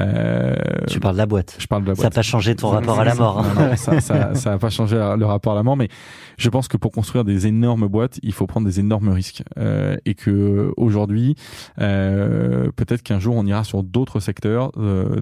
Euh, 0.00 0.56
tu 0.88 0.98
parles 0.98 1.14
de 1.14 1.18
la 1.18 1.26
boîte. 1.26 1.56
Je 1.60 1.68
parle 1.68 1.84
de 1.84 1.88
la 1.88 1.94
boîte. 1.94 2.02
Ça 2.02 2.08
n'a 2.08 2.14
pas 2.14 2.22
changé 2.22 2.56
ton 2.56 2.70
rapport 2.70 2.98
à 2.98 3.04
la 3.04 3.14
mort. 3.14 3.38
Hein. 3.38 3.76
ça, 3.76 4.00
ça, 4.00 4.34
ça 4.34 4.50
n'a 4.50 4.58
pas 4.58 4.70
changé 4.70 4.96
le 4.96 5.24
rapport 5.24 5.52
à 5.52 5.56
la 5.56 5.62
mort, 5.62 5.76
mais 5.76 5.88
je 6.36 6.50
pense 6.50 6.66
que 6.66 6.76
pour 6.76 6.90
construire 6.90 7.24
des 7.24 7.46
énormes 7.46 7.86
boîtes, 7.86 8.18
il 8.24 8.32
faut 8.32 8.48
prendre 8.48 8.66
des 8.66 8.80
énormes 8.80 9.10
risques 9.10 9.44
euh, 9.56 9.96
et 10.04 10.14
que 10.14 10.72
aujourd'hui, 10.76 11.36
peut-être 11.76 13.04
qu'un 13.04 13.20
jour 13.20 13.36
on 13.36 13.46
ira 13.46 13.62
sur 13.62 13.84
d'autres 13.84 14.18
secteurs 14.18 14.72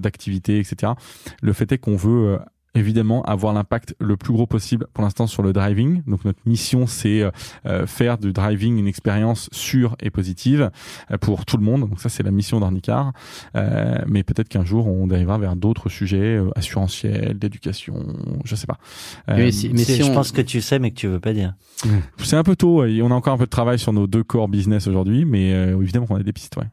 d'activité, 0.01 0.59
etc. 0.59 0.93
Le 1.43 1.53
fait 1.53 1.70
est 1.70 1.78
qu'on 1.78 1.97
veut 1.97 2.39
évidemment 2.75 3.22
avoir 3.22 3.53
l'impact 3.53 3.95
le 4.01 4.16
plus 4.16 4.33
gros 4.33 4.47
possible 4.47 4.87
pour 4.93 5.05
l'instant 5.05 5.27
sur 5.27 5.43
le 5.43 5.53
driving. 5.53 6.03
Donc 6.07 6.25
notre 6.25 6.41
mission 6.47 6.87
c'est 6.87 7.22
euh, 7.22 7.31
euh, 7.66 7.87
faire 7.87 8.18
du 8.18 8.33
driving 8.33 8.79
une 8.79 8.87
expérience 8.87 9.49
sûre 9.53 9.97
et 10.01 10.11
positive 10.11 10.70
euh, 11.11 11.18
pour 11.18 11.45
tout 11.45 11.57
le 11.57 11.62
monde. 11.62 11.89
Donc 11.89 12.01
ça 12.01 12.09
c'est 12.09 12.22
la 12.22 12.31
mission 12.31 12.61
d'Arnicar. 12.61 13.12
Euh, 13.57 13.99
mais 14.07 14.22
peut-être 14.22 14.49
qu'un 14.49 14.64
jour 14.64 14.87
on 14.87 15.07
dérivera 15.07 15.39
vers 15.39 15.57
d'autres 15.57 15.89
sujets 15.89 16.41
assurantiels, 16.57 17.39
d'éducation, 17.39 17.95
je 18.45 18.55
sais 18.55 18.66
pas. 18.66 18.79
mais, 19.29 19.53
si, 19.53 19.70
mais 19.70 19.85
si 19.85 20.03
je 20.03 20.12
pense 20.12 20.33
que 20.33 20.43
tu 20.43 20.61
sais 20.61 20.79
mais 20.79 20.91
que 20.91 20.97
tu 20.97 21.09
veux 21.09 21.20
pas 21.20 21.33
dire. 21.33 21.55
C'est 22.18 22.37
un 22.37 22.43
peu 22.43 22.57
tôt. 22.57 22.85
On 22.85 23.11
a 23.11 23.14
encore 23.14 23.35
un 23.35 23.39
peu 23.39 23.47
de 23.47 23.51
travail 23.51 23.79
sur 23.79 23.93
nos 23.93 24.07
deux 24.07 24.25
core 24.25 24.49
business 24.49 24.87
aujourd'hui, 24.87 25.25
mais 25.25 25.51
évidemment 25.51 26.07
qu'on 26.07 26.16
a 26.16 26.22
des 26.22 26.33
pistes. 26.33 26.57
Ouais. 26.57 26.66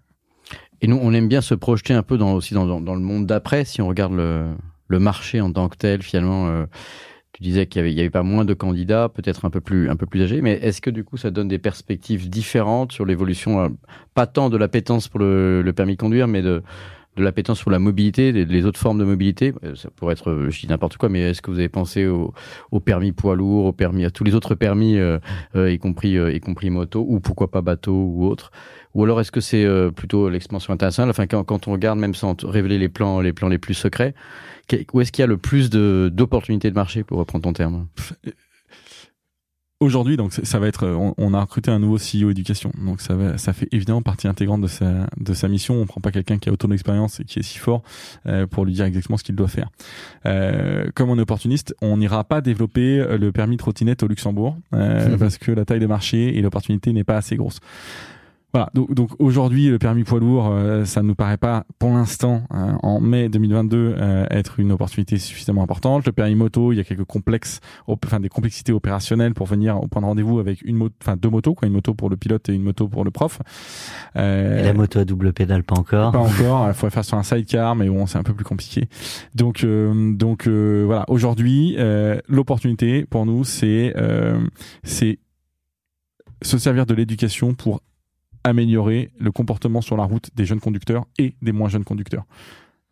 Et 0.82 0.88
nous, 0.88 1.00
on 1.02 1.14
aime 1.14 1.28
bien 1.28 1.42
se 1.42 1.54
projeter 1.54 1.94
un 1.94 2.02
peu 2.02 2.18
dans, 2.18 2.34
aussi 2.34 2.56
dans, 2.56 2.82
dans, 2.82 2.96
le 2.96 3.02
monde 3.02 3.28
d'après, 3.28 3.66
si 3.66 3.82
on 3.82 3.88
regarde 3.88 4.14
le, 4.14 4.48
le, 4.92 5.00
marché 5.00 5.42
en 5.42 5.52
tant 5.52 5.70
que 5.70 5.78
tel, 5.78 6.02
finalement. 6.02 6.48
Euh, 6.48 6.66
tu 7.34 7.44
disais 7.44 7.66
qu'il 7.66 7.88
y 7.88 8.00
avait, 8.02 8.10
pas 8.10 8.24
moins 8.24 8.44
de 8.44 8.54
candidats, 8.54 9.08
peut-être 9.08 9.46
un 9.46 9.50
peu 9.50 9.62
plus, 9.62 9.90
âgés, 10.22 10.42
mais 10.42 10.60
est-ce 10.62 10.82
que 10.82 10.90
du 10.90 11.06
coup, 11.06 11.16
ça 11.16 11.32
donne 11.32 11.48
des 11.48 11.60
perspectives 11.60 12.30
différentes 12.30 12.92
sur 12.92 13.06
l'évolution, 13.06 13.62
euh, 13.62 13.70
pas 14.14 14.28
tant 14.28 14.50
de 14.50 14.58
l'appétence 14.58 15.08
pour 15.08 15.22
le, 15.22 15.72
permis 15.74 15.94
de 15.94 16.02
conduire, 16.02 16.28
mais 16.28 16.42
de, 16.42 16.62
de 17.16 17.24
l'appétence 17.24 17.62
pour 17.62 17.72
la 17.72 17.80
mobilité, 17.80 18.34
les, 18.34 18.66
autres 18.66 18.80
formes 18.80 19.00
de 19.00 19.06
mobilité? 19.06 19.54
Euh, 19.64 19.76
ça 19.76 19.90
pourrait 19.96 20.12
être, 20.12 20.48
je 20.50 20.60
dis 20.60 20.68
n'importe 20.68 20.98
quoi, 20.98 21.08
mais 21.08 21.22
est-ce 21.22 21.42
que 21.42 21.52
vous 21.52 21.60
avez 21.60 21.70
pensé 21.70 22.06
au, 22.06 22.34
permis 22.82 23.14
poids 23.14 23.38
lourd, 23.38 23.66
au 23.68 23.72
permis, 23.72 24.04
à 24.04 24.12
tous 24.12 24.26
les 24.26 24.36
autres 24.36 24.54
permis, 24.54 24.98
y 25.56 25.80
compris, 25.80 26.18
y 26.18 26.40
compris 26.42 26.70
moto, 26.70 27.06
ou 27.08 27.22
pourquoi 27.22 27.50
pas 27.50 27.62
bateau 27.62 27.94
ou 27.94 28.26
autre? 28.26 28.52
Ou 28.94 29.04
alors 29.04 29.22
est-ce 29.22 29.32
que 29.32 29.42
c'est 29.42 29.68
plutôt 29.96 30.30
l'expansion 30.30 30.74
internationale? 30.74 31.10
Enfin, 31.10 31.28
quand, 31.28 31.44
quand, 31.44 31.68
on 31.68 31.72
regarde, 31.72 32.00
même 32.00 32.16
sans 32.16 32.36
révéler 32.44 32.78
les 32.78 32.90
plans, 32.90 33.22
les 33.22 33.34
plans 33.34 33.48
les 33.48 33.58
plus 33.58 33.74
secrets, 33.74 34.14
où 34.94 35.02
est-ce 35.02 35.12
qu'il 35.12 35.22
y 35.22 35.24
a 35.24 35.28
le 35.28 35.38
plus 35.38 35.70
d'opportunités 35.70 36.70
de, 36.70 36.76
marché, 36.76 37.04
pour 37.04 37.18
reprendre 37.18 37.44
ton 37.44 37.54
terme? 37.54 37.88
Aujourd'hui, 39.82 40.16
donc 40.16 40.32
ça 40.32 40.60
va 40.60 40.68
être, 40.68 40.88
on, 41.18 41.34
a 41.34 41.42
recruté 41.42 41.72
un 41.72 41.80
nouveau 41.80 41.98
CEO 41.98 42.30
éducation, 42.30 42.72
donc 42.86 43.02
ça 43.02 43.16
va, 43.16 43.40
ça 43.40 43.52
fait 43.52 43.68
évidemment 43.72 44.04
partie 44.04 44.28
intégrante 44.28 44.62
de 44.62 44.68
sa 44.68 45.08
de 45.18 45.34
sa 45.34 45.48
mission. 45.48 45.82
On 45.82 45.88
prend 45.88 46.00
pas 46.00 46.12
quelqu'un 46.12 46.38
qui 46.38 46.50
a 46.50 46.52
autant 46.52 46.68
d'expérience 46.68 47.20
et 47.20 47.24
qui 47.24 47.40
est 47.40 47.42
si 47.42 47.58
fort 47.58 47.82
euh, 48.28 48.46
pour 48.46 48.64
lui 48.64 48.74
dire 48.74 48.86
exactement 48.86 49.18
ce 49.18 49.24
qu'il 49.24 49.34
doit 49.34 49.48
faire. 49.48 49.72
Euh, 50.28 50.86
comme 50.94 51.10
on 51.10 51.18
est 51.18 51.22
opportuniste, 51.22 51.76
on 51.82 51.98
n'ira 51.98 52.24
pas 52.24 52.42
développer 52.42 53.04
le 53.18 53.32
permis 53.32 53.58
trottinette 53.58 54.04
au 54.04 54.08
Luxembourg 54.08 54.56
euh, 54.76 55.18
parce 55.20 55.40
que 55.40 55.52
la 55.52 55.66
taille 55.66 55.80
de 55.80 55.88
marché 55.88 56.38
et 56.38 56.44
l'opportunité 56.44 56.94
n'est 56.94 57.04
pas 57.04 57.18
assez 57.18 57.36
grosse. 57.36 57.60
Voilà, 58.54 58.70
donc, 58.74 58.94
donc 58.94 59.12
aujourd'hui, 59.20 59.70
le 59.70 59.80
permis 59.80 60.04
poids 60.04 60.20
lourd, 60.20 60.50
euh, 60.52 60.84
ça 60.84 61.02
ne 61.02 61.08
nous 61.08 61.16
paraît 61.16 61.38
pas, 61.38 61.66
pour 61.80 61.92
l'instant, 61.92 62.44
euh, 62.54 62.74
en 62.84 63.00
mai 63.00 63.30
2022, 63.30 63.96
euh, 63.98 64.26
être 64.30 64.60
une 64.60 64.74
opportunité 64.74 65.18
suffisamment 65.18 65.64
importante. 65.64 66.06
Le 66.06 66.12
permis 66.12 66.36
moto, 66.36 66.74
il 66.74 66.76
y 66.76 66.80
a 66.82 66.84
quelques 66.84 67.06
complexes, 67.06 67.62
enfin 67.88 68.20
des 68.20 68.28
complexités 68.28 68.74
opérationnelles 68.74 69.34
pour 69.34 69.48
venir 69.48 69.82
au 69.82 69.88
point 69.88 70.02
de 70.02 70.08
rendez-vous 70.08 70.40
avec 70.40 70.62
une 70.64 70.76
moto, 70.76 70.94
enfin 71.02 71.16
deux 71.16 71.30
motos, 71.30 71.54
quoi, 71.54 71.68
une 71.68 71.74
moto 71.74 71.94
pour 71.94 72.10
le 72.10 72.18
pilote 72.18 72.50
et 72.50 72.54
une 72.54 72.64
moto 72.64 72.90
pour 72.90 73.06
le 73.06 73.12
prof. 73.12 73.40
et 74.16 74.20
la 74.20 74.74
moto 74.74 75.00
à 75.00 75.06
double 75.06 75.32
pédale, 75.32 75.64
pas 75.64 75.78
encore. 75.78 76.12
Pas 76.12 76.20
encore. 76.20 76.68
Il 76.68 76.74
faudrait 76.74 76.94
faire 76.94 77.06
sur 77.06 77.18
un 77.18 77.24
sidecar, 77.24 77.76
mais 77.76 77.88
bon, 77.88 78.06
c'est 78.06 78.18
un 78.18 78.24
peu 78.24 78.34
plus 78.34 78.46
compliqué. 78.46 78.90
Donc, 79.34 79.66
donc 79.66 80.48
voilà, 80.48 81.06
aujourd'hui, 81.08 81.78
l'opportunité 82.28 83.06
pour 83.06 83.26
nous, 83.26 83.46
c'est 83.46 83.94
c'est 84.84 85.20
se 86.44 86.58
servir 86.58 86.86
de 86.86 86.94
l'éducation 86.94 87.54
pour 87.54 87.82
améliorer 88.44 89.12
le 89.20 89.32
comportement 89.32 89.82
sur 89.82 89.98
la 89.98 90.04
route 90.04 90.30
des 90.36 90.46
jeunes 90.46 90.60
conducteurs 90.60 91.06
et 91.18 91.36
des 91.42 91.52
moins 91.52 91.70
jeunes 91.70 91.84
conducteurs. 91.84 92.26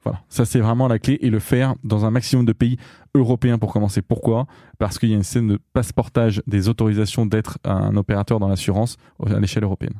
Voilà, 0.03 0.21
ça 0.29 0.45
c'est 0.45 0.59
vraiment 0.59 0.87
la 0.87 0.97
clé 0.97 1.17
et 1.21 1.29
le 1.29 1.39
faire 1.39 1.75
dans 1.83 2.05
un 2.05 2.11
maximum 2.11 2.45
de 2.45 2.53
pays 2.53 2.77
européens 3.15 3.57
pour 3.57 3.73
commencer. 3.73 4.01
Pourquoi? 4.01 4.47
Parce 4.77 4.97
qu'il 4.97 5.09
y 5.09 5.13
a 5.13 5.17
une 5.17 5.23
scène 5.23 5.47
de 5.47 5.59
passeportage 5.73 6.41
des 6.47 6.69
autorisations 6.69 7.25
d'être 7.25 7.59
un 7.65 7.97
opérateur 7.97 8.39
dans 8.39 8.47
l'assurance 8.47 8.95
à 9.25 9.39
l'échelle 9.39 9.63
européenne. 9.63 9.95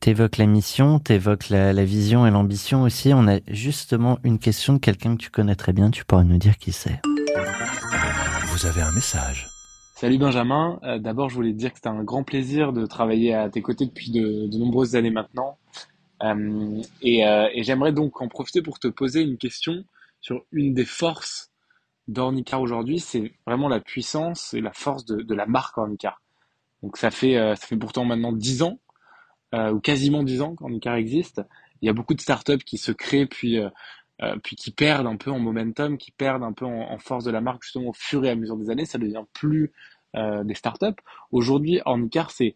T'évoques 0.00 0.36
la 0.36 0.46
mission, 0.46 0.98
t'évoques 0.98 1.48
la, 1.48 1.72
la 1.72 1.84
vision 1.84 2.26
et 2.26 2.30
l'ambition 2.30 2.82
aussi. 2.82 3.12
On 3.14 3.26
a 3.26 3.38
justement 3.48 4.18
une 4.22 4.38
question 4.38 4.74
de 4.74 4.78
quelqu'un 4.78 5.16
que 5.16 5.22
tu 5.22 5.30
connais 5.30 5.56
très 5.56 5.72
bien. 5.72 5.90
Tu 5.90 6.04
pourrais 6.04 6.24
nous 6.24 6.38
dire 6.38 6.58
qui 6.58 6.72
c'est. 6.72 7.00
Vous 8.52 8.66
avez 8.66 8.82
un 8.82 8.92
message. 8.92 9.48
Salut 10.00 10.18
Benjamin, 10.18 10.78
euh, 10.84 11.00
d'abord 11.00 11.28
je 11.28 11.34
voulais 11.34 11.50
te 11.50 11.56
dire 11.56 11.72
que 11.72 11.78
c'était 11.78 11.88
un 11.88 12.04
grand 12.04 12.22
plaisir 12.22 12.72
de 12.72 12.86
travailler 12.86 13.34
à 13.34 13.50
tes 13.50 13.62
côtés 13.62 13.84
depuis 13.84 14.12
de, 14.12 14.46
nombreuses 14.56 14.94
années 14.94 15.10
maintenant. 15.10 15.58
Euh, 16.22 16.80
et, 17.02 17.26
euh, 17.26 17.48
et 17.52 17.64
j'aimerais 17.64 17.92
donc 17.92 18.22
en 18.22 18.28
profiter 18.28 18.62
pour 18.62 18.78
te 18.78 18.86
poser 18.86 19.22
une 19.22 19.36
question 19.36 19.84
sur 20.20 20.44
une 20.52 20.72
des 20.72 20.84
forces 20.84 21.50
d'Ornicar 22.06 22.60
aujourd'hui, 22.60 23.00
c'est 23.00 23.32
vraiment 23.44 23.66
la 23.66 23.80
puissance 23.80 24.54
et 24.54 24.60
la 24.60 24.72
force 24.72 25.04
de, 25.04 25.34
la 25.34 25.46
marque 25.46 25.76
Ornicar. 25.76 26.22
Donc 26.84 26.96
ça 26.96 27.10
fait, 27.10 27.34
ça 27.56 27.66
fait 27.66 27.76
pourtant 27.76 28.04
maintenant 28.04 28.32
dix 28.32 28.62
ans, 28.62 28.78
ou 29.52 29.80
quasiment 29.80 30.22
dix 30.22 30.42
ans 30.42 30.54
qu'Ornicar 30.54 30.94
existe. 30.94 31.42
Il 31.82 31.86
y 31.86 31.88
a 31.88 31.92
beaucoup 31.92 32.14
de 32.14 32.20
startups 32.20 32.64
qui 32.64 32.78
se 32.78 32.92
créent 32.92 33.26
puis 33.26 33.58
euh, 34.22 34.36
puis 34.42 34.56
qui 34.56 34.70
perdent 34.70 35.06
un 35.06 35.16
peu 35.16 35.30
en 35.30 35.38
momentum, 35.38 35.98
qui 35.98 36.10
perdent 36.10 36.42
un 36.42 36.52
peu 36.52 36.64
en, 36.64 36.98
force 36.98 37.24
de 37.24 37.30
la 37.30 37.40
marque 37.40 37.62
justement 37.62 37.90
au 37.90 37.92
fur 37.92 38.24
et 38.24 38.30
à 38.30 38.34
mesure 38.34 38.56
des 38.56 38.70
années, 38.70 38.84
ça 38.84 38.98
devient 38.98 39.24
plus 39.32 39.72
euh, 40.16 40.44
des 40.44 40.54
startups. 40.54 41.00
Aujourd'hui, 41.30 41.80
Ornicar, 41.84 42.30
c'est 42.30 42.54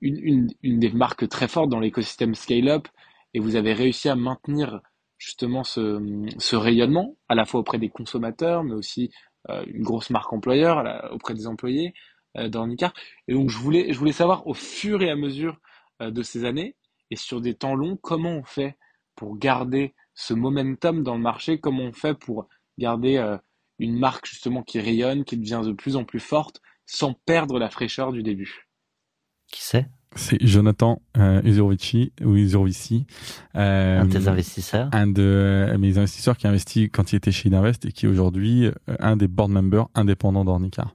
une, 0.00 0.18
une, 0.18 0.48
une, 0.62 0.78
des 0.78 0.90
marques 0.90 1.28
très 1.28 1.48
fortes 1.48 1.68
dans 1.68 1.80
l'écosystème 1.80 2.34
scale-up 2.34 2.88
et 3.34 3.40
vous 3.40 3.56
avez 3.56 3.72
réussi 3.72 4.08
à 4.08 4.16
maintenir 4.16 4.80
justement 5.18 5.62
ce, 5.62 6.00
ce, 6.38 6.56
rayonnement 6.56 7.16
à 7.28 7.34
la 7.34 7.44
fois 7.44 7.60
auprès 7.60 7.78
des 7.78 7.88
consommateurs, 7.88 8.64
mais 8.64 8.74
aussi 8.74 9.10
euh, 9.50 9.64
une 9.66 9.82
grosse 9.82 10.10
marque 10.10 10.32
employeur 10.32 11.10
auprès 11.12 11.34
des 11.34 11.46
employés 11.46 11.94
euh, 12.38 12.48
d'Ornicar. 12.48 12.94
Et 13.28 13.34
donc 13.34 13.50
je 13.50 13.58
voulais, 13.58 13.92
je 13.92 13.98
voulais 13.98 14.12
savoir 14.12 14.46
au 14.46 14.54
fur 14.54 15.02
et 15.02 15.10
à 15.10 15.16
mesure 15.16 15.58
euh, 16.00 16.10
de 16.10 16.22
ces 16.22 16.44
années 16.46 16.76
et 17.10 17.16
sur 17.16 17.42
des 17.42 17.54
temps 17.54 17.74
longs, 17.74 17.98
comment 18.00 18.30
on 18.30 18.42
fait 18.42 18.78
pour 19.16 19.36
garder 19.36 19.94
ce 20.14 20.34
momentum 20.34 21.02
dans 21.02 21.14
le 21.14 21.22
marché, 21.22 21.58
comment 21.58 21.84
on 21.84 21.92
fait 21.92 22.14
pour 22.14 22.48
garder 22.78 23.16
euh, 23.16 23.36
une 23.78 23.98
marque 23.98 24.26
justement 24.26 24.62
qui 24.62 24.80
rayonne, 24.80 25.24
qui 25.24 25.36
devient 25.36 25.62
de 25.64 25.72
plus 25.72 25.96
en 25.96 26.04
plus 26.04 26.20
forte, 26.20 26.60
sans 26.86 27.14
perdre 27.14 27.58
la 27.58 27.70
fraîcheur 27.70 28.12
du 28.12 28.22
début? 28.22 28.68
Qui 29.48 29.62
c'est? 29.62 29.88
C'est 30.14 30.44
Jonathan 30.46 31.00
euh, 31.16 31.40
Uzurovici 31.42 32.12
ou 32.22 32.36
Uzurovici. 32.36 33.06
Euh, 33.54 34.00
un 34.00 34.04
de 34.04 34.12
tes 34.12 34.28
investisseurs? 34.28 34.90
Un 34.92 35.06
de 35.06 35.74
mes 35.78 35.96
investisseurs 35.96 36.36
qui 36.36 36.46
a 36.46 36.50
investi 36.50 36.90
quand 36.90 37.12
il 37.12 37.16
était 37.16 37.32
chez 37.32 37.48
Innovest 37.48 37.86
et 37.86 37.92
qui 37.92 38.06
est 38.06 38.08
aujourd'hui 38.08 38.66
euh, 38.66 38.72
un 38.98 39.16
des 39.16 39.28
board 39.28 39.50
members 39.50 39.88
indépendants 39.94 40.44
d'Ornicar. 40.44 40.94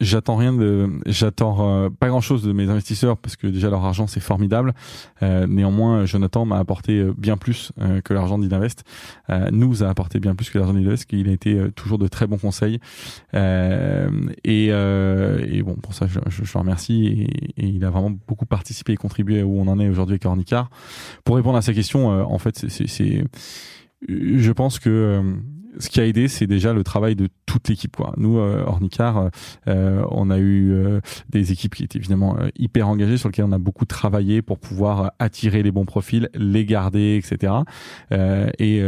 J'attends 0.00 0.34
rien 0.34 0.52
de, 0.52 0.90
j'attends 1.06 1.84
euh, 1.84 1.88
pas 1.88 2.08
grand 2.08 2.20
chose 2.20 2.42
de 2.42 2.52
mes 2.52 2.68
investisseurs 2.68 3.16
parce 3.16 3.36
que 3.36 3.46
déjà 3.46 3.70
leur 3.70 3.84
argent 3.84 4.08
c'est 4.08 4.20
formidable. 4.20 4.74
Euh, 5.22 5.46
néanmoins, 5.46 6.04
Jonathan 6.04 6.44
m'a 6.44 6.58
apporté 6.58 6.98
euh, 6.98 7.14
bien 7.16 7.36
plus 7.36 7.70
que 8.04 8.12
l'argent 8.12 8.38
d'Invest. 8.38 8.84
nous 9.52 9.84
a 9.84 9.88
apporté 9.88 10.18
bien 10.18 10.34
plus 10.34 10.50
que 10.50 10.58
l'argent 10.58 10.74
d'Invest, 10.74 11.06
qu'il 11.06 11.28
a 11.28 11.32
été 11.32 11.70
toujours 11.76 11.98
de 11.98 12.08
très 12.08 12.26
bons 12.26 12.38
conseils. 12.38 12.80
Et, 13.32 14.66
et, 14.66 15.62
bon, 15.62 15.74
pour 15.76 15.94
ça, 15.94 16.06
je, 16.06 16.18
je, 16.28 16.44
je 16.44 16.52
le 16.52 16.58
remercie. 16.58 17.26
Et, 17.56 17.66
il 17.66 17.84
a 17.84 17.90
vraiment 17.90 18.12
beaucoup 18.26 18.46
participé 18.46 18.92
et 18.92 18.96
contribué 18.96 19.42
où 19.42 19.60
on 19.60 19.68
en 19.68 19.78
est 19.78 19.88
aujourd'hui 19.88 20.14
avec 20.14 20.26
Ornicar. 20.26 20.70
Pour 21.24 21.36
répondre 21.36 21.56
à 21.56 21.62
sa 21.62 21.72
question, 21.72 22.08
en 22.08 22.38
fait, 22.38 22.66
c'est, 22.68 23.24
je 24.08 24.52
pense 24.52 24.78
que 24.78 25.22
ce 25.78 25.88
qui 25.88 26.00
a 26.00 26.06
aidé, 26.06 26.28
c'est 26.28 26.46
déjà 26.46 26.72
le 26.72 26.84
travail 26.84 27.16
de 27.16 27.28
toute 27.46 27.68
l'équipe. 27.68 27.96
Quoi. 27.96 28.14
Nous, 28.16 28.38
euh, 28.38 28.64
Ornicar, 28.66 29.30
euh, 29.68 30.02
on 30.10 30.30
a 30.30 30.38
eu 30.38 30.72
euh, 30.72 31.00
des 31.30 31.52
équipes 31.52 31.74
qui 31.74 31.84
étaient 31.84 31.98
évidemment 31.98 32.36
euh, 32.38 32.48
hyper 32.56 32.88
engagées, 32.88 33.16
sur 33.16 33.28
lesquelles 33.28 33.44
on 33.44 33.52
a 33.52 33.58
beaucoup 33.58 33.84
travaillé 33.84 34.42
pour 34.42 34.58
pouvoir 34.58 35.12
attirer 35.18 35.62
les 35.62 35.70
bons 35.70 35.84
profils, 35.84 36.28
les 36.34 36.64
garder, 36.64 37.20
etc. 37.22 37.52
et 38.58 38.82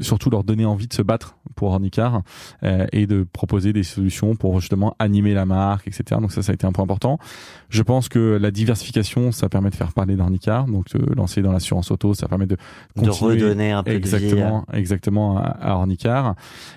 surtout 0.00 0.30
leur 0.30 0.44
donner 0.44 0.64
envie 0.64 0.86
de 0.86 0.92
se 0.92 1.02
battre 1.02 1.36
pour 1.54 1.70
Ornicar 1.70 2.22
et 2.62 3.06
de 3.06 3.24
proposer 3.24 3.72
des 3.72 3.82
solutions 3.82 4.36
pour 4.36 4.60
justement 4.60 4.94
animer 4.98 5.34
la 5.34 5.46
marque, 5.46 5.88
etc. 5.88 6.20
Donc 6.20 6.32
ça, 6.32 6.42
ça 6.42 6.52
a 6.52 6.54
été 6.54 6.66
un 6.66 6.72
point 6.72 6.84
important. 6.84 7.18
Je 7.68 7.82
pense 7.82 8.08
que 8.08 8.38
la 8.40 8.50
diversification, 8.50 9.32
ça 9.32 9.48
permet 9.48 9.70
de 9.70 9.74
faire 9.74 9.92
parler 9.92 10.16
d'Ornicar, 10.16 10.66
donc 10.66 10.90
de 10.90 11.14
lancer 11.14 11.42
dans 11.42 11.52
l'assurance 11.52 11.90
auto, 11.90 12.14
ça 12.14 12.28
permet 12.28 12.46
de 12.46 12.56
continuer 12.96 13.36
de 13.36 13.44
redonner 13.44 13.70
un 13.72 13.82
peu 13.82 13.92
exactement, 13.92 14.64
de 14.68 14.72
vie. 14.72 14.78
exactement 14.78 15.38
à, 15.38 15.42
à 15.42 15.74
Ornicar. 15.74 15.97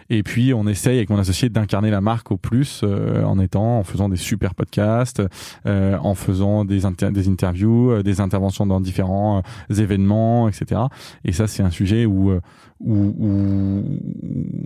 Et 0.10 0.24
puis 0.24 0.54
on 0.54 0.68
essaye 0.68 0.98
avec 0.98 1.10
mon 1.10 1.18
associé 1.18 1.50
d'incarner 1.50 1.92
la 1.92 2.02
marque 2.02 2.32
au 2.32 2.38
plus 2.38 2.82
euh, 2.84 3.24
en 3.24 3.40
étant, 3.40 3.80
en 3.80 3.84
faisant 3.84 4.10
des 4.10 4.18
super 4.18 4.56
podcasts, 4.56 5.22
euh, 5.66 5.98
en 5.98 6.16
faisant 6.16 6.66
des, 6.66 6.82
des 7.12 7.28
interviews, 7.28 7.92
euh, 7.92 8.04
des 8.04 8.22
interventions 8.22 8.66
dans 8.66 8.82
différents 8.82 9.44
événements, 9.70 10.48
etc. 10.48 10.82
Et 11.24 11.32
ça, 11.32 11.48
c'est 11.48 11.64
un 11.64 11.72
sujet 11.72 12.06
où, 12.06 12.32
où, 12.80 12.94
où, 13.20 13.84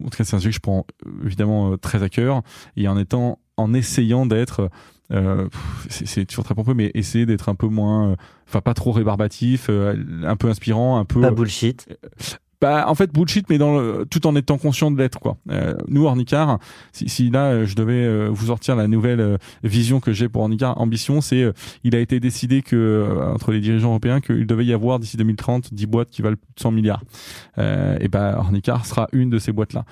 en 0.05 0.09
tout 0.09 0.17
cas, 0.17 0.23
c'est 0.23 0.35
un 0.35 0.39
sujet 0.39 0.49
que 0.49 0.55
je 0.55 0.59
prends 0.59 0.85
évidemment 1.25 1.77
très 1.77 2.03
à 2.03 2.09
cœur. 2.09 2.41
Et 2.77 2.87
en 2.87 2.97
étant, 2.97 3.39
en 3.57 3.73
essayant 3.73 4.25
d'être 4.25 4.69
euh, 5.11 5.47
c'est 5.89 6.25
toujours 6.25 6.43
très 6.45 6.55
pompeux, 6.55 6.73
mais 6.73 6.89
essayer 6.95 7.25
d'être 7.27 7.49
un 7.49 7.55
peu 7.55 7.67
moins, 7.67 8.15
enfin 8.47 8.61
pas 8.61 8.73
trop 8.73 8.91
rébarbatif, 8.91 9.69
un 9.69 10.35
peu 10.35 10.49
inspirant, 10.49 10.97
un 10.97 11.05
peu 11.05 11.21
pas 11.21 11.31
bullshit. 11.31 11.87
Bah, 12.61 12.85
en 12.87 12.95
fait, 12.95 13.11
bullshit, 13.11 13.49
mais 13.49 13.57
dans 13.57 13.79
le, 13.79 14.05
tout 14.09 14.25
en 14.27 14.35
étant 14.35 14.57
conscient 14.57 14.91
de 14.91 14.97
l'être, 14.97 15.19
quoi. 15.19 15.37
Euh, 15.51 15.75
nous, 15.87 16.05
Ornicar, 16.05 16.59
si, 16.91 17.09
si, 17.09 17.29
là, 17.29 17.47
euh, 17.47 17.65
je 17.65 17.75
devais 17.75 17.93
euh, 17.93 18.29
vous 18.31 18.47
sortir 18.47 18.75
la 18.75 18.87
nouvelle 18.87 19.19
euh, 19.19 19.37
vision 19.63 19.99
que 19.99 20.13
j'ai 20.13 20.29
pour 20.29 20.41
Ornicar, 20.41 20.79
ambition, 20.79 21.21
c'est, 21.21 21.51
il 21.83 21.95
a 21.95 21.99
été 21.99 22.19
décidé 22.19 22.61
que, 22.61 23.07
entre 23.33 23.51
les 23.51 23.59
dirigeants 23.59 23.89
européens, 23.89 24.21
qu'il 24.21 24.47
devait 24.47 24.65
y 24.65 24.73
avoir 24.73 24.99
d'ici 24.99 25.17
2030 25.17 25.73
10 25.73 25.85
boîtes 25.87 26.09
qui 26.09 26.21
valent 26.21 26.37
plus 26.37 26.53
de 26.55 26.61
100 26.61 26.71
milliards. 26.71 27.03
et 27.57 28.07
ben, 28.07 28.35
Ornicar 28.37 28.85
sera 28.85 29.07
une 29.11 29.29
de 29.29 29.39
ces 29.39 29.51
boîtes-là. 29.51 29.85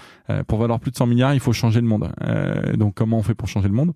pour 0.47 0.59
valoir 0.59 0.79
plus 0.79 0.91
de 0.91 0.97
100 0.97 1.07
milliards, 1.07 1.33
il 1.33 1.39
faut 1.39 1.53
changer 1.53 1.81
le 1.81 1.87
monde. 1.87 2.09
donc, 2.75 2.95
comment 2.95 3.17
on 3.17 3.23
fait 3.23 3.35
pour 3.35 3.47
changer 3.47 3.67
le 3.67 3.73
monde? 3.73 3.93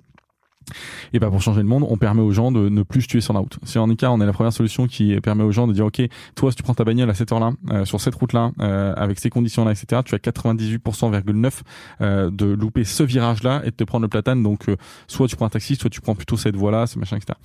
Et 1.13 1.19
bah 1.19 1.29
pour 1.29 1.41
changer 1.41 1.61
le 1.61 1.67
monde, 1.67 1.85
on 1.89 1.97
permet 1.97 2.21
aux 2.21 2.31
gens 2.31 2.51
de 2.51 2.69
ne 2.69 2.83
plus 2.83 3.03
se 3.03 3.07
tuer 3.07 3.21
sur 3.21 3.33
la 3.33 3.39
route. 3.39 3.57
Sur 3.63 3.81
Ornica, 3.81 4.11
on 4.11 4.21
est 4.21 4.25
la 4.25 4.33
première 4.33 4.53
solution 4.53 4.87
qui 4.87 5.19
permet 5.21 5.43
aux 5.43 5.51
gens 5.51 5.67
de 5.67 5.73
dire 5.73 5.85
ok, 5.85 6.01
toi 6.35 6.51
si 6.51 6.57
tu 6.57 6.63
prends 6.63 6.73
ta 6.73 6.83
bagnole 6.83 7.09
à 7.09 7.13
cette 7.13 7.31
heure-là, 7.31 7.51
euh, 7.71 7.85
sur 7.85 8.01
cette 8.01 8.15
route-là, 8.15 8.51
euh, 8.59 8.93
avec 8.95 9.19
ces 9.19 9.29
conditions-là, 9.29 9.71
etc., 9.71 10.01
tu 10.05 10.15
as 10.15 10.17
98,9% 10.17 11.61
euh, 12.01 12.29
de 12.31 12.45
louper 12.45 12.83
ce 12.83 13.03
virage-là 13.03 13.61
et 13.63 13.71
de 13.71 13.75
te 13.75 13.83
prendre 13.83 14.03
le 14.03 14.09
platane. 14.09 14.43
Donc 14.43 14.69
euh, 14.69 14.75
soit 15.07 15.27
tu 15.27 15.35
prends 15.35 15.45
un 15.45 15.49
taxi, 15.49 15.75
soit 15.75 15.89
tu 15.89 16.01
prends 16.01 16.15
plutôt 16.15 16.37
cette 16.37 16.55
voie-là, 16.55 16.87
ce 16.87 16.99
machin, 16.99 17.17
etc. 17.17 17.37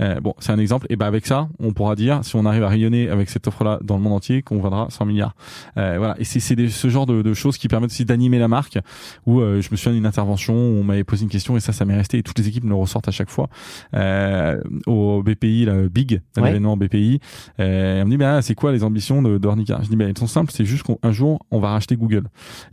Euh, 0.00 0.20
bon, 0.20 0.34
c'est 0.38 0.52
un 0.52 0.58
exemple. 0.58 0.86
Et 0.90 0.96
bah 0.96 1.06
avec 1.06 1.26
ça, 1.26 1.48
on 1.58 1.72
pourra 1.72 1.96
dire 1.96 2.20
si 2.22 2.36
on 2.36 2.44
arrive 2.44 2.62
à 2.62 2.68
rayonner 2.68 3.08
avec 3.08 3.30
cette 3.30 3.46
offre-là 3.46 3.78
dans 3.82 3.96
le 3.96 4.02
monde 4.02 4.14
entier, 4.14 4.42
qu'on 4.42 4.60
vendra 4.60 4.88
100 4.90 5.06
milliards. 5.06 5.34
voilà. 5.76 6.14
Et 6.18 6.24
c'est 6.24 6.40
c'est 6.40 6.68
ce 6.68 6.88
genre 6.88 7.06
de, 7.06 7.22
de, 7.22 7.34
choses 7.34 7.58
qui 7.58 7.68
permettent 7.68 7.90
aussi 7.90 8.04
d'animer 8.04 8.38
la 8.38 8.48
marque. 8.48 8.78
Où 9.26 9.40
je 9.40 9.68
me 9.70 9.76
souviens 9.76 9.92
d'une 9.92 10.06
intervention 10.06 10.54
où 10.54 10.80
on 10.80 10.84
m'avait 10.84 11.04
posé 11.04 11.22
une 11.22 11.28
question 11.28 11.56
et 11.56 11.60
ça, 11.60 11.72
ça 11.72 11.84
m'est 11.84 11.96
resté. 11.96 12.18
Et 12.18 12.22
toutes 12.22 12.38
les 12.38 12.48
équipes 12.48 12.64
me 12.70 12.74
le 12.74 12.80
ressortent 12.80 13.08
à 13.08 13.12
chaque 13.12 13.30
fois 13.30 13.48
euh, 13.94 14.60
au 14.86 15.22
BPI, 15.22 15.64
là, 15.64 15.88
Big, 15.88 16.20
à 16.36 16.42
l'événement 16.42 16.76
BPI. 16.76 17.20
Euh, 17.58 18.00
elle 18.00 18.04
me 18.06 18.10
dit, 18.10 18.16
bah, 18.16 18.42
c'est 18.42 18.54
quoi 18.54 18.72
les 18.72 18.84
ambitions 18.84 19.22
de, 19.22 19.38
Je 19.42 19.88
dis, 19.88 19.96
bah, 19.96 20.04
elles 20.06 20.18
sont 20.18 20.26
simples, 20.26 20.52
c'est 20.54 20.64
juste 20.64 20.84
qu'un 20.84 21.12
jour, 21.12 21.40
on 21.50 21.60
va 21.60 21.70
racheter 21.70 21.96
Google. 21.96 22.24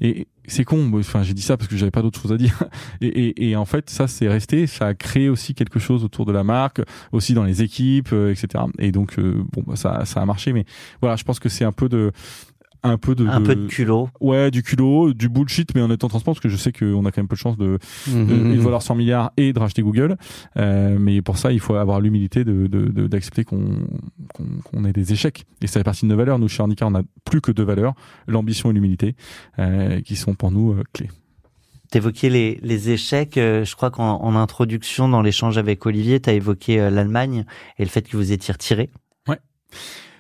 Et 0.02 0.28
c'est 0.48 0.64
con, 0.64 0.90
enfin 0.96 1.24
j'ai 1.24 1.34
dit 1.34 1.42
ça 1.42 1.58
parce 1.58 1.70
que 1.70 1.76
j'avais 1.76 1.92
pas 1.92 2.02
d'autre 2.02 2.20
chose 2.22 2.32
à 2.32 2.38
dire. 2.38 2.64
Et, 3.02 3.08
et, 3.08 3.50
et 3.50 3.56
en 3.56 3.66
fait, 3.66 3.90
ça 3.90 4.08
c'est 4.08 4.28
resté, 4.28 4.66
ça 4.66 4.88
a 4.88 4.94
créé 4.94 5.30
aussi 5.30 5.54
quelque 5.54 5.80
chose 5.80 6.04
autour 6.04 6.26
de 6.26 6.32
la 6.32 6.44
marque, 6.44 6.82
aussi 7.12 7.34
dans 7.34 7.44
les 7.44 7.62
équipes, 7.62 8.10
euh, 8.14 8.32
etc. 8.32 8.64
Et 8.80 8.92
donc 8.92 9.20
euh, 9.20 9.44
bon, 9.52 9.64
bah, 9.68 9.76
ça 9.76 10.06
ça 10.06 10.22
a 10.22 10.26
marché, 10.26 10.54
mais 10.54 10.66
voilà, 11.02 11.16
je 11.16 11.24
pense 11.24 11.40
que 11.40 11.50
c'est 11.50 11.66
un 11.66 11.72
peu 11.72 11.90
de 11.90 12.12
un 12.84 12.98
peu 12.98 13.16
de 13.16 13.26
un 13.28 13.42
peu 13.42 13.56
de 13.56 13.68
culot 13.68 14.10
ouais 14.20 14.52
du 14.52 14.64
culot 14.64 15.14
du 15.14 15.30
bullshit 15.30 15.74
mais 15.76 15.82
en 15.82 15.90
étant 15.90 16.08
transparent 16.08 16.34
parce 16.34 16.42
que 16.42 16.50
je 16.50 16.58
sais 16.58 16.72
qu'on 16.72 17.06
a 17.06 17.12
quand 17.12 17.22
même 17.22 17.28
peu 17.28 17.36
de 17.36 17.40
chance 17.40 17.58
de, 17.58 17.80
de, 18.08 18.56
de 18.56 18.60
valoir 18.60 18.82
100 18.82 18.96
milliards 18.96 19.32
et 19.38 19.54
de 19.54 19.60
racheter 19.60 19.82
Google 19.82 20.18
euh, 20.58 20.98
mais 21.00 21.22
pour 21.22 21.38
ça 21.38 21.52
il 21.52 21.60
faut 21.60 21.76
avoir 21.76 22.00
l'humilité 22.00 22.44
de 22.44 22.68
d'accepter 23.08 23.44
qu'on 23.44 23.88
qu'on 24.64 24.86
ait 24.86 24.94
des 24.94 25.14
échecs 25.14 25.46
et 25.62 25.68
ça 25.68 25.80
fait 25.80 25.84
partie 25.84 26.06
de 26.06 26.10
nos 26.12 26.18
valeurs 26.18 26.40
nous 26.40 26.48
chez 26.48 26.62
Arnica 26.62 26.86
on 26.86 26.96
a 26.96 27.02
plus 27.26 27.42
que 27.42 27.52
deux 27.52 27.64
valeurs 27.64 27.94
l'ambition 28.28 28.70
et 28.72 28.74
l'humilité 28.74 29.16
euh, 29.60 30.02
qui 30.02 30.16
sont 30.16 30.36
pour 30.36 30.52
nous 30.52 30.74
euh, 30.74 30.84
clés 30.94 31.10
T'évoquais 31.90 32.30
les, 32.30 32.60
les 32.64 32.90
échecs. 32.90 33.36
Je 33.36 33.76
crois 33.78 33.92
qu'en 33.92 34.22
en 34.22 34.36
introduction, 34.36 35.08
dans 35.08 35.22
l'échange 35.22 35.58
avec 35.58 35.86
Olivier, 35.86 36.20
tu 36.20 36.30
as 36.30 36.34
évoqué 36.34 36.76
l'Allemagne 36.90 37.46
et 37.80 37.86
le 37.86 37.90
fait 37.90 38.02
que 38.02 38.18
vous 38.18 38.34
étiez 38.34 38.52
retiré. 38.52 38.90
Ouais. 39.26 39.40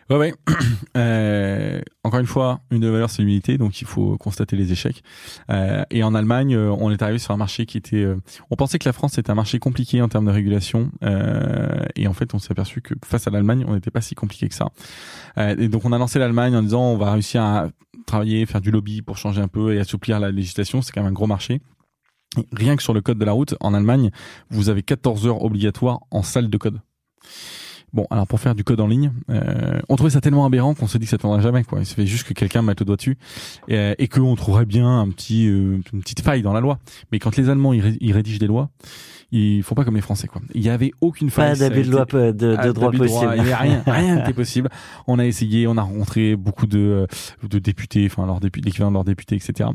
Ouais, 0.09 0.17
ouais. 0.17 0.33
Euh, 0.95 1.79
encore 2.03 2.19
une 2.19 2.25
fois, 2.25 2.61
une 2.71 2.79
de 2.79 2.87
valeurs, 2.87 3.11
c'est 3.11 3.21
l'humilité, 3.21 3.59
donc 3.59 3.81
il 3.81 3.85
faut 3.85 4.17
constater 4.17 4.55
les 4.55 4.71
échecs. 4.71 5.03
Euh, 5.51 5.83
et 5.91 6.01
en 6.01 6.15
Allemagne, 6.15 6.55
euh, 6.55 6.75
on 6.79 6.89
est 6.89 7.03
arrivé 7.03 7.19
sur 7.19 7.33
un 7.33 7.37
marché 7.37 7.67
qui 7.67 7.77
était. 7.77 7.97
Euh, 8.03 8.15
on 8.49 8.55
pensait 8.55 8.79
que 8.79 8.89
la 8.89 8.93
France 8.93 9.19
était 9.19 9.29
un 9.29 9.35
marché 9.35 9.59
compliqué 9.59 10.01
en 10.01 10.07
termes 10.07 10.25
de 10.25 10.31
régulation, 10.31 10.89
euh, 11.03 11.85
et 11.95 12.07
en 12.07 12.13
fait, 12.13 12.33
on 12.33 12.39
s'est 12.39 12.51
aperçu 12.51 12.81
que 12.81 12.95
face 13.05 13.27
à 13.27 13.31
l'Allemagne, 13.31 13.63
on 13.67 13.75
n'était 13.75 13.91
pas 13.91 14.01
si 14.01 14.15
compliqué 14.15 14.47
que 14.47 14.55
ça. 14.55 14.69
et 15.37 15.67
donc, 15.67 15.85
on 15.85 15.91
a 15.91 15.99
lancé 15.99 16.17
l'Allemagne 16.17 16.55
en 16.55 16.63
disant, 16.63 16.81
on 16.81 16.97
va 16.97 17.11
réussir 17.11 17.43
à 17.43 17.67
travailler, 18.07 18.45
faire 18.47 18.61
du 18.61 18.71
lobby 18.71 19.03
pour 19.03 19.17
changer 19.17 19.41
un 19.41 19.47
peu 19.47 19.75
et 19.75 19.79
assouplir 19.79 20.19
la 20.19 20.31
législation. 20.31 20.81
C'est 20.81 20.91
quand 20.93 21.01
même 21.01 21.11
un 21.11 21.13
gros 21.13 21.27
marché. 21.27 21.61
Rien 22.53 22.75
que 22.75 22.81
sur 22.83 22.93
le 22.93 23.01
code 23.01 23.19
de 23.19 23.25
la 23.25 23.33
route, 23.33 23.55
en 23.59 23.73
Allemagne, 23.75 24.09
vous 24.49 24.69
avez 24.69 24.81
14 24.81 25.27
heures 25.27 25.43
obligatoires 25.43 25.99
en 26.09 26.23
salle 26.23 26.49
de 26.49 26.57
code. 26.57 26.79
Bon, 27.93 28.05
alors 28.09 28.27
pour 28.27 28.39
faire 28.39 28.53
du 28.53 28.65
code 28.65 28.81
en 28.81 28.87
ligne, 28.87 29.13
euh, 29.29 29.79
on 29.87 29.95
trouvait 29.95 30.11
ça 30.11 30.19
tellement 30.19 30.45
aberrant 30.45 30.73
qu'on 30.73 30.87
s'est 30.87 30.99
dit 30.99 31.05
que 31.05 31.11
ça 31.11 31.17
tournerait 31.17 31.41
jamais. 31.41 31.63
Quoi. 31.63 31.79
Il 31.79 31.85
suffit 31.85 32.05
juste 32.05 32.27
que 32.27 32.33
quelqu'un 32.33 32.61
mette 32.61 32.81
le 32.81 32.85
doigt 32.85 32.97
dessus 32.97 33.17
et, 33.69 33.95
et 33.97 34.07
qu'on 34.09 34.35
trouverait 34.35 34.65
bien 34.65 34.99
un 34.99 35.09
petit, 35.09 35.47
euh, 35.47 35.79
une 35.93 36.01
petite 36.01 36.21
faille 36.21 36.41
dans 36.41 36.51
la 36.51 36.59
loi. 36.59 36.79
Mais 37.11 37.19
quand 37.19 37.37
les 37.37 37.49
Allemands 37.49 37.71
ils, 37.71 38.11
rédigent 38.11 38.39
des 38.39 38.47
lois, 38.47 38.69
ils 39.31 39.63
font 39.63 39.73
pas 39.73 39.85
comme 39.85 39.95
les 39.95 40.01
Français. 40.01 40.27
Quoi. 40.27 40.41
Il 40.53 40.61
y 40.61 40.69
avait 40.69 40.91
aucune 40.99 41.29
faille. 41.29 41.53
Pas 41.53 41.59
d'abus 41.59 41.83
de 41.83 41.91
loi 41.91 42.05
de, 42.05 42.31
de 42.31 42.71
droit 42.73 42.91
possible. 42.91 43.31
il 43.35 43.37
y 43.37 43.39
avait 43.39 43.55
rien, 43.55 43.83
rien 43.87 44.15
n'était 44.17 44.33
possible. 44.33 44.69
On 45.07 45.17
a 45.17 45.25
essayé, 45.25 45.65
on 45.65 45.77
a 45.77 45.81
rencontré 45.81 46.35
beaucoup 46.35 46.67
de, 46.67 47.07
de 47.49 47.59
députés, 47.59 48.05
enfin 48.11 48.25
leur 48.25 48.41
députés, 48.41 48.65
l'équivalent 48.65 48.91
de 48.91 48.95
leurs 48.95 49.05
députés, 49.05 49.35
etc. 49.35 49.69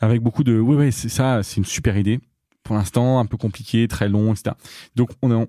Avec 0.00 0.22
beaucoup 0.22 0.44
de, 0.44 0.58
oui, 0.60 0.76
oui, 0.76 0.92
c'est 0.92 1.08
ça, 1.08 1.42
c'est 1.42 1.56
une 1.56 1.64
super 1.64 1.96
idée. 1.96 2.20
Pour 2.62 2.76
l'instant, 2.76 3.18
un 3.18 3.26
peu 3.26 3.36
compliqué, 3.36 3.88
très 3.88 4.08
long, 4.08 4.32
etc. 4.32 4.54
Donc 4.94 5.10
on 5.22 5.32
a 5.32 5.44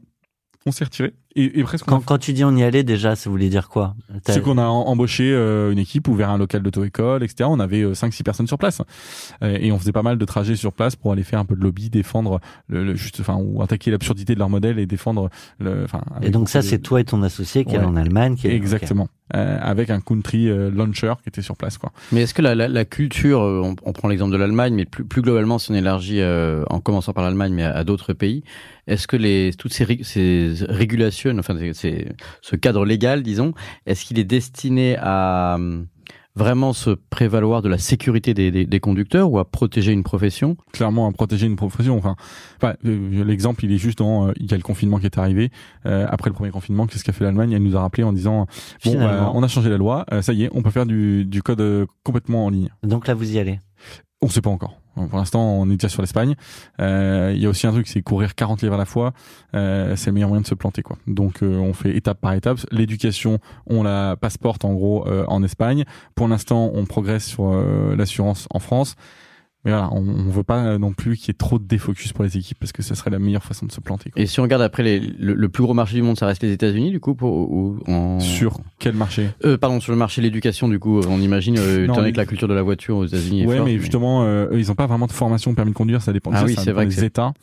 on 0.66 0.72
s'est 0.72 0.86
retiré. 0.86 1.14
Et, 1.36 1.60
et 1.60 1.64
presque 1.64 1.86
quand, 1.86 2.00
quand, 2.02 2.18
tu 2.20 2.34
dis 2.34 2.44
on 2.44 2.56
y 2.56 2.64
allait 2.64 2.84
déjà, 2.84 3.16
ça 3.16 3.30
voulait 3.30 3.50
dire 3.50 3.70
quoi? 3.70 3.96
C'est 4.26 4.42
qu'on 4.42 4.58
a 4.58 4.66
embauché 4.66 5.32
euh, 5.32 5.72
une 5.72 5.80
équipe, 5.80 6.08
ouvert 6.08 6.30
un 6.30 6.38
local 6.38 6.62
d'auto-école, 6.62 7.24
etc. 7.24 7.50
On 7.52 7.60
avait 7.60 7.82
euh, 7.82 7.94
5-6 7.94 8.24
personnes 8.24 8.48
sur 8.48 8.58
place 8.58 8.82
euh, 9.42 9.58
et 9.60 9.72
on 9.72 9.80
faisait 9.80 9.92
pas 9.92 10.04
mal 10.04 10.18
de 10.18 10.26
trajets 10.26 10.56
sur 10.56 10.74
place 10.74 10.96
pour 10.96 11.12
aller 11.12 11.24
faire 11.24 11.40
un 11.40 11.46
peu 11.46 11.56
de 11.56 11.62
lobby, 11.62 11.90
défendre 11.90 12.40
le, 12.68 12.96
juste, 12.96 13.20
enfin 13.20 13.36
ou 13.36 13.64
attaquer 13.64 13.90
l'absurdité 13.90 14.36
de 14.36 14.40
leur 14.40 14.50
modèle 14.50 14.78
et 14.78 14.86
défendre. 14.86 15.30
Le, 15.60 15.84
enfin. 15.84 16.02
Et 16.22 16.30
donc 16.30 16.50
ça, 16.50 16.62
c'est 16.62 16.80
toi 16.80 17.02
et 17.02 17.06
ton 17.06 17.24
associé 17.24 17.66
qui 17.66 17.76
est 17.76 17.80
en 17.80 17.96
Allemagne. 17.96 18.36
Qui 18.36 18.48
est... 18.48 18.56
Exactement. 18.56 19.08
Euh, 19.36 19.58
avec 19.62 19.90
un 19.90 20.00
country 20.00 20.48
launcher 20.70 21.14
qui 21.24 21.30
était 21.30 21.42
sur 21.42 21.58
place, 21.58 21.80
quoi. 21.80 21.92
Mais 22.12 22.22
est-ce 22.22 22.36
que 22.36 22.44
la, 22.44 22.54
la, 22.54 22.68
la 22.68 22.86
culture, 22.86 23.40
on, 23.40 23.76
on 23.84 23.94
prend 23.94 24.08
l'exemple 24.08 24.32
de 24.34 24.38
l'Allemagne, 24.38 24.76
mais 24.76 24.86
plus, 24.86 25.06
plus 25.06 25.24
globalement, 25.24 25.58
si 25.58 25.72
on 25.72 25.76
élargit 25.76 26.22
en 26.24 26.80
commençant 26.80 27.14
par 27.14 27.24
l'Allemagne, 27.24 27.54
mais 27.54 27.64
à, 27.64 27.72
à 27.72 27.84
d'autres 27.84 28.14
pays, 28.14 28.44
est-ce 28.86 29.08
que 29.08 29.16
les 29.16 29.54
toutes 29.58 29.74
ces, 29.74 30.00
ces 30.04 30.54
régulations, 30.68 31.23
enfin 31.38 31.56
ces, 31.74 32.08
ce 32.42 32.56
cadre 32.56 32.86
légal, 32.86 33.24
disons, 33.24 33.54
est-ce 33.86 34.06
qu'il 34.06 34.20
est 34.20 34.24
destiné 34.24 34.98
à 35.00 35.56
hum, 35.56 35.88
vraiment 36.36 36.74
se 36.74 36.92
prévaloir 36.92 37.62
de 37.62 37.70
la 37.70 37.78
sécurité 37.78 38.34
des, 38.34 38.52
des, 38.52 38.66
des, 38.66 38.80
conducteurs 38.80 39.32
ou 39.32 39.40
à 39.40 39.50
protéger 39.50 39.92
une 39.92 40.04
profession? 40.04 40.58
Clairement, 40.72 41.08
à 41.08 41.12
protéger 41.12 41.46
une 41.46 41.56
profession. 41.56 41.98
Enfin, 41.98 42.16
enfin 42.58 42.76
euh, 42.86 43.24
l'exemple, 43.24 43.64
il 43.66 43.72
est 43.72 43.78
juste 43.78 44.00
dans 44.00 44.30
euh, 44.30 44.34
il 44.38 44.50
y 44.50 44.54
a 44.54 44.58
le 44.58 44.64
confinement 44.64 45.00
qui 45.00 45.06
est 45.06 45.18
arrivé. 45.18 45.52
Euh, 45.86 46.08
après 46.10 46.30
le 46.30 46.36
premier 46.36 46.52
confinement, 46.52 46.88
qu'est-ce 46.88 47.04
qu'a 47.04 47.14
fait 47.14 47.24
l'Allemagne? 47.24 47.52
Elle 47.52 47.64
nous 47.64 47.76
a 47.76 47.82
rappelé 47.82 48.04
en 48.04 48.14
disant 48.14 48.48
bon, 48.86 48.98
on 49.00 49.44
a 49.44 49.48
changé 49.48 49.70
la 49.70 49.78
loi, 49.78 50.06
ça 50.22 50.34
y 50.34 50.44
est, 50.44 50.50
on 50.54 50.62
peut 50.62 50.72
faire 50.72 50.86
du, 50.86 51.26
du 51.26 51.42
code 51.44 51.88
complètement 52.04 52.46
en 52.46 52.50
ligne. 52.50 52.70
Donc 52.84 53.08
là, 53.08 53.14
vous 53.14 53.32
y 53.32 53.40
allez? 53.40 53.60
On 54.24 54.28
ne 54.28 54.32
sait 54.32 54.42
pas 54.42 54.50
encore. 54.50 54.80
Pour 54.96 55.18
l'instant, 55.18 55.42
on 55.42 55.70
est 55.70 55.74
déjà 55.74 55.90
sur 55.90 56.02
l'Espagne. 56.02 56.36
Euh, 56.80 57.34
il 57.36 57.42
y 57.42 57.46
a 57.46 57.50
aussi 57.50 57.68
un 57.68 57.74
truc, 57.74 57.88
c'est 57.90 58.02
courir 58.02 58.36
40 58.36 58.62
livres 58.62 58.76
à 58.76 58.78
la 58.78 58.86
fois. 58.86 59.12
Euh, 59.54 59.98
c'est 59.98 60.12
le 60.12 60.14
meilleur 60.14 60.30
moyen 60.30 60.42
de 60.42 60.48
se 60.48 60.56
planter, 60.56 60.82
quoi. 60.82 60.98
Donc, 61.08 61.44
euh, 61.44 61.58
on 61.58 61.74
fait 61.74 61.98
étape 61.98 62.22
par 62.22 62.32
étape. 62.32 62.60
L'éducation, 62.72 63.40
on 63.68 63.84
la 63.84 64.16
passeporte 64.16 64.64
en 64.64 64.74
gros 64.76 65.06
en 65.28 65.44
Espagne. 65.44 65.84
Pour 66.16 66.30
l'instant, 66.30 66.72
on 66.74 66.86
progresse 66.86 67.26
sur 67.26 67.52
l'assurance 67.98 68.48
en 68.50 68.60
France. 68.60 68.96
Mais 69.66 69.72
voilà, 69.72 69.90
on, 69.94 70.00
on 70.00 70.30
veut 70.30 70.44
pas 70.44 70.78
non 70.78 70.92
plus 70.94 71.16
qu'il 71.16 71.28
y 71.28 71.32
ait 71.32 71.38
trop 71.38 71.58
de 71.58 71.64
défocus 71.64 72.12
pour 72.12 72.24
les 72.24 72.38
équipes 72.38 72.58
parce 72.60 72.72
que 72.72 72.82
ça 72.82 72.96
serait 72.96 73.12
la 73.12 73.20
meilleure 73.20 73.44
façon 73.44 73.66
de 73.66 73.72
se 73.72 73.80
planter. 73.80 74.10
Quoi. 74.10 74.22
Et 74.22 74.26
si 74.26 74.40
on 74.40 74.44
regarde 74.44 74.62
après 74.62 74.84
les, 74.84 75.00
le, 75.00 75.50
plus 75.50 75.64
gros 75.64 75.74
marché 75.74 75.96
du 75.96 76.02
monde, 76.02 76.18
ça 76.18 76.26
reste 76.26 76.44
les 76.44 76.52
États-Unis 76.52 76.92
du 76.92 77.00
coup 77.00 77.16
pour, 77.16 77.34
ou, 77.34 77.80
en... 77.88 78.20
Sur 78.20 78.60
quel 78.80 78.94
marché? 78.94 79.30
Euh, 79.46 79.58
Pardon, 79.58 79.80
sur 79.80 79.92
le 79.92 79.98
marché 79.98 80.22
de 80.22 80.28
l'éducation 80.28 80.68
du 80.68 80.80
coup, 80.80 81.00
on 81.08 81.22
imagine 81.22 81.58
euh, 81.58 81.86
étant 81.86 81.96
donné 81.96 82.12
que 82.12 82.18
la 82.18 82.26
culture 82.26 82.48
de 82.48 82.54
la 82.54 82.62
voiture 82.62 82.98
aux 82.98 83.06
États-Unis. 83.06 83.46
Ouais, 83.46 83.58
est 83.58 83.62
mais 83.62 83.80
justement, 83.80 84.24
euh, 84.24 84.48
ils 84.54 84.72
ont 84.72 84.76
pas 84.76 84.88
vraiment 84.88 85.08
de 85.08 85.12
formation 85.12 85.54
permis 85.56 85.72
de 85.72 85.78
conduire, 85.78 86.02
ça 86.02 86.14
dépend. 86.14 86.32
Ah 86.34 86.44
oui, 86.46 86.56
c'est 86.58 86.72
vrai 86.72 86.86
des 86.86 87.04
États. 87.04 87.34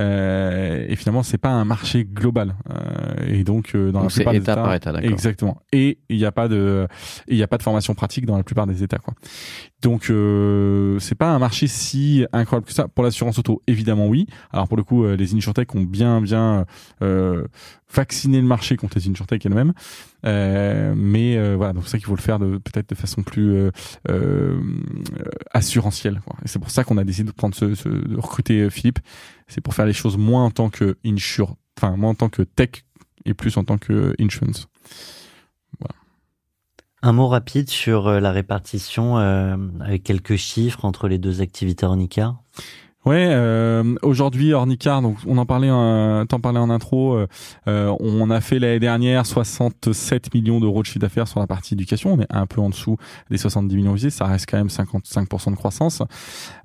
Euh, 0.00 0.86
et 0.88 0.96
finalement, 0.96 1.22
c'est 1.22 1.38
pas 1.38 1.50
un 1.50 1.64
marché 1.64 2.04
global. 2.04 2.56
Euh, 2.70 3.26
et 3.26 3.44
donc, 3.44 3.74
euh, 3.74 3.92
dans 3.92 4.02
donc 4.02 4.10
la 4.10 4.14
plupart 4.14 4.34
état 4.34 4.54
des 4.54 4.76
États, 4.76 4.90
par 4.90 4.96
état, 4.96 5.02
exactement. 5.02 5.60
Et 5.72 5.98
il 6.08 6.16
n'y 6.16 6.24
a 6.24 6.32
pas 6.32 6.48
de, 6.48 6.88
il 7.28 7.36
y 7.36 7.42
a 7.42 7.46
pas 7.46 7.58
de 7.58 7.62
formation 7.62 7.94
pratique 7.94 8.26
dans 8.26 8.36
la 8.36 8.42
plupart 8.42 8.66
des 8.66 8.82
États, 8.82 8.98
quoi. 8.98 9.14
Donc, 9.84 10.08
euh, 10.08 10.98
c'est 10.98 11.14
pas 11.14 11.28
un 11.28 11.38
marché 11.38 11.66
si 11.66 12.24
incroyable 12.32 12.66
que 12.66 12.72
ça. 12.72 12.88
Pour 12.88 13.04
l'assurance 13.04 13.38
auto, 13.38 13.62
évidemment 13.66 14.06
oui. 14.06 14.26
Alors 14.50 14.66
pour 14.66 14.78
le 14.78 14.82
coup, 14.82 15.04
euh, 15.04 15.14
les 15.14 15.34
insurtech 15.34 15.74
ont 15.74 15.82
bien, 15.82 16.22
bien 16.22 16.64
euh, 17.02 17.46
vacciné 17.94 18.40
le 18.40 18.46
marché 18.46 18.76
contre 18.76 18.98
les 18.98 19.10
insurtech 19.10 19.44
elles-mêmes. 19.44 19.74
Euh, 20.24 20.94
mais 20.96 21.36
euh, 21.36 21.54
voilà, 21.56 21.72
donc 21.72 21.84
c'est 21.84 21.90
ça 21.90 21.98
qu'il 21.98 22.06
faut 22.06 22.16
le 22.16 22.22
faire 22.22 22.38
de 22.38 22.58
peut-être 22.58 22.88
de 22.88 22.94
façon 22.94 23.22
plus 23.22 23.70
euh, 24.08 24.60
assurantielle. 25.52 26.20
Quoi. 26.24 26.36
Et 26.44 26.48
c'est 26.48 26.58
pour 26.58 26.70
ça 26.70 26.84
qu'on 26.84 26.98
a 26.98 27.04
décidé 27.04 27.30
de 27.30 27.34
prendre 27.34 27.54
ce, 27.54 27.74
ce 27.74 27.88
de 27.88 28.16
recruter 28.16 28.70
Philippe. 28.70 29.00
C'est 29.48 29.60
pour 29.60 29.74
faire 29.74 29.86
les 29.86 29.92
choses 29.92 30.16
moins 30.16 30.44
en 30.44 30.50
tant 30.50 30.70
que 30.70 30.96
insure, 31.04 31.56
enfin 31.78 31.96
moins 31.96 32.10
en 32.10 32.14
tant 32.14 32.28
que 32.28 32.42
tech 32.42 32.84
et 33.24 33.34
plus 33.34 33.56
en 33.56 33.64
tant 33.64 33.78
que 33.78 34.14
insurance. 34.18 34.68
Un 37.06 37.12
mot 37.12 37.28
rapide 37.28 37.68
sur 37.68 38.08
la 38.08 38.32
répartition 38.32 39.18
euh, 39.18 39.58
avec 39.80 40.04
quelques 40.04 40.36
chiffres 40.36 40.86
entre 40.86 41.06
les 41.06 41.18
deux 41.18 41.42
activités 41.42 41.84
Ornica. 41.84 42.36
Ouais, 43.04 43.26
euh, 43.28 43.96
aujourd'hui 44.00 44.54
Ornicar, 44.54 45.02
donc 45.02 45.18
on 45.26 45.36
en 45.36 45.44
parlait, 45.44 45.68
euh, 45.70 46.24
t'en 46.24 46.40
parlais 46.40 46.58
en 46.58 46.70
intro, 46.70 47.14
euh, 47.14 47.26
euh 47.68 47.94
on 48.00 48.30
a 48.30 48.40
fait 48.40 48.58
l'année 48.58 48.80
dernière 48.80 49.26
67 49.26 50.32
millions 50.32 50.58
d'euros 50.58 50.80
de 50.80 50.86
chiffre 50.86 51.00
d'affaires 51.00 51.28
sur 51.28 51.38
la 51.38 51.46
partie 51.46 51.74
éducation, 51.74 52.14
on 52.14 52.20
est 52.20 52.26
un 52.30 52.46
peu 52.46 52.62
en 52.62 52.70
dessous 52.70 52.96
des 53.30 53.36
70 53.36 53.76
millions 53.76 53.92
visés, 53.92 54.08
ça 54.08 54.24
reste 54.24 54.48
quand 54.50 54.56
même 54.56 54.68
55% 54.68 55.50
de 55.50 55.56
croissance. 55.56 56.02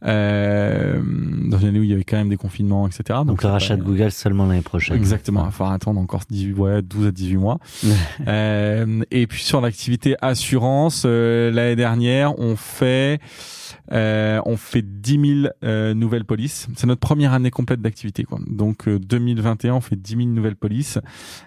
Euh, 0.05 1.01
dans 1.03 1.57
une 1.57 1.67
année 1.67 1.79
où 1.79 1.83
il 1.83 1.89
y 1.89 1.93
avait 1.93 2.05
quand 2.05 2.17
même 2.17 2.29
des 2.29 2.37
confinements, 2.37 2.87
etc. 2.87 3.03
Donc, 3.19 3.27
donc 3.27 3.43
le 3.43 3.49
rachat 3.49 3.75
de 3.75 3.83
Google 3.83 4.11
seulement 4.11 4.45
l'année 4.45 4.61
prochaine. 4.61 4.95
Exactement, 4.95 5.41
il 5.41 5.45
va 5.47 5.51
falloir 5.51 5.73
attendre 5.73 5.99
encore 5.99 6.21
18, 6.29 6.53
ouais, 6.53 6.81
12 6.81 7.07
à 7.07 7.11
18 7.11 7.35
mois. 7.35 7.59
euh, 8.27 9.03
et 9.11 9.27
puis 9.27 9.43
sur 9.43 9.59
l'activité 9.59 10.15
assurance, 10.21 11.03
l'année 11.03 11.75
dernière, 11.75 12.39
on 12.39 12.55
fait... 12.55 13.19
Euh, 13.91 14.41
on 14.45 14.57
fait 14.57 14.81
10 14.81 15.41
000 15.43 15.53
euh, 15.63 15.93
nouvelles 15.93 16.25
polices. 16.25 16.67
C'est 16.75 16.87
notre 16.87 17.01
première 17.01 17.33
année 17.33 17.51
complète 17.51 17.81
d'activité, 17.81 18.23
quoi. 18.23 18.39
Donc, 18.47 18.87
euh, 18.87 18.99
2021, 18.99 19.73
on 19.75 19.81
fait 19.81 19.95
10 19.95 20.15
000 20.17 20.27
nouvelles 20.29 20.55
polices. 20.55 20.99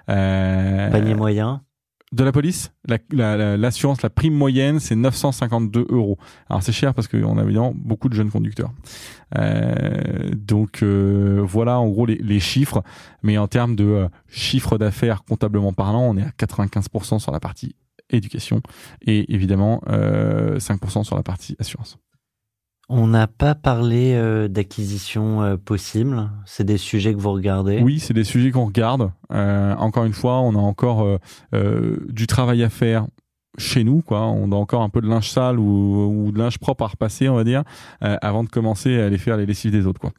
Euh, 0.08 0.90
Panier 0.90 1.14
moyen. 1.14 1.62
de 2.12 2.24
la 2.24 2.32
police, 2.32 2.72
la- 2.86 2.98
la- 3.10 3.36
la- 3.38 3.56
l'assurance, 3.56 4.02
la, 4.02 4.10
prime 4.10 4.34
moyenne, 4.34 4.80
c'est 4.80 4.94
952 4.96 5.86
euros. 5.88 6.18
Alors 6.50 6.62
c'est 6.62 6.70
cher 6.72 6.92
parce 6.92 7.08
qu'on 7.08 7.38
a 7.38 7.42
évidemment 7.42 7.72
beaucoup 7.74 8.10
de 8.10 8.14
jeunes 8.14 8.30
conducteurs. 8.30 8.70
Euh, 9.38 10.28
donc 10.36 10.82
euh, 10.82 11.40
voilà 11.42 11.78
en 11.78 11.88
gros 11.88 12.04
les, 12.06 12.16
les 12.16 12.40
chiffres. 12.40 12.82
Mais 13.22 13.38
en 13.38 13.48
termes 13.48 13.76
de 13.76 13.84
euh, 13.84 14.08
chiffre 14.28 14.76
d'affaires 14.78 15.24
comptablement 15.24 15.72
parlant, 15.72 16.02
on 16.02 16.16
est 16.18 16.22
à 16.22 16.30
95% 16.38 17.18
sur 17.18 17.32
la 17.32 17.40
partie 17.40 17.76
éducation 18.10 18.60
et 19.00 19.32
évidemment 19.32 19.80
euh, 19.88 20.58
5% 20.58 21.04
sur 21.04 21.16
la 21.16 21.22
partie 21.22 21.56
assurance. 21.60 21.96
On 22.94 23.06
n'a 23.06 23.26
pas 23.26 23.54
parlé 23.54 24.12
euh, 24.12 24.48
d'acquisition 24.48 25.42
euh, 25.42 25.56
possible. 25.56 26.28
C'est 26.44 26.64
des 26.64 26.76
sujets 26.76 27.14
que 27.14 27.18
vous 27.18 27.32
regardez. 27.32 27.80
Oui, 27.82 27.98
c'est 27.98 28.12
des 28.12 28.22
sujets 28.22 28.50
qu'on 28.50 28.66
regarde. 28.66 29.10
Euh, 29.32 29.74
encore 29.76 30.04
une 30.04 30.12
fois, 30.12 30.40
on 30.40 30.54
a 30.54 30.58
encore 30.58 31.00
euh, 31.02 31.16
euh, 31.54 31.96
du 32.10 32.26
travail 32.26 32.62
à 32.62 32.68
faire 32.68 33.06
chez 33.56 33.82
nous, 33.82 34.02
quoi. 34.02 34.26
On 34.26 34.52
a 34.52 34.56
encore 34.56 34.82
un 34.82 34.90
peu 34.90 35.00
de 35.00 35.08
linge 35.08 35.30
sale 35.30 35.58
ou, 35.58 36.26
ou 36.26 36.32
de 36.32 36.38
linge 36.38 36.58
propre 36.58 36.84
à 36.84 36.88
repasser, 36.88 37.30
on 37.30 37.34
va 37.34 37.44
dire, 37.44 37.62
euh, 38.04 38.18
avant 38.20 38.44
de 38.44 38.50
commencer 38.50 39.00
à 39.00 39.06
aller 39.06 39.16
faire 39.16 39.38
les 39.38 39.46
lessives 39.46 39.72
des 39.72 39.86
autres, 39.86 40.00
quoi. 40.00 40.12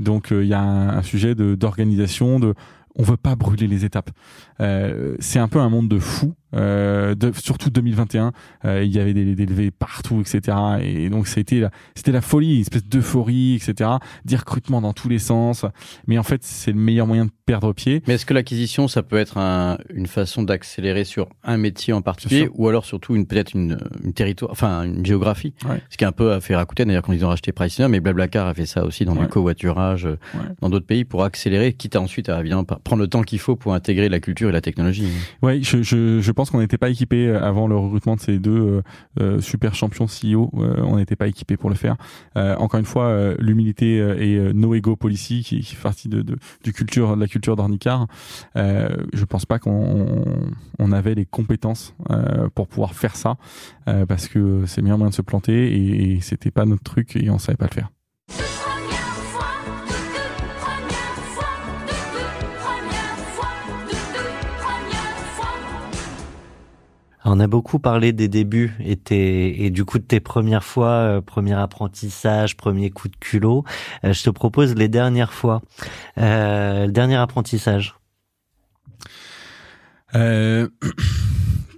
Donc, 0.00 0.32
euh, 0.32 0.42
il 0.42 0.48
y 0.48 0.54
a 0.54 0.60
un, 0.60 0.98
un 0.98 1.02
sujet 1.02 1.36
de 1.36 1.54
d'organisation, 1.54 2.40
de 2.40 2.54
on 2.98 3.02
veut 3.04 3.16
pas 3.16 3.36
brûler 3.36 3.68
les 3.68 3.84
étapes. 3.84 4.10
Euh, 4.60 5.16
c'est 5.20 5.38
un 5.38 5.48
peu 5.48 5.60
un 5.60 5.68
monde 5.68 5.88
de 5.88 5.98
fous. 6.00 6.34
Euh, 6.54 7.14
de, 7.14 7.32
surtout 7.32 7.70
2021, 7.70 8.32
euh, 8.64 8.82
il 8.84 8.92
y 8.94 8.98
avait 9.00 9.12
des, 9.14 9.34
des 9.34 9.46
levées 9.46 9.70
partout, 9.70 10.20
etc. 10.20 10.56
Et 10.80 11.10
donc 11.10 11.26
c'était 11.26 11.60
la, 11.60 11.70
c'était 11.94 12.12
la 12.12 12.20
folie, 12.20 12.54
une 12.54 12.60
espèce 12.60 12.84
d'euphorie, 12.84 13.54
etc. 13.56 13.90
Des 14.24 14.36
recrutements 14.36 14.80
dans 14.80 14.92
tous 14.92 15.08
les 15.08 15.18
sens. 15.18 15.64
Mais 16.06 16.18
en 16.18 16.22
fait, 16.22 16.42
c'est 16.44 16.70
le 16.72 16.78
meilleur 16.78 17.06
moyen 17.06 17.26
de 17.26 17.30
perdre 17.46 17.72
pied. 17.72 18.02
Mais 18.06 18.14
est-ce 18.14 18.24
que 18.26 18.34
l'acquisition, 18.34 18.86
ça 18.88 19.02
peut 19.02 19.16
être 19.16 19.38
un- 19.38 19.78
une 19.92 20.06
façon 20.06 20.42
d'accélérer 20.42 21.04
sur 21.04 21.28
un 21.44 21.56
métier 21.56 21.92
en 21.92 22.00
particulier, 22.02 22.48
ou 22.54 22.68
alors 22.68 22.84
surtout 22.84 23.14
une 23.16 23.26
peut-être 23.26 23.52
une, 23.54 23.78
une 24.04 24.12
territoire, 24.12 24.50
enfin 24.52 24.84
une 24.84 25.04
géographie, 25.04 25.54
Ouais. 25.68 25.80
ce 25.90 25.96
qui 25.96 26.04
est 26.04 26.06
un 26.06 26.12
peu 26.12 26.32
à 26.32 26.40
faire 26.40 26.58
Rakuten 26.58 26.86
d'ailleurs 26.86 27.02
quand 27.02 27.12
ils 27.12 27.24
ont 27.24 27.28
racheté 27.28 27.52
Priciner, 27.52 27.88
mais 27.88 28.00
Blablacar 28.00 28.46
a 28.46 28.54
fait 28.54 28.66
ça 28.66 28.84
aussi 28.84 29.04
dans 29.04 29.14
Ouais. 29.14 29.22
du 29.22 29.28
covoiturage 29.28 30.06
euh, 30.06 30.16
Ouais. 30.34 30.40
dans 30.60 30.70
d'autres 30.70 30.86
pays 30.86 31.04
pour 31.04 31.24
accélérer, 31.24 31.72
quitte 31.72 31.96
à 31.96 32.00
ensuite 32.00 32.28
à 32.28 32.40
évidemment 32.40 32.64
prendre 32.64 33.02
le 33.02 33.08
temps 33.08 33.22
qu'il 33.22 33.38
faut 33.40 33.56
pour 33.56 33.74
intégrer 33.74 34.08
la 34.08 34.20
culture 34.20 34.48
et 34.48 34.52
la 34.52 34.60
technologie. 34.60 35.08
Ouais, 35.42 35.60
je, 35.62 35.82
je, 35.82 36.20
je 36.20 36.32
pense 36.36 36.50
qu'on 36.50 36.60
n'était 36.60 36.78
pas 36.78 36.90
équipé 36.90 37.30
avant 37.30 37.66
le 37.66 37.76
recrutement 37.76 38.14
de 38.14 38.20
ces 38.20 38.38
deux 38.38 38.52
euh, 38.52 38.82
euh, 39.20 39.40
super 39.40 39.74
champions 39.74 40.04
CEO. 40.06 40.50
euh, 40.58 40.82
on 40.84 40.96
n'était 40.98 41.16
pas 41.16 41.26
équipé 41.28 41.56
pour 41.56 41.70
le 41.70 41.74
faire. 41.76 41.96
Euh, 42.36 42.54
encore 42.56 42.78
une 42.78 42.86
fois, 42.86 43.06
euh, 43.06 43.34
l'humilité 43.38 43.98
euh, 43.98 44.20
et 44.20 44.36
euh, 44.36 44.52
no 44.52 44.74
ego 44.74 44.96
policy 44.96 45.42
qui, 45.42 45.60
qui 45.60 45.74
fait 45.74 45.82
partie 45.82 46.08
de, 46.08 46.20
de, 46.20 46.36
du 46.62 46.72
culture, 46.74 47.16
de 47.16 47.20
la 47.20 47.26
culture 47.26 47.56
d'Ornicar. 47.56 48.06
Euh, 48.56 48.88
je 49.14 49.24
pense 49.24 49.46
pas 49.46 49.58
qu'on 49.58 50.24
on 50.78 50.92
avait 50.92 51.14
les 51.14 51.24
compétences 51.24 51.94
euh, 52.10 52.48
pour 52.54 52.68
pouvoir 52.68 52.94
faire 52.94 53.16
ça 53.16 53.36
euh, 53.88 54.04
parce 54.04 54.28
que 54.28 54.64
c'est 54.66 54.82
le 54.82 54.84
meilleur 54.84 54.98
moyen 54.98 55.10
de 55.10 55.14
se 55.14 55.22
planter 55.22 55.72
et, 55.74 56.12
et 56.12 56.20
c'était 56.20 56.50
pas 56.50 56.66
notre 56.66 56.82
truc 56.82 57.16
et 57.16 57.30
on 57.30 57.38
savait 57.38 57.56
pas 57.56 57.66
le 57.70 57.74
faire. 57.74 57.95
On 67.28 67.40
a 67.40 67.48
beaucoup 67.48 67.80
parlé 67.80 68.12
des 68.12 68.28
débuts 68.28 68.72
et, 68.78 68.96
et 69.66 69.70
du 69.70 69.84
coup 69.84 69.98
de 69.98 70.04
tes 70.04 70.20
premières 70.20 70.62
fois, 70.62 70.90
euh, 70.90 71.20
premier 71.20 71.54
apprentissage, 71.54 72.56
premier 72.56 72.90
coup 72.90 73.08
de 73.08 73.16
culot. 73.16 73.64
Euh, 74.04 74.12
je 74.12 74.22
te 74.22 74.30
propose 74.30 74.76
les 74.76 74.86
dernières 74.86 75.32
fois. 75.32 75.60
Euh, 76.18 76.86
le 76.86 76.92
dernier 76.92 77.16
apprentissage. 77.16 77.96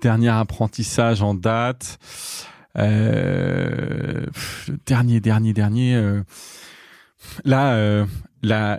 Dernier 0.03 0.29
apprentissage 0.29 1.23
en 1.23 1.35
date. 1.35 1.99
Dernier, 2.77 4.31
dernier, 5.19 5.53
dernier. 5.53 6.21
là, 7.45 8.07
la, 8.43 8.79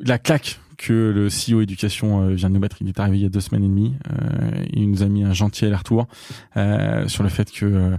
la 0.00 0.18
claque 0.18 0.60
que 0.80 1.12
le 1.14 1.28
CEO 1.28 1.60
éducation 1.60 2.22
euh, 2.22 2.34
vient 2.34 2.48
de 2.48 2.54
nous 2.54 2.60
mettre, 2.60 2.80
il 2.80 2.88
est 2.88 2.98
arrivé 2.98 3.18
il 3.18 3.22
y 3.22 3.26
a 3.26 3.28
deux 3.28 3.40
semaines 3.40 3.64
et 3.64 3.68
demie. 3.68 3.94
Euh, 4.10 4.64
il 4.72 4.90
nous 4.90 5.02
a 5.02 5.06
mis 5.06 5.22
un 5.22 5.34
gentil 5.34 5.66
aller-retour 5.66 6.08
euh, 6.56 7.06
sur 7.06 7.22
le 7.22 7.28
fait 7.28 7.52
que 7.52 7.98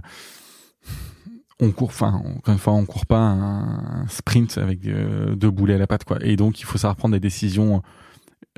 on 1.60 1.70
court, 1.70 1.90
enfin 1.90 2.20
encore 2.36 2.52
une 2.52 2.58
fois, 2.58 2.72
on 2.72 2.84
court 2.84 3.06
pas 3.06 3.20
un 3.20 4.08
sprint 4.08 4.58
avec 4.58 4.80
deux 4.82 5.50
boulets 5.50 5.74
à 5.74 5.78
la 5.78 5.86
patte, 5.86 6.02
quoi. 6.02 6.18
Et 6.22 6.34
donc 6.34 6.58
il 6.60 6.64
faut 6.64 6.76
savoir 6.76 6.96
prendre 6.96 7.12
des 7.12 7.20
décisions 7.20 7.82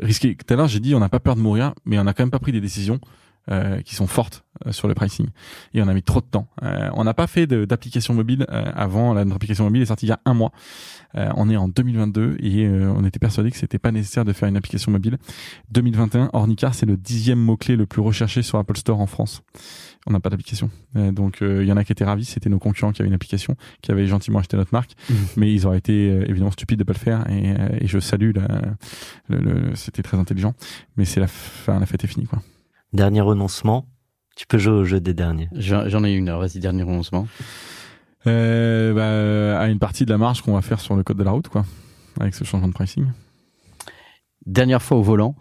risquées. 0.00 0.36
Tout 0.36 0.54
à 0.54 0.56
l'heure, 0.56 0.68
j'ai 0.68 0.80
dit 0.80 0.94
on 0.94 1.00
n'a 1.00 1.10
pas 1.10 1.20
peur 1.20 1.36
de 1.36 1.42
mourir, 1.42 1.74
mais 1.84 1.98
on 1.98 2.04
n'a 2.04 2.14
quand 2.14 2.22
même 2.22 2.30
pas 2.30 2.38
pris 2.38 2.52
des 2.52 2.62
décisions 2.62 3.00
euh, 3.51 3.80
qui 3.82 3.95
sont 3.95 4.07
fortes 4.07 4.45
euh, 4.66 4.72
sur 4.72 4.88
le 4.88 4.95
pricing. 4.95 5.26
Et 5.74 5.82
on 5.82 5.88
a 5.88 5.95
mis 5.95 6.03
trop 6.03 6.20
de 6.20 6.26
temps. 6.26 6.49
Euh, 6.62 6.88
on 6.95 7.05
n'a 7.05 7.14
pas 7.14 7.26
fait 7.26 7.47
d'application 7.47 8.14
mobile 8.14 8.47
euh, 8.51 8.64
avant. 8.74 9.12
La, 9.14 9.24
notre 9.24 9.36
application 9.36 9.64
mobile 9.64 9.82
est 9.82 9.86
sortie 9.86 10.07
il 10.07 10.11
y 10.11 10.12
a 10.12 10.20
un 10.24 10.34
mois. 10.34 10.53
Euh, 11.16 11.28
on 11.36 11.49
est 11.49 11.57
en 11.57 11.68
2022 11.68 12.38
et 12.40 12.64
euh, 12.66 12.92
on 12.97 13.05
était 13.05 13.18
persuadé 13.20 13.51
que 13.51 13.57
c'était 13.57 13.78
pas 13.78 13.92
nécessaire 13.92 14.24
de 14.24 14.32
faire 14.32 14.49
une 14.49 14.57
application 14.57 14.90
mobile. 14.90 15.18
2021, 15.70 16.30
Ornicar, 16.32 16.74
c'est 16.74 16.86
le 16.86 16.97
dixième 16.97 17.38
mot-clé 17.38 17.76
le 17.76 17.86
plus 17.86 18.01
recherché 18.03 18.42
sur 18.42 18.59
Apple 18.59 18.76
Store 18.76 18.99
en 19.01 19.07
France. 19.07 19.42
On 20.07 20.11
n'a 20.12 20.20
pas 20.20 20.28
d'application. 20.28 20.70
Euh, 20.97 21.12
donc 21.12 21.40
euh, 21.40 21.62
il 21.62 21.68
y 21.68 21.72
en 21.72 21.76
a 21.76 21.84
qui 21.84 21.92
étaient 21.92 22.05
ravis, 22.05 22.24
c'était 22.24 22.51
nos 22.51 22.59
concurrents 22.59 22.92
qui 22.92 23.01
avaient 23.01 23.09
une 23.09 23.14
application, 23.14 23.57
qui 23.80 23.90
avaient 23.92 24.07
gentiment 24.07 24.38
acheté 24.40 24.57
notre 24.57 24.72
marque, 24.74 24.92
Mhm. 25.09 25.16
mais 25.36 25.53
ils 25.53 25.66
auraient 25.66 25.78
été 25.78 26.11
euh, 26.11 26.24
évidemment 26.28 26.51
stupides 26.51 26.78
de 26.78 26.84
pas 26.84 26.92
le 26.92 26.99
faire 26.99 27.30
et, 27.30 27.53
euh, 27.59 27.68
et 27.80 27.86
je 27.86 27.99
salue 28.01 28.32
la, 28.34 28.47
le, 29.28 29.38
le- 29.38 29.74
c'était 29.76 30.03
très 30.03 30.18
intelligent, 30.18 30.55
mais 30.97 31.05
c'est 31.05 31.20
la 31.20 31.26
fin, 31.26 31.78
la 31.80 31.86
fête 31.86 32.03
est 32.05 32.09
finie 32.09 32.26
quoi. 32.26 32.42
Dernier 32.95 33.22
renoncement. 33.22 33.86
Tu 34.36 34.47
peux 34.47 34.57
jouer 34.57 34.74
au 34.74 34.84
jeu 34.84 35.01
des 35.01 35.14
derniers. 35.14 35.49
J'en 35.53 36.05
ai 36.05 36.12
une, 36.12 36.28
alors 36.28 36.40
vas-y, 36.40 36.61
dernier 36.61 36.84
renoncement. 36.84 37.26
Euh, 38.26 38.95
bah, 38.95 39.61
à 39.61 39.66
une 39.66 39.80
partie 39.80 40.07
de 40.07 40.11
la 40.11 40.16
marge 40.16 40.42
qu'on 40.42 40.55
va 40.55 40.62
faire 40.62 40.80
sur 40.80 40.95
le 40.95 41.03
code 41.03 41.18
de 41.18 41.24
la 41.24 41.32
route 41.32 41.49
quoi, 41.49 41.66
avec 42.18 42.34
ce 42.34 42.45
changement 42.45 42.68
de 42.68 42.72
pricing. 42.72 43.07
Dernière 44.47 44.80
fois 44.80 44.97
au 44.97 45.03
volant. 45.03 45.34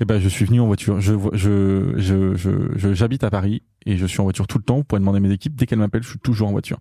Eh 0.00 0.04
ben, 0.04 0.20
je 0.20 0.28
suis 0.28 0.44
venu 0.44 0.60
en 0.60 0.66
voiture. 0.66 1.00
Je, 1.00 1.14
je, 1.32 1.94
je, 1.96 2.34
je, 2.36 2.94
j'habite 2.94 3.24
à 3.24 3.30
Paris 3.30 3.62
et 3.86 3.96
je 3.96 4.06
suis 4.06 4.20
en 4.20 4.24
voiture 4.24 4.46
tout 4.46 4.58
le 4.58 4.64
temps. 4.64 4.76
Vous 4.76 4.84
pourrez 4.84 5.00
demander 5.00 5.18
à 5.18 5.20
mes 5.20 5.32
équipes. 5.32 5.54
Dès 5.54 5.66
qu'elles 5.66 5.78
m'appellent, 5.78 6.02
je 6.02 6.10
suis 6.10 6.18
toujours 6.18 6.48
en 6.48 6.52
voiture. 6.52 6.78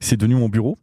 C'est 0.00 0.16
devenu 0.16 0.36
mon 0.36 0.48
bureau. 0.48 0.78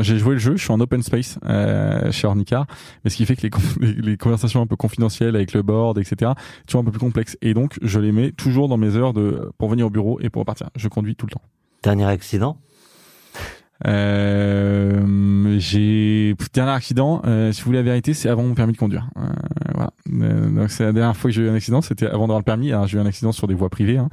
J'ai 0.00 0.18
joué 0.18 0.34
le 0.34 0.38
jeu. 0.38 0.56
Je 0.56 0.62
suis 0.62 0.72
en 0.72 0.80
open 0.80 1.02
space 1.02 1.38
euh, 1.44 2.10
chez 2.10 2.26
Ornicar, 2.26 2.66
mais 3.04 3.10
ce 3.10 3.16
qui 3.16 3.26
fait 3.26 3.36
que 3.36 3.46
les, 3.80 3.92
les, 3.94 4.16
conversations 4.16 4.60
un 4.60 4.66
peu 4.66 4.76
confidentielles 4.76 5.36
avec 5.36 5.52
le 5.52 5.62
board, 5.62 5.98
etc., 5.98 6.32
toujours 6.66 6.82
un 6.82 6.84
peu 6.84 6.90
plus 6.90 7.00
complexes. 7.00 7.36
Et 7.42 7.54
donc, 7.54 7.78
je 7.82 8.00
les 8.00 8.12
mets 8.12 8.32
toujours 8.32 8.68
dans 8.68 8.76
mes 8.76 8.96
heures 8.96 9.12
de 9.12 9.50
pour 9.58 9.68
venir 9.68 9.86
au 9.86 9.90
bureau 9.90 10.18
et 10.20 10.30
pour 10.30 10.40
repartir. 10.40 10.70
Je 10.76 10.88
conduis 10.88 11.16
tout 11.16 11.26
le 11.26 11.32
temps. 11.32 11.42
Dernier 11.82 12.06
accident? 12.06 12.58
Euh, 13.86 15.56
j'ai 15.58 16.34
dernier 16.54 16.72
accident. 16.72 17.20
Euh, 17.26 17.52
si 17.52 17.60
vous 17.60 17.66
voulez 17.66 17.78
la 17.78 17.84
vérité, 17.84 18.14
c'est 18.14 18.28
avant 18.28 18.42
mon 18.42 18.54
permis 18.54 18.72
de 18.72 18.78
conduire. 18.78 19.08
Euh, 19.18 19.26
voilà. 19.74 19.90
Euh, 20.22 20.50
donc 20.50 20.70
c'est 20.70 20.84
la 20.84 20.92
dernière 20.92 21.16
fois 21.16 21.30
que 21.30 21.34
j'ai 21.34 21.42
eu 21.42 21.50
un 21.50 21.54
accident, 21.54 21.82
c'était 21.82 22.06
avant 22.06 22.22
d'avoir 22.22 22.38
le 22.38 22.44
permis. 22.44 22.72
Alors 22.72 22.86
j'ai 22.86 22.96
eu 22.96 23.00
un 23.00 23.06
accident 23.06 23.32
sur 23.32 23.46
des 23.46 23.54
voies 23.54 23.68
privées, 23.68 23.98
hein. 23.98 24.08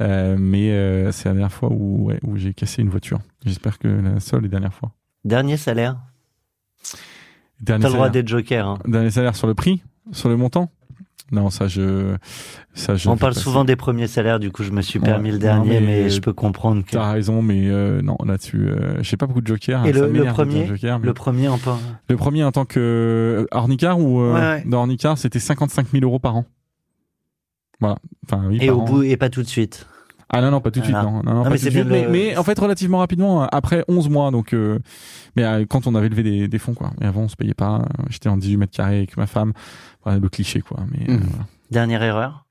Euh, 0.00 0.36
mais 0.38 0.70
euh, 0.70 1.10
c'est 1.10 1.28
la 1.28 1.34
dernière 1.34 1.52
fois 1.52 1.70
où, 1.72 2.06
ouais, 2.06 2.20
où 2.22 2.36
j'ai 2.36 2.54
cassé 2.54 2.82
une 2.82 2.90
voiture. 2.90 3.18
J'espère 3.44 3.78
que 3.78 3.88
la 3.88 4.20
seule 4.20 4.44
et 4.44 4.48
dernière 4.48 4.74
fois. 4.74 4.92
Dernier 5.24 5.56
salaire. 5.56 5.96
Dernier 7.60 7.82
T'as 7.82 7.88
le 7.88 7.94
droit 7.94 8.08
d'être 8.10 8.28
joker. 8.28 8.66
hein. 8.66 8.78
Dernier 8.86 9.10
salaire 9.10 9.34
sur 9.36 9.46
le 9.46 9.54
prix, 9.54 9.82
sur 10.12 10.28
le 10.28 10.36
montant. 10.36 10.70
Non, 11.32 11.48
ça 11.50 11.68
je, 11.68 12.16
ça 12.74 12.96
je. 12.96 13.08
On 13.08 13.16
parle 13.16 13.34
souvent 13.34 13.64
des 13.64 13.76
premiers 13.76 14.08
salaires, 14.08 14.40
du 14.40 14.50
coup 14.50 14.62
je 14.64 14.72
me 14.72 14.82
suis 14.82 14.98
Ouais. 14.98 15.04
permis 15.04 15.28
le 15.30 15.36
Non, 15.36 15.40
dernier, 15.42 15.80
mais- 15.80 15.86
mais, 16.02 16.10
je 16.10 16.20
peux 16.20 16.32
comprendre 16.32 16.84
que 16.84 16.90
T'as 16.90 17.12
raison, 17.12 17.40
mais 17.40 17.68
euh, 17.68 18.02
non 18.02 18.16
là-dessus, 18.26 18.68
euh, 18.68 19.00
j'ai 19.02 19.16
pas 19.16 19.26
beaucoup 19.26 19.40
de 19.40 19.46
jokers. 19.46 19.86
Et 19.86 19.92
le- 19.92 20.00
premier 20.32 20.66
joker, 20.66 20.98
mais- 20.98 21.06
le 21.06 21.14
premier 21.14 21.48
en 21.48 21.58
pas. 21.58 21.78
Le 22.08 22.16
premier 22.16 22.42
en 22.42 22.50
tant 22.52 22.64
que 22.64 22.80
euh, 22.80 23.46
Ornicar 23.52 24.00
ou 24.00 24.20
euh, 24.20 24.34
Ouais, 24.34 24.40
ouais. 24.40 24.62
dans 24.66 24.78
Ornicar, 24.80 25.16
c'était 25.18 25.38
55 25.38 25.86
000 25.92 26.04
euros 26.04 26.18
par 26.18 26.34
an. 26.36 26.46
Voilà. 27.80 27.96
Enfin, 28.26 28.44
oui, 28.48 28.58
Et 28.60 28.66
par 28.66 28.78
au 28.78 28.80
an. 28.80 28.84
bout 28.84 29.02
et 29.04 29.16
pas 29.16 29.30
tout 29.30 29.42
de 29.42 29.48
suite. 29.48 29.86
Ah 30.32 30.40
non, 30.40 30.50
non, 30.52 30.60
pas 30.60 30.70
tout 30.70 30.78
de 30.78 30.84
suite. 30.84 30.96
Voilà. 30.96 31.10
Non, 31.10 31.22
non, 31.24 31.44
non, 31.44 31.50
mais 31.50 31.58
c'est 31.58 31.66
de 31.66 31.70
suite, 31.72 31.88
bien 31.88 32.02
de 32.02 32.06
mais, 32.06 32.08
mais 32.08 32.36
en 32.36 32.44
fait, 32.44 32.58
relativement 32.58 32.98
rapidement, 32.98 33.42
euh, 33.42 33.46
après 33.50 33.84
11 33.88 34.08
mois. 34.08 34.30
Donc, 34.30 34.54
euh, 34.54 34.78
mais 35.36 35.44
euh, 35.44 35.64
quand 35.68 35.86
on 35.86 35.94
avait 35.96 36.08
levé 36.08 36.22
des, 36.22 36.48
des 36.48 36.58
fonds, 36.58 36.74
quoi. 36.74 36.92
Mais 37.00 37.06
avant, 37.06 37.22
on 37.22 37.28
se 37.28 37.36
payait 37.36 37.54
pas. 37.54 37.84
J'étais 38.08 38.28
en 38.28 38.36
18 38.36 38.56
mètres 38.56 38.76
carrés 38.76 38.98
avec 38.98 39.16
ma 39.16 39.26
femme. 39.26 39.52
Voilà, 40.04 40.18
le 40.20 40.28
cliché, 40.28 40.60
quoi. 40.60 40.78
Mais, 40.90 41.04
voilà. 41.06 41.46
Dernière 41.70 42.02
erreur? 42.02 42.46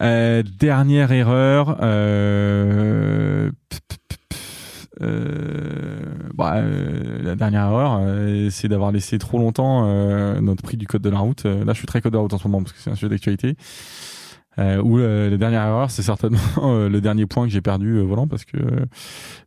Euh, 0.00 0.42
dernière 0.58 1.12
erreur. 1.12 1.76
Euh... 1.82 3.50
pff, 3.68 3.80
pff, 3.88 3.98
pff, 4.08 4.88
euh, 5.02 6.00
bah, 6.34 6.54
euh, 6.56 7.22
la 7.22 7.36
dernière 7.36 7.66
erreur, 7.66 7.98
euh, 8.00 8.48
c'est 8.50 8.68
d'avoir 8.68 8.90
laissé 8.90 9.18
trop 9.18 9.38
longtemps 9.38 9.84
euh, 9.86 10.40
notre 10.40 10.62
prix 10.62 10.78
du 10.78 10.86
code 10.86 11.02
de 11.02 11.10
la 11.10 11.18
route. 11.18 11.44
Là, 11.44 11.72
je 11.72 11.78
suis 11.78 11.86
très 11.86 12.00
code 12.00 12.12
de 12.12 12.16
la 12.16 12.22
route 12.22 12.32
en 12.32 12.38
ce 12.38 12.48
moment 12.48 12.62
parce 12.62 12.72
que 12.72 12.80
c'est 12.80 12.90
un 12.90 12.94
sujet 12.94 13.10
d'actualité. 13.10 13.56
Euh, 14.58 14.82
ou 14.82 14.98
la, 14.98 15.30
la 15.30 15.36
dernière 15.36 15.62
erreur, 15.62 15.90
c'est 15.90 16.02
certainement 16.02 16.38
euh, 16.62 16.88
le 16.88 17.00
dernier 17.00 17.26
point 17.26 17.46
que 17.46 17.52
j'ai 17.52 17.62
perdu 17.62 17.96
euh, 17.96 18.02
volant 18.02 18.26
parce 18.26 18.44
que 18.44 18.58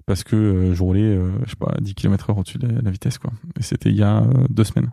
parce 0.06 0.24
que 0.24 0.36
euh, 0.36 0.74
je 0.74 0.84
roulais, 0.84 1.02
euh, 1.02 1.32
je 1.46 1.52
sais 1.52 1.56
pas, 1.56 1.72
à 1.76 1.82
10 1.82 1.94
km 1.96 2.30
heure 2.30 2.38
au-dessus 2.38 2.58
de 2.58 2.68
la, 2.68 2.92
vitesse 2.92 3.18
quoi. 3.18 3.32
Et 3.60 3.64
c'était 3.64 3.90
il 3.90 3.98
y 3.98 4.04
a 4.04 4.18
euh, 4.18 4.48
deux 4.50 4.64
semaines. 4.64 4.92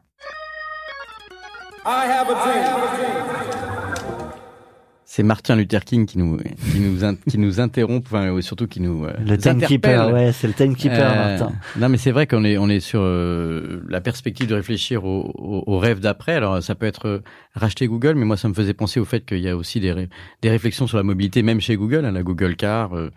C'est 5.15 5.23
Martin 5.23 5.57
Luther 5.57 5.85
King 5.85 6.07
qui 6.07 6.17
nous 6.17 6.39
qui 6.39 6.81
nous 6.81 7.05
in- 7.05 7.17
qui 7.29 7.37
nous 7.37 7.61
interrompt, 7.61 8.07
enfin 8.07 8.41
surtout 8.41 8.67
qui 8.67 8.81
nous 8.81 9.05
euh, 9.05 9.13
Le 9.27 9.37
timekeeper, 9.37 10.11
ouais, 10.11 10.33
c'est 10.33 10.47
le 10.47 10.55
timekeeper, 10.55 10.99
Euh, 11.13 11.39
Martin. 11.39 11.53
Non, 11.79 11.91
mais 11.91 11.99
c'est 11.99 12.13
vrai 12.13 12.27
qu'on 12.27 12.45
est 12.45 12.57
on 12.57 12.71
est 12.71 12.81
sur 12.81 13.01
euh, 13.03 13.83
la 13.91 14.01
perspective 14.01 14.47
de 14.47 14.55
réfléchir 14.55 15.05
au, 15.05 15.31
au, 15.35 15.65
au 15.67 15.79
rêve 15.79 16.01
d'après. 16.01 16.33
Alors 16.33 16.63
ça 16.63 16.75
peut 16.75 16.87
être 16.87 17.09
euh, 17.09 17.19
racheter 17.55 17.87
Google, 17.89 18.15
mais 18.15 18.25
moi 18.25 18.39
ça 18.39 18.49
me 18.49 18.55
faisait 18.55 18.73
penser 18.73 19.01
au 19.01 19.05
fait 19.05 19.23
qu'il 19.27 19.41
y 19.41 19.51
a 19.51 19.55
aussi 19.55 19.81
des 19.81 19.93
ré- 19.93 20.09
des 20.41 20.49
réflexions 20.49 20.87
sur 20.87 20.97
la 20.97 21.03
mobilité, 21.03 21.43
même 21.43 21.61
chez 21.61 21.77
Google, 21.77 22.07
hein, 22.07 22.13
la 22.13 22.23
Google 22.23 22.57
Car. 22.57 22.97
euh, 22.97 23.11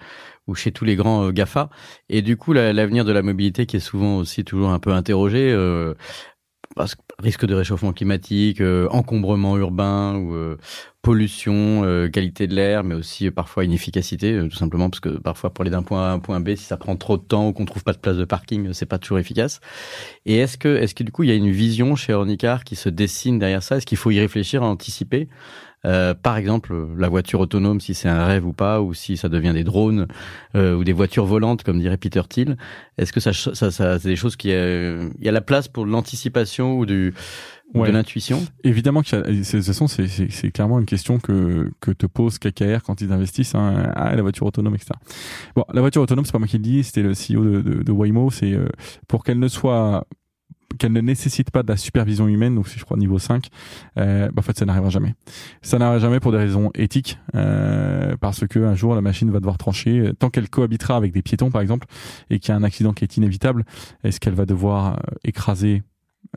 ou 0.48 0.54
chez 0.54 0.72
tous 0.74 0.84
les 0.86 0.96
grands 0.98 1.24
euh, 1.26 1.32
Gafa. 1.32 1.70
Et 2.10 2.22
du 2.22 2.36
coup, 2.36 2.52
la- 2.52 2.74
l'avenir 2.74 3.06
de 3.06 3.12
la 3.14 3.22
mobilité 3.24 3.66
qui 3.66 3.78
est 3.78 3.80
souvent 3.80 4.18
aussi 4.18 4.43
toujours 4.43 4.70
un 4.72 4.80
peu 4.80 4.91
interrogé, 4.91 5.50
euh, 5.52 5.93
parce 6.76 6.93
que 6.96 7.02
risque 7.20 7.45
de 7.45 7.53
réchauffement 7.55 7.93
climatique, 7.93 8.61
euh, 8.61 8.88
encombrement 8.91 9.57
urbain 9.57 10.16
ou 10.18 10.34
euh, 10.34 10.57
pollution, 11.01 11.84
euh, 11.86 12.09
qualité 12.09 12.47
de 12.47 12.55
l'air, 12.55 12.84
mais 12.84 12.95
aussi 12.95 13.28
euh, 13.28 13.32
parfois 13.32 13.63
inefficacité, 13.66 14.34
euh, 14.34 14.47
tout 14.47 14.57
simplement 14.57 14.89
parce 14.89 14.99
que 14.99 15.09
parfois 15.09 15.53
pour 15.53 15.63
aller 15.63 15.72
d'un 15.72 15.84
point 15.84 16.07
A 16.07 16.09
à 16.09 16.13
un 16.13 16.20
point 16.20 16.39
B, 16.39 16.55
si 16.55 16.66
ça 16.66 16.78
prend 16.78 16.95
trop 16.95 17.18
de 17.18 17.24
temps 17.24 17.47
ou 17.47 17.53
qu'on 17.53 17.66
trouve 17.66 17.84
pas 17.84 17.93
de 17.93 17.99
place 17.99 18.18
de 18.18 18.26
parking, 18.26 18.68
euh, 18.68 18.74
c'est 18.74 18.86
pas 18.86 18.97
toujours 18.99 19.20
efficace. 19.20 19.59
Et 20.26 20.38
est-ce 20.38 20.57
que, 20.57 20.76
est-ce 20.78 20.95
que 20.95 21.03
du 21.03 21.11
coup 21.11 21.24
il 21.24 21.30
y 21.30 21.32
a 21.32 21.36
une 21.36 21.51
vision 21.51 21.95
chez 21.95 22.13
Ornicar 22.13 22.63
qui 22.63 22.76
se 22.76 22.89
dessine 22.89 23.39
derrière 23.39 23.63
ça? 23.63 23.78
Est-ce 23.78 23.86
qu'il 23.86 23.97
faut 23.97 24.11
y 24.11 24.20
réfléchir, 24.20 24.63
à 24.63 24.68
anticiper? 24.68 25.30
Euh, 25.86 26.14
par 26.14 26.38
exemple, 26.38 26.76
la 26.98 27.08
voiture 27.10 27.40
autonome, 27.40 27.80
si 27.80 27.94
c'est 27.94 28.10
un 28.10 28.26
rêve 28.26 28.46
ou 28.46 28.54
pas, 28.54 28.82
ou 28.82 28.94
si 28.94 29.18
ça 29.18 29.30
devient 29.30 29.54
des 29.54 29.64
drones 29.64 30.08
euh, 30.56 30.76
ou 30.76 30.84
des 30.84 30.94
voitures 30.94 31.26
volantes, 31.26 31.64
comme 31.64 31.80
dirait 31.80 31.98
Peter 31.98 32.22
Thiel. 32.28 32.58
Est-ce 32.98 33.14
que 33.14 33.20
ça, 33.20 33.32
ça, 33.34 33.54
ça 33.72 34.00
c'est 34.00 34.10
des 34.10 34.16
choses 34.16 34.36
qui, 34.36 34.52
euh, 34.52 35.10
il 35.20 35.26
y 35.26 35.30
a 35.30 35.32
la 35.32 35.42
place 35.42 35.68
pour 35.68 35.86
l'anticipation 35.86 36.78
ou 36.78 36.86
du 36.86 37.14
ou 37.74 37.82
Ouais. 37.82 37.88
de 37.88 37.94
l'intuition? 37.94 38.44
Évidemment 38.64 39.02
que 39.02 39.16
de 39.16 39.44
toute 39.44 39.64
façon, 39.64 39.88
c'est- 39.88 40.08
c'est 40.08 40.32
c'est 40.32 40.52
clairement 40.52 40.80
une 40.80 40.86
question 40.86 41.20
que, 41.20 41.72
que 41.80 41.92
te 41.92 42.06
pose 42.06 42.38
KKR 42.38 42.84
quand 42.84 43.02
ils 43.02 43.12
investissent 43.12 43.56
hein, 43.56 43.92
à 43.96 44.16
la 44.16 44.22
voiture 44.22 44.46
autonome, 44.46 44.76
etc. 44.76 44.92
Bon, 45.56 45.66
la 45.74 45.82
voiture 45.82 46.02
autonome, 46.02 46.26
c'est 46.26 46.32
pas 46.32 46.40
moi 46.40 46.48
qui 46.48 46.58
le 46.58 46.64
dis, 46.64 46.84
c'était 46.84 47.02
le 47.02 47.14
CEO 47.14 47.44
de, 47.44 47.62
de, 47.62 47.84
de 47.84 47.92
Waymo, 47.92 48.30
c'est 48.32 48.54
euh, 48.54 48.68
pour 49.08 49.24
qu'elle 49.24 49.40
ne 49.40 49.48
soit 49.48 50.06
qu'elle 50.78 50.91
ne 50.91 51.01
nécessite 51.01 51.51
pas 51.51 51.63
de 51.63 51.68
la 51.68 51.78
supervision 51.78 52.28
humaine, 52.28 52.55
donc 52.55 52.68
c'est 52.68 52.80
je 52.80 52.86
crois 52.86 52.97
niveau 52.97 53.20
5, 53.20 53.47
euh, 53.97 54.28
bah, 54.28 54.39
en 54.39 54.41
fait 54.41 54.57
ça 54.57 54.66
n'arrivera 54.66 54.89
jamais. 54.89 55.16
Ça 55.61 55.78
n'arrivera 55.78 55.99
jamais 55.99 56.20
pour 56.20 56.32
des 56.32 56.38
raisons 56.38 56.72
éthiques, 56.76 57.20
euh, 57.36 58.16
parce 58.20 58.47
que 58.47 58.59
un 58.59 58.76
jour 58.76 58.95
la 58.95 59.01
machine 59.01 59.32
va 59.32 59.39
devoir 59.39 59.57
trancher, 59.57 60.11
tant 60.20 60.30
qu'elle 60.30 60.49
cohabitera 60.49 60.95
avec 60.95 61.13
des 61.13 61.22
piétons 61.22 61.51
par 61.51 61.61
exemple, 61.61 61.88
et 62.30 62.39
qu'il 62.39 62.49
y 62.49 62.51
a 62.53 62.55
un 62.55 62.63
accident 62.63 62.93
qui 62.93 63.03
est 63.03 63.18
inévitable, 63.18 63.66
est-ce 64.03 64.20
qu'elle 64.20 64.36
va 64.36 64.45
devoir 64.45 64.93
euh, 64.93 65.16
écraser 65.24 65.84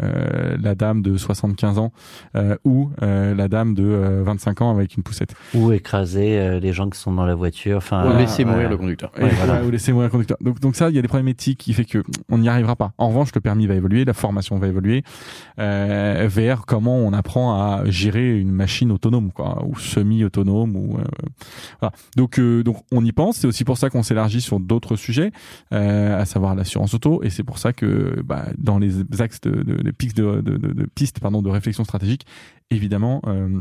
euh, 0.02 0.56
la 0.60 0.74
dame 0.74 1.02
de 1.02 1.16
75 1.16 1.78
ans 1.78 1.92
euh, 2.36 2.56
ou 2.64 2.90
euh, 3.02 3.34
la 3.34 3.48
dame 3.48 3.74
de 3.74 3.84
euh, 3.84 4.22
25 4.24 4.62
ans 4.62 4.70
avec 4.70 4.96
une 4.96 5.02
poussette. 5.02 5.34
Ou 5.54 5.72
écraser 5.72 6.38
euh, 6.38 6.60
les 6.60 6.72
gens 6.72 6.88
qui 6.88 6.98
sont 6.98 7.12
dans 7.12 7.26
la 7.26 7.34
voiture. 7.34 7.78
Enfin, 7.78 8.14
Ou 8.14 8.18
laisser 8.18 8.44
mourir 8.44 8.68
le 8.68 8.76
conducteur. 8.76 9.12
Ouais, 9.18 9.28
voilà. 9.28 9.64
ou 9.64 9.70
laisser 9.70 9.92
mourir 9.92 10.08
le 10.08 10.12
conducteur. 10.12 10.36
Donc, 10.40 10.60
donc 10.60 10.76
ça, 10.76 10.90
il 10.90 10.96
y 10.96 10.98
a 10.98 11.02
des 11.02 11.08
problèmes 11.08 11.28
éthiques 11.28 11.58
qui 11.58 11.72
fait 11.72 11.84
que 11.84 12.02
on 12.30 12.38
n'y 12.38 12.48
arrivera 12.48 12.76
pas. 12.76 12.92
En 12.98 13.08
revanche, 13.08 13.30
le 13.34 13.40
permis 13.40 13.66
va 13.66 13.74
évoluer, 13.74 14.04
la 14.04 14.14
formation 14.14 14.58
va 14.58 14.68
évoluer 14.68 15.02
euh, 15.58 16.26
vers 16.28 16.66
comment 16.66 16.96
on 16.96 17.12
apprend 17.12 17.54
à 17.54 17.82
gérer 17.86 18.38
une 18.38 18.50
machine 18.50 18.92
autonome, 18.92 19.32
quoi, 19.32 19.64
ou 19.66 19.78
semi-autonome, 19.78 20.76
ou 20.76 20.98
euh, 20.98 21.04
voilà. 21.80 21.92
Donc, 22.16 22.38
euh, 22.38 22.62
donc 22.62 22.76
on 22.92 23.04
y 23.04 23.12
pense. 23.12 23.38
C'est 23.38 23.46
aussi 23.46 23.64
pour 23.64 23.78
ça 23.78 23.90
qu'on 23.90 24.02
s'élargit 24.02 24.40
sur 24.40 24.60
d'autres 24.60 24.96
sujets, 24.96 25.32
euh, 25.72 26.20
à 26.20 26.24
savoir 26.24 26.54
l'assurance 26.54 26.94
auto, 26.94 27.22
et 27.22 27.30
c'est 27.30 27.44
pour 27.44 27.58
ça 27.58 27.72
que 27.72 28.22
bah, 28.24 28.46
dans 28.58 28.78
les 28.78 29.00
axes 29.20 29.40
de, 29.40 29.62
de, 29.62 29.77
de 29.82 29.90
pistes 29.90 30.16
de, 30.16 30.40
de, 30.40 30.56
de, 30.56 30.72
de 30.72 30.86
pistes 30.86 31.20
pardon 31.20 31.42
de 31.42 31.50
réflexion 31.50 31.84
stratégique, 31.84 32.26
évidemment. 32.70 33.20
Euh, 33.26 33.60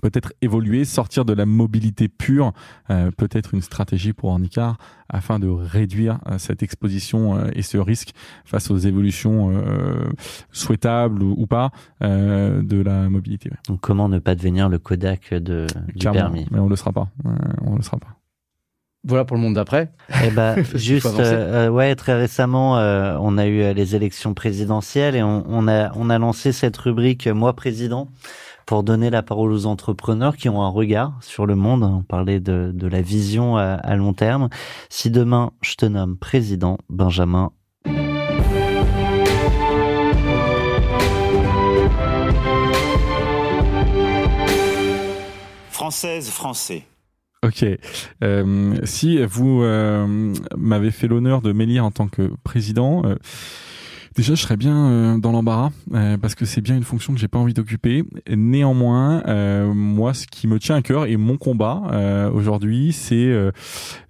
peut-être 0.00 0.32
évoluer, 0.40 0.84
sortir 0.86 1.24
de 1.24 1.34
la 1.34 1.44
mobilité 1.44 2.08
pure, 2.08 2.52
euh, 2.88 3.10
peut-être 3.10 3.52
une 3.52 3.60
stratégie 3.60 4.12
pour 4.14 4.30
Ornicar 4.30 4.78
afin 5.10 5.38
de 5.38 5.48
réduire 5.48 6.18
euh, 6.28 6.38
cette 6.38 6.62
exposition 6.62 7.36
euh, 7.36 7.50
et 7.54 7.60
ce 7.62 7.76
risque 7.76 8.12
face 8.46 8.70
aux 8.70 8.78
évolutions 8.78 9.52
souhaitables 10.50 11.22
ou, 11.22 11.34
ou 11.36 11.46
pas 11.46 11.70
de 12.00 12.80
la 12.82 13.10
mobilité. 13.10 13.50
ouais. 13.50 13.56
Donc, 13.68 13.80
comment 13.80 14.08
ne 14.08 14.18
pas 14.18 14.34
devenir 14.34 14.68
le 14.68 14.78
Kodak 14.78 15.34
de, 15.34 15.66
du 15.88 15.94
Clairement, 15.98 16.20
permis? 16.20 16.46
mais 16.50 16.58
on 16.58 16.68
le 16.68 16.76
sera 16.76 16.92
pas. 16.92 17.08
On 17.62 17.76
le 17.76 17.82
sera 17.82 17.98
pas. 17.98 18.16
Voilà 19.04 19.24
pour 19.24 19.36
le 19.36 19.42
monde 19.42 19.54
d'après. 19.54 19.90
Eh 20.24 20.30
ben, 20.30 20.62
juste, 20.74 21.06
euh, 21.06 21.66
euh, 21.66 21.68
ouais, 21.68 21.94
très 21.96 22.14
récemment, 22.14 22.78
euh, 22.78 23.16
on 23.20 23.36
a 23.36 23.46
eu 23.46 23.74
les 23.74 23.96
élections 23.96 24.32
présidentielles 24.32 25.16
et 25.16 25.22
on, 25.24 25.44
on 25.48 25.66
a 25.66 25.92
on 25.96 26.08
a 26.08 26.18
lancé 26.18 26.52
cette 26.52 26.76
rubrique 26.76 27.26
Moi 27.26 27.52
président 27.54 28.08
pour 28.64 28.84
donner 28.84 29.10
la 29.10 29.24
parole 29.24 29.50
aux 29.50 29.66
entrepreneurs 29.66 30.36
qui 30.36 30.48
ont 30.48 30.62
un 30.62 30.68
regard 30.68 31.18
sur 31.20 31.46
le 31.46 31.56
monde. 31.56 31.82
On 31.82 32.02
parlait 32.02 32.38
de, 32.38 32.70
de 32.72 32.86
la 32.86 33.02
vision 33.02 33.56
à, 33.56 33.72
à 33.74 33.96
long 33.96 34.12
terme. 34.12 34.48
Si 34.88 35.10
demain 35.10 35.50
je 35.62 35.74
te 35.74 35.86
nomme 35.86 36.16
président, 36.16 36.78
Benjamin, 36.88 37.50
Française, 45.70 46.30
français. 46.30 46.84
Ok. 47.44 47.64
Euh, 48.22 48.76
si 48.84 49.20
vous 49.24 49.62
euh, 49.62 50.32
m'avez 50.56 50.92
fait 50.92 51.08
l'honneur 51.08 51.42
de 51.42 51.50
m'élire 51.52 51.84
en 51.84 51.90
tant 51.90 52.06
que 52.06 52.30
président, 52.44 53.04
euh, 53.04 53.16
déjà 54.14 54.36
je 54.36 54.42
serais 54.42 54.56
bien 54.56 54.76
euh, 54.76 55.18
dans 55.18 55.32
l'embarras 55.32 55.70
euh, 55.92 56.16
parce 56.18 56.36
que 56.36 56.44
c'est 56.44 56.60
bien 56.60 56.76
une 56.76 56.84
fonction 56.84 57.12
que 57.12 57.18
j'ai 57.18 57.26
pas 57.26 57.40
envie 57.40 57.52
d'occuper. 57.52 58.04
Néanmoins, 58.30 59.24
euh, 59.26 59.74
moi, 59.74 60.14
ce 60.14 60.28
qui 60.28 60.46
me 60.46 60.60
tient 60.60 60.76
à 60.76 60.82
cœur 60.82 61.06
et 61.06 61.16
mon 61.16 61.36
combat 61.36 62.30
aujourd'hui, 62.32 62.92
c'est 62.92 63.34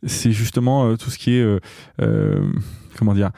c'est 0.05 0.33
justement 0.33 0.95
tout 0.99 1.09
ce 1.09 1.17
qui 1.17 1.33
est 1.33 1.61
comment 2.99 3.15
dire. 3.15 3.31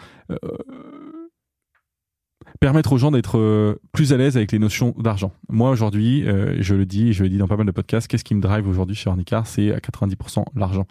Permettre 2.61 2.93
aux 2.93 2.99
gens 2.99 3.11
d'être 3.11 3.39
euh, 3.39 3.81
plus 3.93 4.13
à 4.13 4.17
l'aise 4.17 4.37
avec 4.37 4.53
les 4.53 4.59
notions 4.59 4.95
d'argent. 4.99 5.33
Moi 5.49 5.71
aujourd'hui, 5.71 6.27
euh, 6.27 6.57
je 6.61 6.75
le 6.75 6.87
dis, 6.87 7.13
je 7.13 7.23
le 7.23 7.29
dis 7.29 7.39
dans 7.39 7.49
pas 7.49 7.57
mal 7.57 7.67
de 7.67 7.73
podcasts, 7.73 8.09
qu'est-ce 8.09 8.25
qui 8.25 8.35
me 8.35 8.41
drive 8.41 8.67
aujourd'hui 8.69 8.95
chez 8.95 9.11
Ornicar 9.11 9.47
C'est 9.47 9.73
à 9.73 9.79
90% 9.79 10.45
l'argent. 10.57 10.87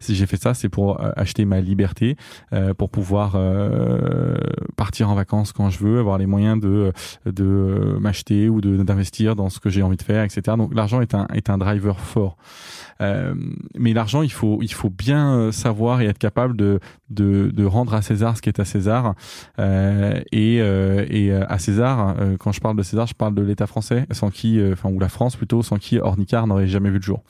Si 0.00 0.14
j'ai 0.14 0.26
fait 0.26 0.40
ça, 0.40 0.54
c'est 0.54 0.68
pour 0.68 1.00
euh, 1.00 1.10
acheter 1.16 1.44
ma 1.44 1.60
liberté, 1.60 2.16
euh, 2.52 2.74
pour 2.74 2.90
pouvoir 2.90 3.34
euh, 3.36 4.36
partir 4.76 5.10
en 5.10 5.14
vacances 5.14 5.52
quand 5.52 5.70
je 5.70 5.78
veux, 5.78 5.98
avoir 5.98 6.18
les 6.18 6.26
moyens 6.26 6.60
de 6.60 6.92
de 7.26 7.96
m'acheter 8.00 8.48
ou 8.48 8.60
d'investir 8.60 9.36
dans 9.36 9.48
ce 9.48 9.60
que 9.60 9.70
j'ai 9.70 9.82
envie 9.82 9.96
de 9.96 10.02
faire, 10.02 10.24
etc. 10.24 10.56
Donc 10.56 10.74
l'argent 10.74 11.00
est 11.00 11.14
un 11.14 11.26
est 11.34 11.50
un 11.50 11.58
driver 11.58 11.98
fort. 12.00 12.36
Euh, 13.00 13.34
mais 13.76 13.92
l'argent, 13.92 14.22
il 14.22 14.32
faut 14.32 14.58
il 14.62 14.72
faut 14.72 14.90
bien 14.90 15.34
euh, 15.34 15.52
savoir 15.52 16.00
et 16.00 16.06
être 16.06 16.18
capable 16.18 16.56
de 16.56 16.80
de, 17.10 17.50
de 17.54 17.64
rendre 17.64 17.94
à 17.94 18.02
César 18.02 18.36
ce 18.36 18.42
qui 18.42 18.48
est 18.48 18.60
à 18.60 18.64
César. 18.64 19.14
Euh, 19.58 20.20
et 20.32 20.60
euh, 20.60 21.06
et 21.08 21.32
à 21.32 21.58
César, 21.58 22.16
quand 22.38 22.52
je 22.52 22.60
parle 22.60 22.76
de 22.76 22.82
César, 22.82 23.06
je 23.06 23.14
parle 23.14 23.34
de 23.34 23.42
l'État 23.42 23.66
français, 23.66 24.06
sans 24.10 24.30
qui, 24.30 24.60
enfin 24.72 24.90
ou 24.90 24.98
la 24.98 25.08
France 25.08 25.36
plutôt, 25.36 25.62
sans 25.62 25.76
qui 25.76 25.98
Ornicar 25.98 26.46
n'aurait 26.46 26.66
jamais 26.66 26.90
vu 26.90 26.96
le 26.96 27.02
jour. 27.02 27.22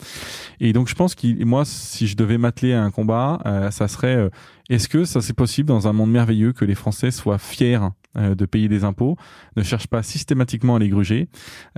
Et 0.60 0.72
donc 0.72 0.88
je 0.88 0.94
pense 0.94 1.14
que 1.14 1.44
moi, 1.44 1.64
si 1.64 2.06
je 2.06 2.16
devais 2.16 2.38
m'atteler 2.38 2.72
à 2.74 2.82
un 2.82 2.90
combat, 2.90 3.40
ça 3.70 3.88
serait 3.88 4.30
est-ce 4.70 4.88
que 4.88 5.04
ça 5.04 5.20
c'est 5.20 5.32
possible 5.32 5.68
dans 5.68 5.88
un 5.88 5.92
monde 5.92 6.10
merveilleux 6.10 6.52
que 6.52 6.64
les 6.64 6.74
Français 6.74 7.10
soient 7.10 7.38
fiers 7.38 7.78
de 8.14 8.44
payer 8.44 8.68
des 8.68 8.84
impôts, 8.84 9.16
ne 9.56 9.62
cherchent 9.62 9.86
pas 9.86 10.02
systématiquement 10.02 10.76
à 10.76 10.78
les 10.78 10.90
gruger, 10.90 11.28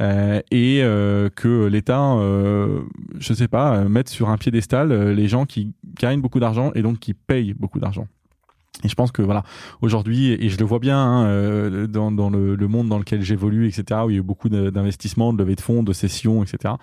euh, 0.01 0.41
et 0.51 0.81
euh, 0.83 1.29
que 1.31 1.67
l'État, 1.67 2.17
je 3.19 3.35
sais 3.35 3.49
pas, 3.49 3.77
euh, 3.77 3.89
mette 3.89 4.09
sur 4.09 4.29
un 4.29 4.39
piédestal 4.39 4.93
euh, 4.93 5.15
les 5.15 5.29
gens 5.29 5.47
qui 5.47 5.73
gagnent 5.99 6.21
beaucoup 6.21 6.41
d'argent 6.41 6.73
et 6.75 6.83
donc 6.83 6.99
qui 6.99 7.15
payent 7.15 7.55
beaucoup 7.55 7.81
d'argent. 7.81 8.07
Et 8.83 8.89
je 8.89 8.95
pense 8.95 9.13
que 9.13 9.23
voilà, 9.23 9.45
aujourd'hui, 9.83 10.33
et 10.33 10.49
je 10.49 10.59
le 10.59 10.65
vois 10.65 10.81
bien 10.81 10.99
hein, 10.99 11.27
euh, 11.27 11.87
dans, 11.87 12.11
dans 12.11 12.29
le, 12.29 12.57
le 12.57 12.69
monde 12.69 12.89
dans 12.89 12.99
lequel 12.99 13.23
j'évolue, 13.23 13.69
etc., 13.69 14.01
où 14.05 14.11
il 14.11 14.15
y 14.15 14.17
a 14.17 14.19
eu 14.19 14.23
beaucoup 14.23 14.49
d'investissements, 14.49 15.33
de 15.33 15.39
levées 15.39 15.55
de 15.55 15.61
fonds, 15.61 15.83
de 15.83 15.93
cessions, 15.93 16.43
etc. 16.43 16.75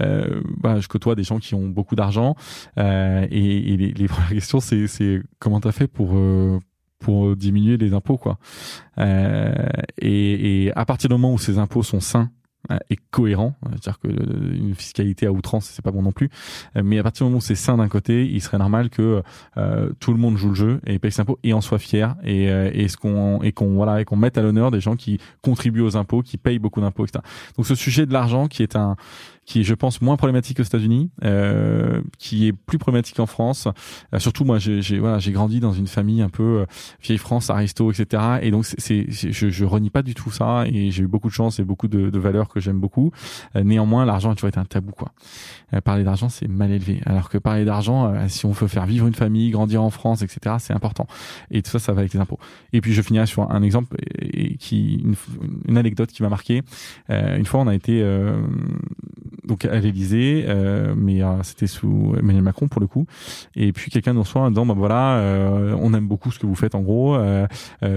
Euh, 0.00 0.42
bah, 0.58 0.80
je 0.80 0.88
côtoie 0.88 1.14
des 1.14 1.24
gens 1.24 1.38
qui 1.38 1.54
ont 1.54 1.68
beaucoup 1.68 1.96
d'argent, 1.96 2.36
euh, 2.78 3.26
et, 3.30 3.72
et 3.72 3.76
les, 3.76 3.92
les 3.92 4.06
premières 4.06 4.30
questions, 4.30 4.60
c'est, 4.60 5.22
comment 5.38 5.60
t'as 5.60 5.72
fait 5.72 5.88
pour 5.88 6.18
pour 6.98 7.34
diminuer 7.34 7.78
les 7.78 7.94
impôts, 7.94 8.18
quoi. 8.18 8.38
Et, 8.98 10.66
et 10.66 10.72
à 10.76 10.84
partir 10.84 11.08
du 11.08 11.14
moment 11.14 11.32
où 11.32 11.38
ces 11.38 11.58
impôts 11.58 11.82
sont 11.82 12.00
sains 12.00 12.30
et 12.88 12.96
cohérents, 13.10 13.54
c'est-à-dire 13.70 13.98
que 13.98 14.08
euh, 14.08 14.54
une 14.54 14.74
fiscalité 14.74 15.26
à 15.26 15.32
outrance, 15.32 15.66
c'est 15.72 15.82
pas 15.82 15.90
bon 15.90 16.02
non 16.02 16.12
plus. 16.12 16.30
Euh, 16.76 16.82
Mais 16.84 16.98
à 16.98 17.02
partir 17.02 17.26
du 17.26 17.30
moment 17.30 17.38
où 17.38 17.40
c'est 17.40 17.54
sain 17.54 17.78
d'un 17.78 17.88
côté, 17.88 18.26
il 18.26 18.40
serait 18.40 18.58
normal 18.58 18.90
que 18.90 19.22
euh, 19.56 19.90
tout 19.98 20.12
le 20.12 20.18
monde 20.18 20.36
joue 20.36 20.50
le 20.50 20.54
jeu 20.54 20.80
et 20.86 20.98
paye 20.98 21.10
ses 21.10 21.22
impôts 21.22 21.38
et 21.42 21.52
en 21.52 21.60
soit 21.60 21.78
fier 21.78 22.16
et, 22.22 22.44
et 22.44 22.88
ce 22.88 22.96
qu'on 22.96 23.42
et 23.42 23.52
qu'on 23.52 23.74
voilà 23.74 24.00
et 24.00 24.04
qu'on 24.04 24.16
mette 24.16 24.38
à 24.38 24.42
l'honneur 24.42 24.70
des 24.70 24.80
gens 24.80 24.96
qui 24.96 25.18
contribuent 25.42 25.80
aux 25.80 25.96
impôts, 25.96 26.22
qui 26.22 26.36
payent 26.36 26.58
beaucoup 26.58 26.80
d'impôts, 26.80 27.04
etc. 27.04 27.24
Donc 27.56 27.66
ce 27.66 27.74
sujet 27.74 28.06
de 28.06 28.12
l'argent 28.12 28.46
qui 28.46 28.62
est 28.62 28.76
un 28.76 28.96
qui 29.50 29.62
est, 29.62 29.64
je 29.64 29.74
pense, 29.74 30.00
moins 30.00 30.16
problématique 30.16 30.60
aux 30.60 30.62
États-Unis, 30.62 31.10
euh, 31.24 32.02
qui 32.18 32.46
est 32.46 32.52
plus 32.52 32.78
problématique 32.78 33.18
en 33.18 33.26
France. 33.26 33.66
Euh, 34.14 34.20
surtout, 34.20 34.44
moi, 34.44 34.60
j'ai 34.60 35.00
voilà, 35.00 35.18
j'ai 35.18 35.32
grandi 35.32 35.58
dans 35.58 35.72
une 35.72 35.88
famille 35.88 36.22
un 36.22 36.28
peu 36.28 36.60
euh, 36.60 36.66
vieille 37.02 37.18
France, 37.18 37.50
aristo, 37.50 37.90
etc. 37.90 38.22
Et 38.42 38.52
donc, 38.52 38.64
c'est, 38.64 39.06
je, 39.10 39.50
je 39.50 39.64
renie 39.64 39.90
pas 39.90 40.02
du 40.02 40.14
tout 40.14 40.30
ça. 40.30 40.66
Et 40.66 40.92
j'ai 40.92 41.02
eu 41.02 41.08
beaucoup 41.08 41.26
de 41.26 41.32
chance 41.32 41.58
et 41.58 41.64
beaucoup 41.64 41.88
de, 41.88 42.10
de 42.10 42.18
valeurs 42.20 42.48
que 42.48 42.60
j'aime 42.60 42.78
beaucoup. 42.78 43.10
Euh, 43.56 43.64
néanmoins, 43.64 44.04
l'argent 44.04 44.30
a 44.30 44.36
toujours 44.36 44.50
été 44.50 44.60
un 44.60 44.64
tabou, 44.64 44.92
quoi. 44.92 45.10
parler 45.82 46.04
d'argent, 46.04 46.28
c'est 46.28 46.46
mal 46.46 46.70
élevé. 46.70 47.00
Alors 47.04 47.28
que 47.28 47.36
parler 47.36 47.64
d'argent, 47.64 48.14
si 48.28 48.46
on 48.46 48.52
veut 48.52 48.68
faire 48.68 48.86
vivre 48.86 49.08
une 49.08 49.14
famille, 49.14 49.50
grandir 49.50 49.82
en 49.82 49.90
France, 49.90 50.22
etc., 50.22 50.58
c'est 50.60 50.74
important. 50.74 51.08
Et 51.50 51.60
tout 51.62 51.72
ça, 51.72 51.80
ça 51.80 51.92
va 51.92 52.02
avec 52.02 52.14
les 52.14 52.20
impôts. 52.20 52.38
Et 52.72 52.80
puis, 52.80 52.92
je 52.92 53.02
finirai 53.02 53.26
sur 53.26 53.50
un 53.50 53.64
exemple 53.64 53.96
et, 54.20 54.56
qui, 54.58 54.94
une, 55.04 55.16
une, 55.66 55.76
anecdote 55.76 56.10
qui 56.12 56.22
m'a 56.22 56.28
marqué. 56.28 56.62
une 57.08 57.46
fois, 57.46 57.58
on 57.58 57.66
a 57.66 57.74
été 57.74 58.00
donc 59.44 59.64
à 59.64 59.78
l'Élysée, 59.78 60.44
euh, 60.48 60.94
mais 60.96 61.22
euh, 61.22 61.42
c'était 61.42 61.66
sous 61.66 62.14
Emmanuel 62.18 62.42
Macron 62.42 62.68
pour 62.68 62.80
le 62.80 62.86
coup. 62.86 63.06
Et 63.54 63.72
puis 63.72 63.90
quelqu'un 63.90 64.12
nous 64.12 64.22
reçoit 64.22 64.42
en 64.42 64.50
disant 64.50 64.66
bah 64.66 64.74
voilà, 64.76 65.16
euh, 65.16 65.76
on 65.78 65.94
aime 65.94 66.08
beaucoup 66.08 66.30
ce 66.30 66.38
que 66.38 66.46
vous 66.46 66.54
faites 66.54 66.74
en 66.74 66.80
gros. 66.80 67.18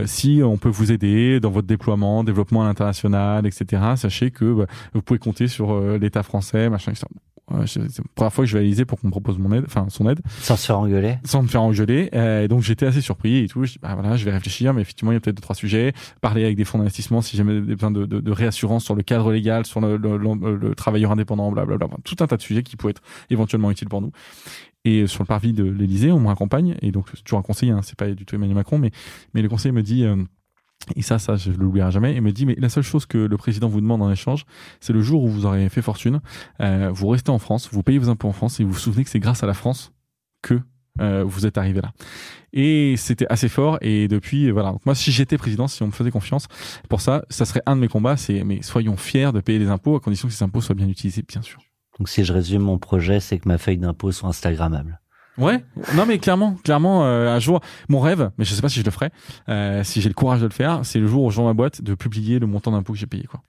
si 0.05 0.41
on 0.43 0.57
peut 0.57 0.69
vous 0.69 0.91
aider 0.91 1.39
dans 1.39 1.51
votre 1.51 1.67
déploiement, 1.67 2.23
développement 2.23 2.63
à 2.63 2.65
l'international, 2.65 3.45
etc. 3.45 3.81
Sachez 3.95 4.31
que 4.31 4.53
bah, 4.53 4.65
vous 4.93 5.01
pouvez 5.01 5.19
compter 5.19 5.47
sur 5.47 5.79
l'État 5.97 6.23
français, 6.23 6.69
machin, 6.69 6.91
etc. 6.91 7.05
C'est 7.65 7.79
la 7.79 7.87
première 8.15 8.33
fois 8.33 8.45
que 8.45 8.49
je 8.49 8.57
vais 8.57 8.81
à 8.81 8.85
pour 8.85 8.99
qu'on 8.99 9.07
me 9.07 9.11
propose 9.11 9.37
mon 9.37 9.51
aide, 9.53 9.63
enfin 9.65 9.85
son 9.89 10.09
aide. 10.09 10.19
Sans 10.39 10.55
se 10.55 10.65
faire 10.65 10.79
engueuler. 10.79 11.17
Sans 11.25 11.43
me 11.43 11.47
faire 11.47 11.61
engueuler. 11.61 12.09
et 12.13 12.47
donc 12.47 12.61
j'étais 12.61 12.85
assez 12.85 13.01
surpris 13.01 13.37
et 13.37 13.47
tout. 13.47 13.63
Je 13.65 13.73
dis, 13.73 13.79
bah 13.81 13.93
voilà, 13.93 14.17
je 14.17 14.25
vais 14.25 14.31
réfléchir, 14.31 14.73
mais 14.73 14.81
effectivement 14.81 15.11
il 15.11 15.15
y 15.15 15.17
a 15.17 15.19
peut-être 15.19 15.37
deux 15.37 15.41
trois 15.41 15.55
sujets. 15.55 15.93
Parler 16.21 16.43
avec 16.43 16.57
des 16.57 16.65
fonds 16.65 16.77
d'investissement 16.77 17.21
si 17.21 17.37
jamais 17.37 17.59
besoin 17.59 17.91
de, 17.91 18.05
de, 18.05 18.19
de, 18.19 18.31
réassurance 18.31 18.83
sur 18.83 18.95
le 18.95 19.03
cadre 19.03 19.31
légal, 19.31 19.65
sur 19.65 19.81
le, 19.81 19.97
le, 19.97 20.17
le 20.17 20.75
travailleur 20.75 21.11
indépendant, 21.11 21.51
blablabla. 21.51 21.87
Tout 22.03 22.15
un 22.19 22.27
tas 22.27 22.37
de 22.37 22.41
sujets 22.41 22.63
qui 22.63 22.75
pourraient 22.75 22.91
être 22.91 23.03
éventuellement 23.29 23.71
utiles 23.71 23.89
pour 23.89 24.01
nous. 24.01 24.11
Et 24.85 25.07
sur 25.07 25.23
le 25.23 25.27
parvis 25.27 25.53
de 25.53 25.63
l'Élysée, 25.63 26.11
on 26.11 26.19
me 26.19 26.27
raccompagne 26.27 26.75
et 26.81 26.91
donc 26.91 27.07
c'est 27.13 27.23
toujours 27.23 27.39
un 27.39 27.43
conseiller, 27.43 27.71
hein, 27.71 27.81
c'est 27.83 27.97
pas 27.97 28.09
du 28.11 28.25
tout 28.25 28.35
Emmanuel 28.35 28.55
Macron, 28.55 28.77
mais 28.77 28.91
mais 29.33 29.41
le 29.41 29.47
conseiller 29.47 29.71
me 29.71 29.81
dit 29.81 30.03
euh, 30.03 30.17
et 30.95 31.01
ça, 31.01 31.19
ça, 31.19 31.35
je 31.35 31.51
l'oublierai 31.51 31.91
jamais. 31.91 32.13
Il 32.15 32.21
me 32.21 32.31
dit, 32.31 32.45
mais 32.45 32.55
la 32.57 32.69
seule 32.69 32.83
chose 32.83 33.05
que 33.05 33.17
le 33.17 33.37
président 33.37 33.67
vous 33.67 33.81
demande 33.81 34.01
en 34.01 34.11
échange, 34.11 34.45
c'est 34.79 34.93
le 34.93 35.01
jour 35.01 35.23
où 35.23 35.29
vous 35.29 35.45
aurez 35.45 35.69
fait 35.69 35.81
fortune, 35.81 36.21
euh, 36.61 36.89
vous 36.93 37.07
restez 37.07 37.31
en 37.31 37.39
France, 37.39 37.69
vous 37.71 37.83
payez 37.83 37.99
vos 37.99 38.09
impôts 38.09 38.27
en 38.27 38.33
France 38.33 38.59
et 38.59 38.63
vous 38.63 38.71
vous 38.71 38.79
souvenez 38.79 39.03
que 39.03 39.09
c'est 39.09 39.19
grâce 39.19 39.43
à 39.43 39.47
la 39.47 39.53
France 39.53 39.93
que 40.41 40.59
euh, 41.01 41.23
vous 41.23 41.45
êtes 41.45 41.57
arrivé 41.57 41.81
là. 41.81 41.91
Et 42.51 42.95
c'était 42.97 43.25
assez 43.29 43.49
fort. 43.49 43.77
Et 43.81 44.07
depuis, 44.07 44.51
voilà. 44.51 44.75
Moi, 44.85 44.93
si 44.93 45.11
j'étais 45.11 45.37
président, 45.37 45.67
si 45.67 45.81
on 45.81 45.87
me 45.87 45.91
faisait 45.91 46.11
confiance 46.11 46.47
pour 46.89 47.01
ça, 47.01 47.25
ça 47.29 47.45
serait 47.45 47.63
un 47.65 47.75
de 47.75 47.81
mes 47.81 47.87
combats. 47.87 48.17
C'est, 48.17 48.43
mais 48.43 48.61
soyons 48.61 48.97
fiers 48.97 49.31
de 49.33 49.39
payer 49.39 49.59
les 49.59 49.69
impôts 49.69 49.95
à 49.95 49.99
condition 49.99 50.27
que 50.27 50.33
ces 50.33 50.43
impôts 50.43 50.61
soient 50.61 50.75
bien 50.75 50.87
utilisés, 50.87 51.23
bien 51.27 51.41
sûr. 51.41 51.59
Donc 51.97 52.09
si 52.09 52.23
je 52.23 52.33
résume 52.33 52.61
mon 52.63 52.77
projet, 52.77 53.19
c'est 53.19 53.39
que 53.39 53.47
ma 53.47 53.57
feuille 53.57 53.77
d'impôt 53.77 54.11
soit 54.11 54.29
instagrammable. 54.29 54.99
Ouais, 55.37 55.63
non 55.95 56.05
mais 56.05 56.19
clairement, 56.19 56.55
clairement, 56.63 57.05
euh, 57.05 57.29
un 57.29 57.39
jour, 57.39 57.61
mon 57.89 57.99
rêve, 57.99 58.29
mais 58.37 58.45
je 58.45 58.53
sais 58.53 58.61
pas 58.61 58.69
si 58.69 58.79
je 58.79 58.85
le 58.85 58.91
ferai, 58.91 59.09
euh, 59.49 59.83
si 59.83 59.99
j'ai 59.99 60.09
le 60.09 60.13
courage 60.13 60.41
de 60.41 60.45
le 60.45 60.51
faire, 60.51 60.81
c'est 60.83 60.99
le 60.99 61.07
jour 61.07 61.23
où 61.23 61.31
je 61.31 61.37
vends 61.37 61.45
ma 61.45 61.53
boîte 61.53 61.81
de 61.81 61.95
publier 61.95 62.37
le 62.37 62.45
montant 62.45 62.71
d'impôt 62.71 62.93
que 62.93 62.99
j'ai 62.99 63.07
payé, 63.07 63.23
quoi. 63.23 63.41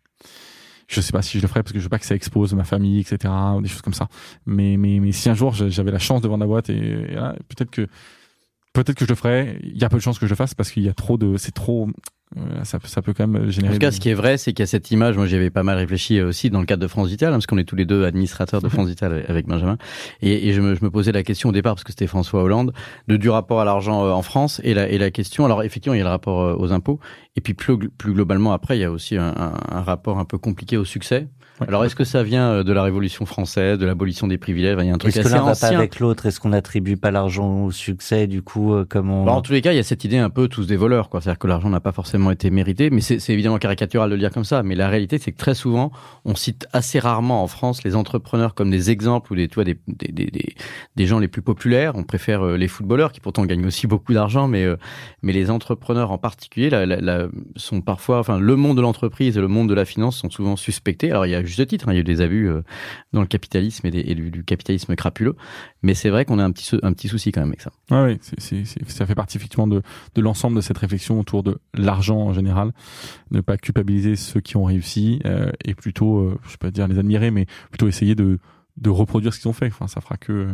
Je 0.87 1.01
sais 1.01 1.13
pas 1.13 1.23
si 1.23 1.39
je 1.39 1.43
le 1.43 1.49
ferai 1.49 1.63
parce 1.63 1.73
que 1.73 1.79
je 1.79 1.85
veux 1.85 1.89
pas 1.91 1.99
que 1.99 2.05
ça 2.07 2.15
expose 2.15 2.53
ma 2.55 2.65
famille, 2.65 3.01
etc. 3.01 3.33
ou 3.57 3.63
des 3.63 3.69
choses 3.69 3.81
comme 3.81 3.95
ça. 3.95 4.09
Mais 4.45 4.77
mais 4.77 4.99
mais 5.01 5.13
si 5.13 5.31
un 5.31 5.35
jour 5.35 5.55
j'avais 5.55 5.91
la 5.91 5.99
chance 5.99 6.21
de 6.21 6.29
vendre 6.29 6.43
la 6.43 6.47
boîte 6.47 6.69
et, 6.69 6.77
et 6.77 7.17
peut-être 7.49 7.71
que 7.71 7.89
peut-être 8.75 8.99
que 8.99 9.07
je 9.07 9.11
le 9.11 9.15
ferai. 9.15 9.59
Il 9.63 9.81
y 9.81 9.85
a 9.85 9.89
peu 9.89 9.97
de 9.97 10.03
chances 10.03 10.19
que 10.19 10.27
je 10.27 10.31
le 10.31 10.37
fasse 10.37 10.55
parce 10.55 10.71
qu'il 10.71 10.83
y 10.83 10.89
a 10.91 10.95
trop 10.95 11.17
de, 11.17 11.39
c'est 11.39 11.55
trop, 11.55 11.89
ça, 12.65 12.79
ça, 12.85 13.01
peut 13.01 13.15
quand 13.15 13.27
même 13.27 13.49
générer. 13.51 13.73
En 13.73 13.77
tout 13.77 13.81
cas, 13.81 13.93
ce 13.93 14.01
qui 14.01 14.09
est 14.09 14.15
vrai, 14.15 14.37
c'est 14.37 14.53
qu'il 14.53 14.63
y 14.63 14.65
a 14.65 14.67
cette 14.67 14.91
image. 14.91 15.17
Moi, 15.17 15.27
j'y 15.27 15.37
avais 15.37 15.51
pas 15.51 15.63
mal 15.63 15.79
réfléchi 15.79 16.21
aussi 16.21 16.51
dans 16.51 16.61
le 16.61 16.67
cadre 16.67 16.83
de 16.83 16.89
France 16.89 17.09
Vital, 17.09 17.29
hein, 17.33 17.37
parce 17.37 17.47
qu'on 17.47 17.59
est 17.59 17.65
tous 17.65 17.77
les 17.77 17.85
deux 17.85 18.05
administrateurs 18.05 18.61
de 18.61 18.69
France 18.69 18.89
Vital 18.89 19.25
avec 19.29 19.47
Benjamin. 19.47 19.79
Et, 20.21 20.49
et 20.49 20.53
je, 20.53 20.61
me, 20.61 20.75
je, 20.75 20.85
me, 20.85 20.91
posais 20.91 21.13
la 21.13 21.23
question 21.23 21.51
au 21.51 21.53
départ, 21.53 21.75
parce 21.75 21.85
que 21.85 21.93
c'était 21.93 22.09
François 22.09 22.43
Hollande, 22.43 22.73
de 23.09 23.17
du 23.17 23.31
rapport 23.31 23.61
à 23.61 23.65
l'argent 23.65 24.05
euh, 24.05 24.11
en 24.11 24.23
France 24.23 24.61
et 24.65 24.75
la, 24.75 24.89
et 24.89 24.99
la 24.99 25.11
question. 25.11 25.45
Alors, 25.45 25.63
effectivement, 25.63 25.95
il 25.95 25.99
y 25.99 26.01
a 26.01 26.05
le 26.05 26.11
rapport 26.11 26.43
euh, 26.43 26.57
aux 26.59 26.73
impôts, 26.73 26.99
et 27.37 27.41
puis 27.41 27.55
plus, 27.55 27.89
plus 27.91 28.13
globalement, 28.13 28.53
après, 28.53 28.77
il 28.77 28.81
y 28.81 28.85
a 28.85 28.91
aussi 28.91 29.17
un, 29.17 29.29
un, 29.37 29.55
un 29.71 29.83
rapport 29.83 30.19
un 30.19 30.25
peu 30.25 30.39
compliqué 30.39 30.77
au 30.77 30.85
succès. 30.85 31.29
Alors, 31.61 31.85
est-ce 31.85 31.95
que 31.95 32.05
ça 32.05 32.23
vient 32.23 32.51
euh, 32.51 32.63
de 32.65 32.73
la 32.73 32.83
Révolution 32.83 33.27
française, 33.27 33.79
de 33.79 33.87
l'abolition 33.87 34.27
des 34.27 34.39
privilèges? 34.39 34.77
Il 34.81 34.87
y 34.87 34.91
a 34.91 34.95
un 34.95 34.99
truc 34.99 35.17
va 35.17 35.55
pas 35.55 35.67
avec 35.69 36.01
l'autre? 36.01 36.27
Est-ce 36.27 36.41
qu'on 36.41 36.51
n'attribue 36.51 36.97
pas 36.97 37.11
l'argent 37.11 37.65
au 37.65 37.71
succès 37.71 38.27
Du 38.27 38.43
coup, 38.43 38.75
comme 38.89 39.11
on... 39.11 39.25
Bah, 39.25 39.33
en 39.33 39.43
tous 39.43 39.53
les 39.53 39.63
cas, 39.63 39.73
il 39.73 39.77
y 39.77 39.81
a 39.81 39.85
cette 39.85 40.05
idée 40.05 40.19
un 40.19 40.31
peu 40.31 40.49
tous 40.49 40.67
des 40.67 40.77
voleurs, 40.77 41.09
quoi. 41.09 41.21
C'est-à-dire 41.21 41.39
que 41.39 41.47
l'argent 41.47 41.71
n'a 41.71 41.81
pas 41.81 41.93
forcément 41.93 42.31
été 42.31 42.51
mérité, 42.51 42.91
mais 42.91 43.01
c'est 43.01 43.31
évidemment 43.31 43.59
caricatural 43.59 44.11
de 44.11 44.15
le 44.15 44.21
dire 44.21 44.31
comme 44.31 44.45
ça. 44.45 44.63
Mais 44.63 44.75
la 44.75 44.89
réalité, 44.89 45.19
c'est 45.19 45.33
que 45.33 45.39
très 45.39 45.55
souvent, 45.55 45.93
on 46.25 46.35
cite 46.35 46.67
assez 46.73 46.99
rarement 46.99 47.43
en 47.43 47.47
France 47.47 47.85
les 47.85 47.95
entrepreneurs 47.95 48.55
comme 48.55 48.71
des 48.71 48.91
exemples 48.91 49.33
ou 49.33 49.37
des, 49.37 49.49
tu 49.49 49.55
vois, 49.55 49.65
des, 49.65 49.79
des, 49.87 50.11
des, 50.13 50.55
des 50.97 51.07
gens 51.07 51.19
les 51.19 51.29
plus 51.29 51.43
populaires. 51.43 51.93
On 51.95 52.03
préfère 52.03 52.43
euh, 52.43 52.57
les 52.57 52.69
footballeurs 52.69 53.13
qui 53.13 53.21
pourtant 53.21 53.45
gagnent 53.45 53.67
aussi 53.67 53.87
beaucoup 53.87 54.13
d'argent, 54.13 54.49
mais 54.49 54.65
euh, 54.65 54.77
mais 55.23 55.33
les 55.33 55.51
entrepreneurs 55.51 56.11
en 56.11 56.19
particulier 56.19 56.71
là, 56.71 57.29
sont 57.57 57.81
parfois, 57.81 58.19
enfin, 58.19 58.39
le 58.39 58.57
monde 58.57 58.77
de 58.77 58.83
l'entreprise 58.83 59.37
et 59.37 59.41
le 59.41 59.49
monde 59.49 59.69
de 59.69 59.75
la 59.75 59.85
finance 59.85 60.17
sont 60.17 60.31
souvent 60.31 60.57
suspectés. 60.57 61.11
Alors 61.11 61.27
il 61.27 61.31
y 61.31 61.35
a 61.35 61.44
juste 61.45 61.67
titre, 61.67 61.89
hein, 61.89 61.93
il 61.93 61.97
y 61.97 61.99
a 61.99 62.01
eu 62.01 62.05
des 62.05 62.21
abus 62.21 62.49
euh, 62.49 62.63
dans 63.13 63.21
le 63.21 63.27
capitalisme 63.27 63.87
et, 63.87 64.11
et 64.11 64.15
du, 64.15 64.45
capitalisme 64.45 64.95
crapuleux, 64.97 65.37
mais 65.83 65.95
c'est 65.95 66.11
vrai 66.11 66.25
qu'on 66.25 66.39
a 66.39 66.45
un 66.45 66.53
petit 66.53 66.77
un 66.83 66.93
petit 66.93 67.09
souci 67.09 67.33
quand 67.33 67.41
même 67.41 67.51
avec 67.51 67.61
ça. 67.61 67.73
Ah 67.91 68.05
oui, 68.05 68.19
c'est 68.39 68.65
ça 68.87 69.07
fait 69.07 69.15
partie 69.15 69.37
effectivement 69.37 69.67
de 69.67 69.83
de 70.15 70.21
l'ensemble 70.21 70.57
de 70.57 70.61
cette 70.61 70.79
réflexion 70.79 71.21
autour 71.21 71.43
de 71.43 71.59
l'argent 71.75 72.19
en 72.19 72.33
général 72.33 72.73
ne 73.31 73.41
pas 73.41 73.57
culpabiliser 73.57 74.17
ceux 74.17 74.41
qui 74.41 74.57
ont 74.57 74.65
réussi 74.65 75.21
euh, 75.25 75.51
et 75.65 75.75
plutôt, 75.75 76.19
euh, 76.19 76.39
je 76.45 76.53
peux 76.53 76.69
pas 76.69 76.71
dire 76.71 76.89
les 76.89 76.99
admirer, 76.99 77.31
mais 77.31 77.47
plutôt 77.71 77.89
essayer 77.89 78.15
de, 78.15 78.39
de 78.77 78.91
reproduire 78.91 79.33
ce 79.33 79.41
qu'ils 79.41 79.49
ont 79.49 79.55
fait. 79.55 79.67
Enfin, 79.67 79.87
ça 79.87 80.01
fera 80.01 80.17
que 80.17 80.33
euh, 80.33 80.53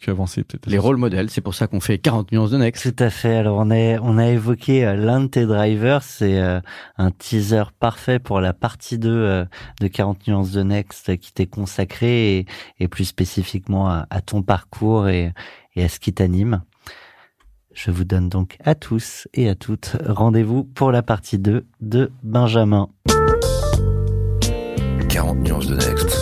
qu'avancer 0.00 0.42
peut-être. 0.42 0.66
Les 0.66 0.78
rôles 0.78 0.96
modèles, 0.96 1.30
c'est 1.30 1.40
pour 1.40 1.54
ça 1.54 1.66
qu'on 1.66 1.80
fait 1.80 1.98
40 1.98 2.32
nuances 2.32 2.50
de 2.50 2.58
Next. 2.58 2.94
Tout 2.94 3.04
à 3.04 3.10
fait. 3.10 3.36
Alors 3.36 3.58
on 3.58 3.70
a 3.70 4.00
on 4.00 4.18
a 4.18 4.28
évoqué 4.28 4.84
l'un 4.96 5.20
de 5.20 5.26
tes 5.26 5.46
drivers, 5.46 6.02
c'est 6.02 6.40
un 6.40 7.10
teaser 7.10 7.64
parfait 7.78 8.18
pour 8.18 8.40
la 8.40 8.52
partie 8.52 8.98
2 8.98 9.46
de 9.80 9.88
40 9.88 10.26
nuances 10.26 10.52
de 10.52 10.62
Next 10.62 11.16
qui 11.18 11.32
t'est 11.32 11.46
consacré 11.46 12.38
et, 12.38 12.46
et, 12.80 12.88
plus 12.88 13.04
spécifiquement 13.04 13.88
à, 13.88 14.06
à 14.10 14.20
ton 14.20 14.42
parcours 14.42 15.08
et, 15.08 15.32
et 15.76 15.84
à 15.84 15.88
ce 15.88 16.00
qui 16.00 16.12
t'anime. 16.12 16.62
Je 17.74 17.90
vous 17.90 18.04
donne 18.04 18.28
donc 18.28 18.58
à 18.64 18.74
tous 18.74 19.28
et 19.34 19.48
à 19.48 19.54
toutes 19.54 19.96
rendez-vous 20.06 20.64
pour 20.64 20.92
la 20.92 21.02
partie 21.02 21.38
2 21.38 21.66
de 21.80 22.12
Benjamin. 22.22 22.88
40 25.08 25.38
nuances 25.38 25.66
de 25.66 25.76
Next. 25.76 26.21